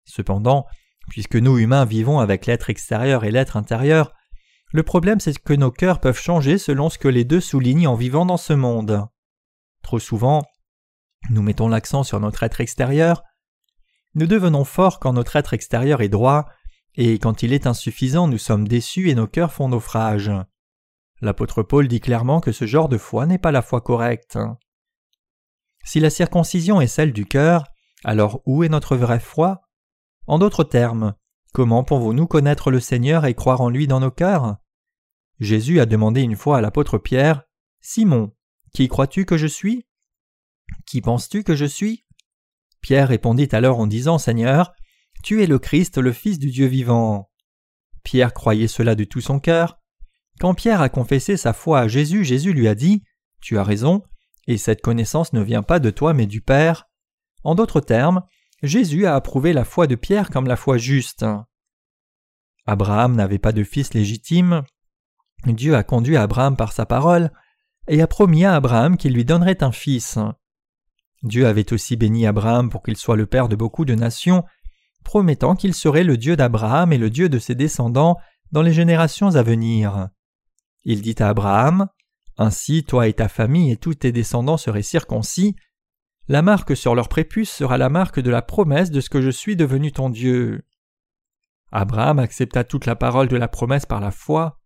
Cependant, 0.05 0.65
puisque 1.07 1.35
nous 1.35 1.59
humains 1.59 1.85
vivons 1.85 2.17
avec 2.17 2.47
l'être 2.47 2.71
extérieur 2.71 3.25
et 3.25 3.29
l'être 3.29 3.55
intérieur, 3.55 4.11
le 4.73 4.81
problème 4.81 5.19
c'est 5.19 5.37
que 5.37 5.53
nos 5.53 5.69
cœurs 5.69 5.99
peuvent 5.99 6.19
changer 6.19 6.57
selon 6.57 6.89
ce 6.89 6.97
que 6.97 7.07
les 7.07 7.25
deux 7.25 7.39
soulignent 7.39 7.87
en 7.87 7.93
vivant 7.93 8.25
dans 8.25 8.37
ce 8.37 8.53
monde. 8.53 9.05
Trop 9.83 9.99
souvent, 9.99 10.43
nous 11.29 11.43
mettons 11.43 11.67
l'accent 11.67 12.01
sur 12.01 12.19
notre 12.19 12.41
être 12.41 12.59
extérieur, 12.59 13.21
nous 14.15 14.25
devenons 14.25 14.63
forts 14.63 14.99
quand 14.99 15.13
notre 15.13 15.35
être 15.35 15.53
extérieur 15.53 16.01
est 16.01 16.09
droit, 16.09 16.47
et 16.95 17.19
quand 17.19 17.43
il 17.43 17.53
est 17.53 17.67
insuffisant 17.67 18.27
nous 18.27 18.39
sommes 18.39 18.67
déçus 18.67 19.11
et 19.11 19.13
nos 19.13 19.27
cœurs 19.27 19.53
font 19.53 19.69
naufrage. 19.69 20.31
L'apôtre 21.21 21.63
Paul 21.63 21.87
dit 21.87 21.99
clairement 21.99 22.41
que 22.41 22.51
ce 22.51 22.65
genre 22.65 22.89
de 22.89 22.97
foi 22.97 23.25
n'est 23.25 23.39
pas 23.39 23.51
la 23.51 23.61
foi 23.61 23.81
correcte. 23.81 24.37
Si 25.83 25.99
la 25.99 26.09
circoncision 26.09 26.79
est 26.81 26.87
celle 26.87 27.13
du 27.13 27.25
cœur, 27.25 27.63
alors 28.03 28.41
où 28.45 28.63
est 28.63 28.69
notre 28.69 28.95
vraie 28.95 29.19
foi? 29.19 29.61
En 30.27 30.37
d'autres 30.37 30.63
termes, 30.63 31.15
comment 31.53 31.83
pouvons-nous 31.83 32.27
connaître 32.27 32.69
le 32.69 32.79
Seigneur 32.79 33.25
et 33.25 33.33
croire 33.33 33.61
en 33.61 33.69
lui 33.69 33.87
dans 33.87 33.99
nos 33.99 34.11
cœurs? 34.11 34.57
Jésus 35.39 35.79
a 35.79 35.85
demandé 35.85 36.21
une 36.21 36.35
fois 36.35 36.57
à 36.57 36.61
l'apôtre 36.61 36.97
Pierre 36.97 37.43
Simon, 37.79 38.35
qui 38.73 38.87
crois-tu 38.87 39.25
que 39.25 39.37
je 39.37 39.47
suis? 39.47 39.87
Qui 40.85 41.01
penses-tu 41.01 41.43
que 41.43 41.55
je 41.55 41.65
suis 41.65 42.05
Pierre 42.81 43.07
répondit 43.07 43.49
alors 43.53 43.79
en 43.79 43.87
disant 43.87 44.17
Seigneur, 44.17 44.73
tu 45.23 45.41
es 45.41 45.47
le 45.47 45.57
Christ, 45.57 45.97
le 45.97 46.11
Fils 46.11 46.37
du 46.37 46.51
Dieu 46.51 46.67
vivant. 46.67 47.31
Pierre 48.03 48.33
croyait 48.33 48.67
cela 48.67 48.95
de 48.95 49.03
tout 49.03 49.21
son 49.21 49.39
cœur, 49.39 49.79
quand 50.39 50.53
Pierre 50.53 50.81
a 50.81 50.89
confessé 50.89 51.37
sa 51.37 51.53
foi 51.53 51.79
à 51.79 51.87
Jésus, 51.87 52.23
Jésus 52.23 52.53
lui 52.53 52.67
a 52.67 52.75
dit 52.75 53.03
Tu 53.41 53.57
as 53.57 53.63
raison, 53.63 54.03
et 54.47 54.57
cette 54.57 54.81
connaissance 54.81 55.33
ne 55.33 55.41
vient 55.41 55.63
pas 55.63 55.79
de 55.79 55.89
toi 55.89 56.13
mais 56.13 56.25
du 56.25 56.41
Père. 56.41 56.85
En 57.43 57.55
d'autres 57.55 57.81
termes, 57.81 58.23
Jésus 58.63 59.05
a 59.05 59.15
approuvé 59.15 59.53
la 59.53 59.65
foi 59.65 59.87
de 59.87 59.95
Pierre 59.95 60.29
comme 60.29 60.47
la 60.47 60.55
foi 60.55 60.77
juste. 60.77 61.25
Abraham 62.65 63.15
n'avait 63.15 63.39
pas 63.39 63.51
de 63.51 63.63
fils 63.63 63.93
légitime. 63.93 64.63
Dieu 65.45 65.75
a 65.75 65.83
conduit 65.83 66.17
Abraham 66.17 66.55
par 66.57 66.73
sa 66.73 66.85
parole 66.85 67.31
et 67.87 68.01
a 68.01 68.07
promis 68.07 68.45
à 68.45 68.55
Abraham 68.55 68.97
qu'il 68.97 69.13
lui 69.13 69.25
donnerait 69.25 69.63
un 69.63 69.71
fils. 69.71 70.17
Dieu 71.23 71.47
avait 71.47 71.71
aussi 71.73 71.95
béni 71.95 72.27
Abraham 72.27 72.69
pour 72.69 72.83
qu'il 72.83 72.97
soit 72.97 73.15
le 73.15 73.25
père 73.25 73.47
de 73.47 73.55
beaucoup 73.55 73.85
de 73.85 73.95
nations, 73.95 74.43
promettant 75.03 75.55
qu'il 75.55 75.73
serait 75.73 76.03
le 76.03 76.17
Dieu 76.17 76.35
d'Abraham 76.35 76.91
et 76.91 76.97
le 76.97 77.09
Dieu 77.09 77.29
de 77.29 77.39
ses 77.39 77.55
descendants 77.55 78.17
dans 78.51 78.61
les 78.61 78.73
générations 78.73 79.35
à 79.35 79.43
venir. 79.43 80.09
Il 80.89 81.01
dit 81.01 81.15
à 81.19 81.27
Abraham 81.27 81.89
Ainsi 82.37 82.85
toi 82.85 83.09
et 83.09 83.13
ta 83.13 83.27
famille 83.27 83.71
et 83.71 83.77
tous 83.77 83.95
tes 83.95 84.13
descendants 84.13 84.55
seraient 84.55 84.81
circoncis. 84.81 85.57
La 86.29 86.41
marque 86.41 86.77
sur 86.77 86.95
leur 86.95 87.09
prépuce 87.09 87.51
sera 87.51 87.77
la 87.77 87.89
marque 87.89 88.21
de 88.21 88.29
la 88.29 88.41
promesse 88.41 88.89
de 88.89 89.01
ce 89.01 89.09
que 89.09 89.21
je 89.21 89.29
suis 89.29 89.57
devenu 89.57 89.91
ton 89.91 90.09
Dieu. 90.09 90.65
Abraham 91.73 92.19
accepta 92.19 92.63
toute 92.63 92.85
la 92.85 92.95
parole 92.95 93.27
de 93.27 93.35
la 93.35 93.49
promesse 93.49 93.85
par 93.85 93.99
la 93.99 94.11
foi. 94.11 94.61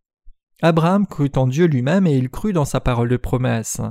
Abraham 0.62 1.08
crut 1.08 1.38
en 1.38 1.48
Dieu 1.48 1.66
lui-même 1.66 2.06
et 2.06 2.16
il 2.16 2.30
crut 2.30 2.54
dans 2.54 2.66
sa 2.66 2.80
parole 2.80 3.10
de 3.10 3.18
promesse. 3.18 3.82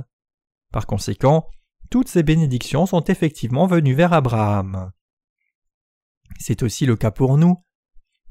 Par 0.71 0.87
conséquent, 0.87 1.49
toutes 1.89 2.07
ces 2.07 2.23
bénédictions 2.23 2.85
sont 2.85 3.03
effectivement 3.03 3.67
venues 3.67 3.93
vers 3.93 4.13
Abraham. 4.13 4.91
C'est 6.39 6.63
aussi 6.63 6.85
le 6.85 6.95
cas 6.95 7.11
pour 7.11 7.37
nous. 7.37 7.61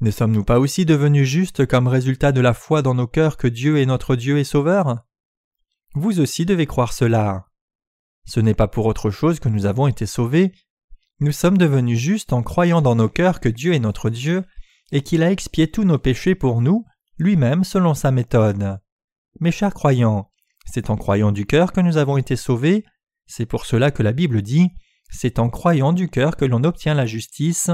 Ne 0.01 0.09
sommes-nous 0.09 0.43
pas 0.43 0.59
aussi 0.59 0.85
devenus 0.85 1.29
justes 1.29 1.67
comme 1.67 1.87
résultat 1.87 2.31
de 2.31 2.41
la 2.41 2.55
foi 2.55 2.81
dans 2.81 2.95
nos 2.95 3.05
cœurs 3.05 3.37
que 3.37 3.47
Dieu 3.47 3.77
est 3.77 3.85
notre 3.85 4.15
Dieu 4.15 4.39
et 4.39 4.43
Sauveur? 4.43 5.05
Vous 5.93 6.19
aussi 6.19 6.43
devez 6.43 6.65
croire 6.65 6.91
cela. 6.91 7.45
Ce 8.25 8.39
n'est 8.39 8.55
pas 8.55 8.67
pour 8.67 8.87
autre 8.87 9.11
chose 9.11 9.39
que 9.39 9.49
nous 9.49 9.67
avons 9.67 9.85
été 9.85 10.07
sauvés. 10.07 10.53
Nous 11.19 11.31
sommes 11.31 11.59
devenus 11.59 11.99
justes 11.99 12.33
en 12.33 12.41
croyant 12.41 12.81
dans 12.81 12.95
nos 12.95 13.09
cœurs 13.09 13.39
que 13.39 13.49
Dieu 13.49 13.73
est 13.73 13.79
notre 13.79 14.09
Dieu 14.09 14.43
et 14.91 15.03
qu'il 15.03 15.21
a 15.21 15.31
expié 15.31 15.69
tous 15.69 15.83
nos 15.83 15.99
péchés 15.99 16.33
pour 16.33 16.61
nous, 16.61 16.83
lui-même 17.19 17.63
selon 17.63 17.93
sa 17.93 18.09
méthode. 18.09 18.79
Mes 19.39 19.51
chers 19.51 19.73
croyants, 19.73 20.31
c'est 20.65 20.89
en 20.89 20.97
croyant 20.97 21.31
du 21.31 21.45
cœur 21.45 21.71
que 21.71 21.81
nous 21.81 21.97
avons 21.97 22.17
été 22.17 22.35
sauvés, 22.35 22.85
c'est 23.27 23.45
pour 23.45 23.67
cela 23.67 23.91
que 23.91 24.01
la 24.01 24.13
Bible 24.13 24.41
dit 24.41 24.71
c'est 25.11 25.39
en 25.39 25.49
croyant 25.49 25.93
du 25.93 26.09
cœur 26.09 26.37
que 26.37 26.45
l'on 26.45 26.63
obtient 26.63 26.93
la 26.93 27.05
justice, 27.05 27.69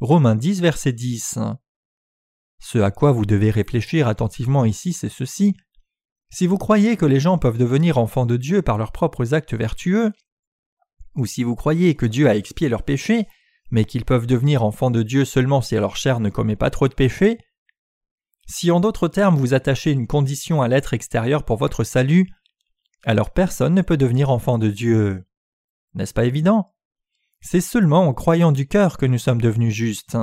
Romains 0.00 0.34
10, 0.34 0.62
verset 0.62 0.92
10. 0.92 1.38
Ce 2.58 2.78
à 2.78 2.90
quoi 2.90 3.12
vous 3.12 3.26
devez 3.26 3.50
réfléchir 3.50 4.08
attentivement 4.08 4.64
ici, 4.64 4.94
c'est 4.94 5.10
ceci. 5.10 5.54
Si 6.30 6.46
vous 6.46 6.56
croyez 6.56 6.96
que 6.96 7.04
les 7.04 7.20
gens 7.20 7.36
peuvent 7.36 7.58
devenir 7.58 7.98
enfants 7.98 8.24
de 8.24 8.38
Dieu 8.38 8.62
par 8.62 8.78
leurs 8.78 8.92
propres 8.92 9.34
actes 9.34 9.52
vertueux, 9.52 10.12
ou 11.16 11.26
si 11.26 11.44
vous 11.44 11.54
croyez 11.54 11.96
que 11.96 12.06
Dieu 12.06 12.28
a 12.28 12.36
expié 12.36 12.70
leurs 12.70 12.84
péchés, 12.84 13.26
mais 13.70 13.84
qu'ils 13.84 14.06
peuvent 14.06 14.26
devenir 14.26 14.64
enfants 14.64 14.90
de 14.90 15.02
Dieu 15.02 15.26
seulement 15.26 15.60
si 15.60 15.74
leur 15.74 15.96
chair 15.96 16.20
ne 16.20 16.30
commet 16.30 16.56
pas 16.56 16.70
trop 16.70 16.88
de 16.88 16.94
péchés, 16.94 17.38
si 18.46 18.70
en 18.70 18.80
d'autres 18.80 19.08
termes 19.08 19.36
vous 19.36 19.52
attachez 19.52 19.92
une 19.92 20.06
condition 20.06 20.62
à 20.62 20.68
l'être 20.68 20.94
extérieur 20.94 21.44
pour 21.44 21.56
votre 21.56 21.84
salut, 21.84 22.26
alors 23.04 23.32
personne 23.32 23.74
ne 23.74 23.82
peut 23.82 23.98
devenir 23.98 24.30
enfant 24.30 24.56
de 24.56 24.68
Dieu. 24.68 25.26
N'est-ce 25.94 26.14
pas 26.14 26.24
évident? 26.24 26.74
C'est 27.40 27.60
seulement 27.60 28.06
en 28.06 28.14
croyant 28.14 28.52
du 28.52 28.66
cœur 28.66 28.96
que 28.96 29.06
nous 29.06 29.18
sommes 29.18 29.40
devenus 29.40 29.74
justes. 29.74 30.16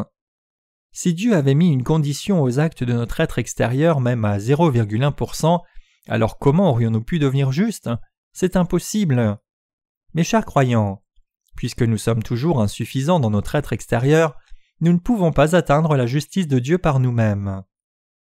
Si 0.91 1.13
Dieu 1.13 1.35
avait 1.35 1.55
mis 1.55 1.71
une 1.71 1.83
condition 1.83 2.41
aux 2.41 2.59
actes 2.59 2.83
de 2.83 2.93
notre 2.93 3.19
être 3.19 3.39
extérieur 3.39 3.99
même 3.99 4.25
à 4.25 4.37
0,1%, 4.37 5.59
Alors 6.07 6.37
comment 6.37 6.69
aurions-nous 6.71 7.03
pu 7.03 7.19
devenir 7.19 7.51
justes? 7.51 7.89
C'est 8.31 8.55
impossible. 8.55 9.37
Mes 10.13 10.23
chers 10.23 10.45
croyants, 10.45 11.03
puisque 11.55 11.81
nous 11.81 11.97
sommes 11.97 12.23
toujours 12.23 12.61
insuffisants 12.61 13.19
dans 13.19 13.29
notre 13.29 13.55
être 13.55 13.73
extérieur, 13.73 14.37
nous 14.79 14.93
ne 14.93 14.99
pouvons 14.99 15.31
pas 15.31 15.55
atteindre 15.55 15.95
la 15.95 16.05
justice 16.05 16.47
de 16.47 16.59
Dieu 16.59 16.77
par 16.77 16.99
nous-mêmes. 16.99 17.63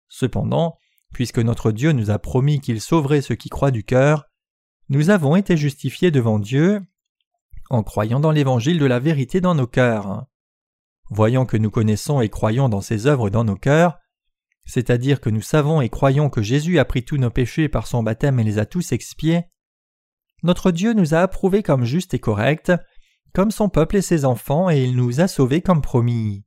Cependant, 0.07 0.77
puisque 1.13 1.39
notre 1.39 1.71
Dieu 1.71 1.91
nous 1.91 2.11
a 2.11 2.19
promis 2.19 2.61
qu'il 2.61 2.79
sauverait 2.79 3.21
ceux 3.21 3.35
qui 3.35 3.49
croient 3.49 3.71
du 3.71 3.83
cœur, 3.83 4.25
nous 4.89 5.09
avons 5.09 5.35
été 5.35 5.57
justifiés 5.57 6.11
devant 6.11 6.39
Dieu 6.39 6.81
en 7.73 7.83
croyant 7.83 8.19
dans 8.19 8.31
l'évangile 8.31 8.79
de 8.79 8.85
la 8.85 8.99
vérité 8.99 9.41
dans 9.41 9.55
nos 9.55 9.67
cœurs. 9.67 10.25
Voyant 11.09 11.45
que 11.45 11.57
nous 11.57 11.71
connaissons 11.71 12.21
et 12.21 12.29
croyons 12.29 12.69
dans 12.69 12.81
ses 12.81 13.07
œuvres 13.07 13.29
dans 13.29 13.43
nos 13.43 13.55
cœurs, 13.55 13.97
c'est-à-dire 14.65 15.19
que 15.19 15.29
nous 15.29 15.41
savons 15.41 15.81
et 15.81 15.89
croyons 15.89 16.29
que 16.29 16.41
Jésus 16.41 16.79
a 16.79 16.85
pris 16.85 17.03
tous 17.03 17.17
nos 17.17 17.29
péchés 17.29 17.67
par 17.69 17.87
son 17.87 18.03
baptême 18.03 18.39
et 18.39 18.43
les 18.43 18.59
a 18.59 18.65
tous 18.65 18.91
expiés, 18.91 19.43
notre 20.43 20.71
Dieu 20.71 20.93
nous 20.93 21.13
a 21.13 21.19
approuvés 21.19 21.63
comme 21.63 21.85
justes 21.85 22.13
et 22.13 22.19
corrects, 22.19 22.71
comme 23.33 23.49
son 23.49 23.69
peuple 23.69 23.95
et 23.95 24.01
ses 24.01 24.25
enfants, 24.25 24.69
et 24.69 24.83
il 24.83 24.95
nous 24.95 25.21
a 25.21 25.27
sauvés 25.29 25.61
comme 25.61 25.81
promis. 25.81 26.45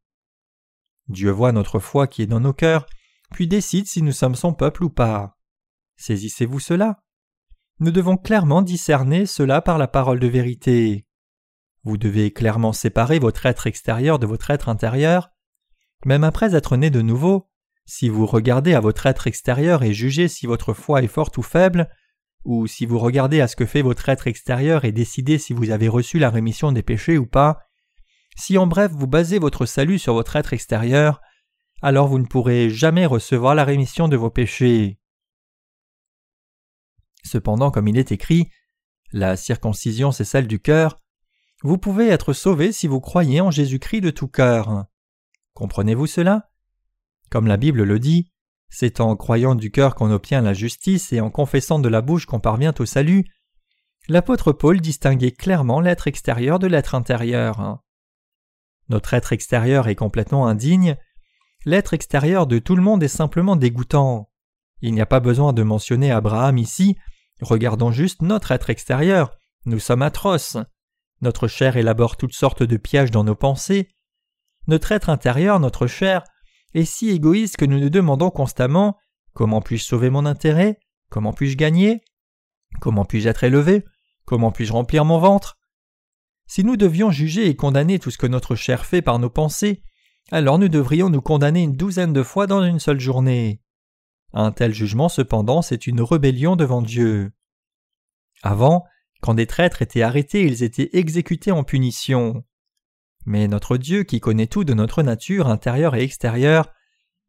Dieu 1.08 1.30
voit 1.30 1.52
notre 1.52 1.78
foi 1.78 2.06
qui 2.06 2.22
est 2.22 2.26
dans 2.26 2.40
nos 2.40 2.52
cœurs, 2.52 2.86
puis 3.30 3.48
décide 3.48 3.86
si 3.86 4.02
nous 4.02 4.12
sommes 4.12 4.34
son 4.34 4.52
peuple 4.52 4.84
ou 4.84 4.90
pas. 4.90 5.38
Saisissez-vous 5.96 6.60
cela 6.60 7.02
Nous 7.80 7.90
devons 7.90 8.18
clairement 8.18 8.60
discerner 8.60 9.24
cela 9.24 9.62
par 9.62 9.78
la 9.78 9.88
parole 9.88 10.20
de 10.20 10.26
vérité. 10.26 11.06
Vous 11.86 11.98
devez 11.98 12.32
clairement 12.32 12.72
séparer 12.72 13.20
votre 13.20 13.46
être 13.46 13.68
extérieur 13.68 14.18
de 14.18 14.26
votre 14.26 14.50
être 14.50 14.68
intérieur. 14.68 15.30
Même 16.04 16.24
après 16.24 16.56
être 16.56 16.76
né 16.76 16.90
de 16.90 17.00
nouveau, 17.00 17.48
si 17.84 18.08
vous 18.08 18.26
regardez 18.26 18.74
à 18.74 18.80
votre 18.80 19.06
être 19.06 19.28
extérieur 19.28 19.84
et 19.84 19.92
jugez 19.92 20.26
si 20.26 20.46
votre 20.46 20.74
foi 20.74 21.04
est 21.04 21.06
forte 21.06 21.38
ou 21.38 21.42
faible, 21.42 21.88
ou 22.44 22.66
si 22.66 22.86
vous 22.86 22.98
regardez 22.98 23.40
à 23.40 23.46
ce 23.46 23.54
que 23.54 23.66
fait 23.66 23.82
votre 23.82 24.08
être 24.08 24.26
extérieur 24.26 24.84
et 24.84 24.90
décidez 24.90 25.38
si 25.38 25.52
vous 25.52 25.70
avez 25.70 25.86
reçu 25.86 26.18
la 26.18 26.28
rémission 26.28 26.72
des 26.72 26.82
péchés 26.82 27.18
ou 27.18 27.26
pas, 27.26 27.60
si 28.36 28.58
en 28.58 28.66
bref 28.66 28.90
vous 28.90 29.06
basez 29.06 29.38
votre 29.38 29.64
salut 29.64 30.00
sur 30.00 30.14
votre 30.14 30.34
être 30.34 30.54
extérieur, 30.54 31.20
alors 31.82 32.08
vous 32.08 32.18
ne 32.18 32.26
pourrez 32.26 32.68
jamais 32.68 33.06
recevoir 33.06 33.54
la 33.54 33.62
rémission 33.62 34.08
de 34.08 34.16
vos 34.16 34.30
péchés. 34.30 34.98
Cependant, 37.22 37.70
comme 37.70 37.86
il 37.86 37.96
est 37.96 38.10
écrit, 38.10 38.50
la 39.12 39.36
circoncision 39.36 40.10
c'est 40.10 40.24
celle 40.24 40.48
du 40.48 40.58
cœur, 40.58 41.00
vous 41.66 41.78
pouvez 41.78 42.06
être 42.06 42.32
sauvé 42.32 42.70
si 42.70 42.86
vous 42.86 43.00
croyez 43.00 43.40
en 43.40 43.50
Jésus-Christ 43.50 44.00
de 44.00 44.10
tout 44.10 44.28
cœur. 44.28 44.86
Comprenez-vous 45.52 46.06
cela? 46.06 46.48
Comme 47.28 47.48
la 47.48 47.56
Bible 47.56 47.82
le 47.82 47.98
dit, 47.98 48.30
c'est 48.68 49.00
en 49.00 49.16
croyant 49.16 49.56
du 49.56 49.72
cœur 49.72 49.96
qu'on 49.96 50.12
obtient 50.12 50.42
la 50.42 50.52
justice 50.52 51.12
et 51.12 51.20
en 51.20 51.28
confessant 51.28 51.80
de 51.80 51.88
la 51.88 52.02
bouche 52.02 52.24
qu'on 52.24 52.38
parvient 52.38 52.72
au 52.78 52.86
salut. 52.86 53.24
L'apôtre 54.08 54.52
Paul 54.52 54.80
distinguait 54.80 55.32
clairement 55.32 55.80
l'être 55.80 56.06
extérieur 56.06 56.60
de 56.60 56.68
l'être 56.68 56.94
intérieur. 56.94 57.82
Notre 58.88 59.14
être 59.14 59.32
extérieur 59.32 59.88
est 59.88 59.96
complètement 59.96 60.46
indigne, 60.46 60.96
l'être 61.64 61.94
extérieur 61.94 62.46
de 62.46 62.60
tout 62.60 62.76
le 62.76 62.82
monde 62.82 63.02
est 63.02 63.08
simplement 63.08 63.56
dégoûtant. 63.56 64.30
Il 64.82 64.94
n'y 64.94 65.00
a 65.00 65.06
pas 65.06 65.18
besoin 65.18 65.52
de 65.52 65.64
mentionner 65.64 66.12
Abraham 66.12 66.58
ici, 66.58 66.96
regardons 67.40 67.90
juste 67.90 68.22
notre 68.22 68.52
être 68.52 68.70
extérieur, 68.70 69.36
nous 69.64 69.80
sommes 69.80 70.02
atroces. 70.02 70.58
Notre 71.20 71.48
chair 71.48 71.76
élabore 71.76 72.16
toutes 72.16 72.34
sortes 72.34 72.62
de 72.62 72.76
pièges 72.76 73.10
dans 73.10 73.24
nos 73.24 73.34
pensées. 73.34 73.88
Notre 74.66 74.92
être 74.92 75.08
intérieur, 75.08 75.60
notre 75.60 75.86
chair, 75.86 76.24
est 76.74 76.84
si 76.84 77.08
égoïste 77.10 77.56
que 77.56 77.64
nous 77.64 77.78
nous 77.78 77.90
demandons 77.90 78.30
constamment 78.30 78.96
Comment 79.36 79.60
puis-je 79.60 79.84
sauver 79.84 80.08
mon 80.08 80.24
intérêt? 80.24 80.78
Comment 81.10 81.34
puis-je 81.34 81.58
gagner? 81.58 82.00
Comment 82.80 83.04
puis-je 83.04 83.28
être 83.28 83.44
élevé? 83.44 83.84
Comment 84.24 84.50
puis-je 84.50 84.72
remplir 84.72 85.04
mon 85.04 85.18
ventre? 85.18 85.58
Si 86.46 86.64
nous 86.64 86.78
devions 86.78 87.10
juger 87.10 87.46
et 87.46 87.54
condamner 87.54 87.98
tout 87.98 88.10
ce 88.10 88.16
que 88.16 88.26
notre 88.26 88.54
chair 88.54 88.86
fait 88.86 89.02
par 89.02 89.18
nos 89.18 89.28
pensées, 89.28 89.82
alors 90.32 90.58
nous 90.58 90.68
devrions 90.68 91.10
nous 91.10 91.20
condamner 91.20 91.62
une 91.62 91.76
douzaine 91.76 92.14
de 92.14 92.22
fois 92.22 92.46
dans 92.46 92.62
une 92.64 92.78
seule 92.78 92.98
journée. 92.98 93.60
Un 94.32 94.52
tel 94.52 94.72
jugement 94.72 95.10
cependant 95.10 95.60
c'est 95.60 95.86
une 95.86 96.00
rébellion 96.00 96.56
devant 96.56 96.80
Dieu. 96.80 97.32
Avant, 98.42 98.84
des 99.34 99.46
traîtres 99.46 99.82
étaient 99.82 100.02
arrêtés, 100.02 100.42
ils 100.42 100.62
étaient 100.62 100.90
exécutés 100.92 101.52
en 101.52 101.64
punition. 101.64 102.44
Mais 103.24 103.48
notre 103.48 103.76
Dieu, 103.76 104.04
qui 104.04 104.20
connaît 104.20 104.46
tout 104.46 104.64
de 104.64 104.74
notre 104.74 105.02
nature 105.02 105.48
intérieure 105.48 105.94
et 105.94 106.02
extérieure, 106.02 106.72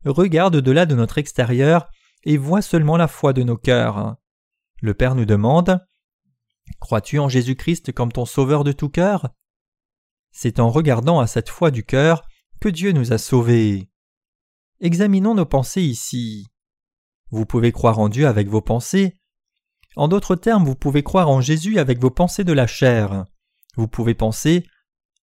regarde 0.06 0.56
au-delà 0.56 0.86
de 0.86 0.96
notre 0.96 1.18
extérieur 1.18 1.90
et 2.24 2.38
voit 2.38 2.62
seulement 2.62 2.98
la 2.98 3.08
foi 3.08 3.34
de 3.34 3.44
nos 3.44 3.58
cœurs. 3.58 4.16
Le 4.82 4.94
Père 4.94 5.16
nous 5.16 5.26
demande 5.26 5.86
Crois-tu 6.80 7.20
en 7.20 7.30
Jésus-Christ 7.30 7.92
comme 7.94 8.12
ton 8.12 8.26
Sauveur 8.26 8.64
de 8.64 8.72
tout 8.72 8.90
cœur? 8.90 9.30
C'est 10.32 10.60
en 10.60 10.70
regardant 10.70 11.20
à 11.20 11.28
cette 11.28 11.50
foi 11.50 11.72
du 11.72 11.84
cœur 11.84 12.28
que 12.62 12.70
Dieu 12.70 12.92
nous 12.92 13.14
a 13.14 13.18
sauvés. 13.18 13.90
Examinons 14.80 15.34
nos 15.34 15.46
pensées 15.46 15.82
ici. 15.82 16.48
Vous 17.30 17.46
pouvez 17.46 17.72
croire 17.72 18.00
en 18.00 18.10
Dieu 18.10 18.28
avec 18.28 18.48
vos 18.48 18.62
pensées. 18.62 19.17
En 19.98 20.08
d'autres 20.08 20.36
termes, 20.36 20.64
vous 20.64 20.76
pouvez 20.76 21.02
croire 21.02 21.28
en 21.28 21.42
Jésus 21.42 21.80
avec 21.80 22.00
vos 22.00 22.12
pensées 22.12 22.44
de 22.44 22.54
la 22.54 22.68
chair. 22.68 23.26
Vous 23.78 23.88
pouvez 23.88 24.14
penser 24.14 24.64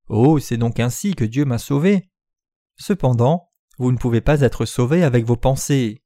Oh, 0.08 0.40
c'est 0.40 0.56
donc 0.56 0.80
ainsi 0.80 1.14
que 1.14 1.24
Dieu 1.24 1.44
m'a 1.44 1.58
sauvé. 1.58 2.10
Cependant, 2.74 3.52
vous 3.78 3.92
ne 3.92 3.96
pouvez 3.96 4.20
pas 4.20 4.40
être 4.40 4.64
sauvé 4.64 5.04
avec 5.04 5.24
vos 5.24 5.36
pensées. 5.36 6.02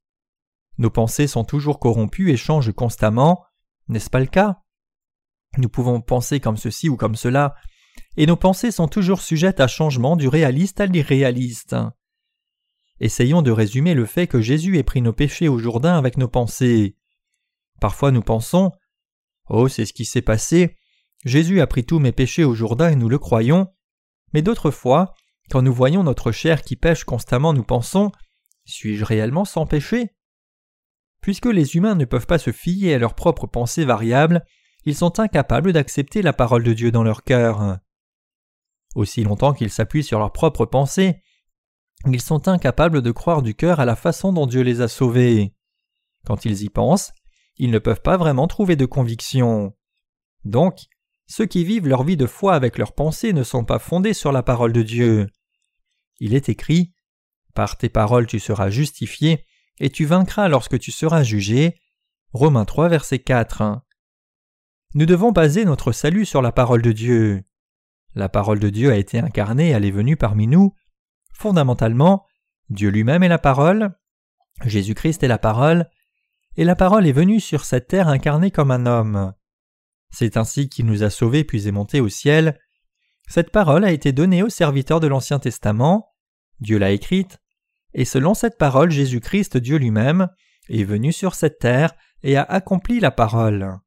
Nos 0.77 0.91
pensées 0.91 1.25
sont 1.25 1.45
toujours 1.45 1.79
corrompues 1.79 2.29
et 2.29 2.37
changent 2.37 2.71
constamment, 2.71 3.43
n'est-ce 3.87 4.11
pas 4.11 4.19
le 4.19 4.27
cas? 4.27 4.61
Nous 5.57 5.67
pouvons 5.67 5.99
penser 5.99 6.39
comme 6.39 6.57
ceci 6.57 6.89
ou 6.89 6.95
comme 6.95 7.15
cela, 7.15 7.55
et 8.17 8.27
nos 8.27 8.35
pensées 8.37 8.69
sont 8.69 8.87
toujours 8.87 9.21
sujettes 9.21 9.61
à 9.61 9.67
changement 9.67 10.15
du 10.15 10.27
réaliste 10.27 10.79
à 10.79 10.85
l'irréaliste. 10.85 11.75
Essayons 12.99 13.41
de 13.41 13.49
résumer 13.49 13.95
le 13.95 14.05
fait 14.05 14.27
que 14.27 14.41
Jésus 14.41 14.77
ait 14.77 14.83
pris 14.83 15.01
nos 15.01 15.11
péchés 15.11 15.47
au 15.47 15.57
Jourdain 15.57 15.97
avec 15.97 16.17
nos 16.17 16.27
pensées. 16.27 16.98
Parfois 17.79 18.11
nous 18.11 18.21
pensons 18.21 18.71
Oh, 19.49 19.67
c'est 19.67 19.85
ce 19.85 19.93
qui 19.93 20.05
s'est 20.05 20.21
passé. 20.21 20.75
Jésus 21.25 21.59
a 21.59 21.67
pris 21.67 21.85
tous 21.85 21.99
mes 21.99 22.11
péchés 22.11 22.43
au 22.43 22.53
Jourdain 22.53 22.91
et 22.91 22.95
nous 22.95 23.09
le 23.09 23.19
croyons. 23.19 23.73
Mais 24.33 24.41
d'autres 24.41 24.71
fois, 24.71 25.13
quand 25.49 25.61
nous 25.61 25.73
voyons 25.73 26.03
notre 26.03 26.31
chair 26.31 26.61
qui 26.61 26.75
pêche 26.75 27.03
constamment, 27.03 27.53
nous 27.53 27.63
pensons 27.63 28.11
Suis-je 28.65 29.03
réellement 29.03 29.45
sans 29.45 29.65
péché? 29.65 30.15
Puisque 31.21 31.47
les 31.47 31.75
humains 31.75 31.95
ne 31.95 32.05
peuvent 32.05 32.27
pas 32.27 32.37
se 32.37 32.51
fier 32.51 32.93
à 32.93 32.99
leurs 32.99 33.15
propres 33.15 33.47
pensées 33.47 33.85
variables, 33.85 34.45
ils 34.85 34.95
sont 34.95 35.19
incapables 35.19 35.73
d'accepter 35.73 36.21
la 36.21 36.31
parole 36.31 36.63
de 36.63 36.73
Dieu 36.73 36.91
dans 36.91 37.03
leur 37.03 37.23
cœur. 37.23 37.79
Aussi 38.95 39.23
longtemps 39.23 39.53
qu'ils 39.53 39.71
s'appuient 39.71 40.03
sur 40.03 40.19
leurs 40.19 40.31
propres 40.31 40.65
pensées, 40.65 41.21
ils 42.05 42.21
sont 42.21 42.47
incapables 42.47 43.01
de 43.01 43.11
croire 43.11 43.41
du 43.41 43.55
cœur 43.55 43.79
à 43.79 43.85
la 43.85 43.95
façon 43.95 44.31
dont 44.31 44.47
Dieu 44.47 44.61
les 44.61 44.81
a 44.81 44.87
sauvés. 44.87 45.53
Quand 46.25 46.45
ils 46.45 46.63
y 46.63 46.69
pensent, 46.69 47.11
ils 47.59 47.71
ne 47.71 47.79
peuvent 47.79 48.01
pas 48.01 48.17
vraiment 48.17 48.47
trouver 48.47 48.75
de 48.75 48.85
conviction. 48.85 49.75
Donc, 50.45 50.79
ceux 51.27 51.45
qui 51.45 51.63
vivent 51.63 51.87
leur 51.87 52.03
vie 52.03 52.17
de 52.17 52.25
foi 52.25 52.55
avec 52.55 52.77
leurs 52.77 52.93
pensées 52.93 53.33
ne 53.33 53.43
sont 53.43 53.65
pas 53.65 53.79
fondés 53.79 54.13
sur 54.13 54.31
la 54.31 54.41
parole 54.41 54.73
de 54.73 54.81
Dieu. 54.81 55.27
Il 56.19 56.33
est 56.33 56.49
écrit 56.49 56.93
Par 57.53 57.77
tes 57.77 57.89
paroles 57.89 58.25
tu 58.25 58.39
seras 58.39 58.69
justifié, 58.69 59.45
et 59.79 59.89
tu 59.89 60.05
vaincras 60.05 60.47
lorsque 60.47 60.79
tu 60.79 60.91
seras 60.91 61.23
jugé. 61.23 61.79
Romains 62.33 62.65
3, 62.65 62.89
verset 62.89 63.19
4. 63.19 63.81
Nous 64.95 65.05
devons 65.05 65.31
baser 65.31 65.65
notre 65.65 65.91
salut 65.91 66.25
sur 66.25 66.41
la 66.41 66.51
parole 66.51 66.81
de 66.81 66.91
Dieu. 66.91 67.43
La 68.15 68.29
parole 68.29 68.59
de 68.59 68.69
Dieu 68.69 68.91
a 68.91 68.97
été 68.97 69.19
incarnée, 69.19 69.69
elle 69.69 69.85
est 69.85 69.91
venue 69.91 70.17
parmi 70.17 70.47
nous. 70.47 70.73
Fondamentalement, 71.33 72.25
Dieu 72.69 72.89
lui-même 72.89 73.23
est 73.23 73.29
la 73.29 73.37
parole, 73.37 73.95
Jésus-Christ 74.65 75.23
est 75.23 75.27
la 75.27 75.37
parole, 75.37 75.89
et 76.59 76.65
la 76.65 76.75
parole 76.75 77.07
est 77.07 77.13
venue 77.13 77.39
sur 77.39 77.63
cette 77.63 77.87
terre 77.87 78.09
incarnée 78.09 78.51
comme 78.51 78.71
un 78.71 78.85
homme. 78.85 79.33
C'est 80.09 80.35
ainsi 80.35 80.67
qu'il 80.67 80.87
nous 80.87 81.03
a 81.03 81.09
sauvés 81.09 81.45
puis 81.45 81.69
est 81.69 81.71
monté 81.71 82.01
au 82.01 82.09
ciel. 82.09 82.59
Cette 83.29 83.49
parole 83.49 83.85
a 83.85 83.93
été 83.93 84.11
donnée 84.11 84.43
aux 84.43 84.49
serviteurs 84.49 84.99
de 84.99 85.07
l'Ancien 85.07 85.39
Testament, 85.39 86.13
Dieu 86.59 86.77
l'a 86.77 86.91
écrite, 86.91 87.39
et 87.93 88.03
selon 88.03 88.33
cette 88.33 88.57
parole 88.57 88.91
Jésus-Christ 88.91 89.55
Dieu 89.55 89.77
lui-même 89.77 90.27
est 90.67 90.83
venu 90.83 91.13
sur 91.13 91.33
cette 91.33 91.59
terre 91.59 91.93
et 92.23 92.35
a 92.35 92.43
accompli 92.43 92.99
la 92.99 93.11
parole. 93.11 93.77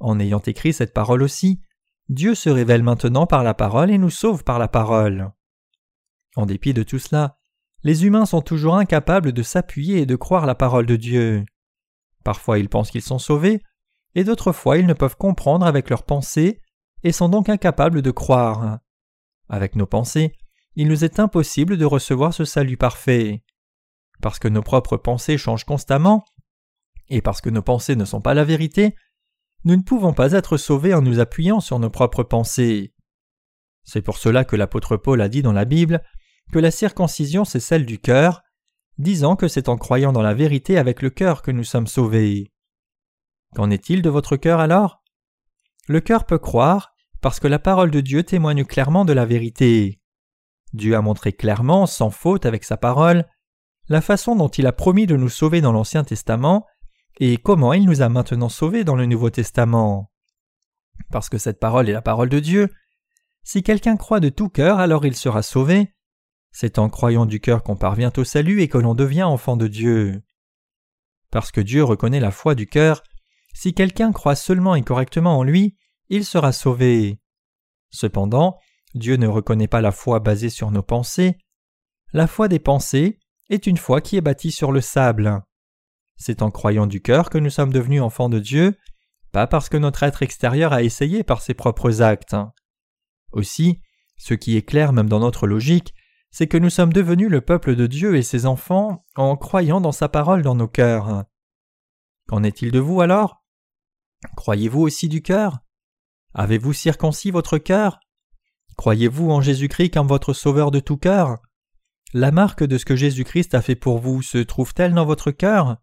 En 0.00 0.18
ayant 0.18 0.42
écrit 0.44 0.72
cette 0.72 0.94
parole 0.94 1.22
aussi, 1.22 1.60
Dieu 2.08 2.34
se 2.34 2.50
révèle 2.50 2.82
maintenant 2.82 3.28
par 3.28 3.44
la 3.44 3.54
parole 3.54 3.92
et 3.92 3.98
nous 3.98 4.10
sauve 4.10 4.42
par 4.42 4.58
la 4.58 4.66
parole. 4.66 5.30
En 6.34 6.44
dépit 6.44 6.74
de 6.74 6.82
tout 6.82 6.98
cela, 6.98 7.38
les 7.84 8.04
humains 8.04 8.26
sont 8.26 8.42
toujours 8.42 8.74
incapables 8.74 9.30
de 9.30 9.42
s'appuyer 9.44 9.98
et 9.98 10.06
de 10.06 10.16
croire 10.16 10.46
la 10.46 10.56
parole 10.56 10.86
de 10.86 10.96
Dieu. 10.96 11.44
Parfois 12.24 12.58
ils 12.58 12.68
pensent 12.68 12.90
qu'ils 12.90 13.02
sont 13.02 13.18
sauvés, 13.18 13.60
et 14.14 14.24
d'autres 14.24 14.52
fois 14.52 14.78
ils 14.78 14.86
ne 14.86 14.94
peuvent 14.94 15.16
comprendre 15.16 15.66
avec 15.66 15.90
leurs 15.90 16.04
pensées 16.04 16.60
et 17.02 17.12
sont 17.12 17.28
donc 17.28 17.48
incapables 17.48 18.02
de 18.02 18.10
croire. 18.10 18.78
Avec 19.48 19.76
nos 19.76 19.86
pensées, 19.86 20.32
il 20.74 20.88
nous 20.88 21.04
est 21.04 21.20
impossible 21.20 21.76
de 21.76 21.84
recevoir 21.84 22.32
ce 22.34 22.44
salut 22.44 22.76
parfait. 22.76 23.44
Parce 24.22 24.38
que 24.38 24.48
nos 24.48 24.62
propres 24.62 24.96
pensées 24.96 25.38
changent 25.38 25.64
constamment, 25.64 26.24
Et 27.10 27.20
parce 27.20 27.42
que 27.42 27.50
nos 27.50 27.62
pensées 27.62 27.96
ne 27.96 28.06
sont 28.06 28.22
pas 28.22 28.32
la 28.32 28.44
vérité, 28.44 28.96
nous 29.64 29.76
ne 29.76 29.82
pouvons 29.82 30.14
pas 30.14 30.32
être 30.32 30.56
sauvés 30.56 30.94
en 30.94 31.02
nous 31.02 31.20
appuyant 31.20 31.60
sur 31.60 31.78
nos 31.78 31.90
propres 31.90 32.22
pensées. 32.22 32.94
C'est 33.82 34.00
pour 34.00 34.16
cela 34.16 34.44
que 34.44 34.56
l'apôtre 34.56 34.96
Paul 34.96 35.20
a 35.20 35.28
dit 35.28 35.42
dans 35.42 35.52
la 35.52 35.66
Bible 35.66 36.02
que 36.52 36.58
la 36.58 36.70
circoncision 36.70 37.44
c'est 37.44 37.60
celle 37.60 37.84
du 37.84 37.98
cœur, 37.98 38.42
disant 38.98 39.36
que 39.36 39.48
c'est 39.48 39.68
en 39.68 39.76
croyant 39.76 40.12
dans 40.12 40.22
la 40.22 40.34
vérité 40.34 40.78
avec 40.78 41.02
le 41.02 41.10
cœur 41.10 41.42
que 41.42 41.50
nous 41.50 41.64
sommes 41.64 41.86
sauvés. 41.86 42.52
Qu'en 43.54 43.70
est-il 43.70 44.02
de 44.02 44.10
votre 44.10 44.36
cœur 44.36 44.60
alors? 44.60 45.02
Le 45.86 46.00
cœur 46.00 46.24
peut 46.24 46.38
croire 46.38 46.94
parce 47.20 47.40
que 47.40 47.48
la 47.48 47.58
parole 47.58 47.90
de 47.90 48.00
Dieu 48.00 48.22
témoigne 48.22 48.64
clairement 48.64 49.04
de 49.04 49.12
la 49.12 49.24
vérité. 49.24 50.00
Dieu 50.72 50.96
a 50.96 51.00
montré 51.00 51.32
clairement, 51.32 51.86
sans 51.86 52.10
faute 52.10 52.46
avec 52.46 52.64
sa 52.64 52.76
parole, 52.76 53.26
la 53.88 54.00
façon 54.00 54.34
dont 54.34 54.48
il 54.48 54.66
a 54.66 54.72
promis 54.72 55.06
de 55.06 55.16
nous 55.16 55.28
sauver 55.28 55.60
dans 55.60 55.72
l'Ancien 55.72 56.04
Testament 56.04 56.66
et 57.20 57.36
comment 57.36 57.72
il 57.72 57.84
nous 57.84 58.02
a 58.02 58.08
maintenant 58.08 58.48
sauvés 58.48 58.84
dans 58.84 58.96
le 58.96 59.06
Nouveau 59.06 59.30
Testament. 59.30 60.10
Parce 61.10 61.28
que 61.28 61.38
cette 61.38 61.60
parole 61.60 61.88
est 61.88 61.92
la 61.92 62.02
parole 62.02 62.28
de 62.28 62.40
Dieu, 62.40 62.70
si 63.44 63.62
quelqu'un 63.62 63.96
croit 63.96 64.20
de 64.20 64.30
tout 64.30 64.48
cœur, 64.48 64.80
alors 64.80 65.04
il 65.04 65.14
sera 65.14 65.42
sauvé. 65.42 65.93
C'est 66.56 66.78
en 66.78 66.88
croyant 66.88 67.26
du 67.26 67.40
cœur 67.40 67.64
qu'on 67.64 67.74
parvient 67.74 68.12
au 68.16 68.22
salut 68.22 68.62
et 68.62 68.68
que 68.68 68.78
l'on 68.78 68.94
devient 68.94 69.24
enfant 69.24 69.56
de 69.56 69.66
Dieu. 69.66 70.22
Parce 71.32 71.50
que 71.50 71.60
Dieu 71.60 71.82
reconnaît 71.82 72.20
la 72.20 72.30
foi 72.30 72.54
du 72.54 72.68
cœur, 72.68 73.02
si 73.52 73.74
quelqu'un 73.74 74.12
croit 74.12 74.36
seulement 74.36 74.76
et 74.76 74.82
correctement 74.82 75.36
en 75.36 75.42
lui, 75.42 75.76
il 76.10 76.24
sera 76.24 76.52
sauvé. 76.52 77.18
Cependant, 77.90 78.56
Dieu 78.94 79.16
ne 79.16 79.26
reconnaît 79.26 79.66
pas 79.66 79.80
la 79.80 79.90
foi 79.90 80.20
basée 80.20 80.48
sur 80.48 80.70
nos 80.70 80.84
pensées. 80.84 81.38
La 82.12 82.28
foi 82.28 82.46
des 82.46 82.60
pensées 82.60 83.18
est 83.50 83.66
une 83.66 83.76
foi 83.76 84.00
qui 84.00 84.16
est 84.16 84.20
bâtie 84.20 84.52
sur 84.52 84.70
le 84.70 84.80
sable. 84.80 85.42
C'est 86.16 86.40
en 86.40 86.52
croyant 86.52 86.86
du 86.86 87.02
cœur 87.02 87.30
que 87.30 87.38
nous 87.38 87.50
sommes 87.50 87.72
devenus 87.72 88.00
enfants 88.00 88.28
de 88.28 88.38
Dieu, 88.38 88.78
pas 89.32 89.48
parce 89.48 89.68
que 89.68 89.76
notre 89.76 90.04
être 90.04 90.22
extérieur 90.22 90.72
a 90.72 90.84
essayé 90.84 91.24
par 91.24 91.42
ses 91.42 91.54
propres 91.54 92.00
actes. 92.00 92.36
Aussi, 93.32 93.80
ce 94.16 94.34
qui 94.34 94.56
est 94.56 94.62
clair 94.62 94.92
même 94.92 95.08
dans 95.08 95.18
notre 95.18 95.48
logique, 95.48 95.92
c'est 96.36 96.48
que 96.48 96.58
nous 96.58 96.68
sommes 96.68 96.92
devenus 96.92 97.30
le 97.30 97.42
peuple 97.42 97.76
de 97.76 97.86
Dieu 97.86 98.16
et 98.16 98.24
ses 98.24 98.44
enfants 98.44 99.06
en 99.14 99.36
croyant 99.36 99.80
dans 99.80 99.92
sa 99.92 100.08
parole 100.08 100.42
dans 100.42 100.56
nos 100.56 100.66
cœurs. 100.66 101.26
Qu'en 102.26 102.42
est-il 102.42 102.72
de 102.72 102.80
vous 102.80 103.00
alors? 103.00 103.44
Croyez-vous 104.34 104.80
aussi 104.80 105.08
du 105.08 105.22
cœur? 105.22 105.60
Avez-vous 106.34 106.72
circoncis 106.72 107.30
votre 107.30 107.58
cœur? 107.58 108.00
Croyez-vous 108.76 109.30
en 109.30 109.42
Jésus-Christ 109.42 109.90
comme 109.90 110.08
votre 110.08 110.32
Sauveur 110.32 110.72
de 110.72 110.80
tout 110.80 110.96
cœur? 110.96 111.38
La 112.12 112.32
marque 112.32 112.64
de 112.64 112.78
ce 112.78 112.84
que 112.84 112.96
Jésus-Christ 112.96 113.54
a 113.54 113.62
fait 113.62 113.76
pour 113.76 114.00
vous 114.00 114.20
se 114.20 114.38
trouve-t-elle 114.38 114.94
dans 114.94 115.06
votre 115.06 115.30
cœur? 115.30 115.76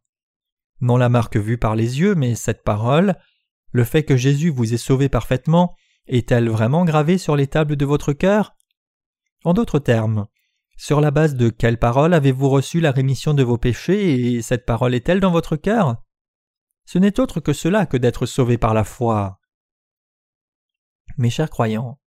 Non 0.82 0.98
la 0.98 1.08
marque 1.08 1.38
vue 1.38 1.60
par 1.60 1.78
les 1.78 2.02
yeux, 2.02 2.14
mais 2.14 2.36
cette 2.36 2.66
parole, 2.66 3.16
le 3.72 3.86
fait 3.86 4.04
que 4.04 4.18
Jésus 4.18 4.50
vous 4.50 4.74
ait 4.74 4.78
sauvé 4.78 5.08
parfaitement, 5.08 5.78
est-elle 6.08 6.50
vraiment 6.50 6.84
gravée 6.84 7.18
sur 7.18 7.38
les 7.38 7.48
tables 7.48 7.78
de 7.78 7.86
votre 7.86 8.12
cœur? 8.12 8.58
En 9.46 9.54
d'autres 9.54 9.80
termes, 9.80 10.28
sur 10.82 11.00
la 11.00 11.12
base 11.12 11.36
de 11.36 11.50
quelle 11.50 11.78
parole 11.78 12.12
avez-vous 12.12 12.50
reçu 12.50 12.80
la 12.80 12.90
rémission 12.90 13.36
de 13.36 13.44
vos 13.44 13.60
péchés 13.60 14.34
et 14.34 14.42
cette 14.42 14.66
parole 14.66 14.96
est-elle 14.96 15.20
dans 15.20 15.30
votre 15.30 15.56
cœur? 15.56 16.02
Ce 16.88 16.98
n'est 16.98 17.20
autre 17.20 17.40
que 17.40 17.54
cela 17.54 17.86
que 17.86 17.98
d'être 17.98 18.26
sauvé 18.26 18.58
par 18.58 18.74
la 18.74 18.84
foi. 18.84 19.40
Mes 21.20 21.30
chers 21.30 21.52
croyants, 21.52 22.00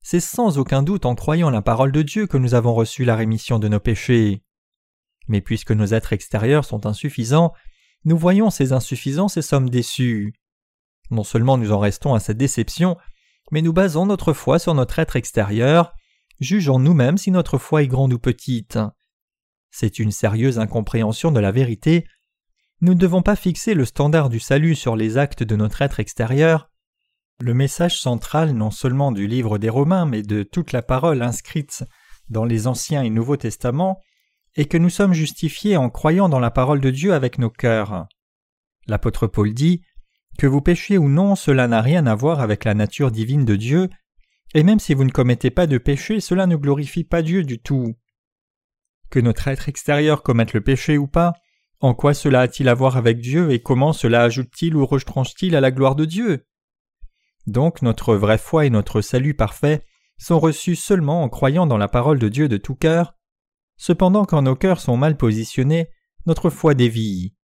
c'est 0.00 0.20
sans 0.20 0.58
aucun 0.58 0.84
doute 0.84 1.06
en 1.06 1.16
croyant 1.16 1.50
la 1.50 1.60
parole 1.60 1.90
de 1.90 2.02
Dieu 2.02 2.28
que 2.28 2.36
nous 2.36 2.54
avons 2.54 2.72
reçu 2.72 3.04
la 3.04 3.16
rémission 3.16 3.58
de 3.58 3.66
nos 3.66 3.80
péchés. 3.80 4.44
Mais 5.26 5.40
puisque 5.40 5.72
nos 5.72 5.86
êtres 5.86 6.12
extérieurs 6.12 6.64
sont 6.64 6.86
insuffisants, 6.86 7.52
nous 8.04 8.16
voyons 8.16 8.50
ces 8.50 8.72
insuffisances 8.72 9.38
et 9.38 9.42
sommes 9.42 9.70
déçus. 9.70 10.34
Non 11.10 11.24
seulement 11.24 11.58
nous 11.58 11.72
en 11.72 11.80
restons 11.80 12.14
à 12.14 12.20
cette 12.20 12.38
déception, 12.38 12.96
mais 13.50 13.60
nous 13.60 13.72
basons 13.72 14.06
notre 14.06 14.32
foi 14.32 14.60
sur 14.60 14.72
notre 14.72 15.00
être 15.00 15.16
extérieur, 15.16 15.96
jugeons 16.44 16.78
nous-mêmes 16.78 17.18
si 17.18 17.30
notre 17.30 17.58
foi 17.58 17.82
est 17.82 17.88
grande 17.88 18.12
ou 18.12 18.18
petite. 18.18 18.78
C'est 19.70 19.98
une 19.98 20.12
sérieuse 20.12 20.60
incompréhension 20.60 21.32
de 21.32 21.40
la 21.40 21.50
vérité. 21.50 22.06
Nous 22.80 22.94
ne 22.94 22.98
devons 22.98 23.22
pas 23.22 23.34
fixer 23.34 23.74
le 23.74 23.84
standard 23.84 24.28
du 24.28 24.38
salut 24.38 24.76
sur 24.76 24.94
les 24.94 25.18
actes 25.18 25.42
de 25.42 25.56
notre 25.56 25.82
être 25.82 25.98
extérieur, 25.98 26.70
le 27.40 27.54
message 27.54 28.00
central 28.00 28.52
non 28.52 28.70
seulement 28.70 29.10
du 29.10 29.26
livre 29.26 29.58
des 29.58 29.68
Romains, 29.68 30.06
mais 30.06 30.22
de 30.22 30.44
toute 30.44 30.72
la 30.72 30.82
parole 30.82 31.22
inscrite 31.22 31.84
dans 32.28 32.44
les 32.44 32.66
Anciens 32.68 33.02
et 33.02 33.10
Nouveaux 33.10 33.36
Testaments, 33.36 34.00
est 34.54 34.66
que 34.66 34.78
nous 34.78 34.90
sommes 34.90 35.12
justifiés 35.12 35.76
en 35.76 35.90
croyant 35.90 36.28
dans 36.28 36.38
la 36.38 36.52
parole 36.52 36.80
de 36.80 36.90
Dieu 36.90 37.12
avec 37.12 37.38
nos 37.38 37.50
cœurs. 37.50 38.06
L'apôtre 38.86 39.26
Paul 39.26 39.52
dit 39.52 39.82
Que 40.38 40.46
vous 40.46 40.60
péchiez 40.60 40.96
ou 40.96 41.08
non, 41.08 41.34
cela 41.34 41.66
n'a 41.66 41.82
rien 41.82 42.06
à 42.06 42.14
voir 42.14 42.40
avec 42.40 42.64
la 42.64 42.74
nature 42.74 43.10
divine 43.10 43.44
de 43.44 43.56
Dieu, 43.56 43.90
et 44.54 44.62
même 44.62 44.78
si 44.78 44.94
vous 44.94 45.04
ne 45.04 45.10
commettez 45.10 45.50
pas 45.50 45.66
de 45.66 45.78
péché, 45.78 46.20
cela 46.20 46.46
ne 46.46 46.56
glorifie 46.56 47.04
pas 47.04 47.22
Dieu 47.22 47.42
du 47.42 47.58
tout. 47.58 47.94
Que 49.10 49.18
notre 49.18 49.48
être 49.48 49.68
extérieur 49.68 50.22
commette 50.22 50.54
le 50.54 50.60
péché 50.60 50.96
ou 50.96 51.08
pas, 51.08 51.34
en 51.80 51.92
quoi 51.92 52.14
cela 52.14 52.42
a-t-il 52.42 52.68
à 52.68 52.74
voir 52.74 52.96
avec 52.96 53.18
Dieu 53.18 53.50
et 53.50 53.60
comment 53.60 53.92
cela 53.92 54.22
ajoute-t-il 54.22 54.76
ou 54.76 54.86
retranche-t-il 54.86 55.56
à 55.56 55.60
la 55.60 55.70
gloire 55.70 55.96
de 55.96 56.04
Dieu? 56.04 56.46
Donc 57.46 57.82
notre 57.82 58.14
vraie 58.14 58.38
foi 58.38 58.64
et 58.64 58.70
notre 58.70 59.00
salut 59.00 59.34
parfait 59.34 59.84
sont 60.18 60.38
reçus 60.38 60.76
seulement 60.76 61.22
en 61.22 61.28
croyant 61.28 61.66
dans 61.66 61.76
la 61.76 61.88
parole 61.88 62.18
de 62.18 62.28
Dieu 62.28 62.48
de 62.48 62.56
tout 62.56 62.76
cœur. 62.76 63.14
Cependant 63.76 64.24
quand 64.24 64.42
nos 64.42 64.54
cœurs 64.54 64.80
sont 64.80 64.96
mal 64.96 65.16
positionnés, 65.16 65.88
notre 66.26 66.48
foi 66.48 66.74
dévie. 66.74 67.34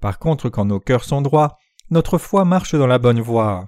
Par 0.00 0.18
contre 0.18 0.48
quand 0.48 0.64
nos 0.64 0.80
cœurs 0.80 1.04
sont 1.04 1.22
droits, 1.22 1.58
notre 1.90 2.18
foi 2.18 2.44
marche 2.44 2.74
dans 2.74 2.86
la 2.86 2.98
bonne 2.98 3.20
voie. 3.20 3.66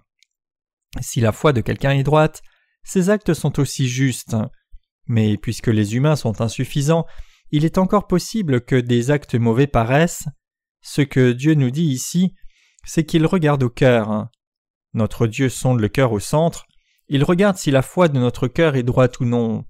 Si 1.00 1.20
la 1.20 1.32
foi 1.32 1.52
de 1.52 1.60
quelqu'un 1.60 1.92
est 1.92 2.02
droite, 2.02 2.42
ses 2.88 3.10
actes 3.10 3.34
sont 3.34 3.60
aussi 3.60 3.86
justes. 3.86 4.34
Mais 5.06 5.36
puisque 5.36 5.66
les 5.66 5.94
humains 5.94 6.16
sont 6.16 6.40
insuffisants, 6.40 7.04
il 7.50 7.66
est 7.66 7.76
encore 7.76 8.06
possible 8.06 8.62
que 8.62 8.76
des 8.76 9.10
actes 9.10 9.34
mauvais 9.34 9.66
paraissent. 9.66 10.26
Ce 10.80 11.02
que 11.02 11.32
Dieu 11.32 11.52
nous 11.52 11.70
dit 11.70 11.84
ici, 11.84 12.34
c'est 12.86 13.04
qu'il 13.04 13.26
regarde 13.26 13.62
au 13.62 13.68
cœur. 13.68 14.28
Notre 14.94 15.26
Dieu 15.26 15.50
sonde 15.50 15.80
le 15.80 15.88
cœur 15.88 16.12
au 16.12 16.18
centre, 16.18 16.64
il 17.08 17.24
regarde 17.24 17.58
si 17.58 17.70
la 17.70 17.82
foi 17.82 18.08
de 18.08 18.18
notre 18.18 18.48
cœur 18.48 18.74
est 18.74 18.82
droite 18.82 19.20
ou 19.20 19.26
non. 19.26 19.66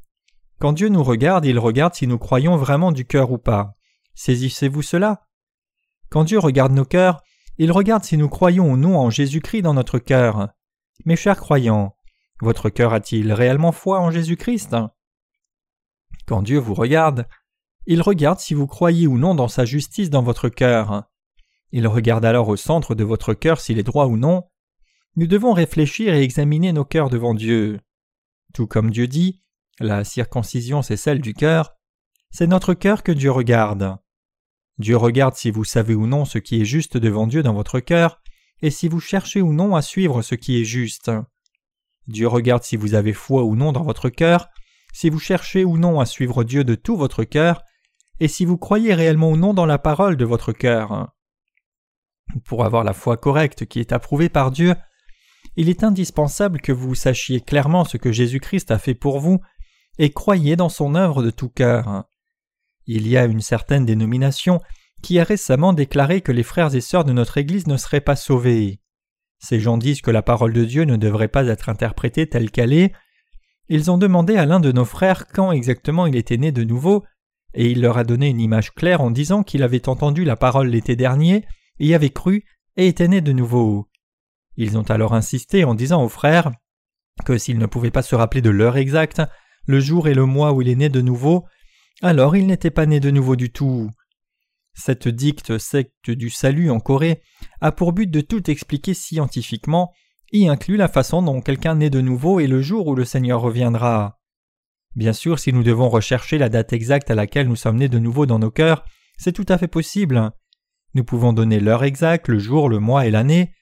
Quand 0.60 0.72
Dieu 0.72 0.88
nous 0.88 1.02
regarde, 1.02 1.44
il 1.44 1.58
regarde 1.58 1.94
si 1.94 2.06
nous 2.06 2.18
croyons 2.18 2.56
vraiment 2.56 2.92
du 2.92 3.04
cœur 3.04 3.32
ou 3.32 3.38
pas. 3.38 3.74
Saisissez-vous 4.14 4.82
cela? 4.82 5.26
Quand 6.08 6.22
Dieu 6.22 6.38
regarde 6.38 6.72
nos 6.72 6.84
cœurs, 6.84 7.20
il 7.58 7.72
regarde 7.72 8.04
si 8.04 8.16
nous 8.16 8.28
croyons 8.28 8.70
ou 8.70 8.76
non 8.76 8.96
en 8.96 9.10
Jésus-Christ 9.10 9.62
dans 9.62 9.74
notre 9.74 9.98
cœur. 9.98 10.50
Mes 11.04 11.16
chers 11.16 11.38
croyants, 11.38 11.96
votre 12.40 12.70
cœur 12.70 12.92
a-t-il 12.92 13.32
réellement 13.32 13.72
foi 13.72 14.00
en 14.00 14.10
Jésus-Christ? 14.10 14.76
Quand 16.26 16.42
Dieu 16.42 16.58
vous 16.58 16.74
regarde, 16.74 17.26
il 17.86 18.02
regarde 18.02 18.38
si 18.38 18.54
vous 18.54 18.66
croyez 18.66 19.06
ou 19.06 19.18
non 19.18 19.34
dans 19.34 19.48
sa 19.48 19.64
justice 19.64 20.10
dans 20.10 20.22
votre 20.22 20.48
cœur. 20.48 21.04
Il 21.72 21.86
regarde 21.86 22.24
alors 22.24 22.48
au 22.48 22.56
centre 22.56 22.94
de 22.94 23.04
votre 23.04 23.34
cœur 23.34 23.60
s'il 23.60 23.78
est 23.78 23.82
droit 23.82 24.06
ou 24.06 24.16
non, 24.16 24.44
nous 25.16 25.26
devons 25.26 25.52
réfléchir 25.52 26.14
et 26.14 26.22
examiner 26.22 26.72
nos 26.72 26.84
cœurs 26.84 27.10
devant 27.10 27.34
Dieu. 27.34 27.80
Tout 28.54 28.66
comme 28.66 28.90
Dieu 28.90 29.06
dit, 29.06 29.42
la 29.80 30.04
circoncision 30.04 30.82
c'est 30.82 30.96
celle 30.96 31.20
du 31.20 31.34
cœur, 31.34 31.74
c'est 32.30 32.46
notre 32.46 32.74
cœur 32.74 33.02
que 33.02 33.12
Dieu 33.12 33.30
regarde. 33.30 33.96
Dieu 34.78 34.96
regarde 34.96 35.34
si 35.34 35.50
vous 35.50 35.64
savez 35.64 35.94
ou 35.94 36.06
non 36.06 36.24
ce 36.24 36.38
qui 36.38 36.60
est 36.60 36.64
juste 36.64 36.96
devant 36.96 37.26
Dieu 37.26 37.42
dans 37.42 37.54
votre 37.54 37.80
cœur, 37.80 38.20
et 38.62 38.70
si 38.70 38.88
vous 38.88 39.00
cherchez 39.00 39.40
ou 39.40 39.52
non 39.52 39.74
à 39.74 39.82
suivre 39.82 40.22
ce 40.22 40.34
qui 40.34 40.60
est 40.60 40.64
juste. 40.64 41.10
Dieu 42.08 42.26
regarde 42.26 42.64
si 42.64 42.76
vous 42.76 42.94
avez 42.94 43.12
foi 43.12 43.44
ou 43.44 43.54
non 43.54 43.72
dans 43.72 43.82
votre 43.82 44.08
cœur, 44.08 44.48
si 44.92 45.10
vous 45.10 45.18
cherchez 45.18 45.64
ou 45.64 45.78
non 45.78 46.00
à 46.00 46.06
suivre 46.06 46.42
Dieu 46.42 46.64
de 46.64 46.74
tout 46.74 46.96
votre 46.96 47.24
cœur, 47.24 47.62
et 48.20 48.28
si 48.28 48.44
vous 48.44 48.56
croyez 48.56 48.94
réellement 48.94 49.30
ou 49.30 49.36
non 49.36 49.54
dans 49.54 49.66
la 49.66 49.78
parole 49.78 50.16
de 50.16 50.24
votre 50.24 50.52
cœur. 50.52 51.12
Pour 52.44 52.64
avoir 52.64 52.82
la 52.82 52.94
foi 52.94 53.16
correcte 53.16 53.66
qui 53.66 53.78
est 53.80 53.92
approuvée 53.92 54.28
par 54.28 54.50
Dieu, 54.50 54.74
il 55.56 55.68
est 55.68 55.84
indispensable 55.84 56.60
que 56.60 56.72
vous 56.72 56.94
sachiez 56.94 57.40
clairement 57.40 57.84
ce 57.84 57.96
que 57.96 58.12
Jésus-Christ 58.12 58.70
a 58.70 58.78
fait 58.78 58.94
pour 58.94 59.20
vous 59.20 59.40
et 59.98 60.10
croyez 60.10 60.56
dans 60.56 60.68
son 60.68 60.94
œuvre 60.94 61.22
de 61.22 61.30
tout 61.30 61.48
cœur. 61.48 62.04
Il 62.86 63.06
y 63.06 63.16
a 63.16 63.24
une 63.24 63.40
certaine 63.40 63.84
dénomination 63.84 64.60
qui 65.02 65.18
a 65.18 65.24
récemment 65.24 65.72
déclaré 65.72 66.20
que 66.22 66.32
les 66.32 66.42
frères 66.42 66.74
et 66.74 66.80
sœurs 66.80 67.04
de 67.04 67.12
notre 67.12 67.38
Église 67.38 67.66
ne 67.66 67.76
seraient 67.76 68.00
pas 68.00 68.16
sauvés. 68.16 68.80
Ces 69.38 69.60
gens 69.60 69.78
disent 69.78 70.00
que 70.00 70.10
la 70.10 70.22
parole 70.22 70.52
de 70.52 70.64
Dieu 70.64 70.84
ne 70.84 70.96
devrait 70.96 71.28
pas 71.28 71.46
être 71.46 71.68
interprétée 71.68 72.28
telle 72.28 72.50
qu'elle 72.50 72.72
est. 72.72 72.92
Ils 73.68 73.90
ont 73.90 73.98
demandé 73.98 74.36
à 74.36 74.46
l'un 74.46 74.60
de 74.60 74.72
nos 74.72 74.84
frères 74.84 75.26
quand 75.28 75.52
exactement 75.52 76.06
il 76.06 76.16
était 76.16 76.36
né 76.36 76.52
de 76.52 76.64
nouveau, 76.64 77.04
et 77.54 77.70
il 77.70 77.80
leur 77.80 77.98
a 77.98 78.04
donné 78.04 78.28
une 78.28 78.40
image 78.40 78.72
claire 78.72 79.00
en 79.00 79.10
disant 79.10 79.42
qu'il 79.42 79.62
avait 79.62 79.88
entendu 79.88 80.24
la 80.24 80.36
parole 80.36 80.68
l'été 80.68 80.96
dernier, 80.96 81.44
y 81.78 81.94
avait 81.94 82.10
cru 82.10 82.44
et 82.76 82.88
était 82.88 83.08
né 83.08 83.20
de 83.20 83.32
nouveau. 83.32 83.88
Ils 84.56 84.76
ont 84.76 84.82
alors 84.82 85.14
insisté 85.14 85.64
en 85.64 85.74
disant 85.74 86.02
aux 86.02 86.08
frères 86.08 86.50
que 87.24 87.38
s'ils 87.38 87.58
ne 87.58 87.66
pouvaient 87.66 87.90
pas 87.90 88.02
se 88.02 88.14
rappeler 88.14 88.42
de 88.42 88.50
l'heure 88.50 88.76
exacte, 88.76 89.22
le 89.66 89.80
jour 89.80 90.08
et 90.08 90.14
le 90.14 90.24
mois 90.24 90.52
où 90.52 90.62
il 90.62 90.68
est 90.68 90.76
né 90.76 90.88
de 90.88 91.00
nouveau, 91.00 91.46
alors 92.02 92.36
il 92.36 92.46
n'était 92.46 92.70
pas 92.70 92.86
né 92.86 93.00
de 93.00 93.10
nouveau 93.10 93.36
du 93.36 93.50
tout. 93.50 93.90
Cette 94.78 95.08
dicte 95.08 95.58
secte 95.58 96.08
du 96.08 96.30
salut 96.30 96.70
en 96.70 96.78
Corée 96.78 97.20
a 97.60 97.72
pour 97.72 97.92
but 97.92 98.08
de 98.08 98.20
tout 98.20 98.48
expliquer 98.48 98.94
scientifiquement, 98.94 99.92
y 100.30 100.46
inclut 100.46 100.76
la 100.76 100.86
façon 100.86 101.20
dont 101.20 101.40
quelqu'un 101.40 101.74
naît 101.74 101.90
de 101.90 102.00
nouveau 102.00 102.38
et 102.38 102.46
le 102.46 102.62
jour 102.62 102.86
où 102.86 102.94
le 102.94 103.04
Seigneur 103.04 103.40
reviendra. 103.40 104.20
Bien 104.94 105.12
sûr, 105.12 105.40
si 105.40 105.52
nous 105.52 105.64
devons 105.64 105.88
rechercher 105.88 106.38
la 106.38 106.48
date 106.48 106.72
exacte 106.72 107.10
à 107.10 107.16
laquelle 107.16 107.48
nous 107.48 107.56
sommes 107.56 107.78
nés 107.78 107.88
de 107.88 107.98
nouveau 107.98 108.24
dans 108.24 108.38
nos 108.38 108.52
cœurs, 108.52 108.84
c'est 109.16 109.32
tout 109.32 109.46
à 109.48 109.58
fait 109.58 109.66
possible. 109.66 110.30
Nous 110.94 111.02
pouvons 111.02 111.32
donner 111.32 111.58
l'heure 111.58 111.82
exacte, 111.82 112.28
le 112.28 112.38
jour, 112.38 112.68
le 112.68 112.78
mois 112.78 113.04
et 113.04 113.10
l'année. 113.10 113.52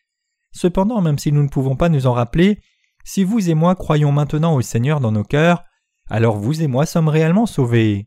Cependant, 0.53 1.01
même 1.01 1.19
si 1.19 1.33
nous 1.33 1.43
ne 1.43 1.49
pouvons 1.49 1.77
pas 1.77 1.89
nous 1.89 2.07
en 2.07 2.13
rappeler, 2.13 2.61
si 3.05 3.25
vous 3.25 3.49
et 3.49 3.55
moi 3.55 3.75
croyons 3.75 4.13
maintenant 4.13 4.55
au 4.55 4.61
Seigneur 4.61 5.01
dans 5.01 5.13
nos 5.13 5.25
cœurs, 5.25 5.65
alors 6.11 6.37
vous 6.37 6.61
et 6.61 6.67
moi 6.67 6.85
sommes 6.85 7.09
réellement 7.09 7.47
sauvés. 7.47 8.07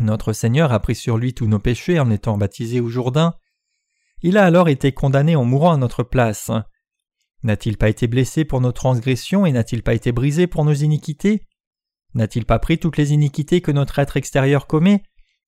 Notre 0.00 0.32
Seigneur 0.32 0.72
a 0.72 0.80
pris 0.80 0.94
sur 0.94 1.18
lui 1.18 1.34
tous 1.34 1.46
nos 1.46 1.58
péchés 1.58 2.00
en 2.00 2.10
étant 2.10 2.36
baptisé 2.36 2.80
au 2.80 2.88
Jourdain. 2.88 3.34
Il 4.22 4.36
a 4.36 4.44
alors 4.44 4.68
été 4.68 4.92
condamné 4.92 5.36
en 5.36 5.44
mourant 5.44 5.72
à 5.72 5.76
notre 5.76 6.02
place. 6.02 6.50
N'a-t-il 7.42 7.76
pas 7.76 7.90
été 7.90 8.06
blessé 8.06 8.44
pour 8.44 8.60
nos 8.60 8.72
transgressions 8.72 9.46
et 9.46 9.52
n'a-t-il 9.52 9.82
pas 9.82 9.94
été 9.94 10.12
brisé 10.12 10.46
pour 10.46 10.64
nos 10.64 10.72
iniquités? 10.72 11.46
N'a-t-il 12.14 12.46
pas 12.46 12.58
pris 12.58 12.78
toutes 12.78 12.96
les 12.96 13.12
iniquités 13.12 13.60
que 13.60 13.70
notre 13.70 13.98
être 13.98 14.16
extérieur 14.16 14.66
commet? 14.66 15.02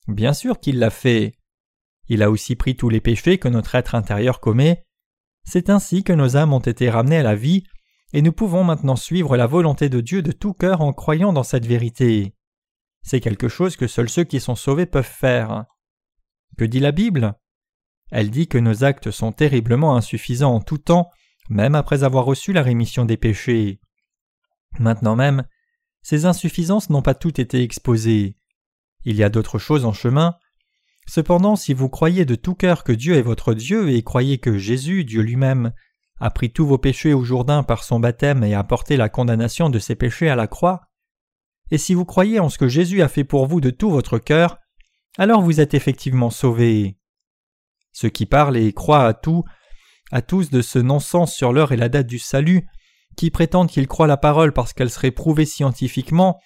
Bien 0.08 0.32
sûr 0.32 0.60
qu'il 0.60 0.78
l'a 0.78 0.90
fait. 0.90 1.38
Il 2.08 2.22
a 2.22 2.30
aussi 2.30 2.54
pris 2.54 2.76
tous 2.76 2.88
les 2.88 3.00
péchés 3.00 3.38
que 3.38 3.48
notre 3.48 3.74
être 3.74 3.94
intérieur 3.94 4.40
commet. 4.40 4.84
C'est 5.44 5.70
ainsi 5.70 6.04
que 6.04 6.12
nos 6.12 6.36
âmes 6.36 6.52
ont 6.52 6.60
été 6.60 6.90
ramenées 6.90 7.18
à 7.18 7.22
la 7.22 7.34
vie, 7.34 7.64
et 8.12 8.22
nous 8.22 8.32
pouvons 8.32 8.62
maintenant 8.62 8.96
suivre 8.96 9.36
la 9.36 9.46
volonté 9.46 9.88
de 9.88 10.00
Dieu 10.00 10.22
de 10.22 10.32
tout 10.32 10.52
cœur 10.52 10.80
en 10.82 10.92
croyant 10.92 11.32
dans 11.32 11.42
cette 11.42 11.66
vérité. 11.66 12.35
C'est 13.06 13.20
quelque 13.20 13.46
chose 13.46 13.76
que 13.76 13.86
seuls 13.86 14.08
ceux 14.08 14.24
qui 14.24 14.40
sont 14.40 14.56
sauvés 14.56 14.84
peuvent 14.84 15.04
faire. 15.04 15.66
Que 16.58 16.64
dit 16.64 16.80
la 16.80 16.90
Bible? 16.90 17.34
Elle 18.10 18.32
dit 18.32 18.48
que 18.48 18.58
nos 18.58 18.82
actes 18.82 19.12
sont 19.12 19.30
terriblement 19.30 19.94
insuffisants 19.94 20.52
en 20.52 20.60
tout 20.60 20.78
temps, 20.78 21.08
même 21.48 21.76
après 21.76 22.02
avoir 22.02 22.24
reçu 22.24 22.52
la 22.52 22.64
rémission 22.64 23.04
des 23.04 23.16
péchés. 23.16 23.80
Maintenant 24.80 25.14
même, 25.14 25.44
ces 26.02 26.24
insuffisances 26.24 26.90
n'ont 26.90 27.00
pas 27.00 27.14
toutes 27.14 27.38
été 27.38 27.62
exposées. 27.62 28.38
Il 29.04 29.14
y 29.14 29.22
a 29.22 29.28
d'autres 29.28 29.60
choses 29.60 29.84
en 29.84 29.92
chemin. 29.92 30.34
Cependant, 31.06 31.54
si 31.54 31.74
vous 31.74 31.88
croyez 31.88 32.24
de 32.24 32.34
tout 32.34 32.56
cœur 32.56 32.82
que 32.82 32.92
Dieu 32.92 33.14
est 33.14 33.22
votre 33.22 33.54
Dieu 33.54 33.88
et 33.90 34.02
croyez 34.02 34.38
que 34.38 34.58
Jésus, 34.58 35.04
Dieu 35.04 35.22
lui-même, 35.22 35.72
a 36.18 36.30
pris 36.30 36.52
tous 36.52 36.66
vos 36.66 36.78
péchés 36.78 37.14
au 37.14 37.22
Jourdain 37.22 37.62
par 37.62 37.84
son 37.84 38.00
baptême 38.00 38.42
et 38.42 38.54
a 38.54 38.64
porté 38.64 38.96
la 38.96 39.08
condamnation 39.08 39.70
de 39.70 39.78
ses 39.78 39.94
péchés 39.94 40.28
à 40.28 40.34
la 40.34 40.48
croix, 40.48 40.88
et 41.70 41.78
si 41.78 41.94
vous 41.94 42.04
croyez 42.04 42.40
en 42.40 42.48
ce 42.48 42.58
que 42.58 42.68
Jésus 42.68 43.02
a 43.02 43.08
fait 43.08 43.24
pour 43.24 43.46
vous 43.46 43.60
de 43.60 43.70
tout 43.70 43.90
votre 43.90 44.18
cœur, 44.18 44.58
alors 45.18 45.42
vous 45.42 45.60
êtes 45.60 45.74
effectivement 45.74 46.30
sauvés. 46.30 46.98
Ceux 47.92 48.10
qui 48.10 48.26
parlent 48.26 48.56
et 48.56 48.72
croient 48.72 49.06
à 49.06 49.14
tout, 49.14 49.44
à 50.12 50.22
tous 50.22 50.50
de 50.50 50.62
ce 50.62 50.78
non-sens 50.78 51.34
sur 51.34 51.52
l'heure 51.52 51.72
et 51.72 51.76
la 51.76 51.88
date 51.88 52.06
du 52.06 52.18
salut, 52.18 52.68
qui 53.16 53.30
prétendent 53.30 53.70
qu'ils 53.70 53.88
croient 53.88 54.06
la 54.06 54.18
parole 54.18 54.52
parce 54.52 54.72
qu'elle 54.72 54.90
serait 54.90 55.10
prouvée 55.10 55.46
scientifiquement, 55.46 56.38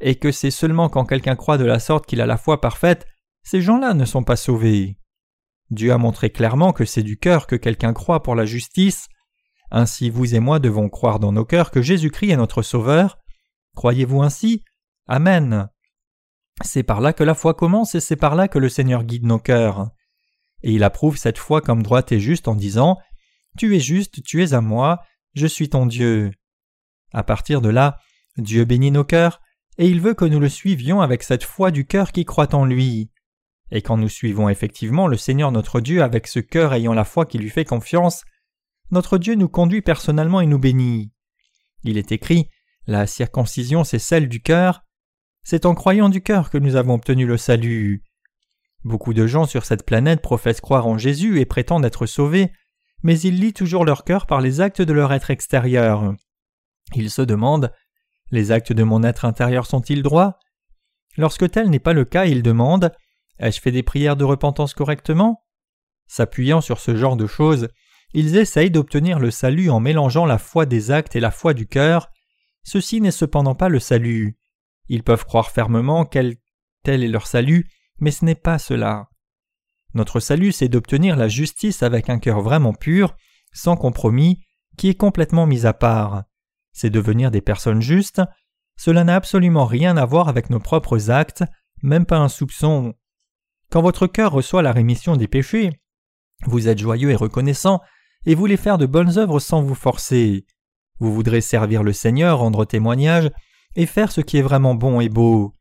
et 0.00 0.14
que 0.14 0.30
c'est 0.30 0.50
seulement 0.50 0.88
quand 0.88 1.04
quelqu'un 1.04 1.34
croit 1.34 1.58
de 1.58 1.64
la 1.64 1.80
sorte 1.80 2.06
qu'il 2.06 2.20
a 2.20 2.26
la 2.26 2.36
foi 2.36 2.60
parfaite, 2.60 3.06
ces 3.42 3.60
gens-là 3.60 3.94
ne 3.94 4.04
sont 4.04 4.22
pas 4.22 4.36
sauvés. 4.36 4.98
Dieu 5.70 5.92
a 5.92 5.98
montré 5.98 6.30
clairement 6.30 6.72
que 6.72 6.84
c'est 6.84 7.02
du 7.02 7.18
cœur 7.18 7.46
que 7.46 7.56
quelqu'un 7.56 7.92
croit 7.92 8.22
pour 8.22 8.34
la 8.34 8.44
justice. 8.44 9.08
Ainsi 9.70 10.10
vous 10.10 10.34
et 10.34 10.40
moi 10.40 10.58
devons 10.60 10.88
croire 10.88 11.18
dans 11.18 11.32
nos 11.32 11.44
cœurs 11.44 11.70
que 11.70 11.82
Jésus-Christ 11.82 12.30
est 12.30 12.36
notre 12.36 12.62
Sauveur. 12.62 13.18
Croyez-vous 13.74 14.22
ainsi? 14.22 14.64
Amen. 15.08 15.68
C'est 16.62 16.82
par 16.82 17.00
là 17.00 17.12
que 17.12 17.24
la 17.24 17.34
foi 17.34 17.54
commence 17.54 17.94
et 17.94 18.00
c'est 18.00 18.16
par 18.16 18.34
là 18.34 18.46
que 18.46 18.58
le 18.58 18.68
Seigneur 18.68 19.04
guide 19.04 19.24
nos 19.24 19.38
cœurs. 19.38 19.90
Et 20.62 20.72
il 20.72 20.84
approuve 20.84 21.16
cette 21.16 21.38
foi 21.38 21.62
comme 21.62 21.82
droite 21.82 22.12
et 22.12 22.20
juste 22.20 22.46
en 22.46 22.54
disant 22.54 22.98
Tu 23.56 23.74
es 23.74 23.80
juste, 23.80 24.22
tu 24.22 24.42
es 24.42 24.52
à 24.52 24.60
moi, 24.60 25.00
je 25.34 25.46
suis 25.46 25.70
ton 25.70 25.86
Dieu. 25.86 26.30
À 27.12 27.22
partir 27.22 27.62
de 27.62 27.70
là, 27.70 27.98
Dieu 28.36 28.64
bénit 28.64 28.90
nos 28.90 29.04
cœurs, 29.04 29.40
et 29.78 29.88
il 29.88 30.00
veut 30.00 30.14
que 30.14 30.24
nous 30.24 30.40
le 30.40 30.48
suivions 30.48 31.00
avec 31.00 31.22
cette 31.22 31.44
foi 31.44 31.70
du 31.70 31.86
cœur 31.86 32.12
qui 32.12 32.24
croit 32.24 32.54
en 32.54 32.64
lui. 32.64 33.10
Et 33.70 33.80
quand 33.80 33.96
nous 33.96 34.08
suivons 34.08 34.48
effectivement 34.48 35.06
le 35.06 35.16
Seigneur 35.16 35.52
notre 35.52 35.80
Dieu 35.80 36.02
avec 36.02 36.26
ce 36.26 36.40
cœur 36.40 36.74
ayant 36.74 36.94
la 36.94 37.04
foi 37.04 37.24
qui 37.24 37.38
lui 37.38 37.50
fait 37.50 37.64
confiance, 37.64 38.24
notre 38.90 39.18
Dieu 39.18 39.36
nous 39.36 39.48
conduit 39.48 39.82
personnellement 39.82 40.40
et 40.40 40.46
nous 40.46 40.58
bénit. 40.58 41.12
Il 41.84 41.96
est 41.96 42.12
écrit 42.12 42.50
La 42.86 43.06
circoncision 43.06 43.84
c'est 43.84 43.98
celle 43.98 44.28
du 44.28 44.42
cœur, 44.42 44.84
c'est 45.50 45.64
en 45.64 45.74
croyant 45.74 46.10
du 46.10 46.20
cœur 46.20 46.50
que 46.50 46.58
nous 46.58 46.76
avons 46.76 46.92
obtenu 46.92 47.24
le 47.24 47.38
salut. 47.38 48.04
Beaucoup 48.84 49.14
de 49.14 49.26
gens 49.26 49.46
sur 49.46 49.64
cette 49.64 49.86
planète 49.86 50.20
professent 50.20 50.60
croire 50.60 50.86
en 50.86 50.98
Jésus 50.98 51.40
et 51.40 51.46
prétendent 51.46 51.86
être 51.86 52.04
sauvés, 52.04 52.52
mais 53.02 53.18
ils 53.18 53.40
lient 53.40 53.54
toujours 53.54 53.86
leur 53.86 54.04
cœur 54.04 54.26
par 54.26 54.42
les 54.42 54.60
actes 54.60 54.82
de 54.82 54.92
leur 54.92 55.10
être 55.10 55.30
extérieur. 55.30 56.14
Ils 56.94 57.10
se 57.10 57.22
demandent 57.22 57.72
Les 58.30 58.52
actes 58.52 58.74
de 58.74 58.82
mon 58.82 59.02
être 59.02 59.24
intérieur 59.24 59.64
sont-ils 59.64 60.02
droits? 60.02 60.38
Lorsque 61.16 61.50
tel 61.50 61.70
n'est 61.70 61.78
pas 61.78 61.94
le 61.94 62.04
cas, 62.04 62.26
ils 62.26 62.42
demandent 62.42 62.92
Ai-je 63.38 63.62
fait 63.62 63.72
des 63.72 63.82
prières 63.82 64.16
de 64.16 64.24
repentance 64.24 64.74
correctement? 64.74 65.46
S'appuyant 66.08 66.60
sur 66.60 66.78
ce 66.78 66.94
genre 66.94 67.16
de 67.16 67.26
choses, 67.26 67.68
ils 68.12 68.36
essayent 68.36 68.70
d'obtenir 68.70 69.18
le 69.18 69.30
salut 69.30 69.70
en 69.70 69.80
mélangeant 69.80 70.26
la 70.26 70.36
foi 70.36 70.66
des 70.66 70.90
actes 70.90 71.16
et 71.16 71.20
la 71.20 71.30
foi 71.30 71.54
du 71.54 71.66
cœur. 71.66 72.10
Ceci 72.64 73.00
n'est 73.00 73.10
cependant 73.10 73.54
pas 73.54 73.70
le 73.70 73.80
salut. 73.80 74.38
Ils 74.88 75.02
peuvent 75.02 75.24
croire 75.24 75.50
fermement 75.50 76.04
quel 76.04 76.36
tel 76.82 77.02
est 77.02 77.08
leur 77.08 77.26
salut, 77.26 77.68
mais 78.00 78.10
ce 78.10 78.24
n'est 78.24 78.34
pas 78.34 78.58
cela. 78.58 79.08
Notre 79.94 80.20
salut, 80.20 80.52
c'est 80.52 80.68
d'obtenir 80.68 81.16
la 81.16 81.28
justice 81.28 81.82
avec 81.82 82.10
un 82.10 82.18
cœur 82.18 82.40
vraiment 82.40 82.74
pur, 82.74 83.16
sans 83.52 83.76
compromis, 83.76 84.44
qui 84.76 84.88
est 84.88 84.94
complètement 84.94 85.46
mis 85.46 85.66
à 85.66 85.72
part. 85.72 86.24
C'est 86.72 86.90
devenir 86.90 87.30
des 87.30 87.40
personnes 87.40 87.82
justes. 87.82 88.22
Cela 88.76 89.04
n'a 89.04 89.16
absolument 89.16 89.66
rien 89.66 89.96
à 89.96 90.04
voir 90.04 90.28
avec 90.28 90.50
nos 90.50 90.60
propres 90.60 91.10
actes, 91.10 91.42
même 91.82 92.06
pas 92.06 92.18
un 92.18 92.28
soupçon. 92.28 92.94
Quand 93.70 93.82
votre 93.82 94.06
cœur 94.06 94.32
reçoit 94.32 94.62
la 94.62 94.72
rémission 94.72 95.16
des 95.16 95.28
péchés, 95.28 95.70
vous 96.46 96.68
êtes 96.68 96.78
joyeux 96.78 97.10
et 97.10 97.16
reconnaissant, 97.16 97.80
et 98.24 98.34
voulez 98.34 98.56
faire 98.56 98.78
de 98.78 98.86
bonnes 98.86 99.18
œuvres 99.18 99.40
sans 99.40 99.62
vous 99.62 99.74
forcer. 99.74 100.46
Vous 101.00 101.12
voudrez 101.12 101.40
servir 101.40 101.82
le 101.82 101.92
Seigneur, 101.92 102.38
rendre 102.38 102.64
témoignage, 102.64 103.30
et 103.76 103.86
faire 103.86 104.12
ce 104.12 104.20
qui 104.20 104.38
est 104.38 104.42
vraiment 104.42 104.74
bon 104.74 105.00
et 105.00 105.08
beau. 105.08 105.54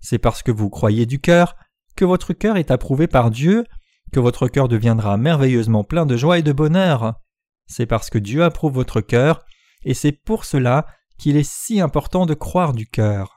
C'est 0.00 0.18
parce 0.18 0.42
que 0.42 0.52
vous 0.52 0.70
croyez 0.70 1.06
du 1.06 1.20
cœur 1.20 1.56
que 1.96 2.04
votre 2.04 2.32
cœur 2.32 2.56
est 2.56 2.70
approuvé 2.70 3.06
par 3.06 3.30
Dieu, 3.30 3.64
que 4.12 4.20
votre 4.20 4.48
cœur 4.48 4.68
deviendra 4.68 5.16
merveilleusement 5.16 5.84
plein 5.84 6.06
de 6.06 6.16
joie 6.16 6.38
et 6.38 6.42
de 6.42 6.52
bonheur. 6.52 7.14
C'est 7.66 7.86
parce 7.86 8.10
que 8.10 8.18
Dieu 8.18 8.44
approuve 8.44 8.74
votre 8.74 9.00
cœur, 9.00 9.44
et 9.84 9.94
c'est 9.94 10.12
pour 10.12 10.44
cela 10.44 10.86
qu'il 11.18 11.36
est 11.36 11.48
si 11.48 11.80
important 11.80 12.26
de 12.26 12.34
croire 12.34 12.72
du 12.72 12.86
cœur. 12.86 13.33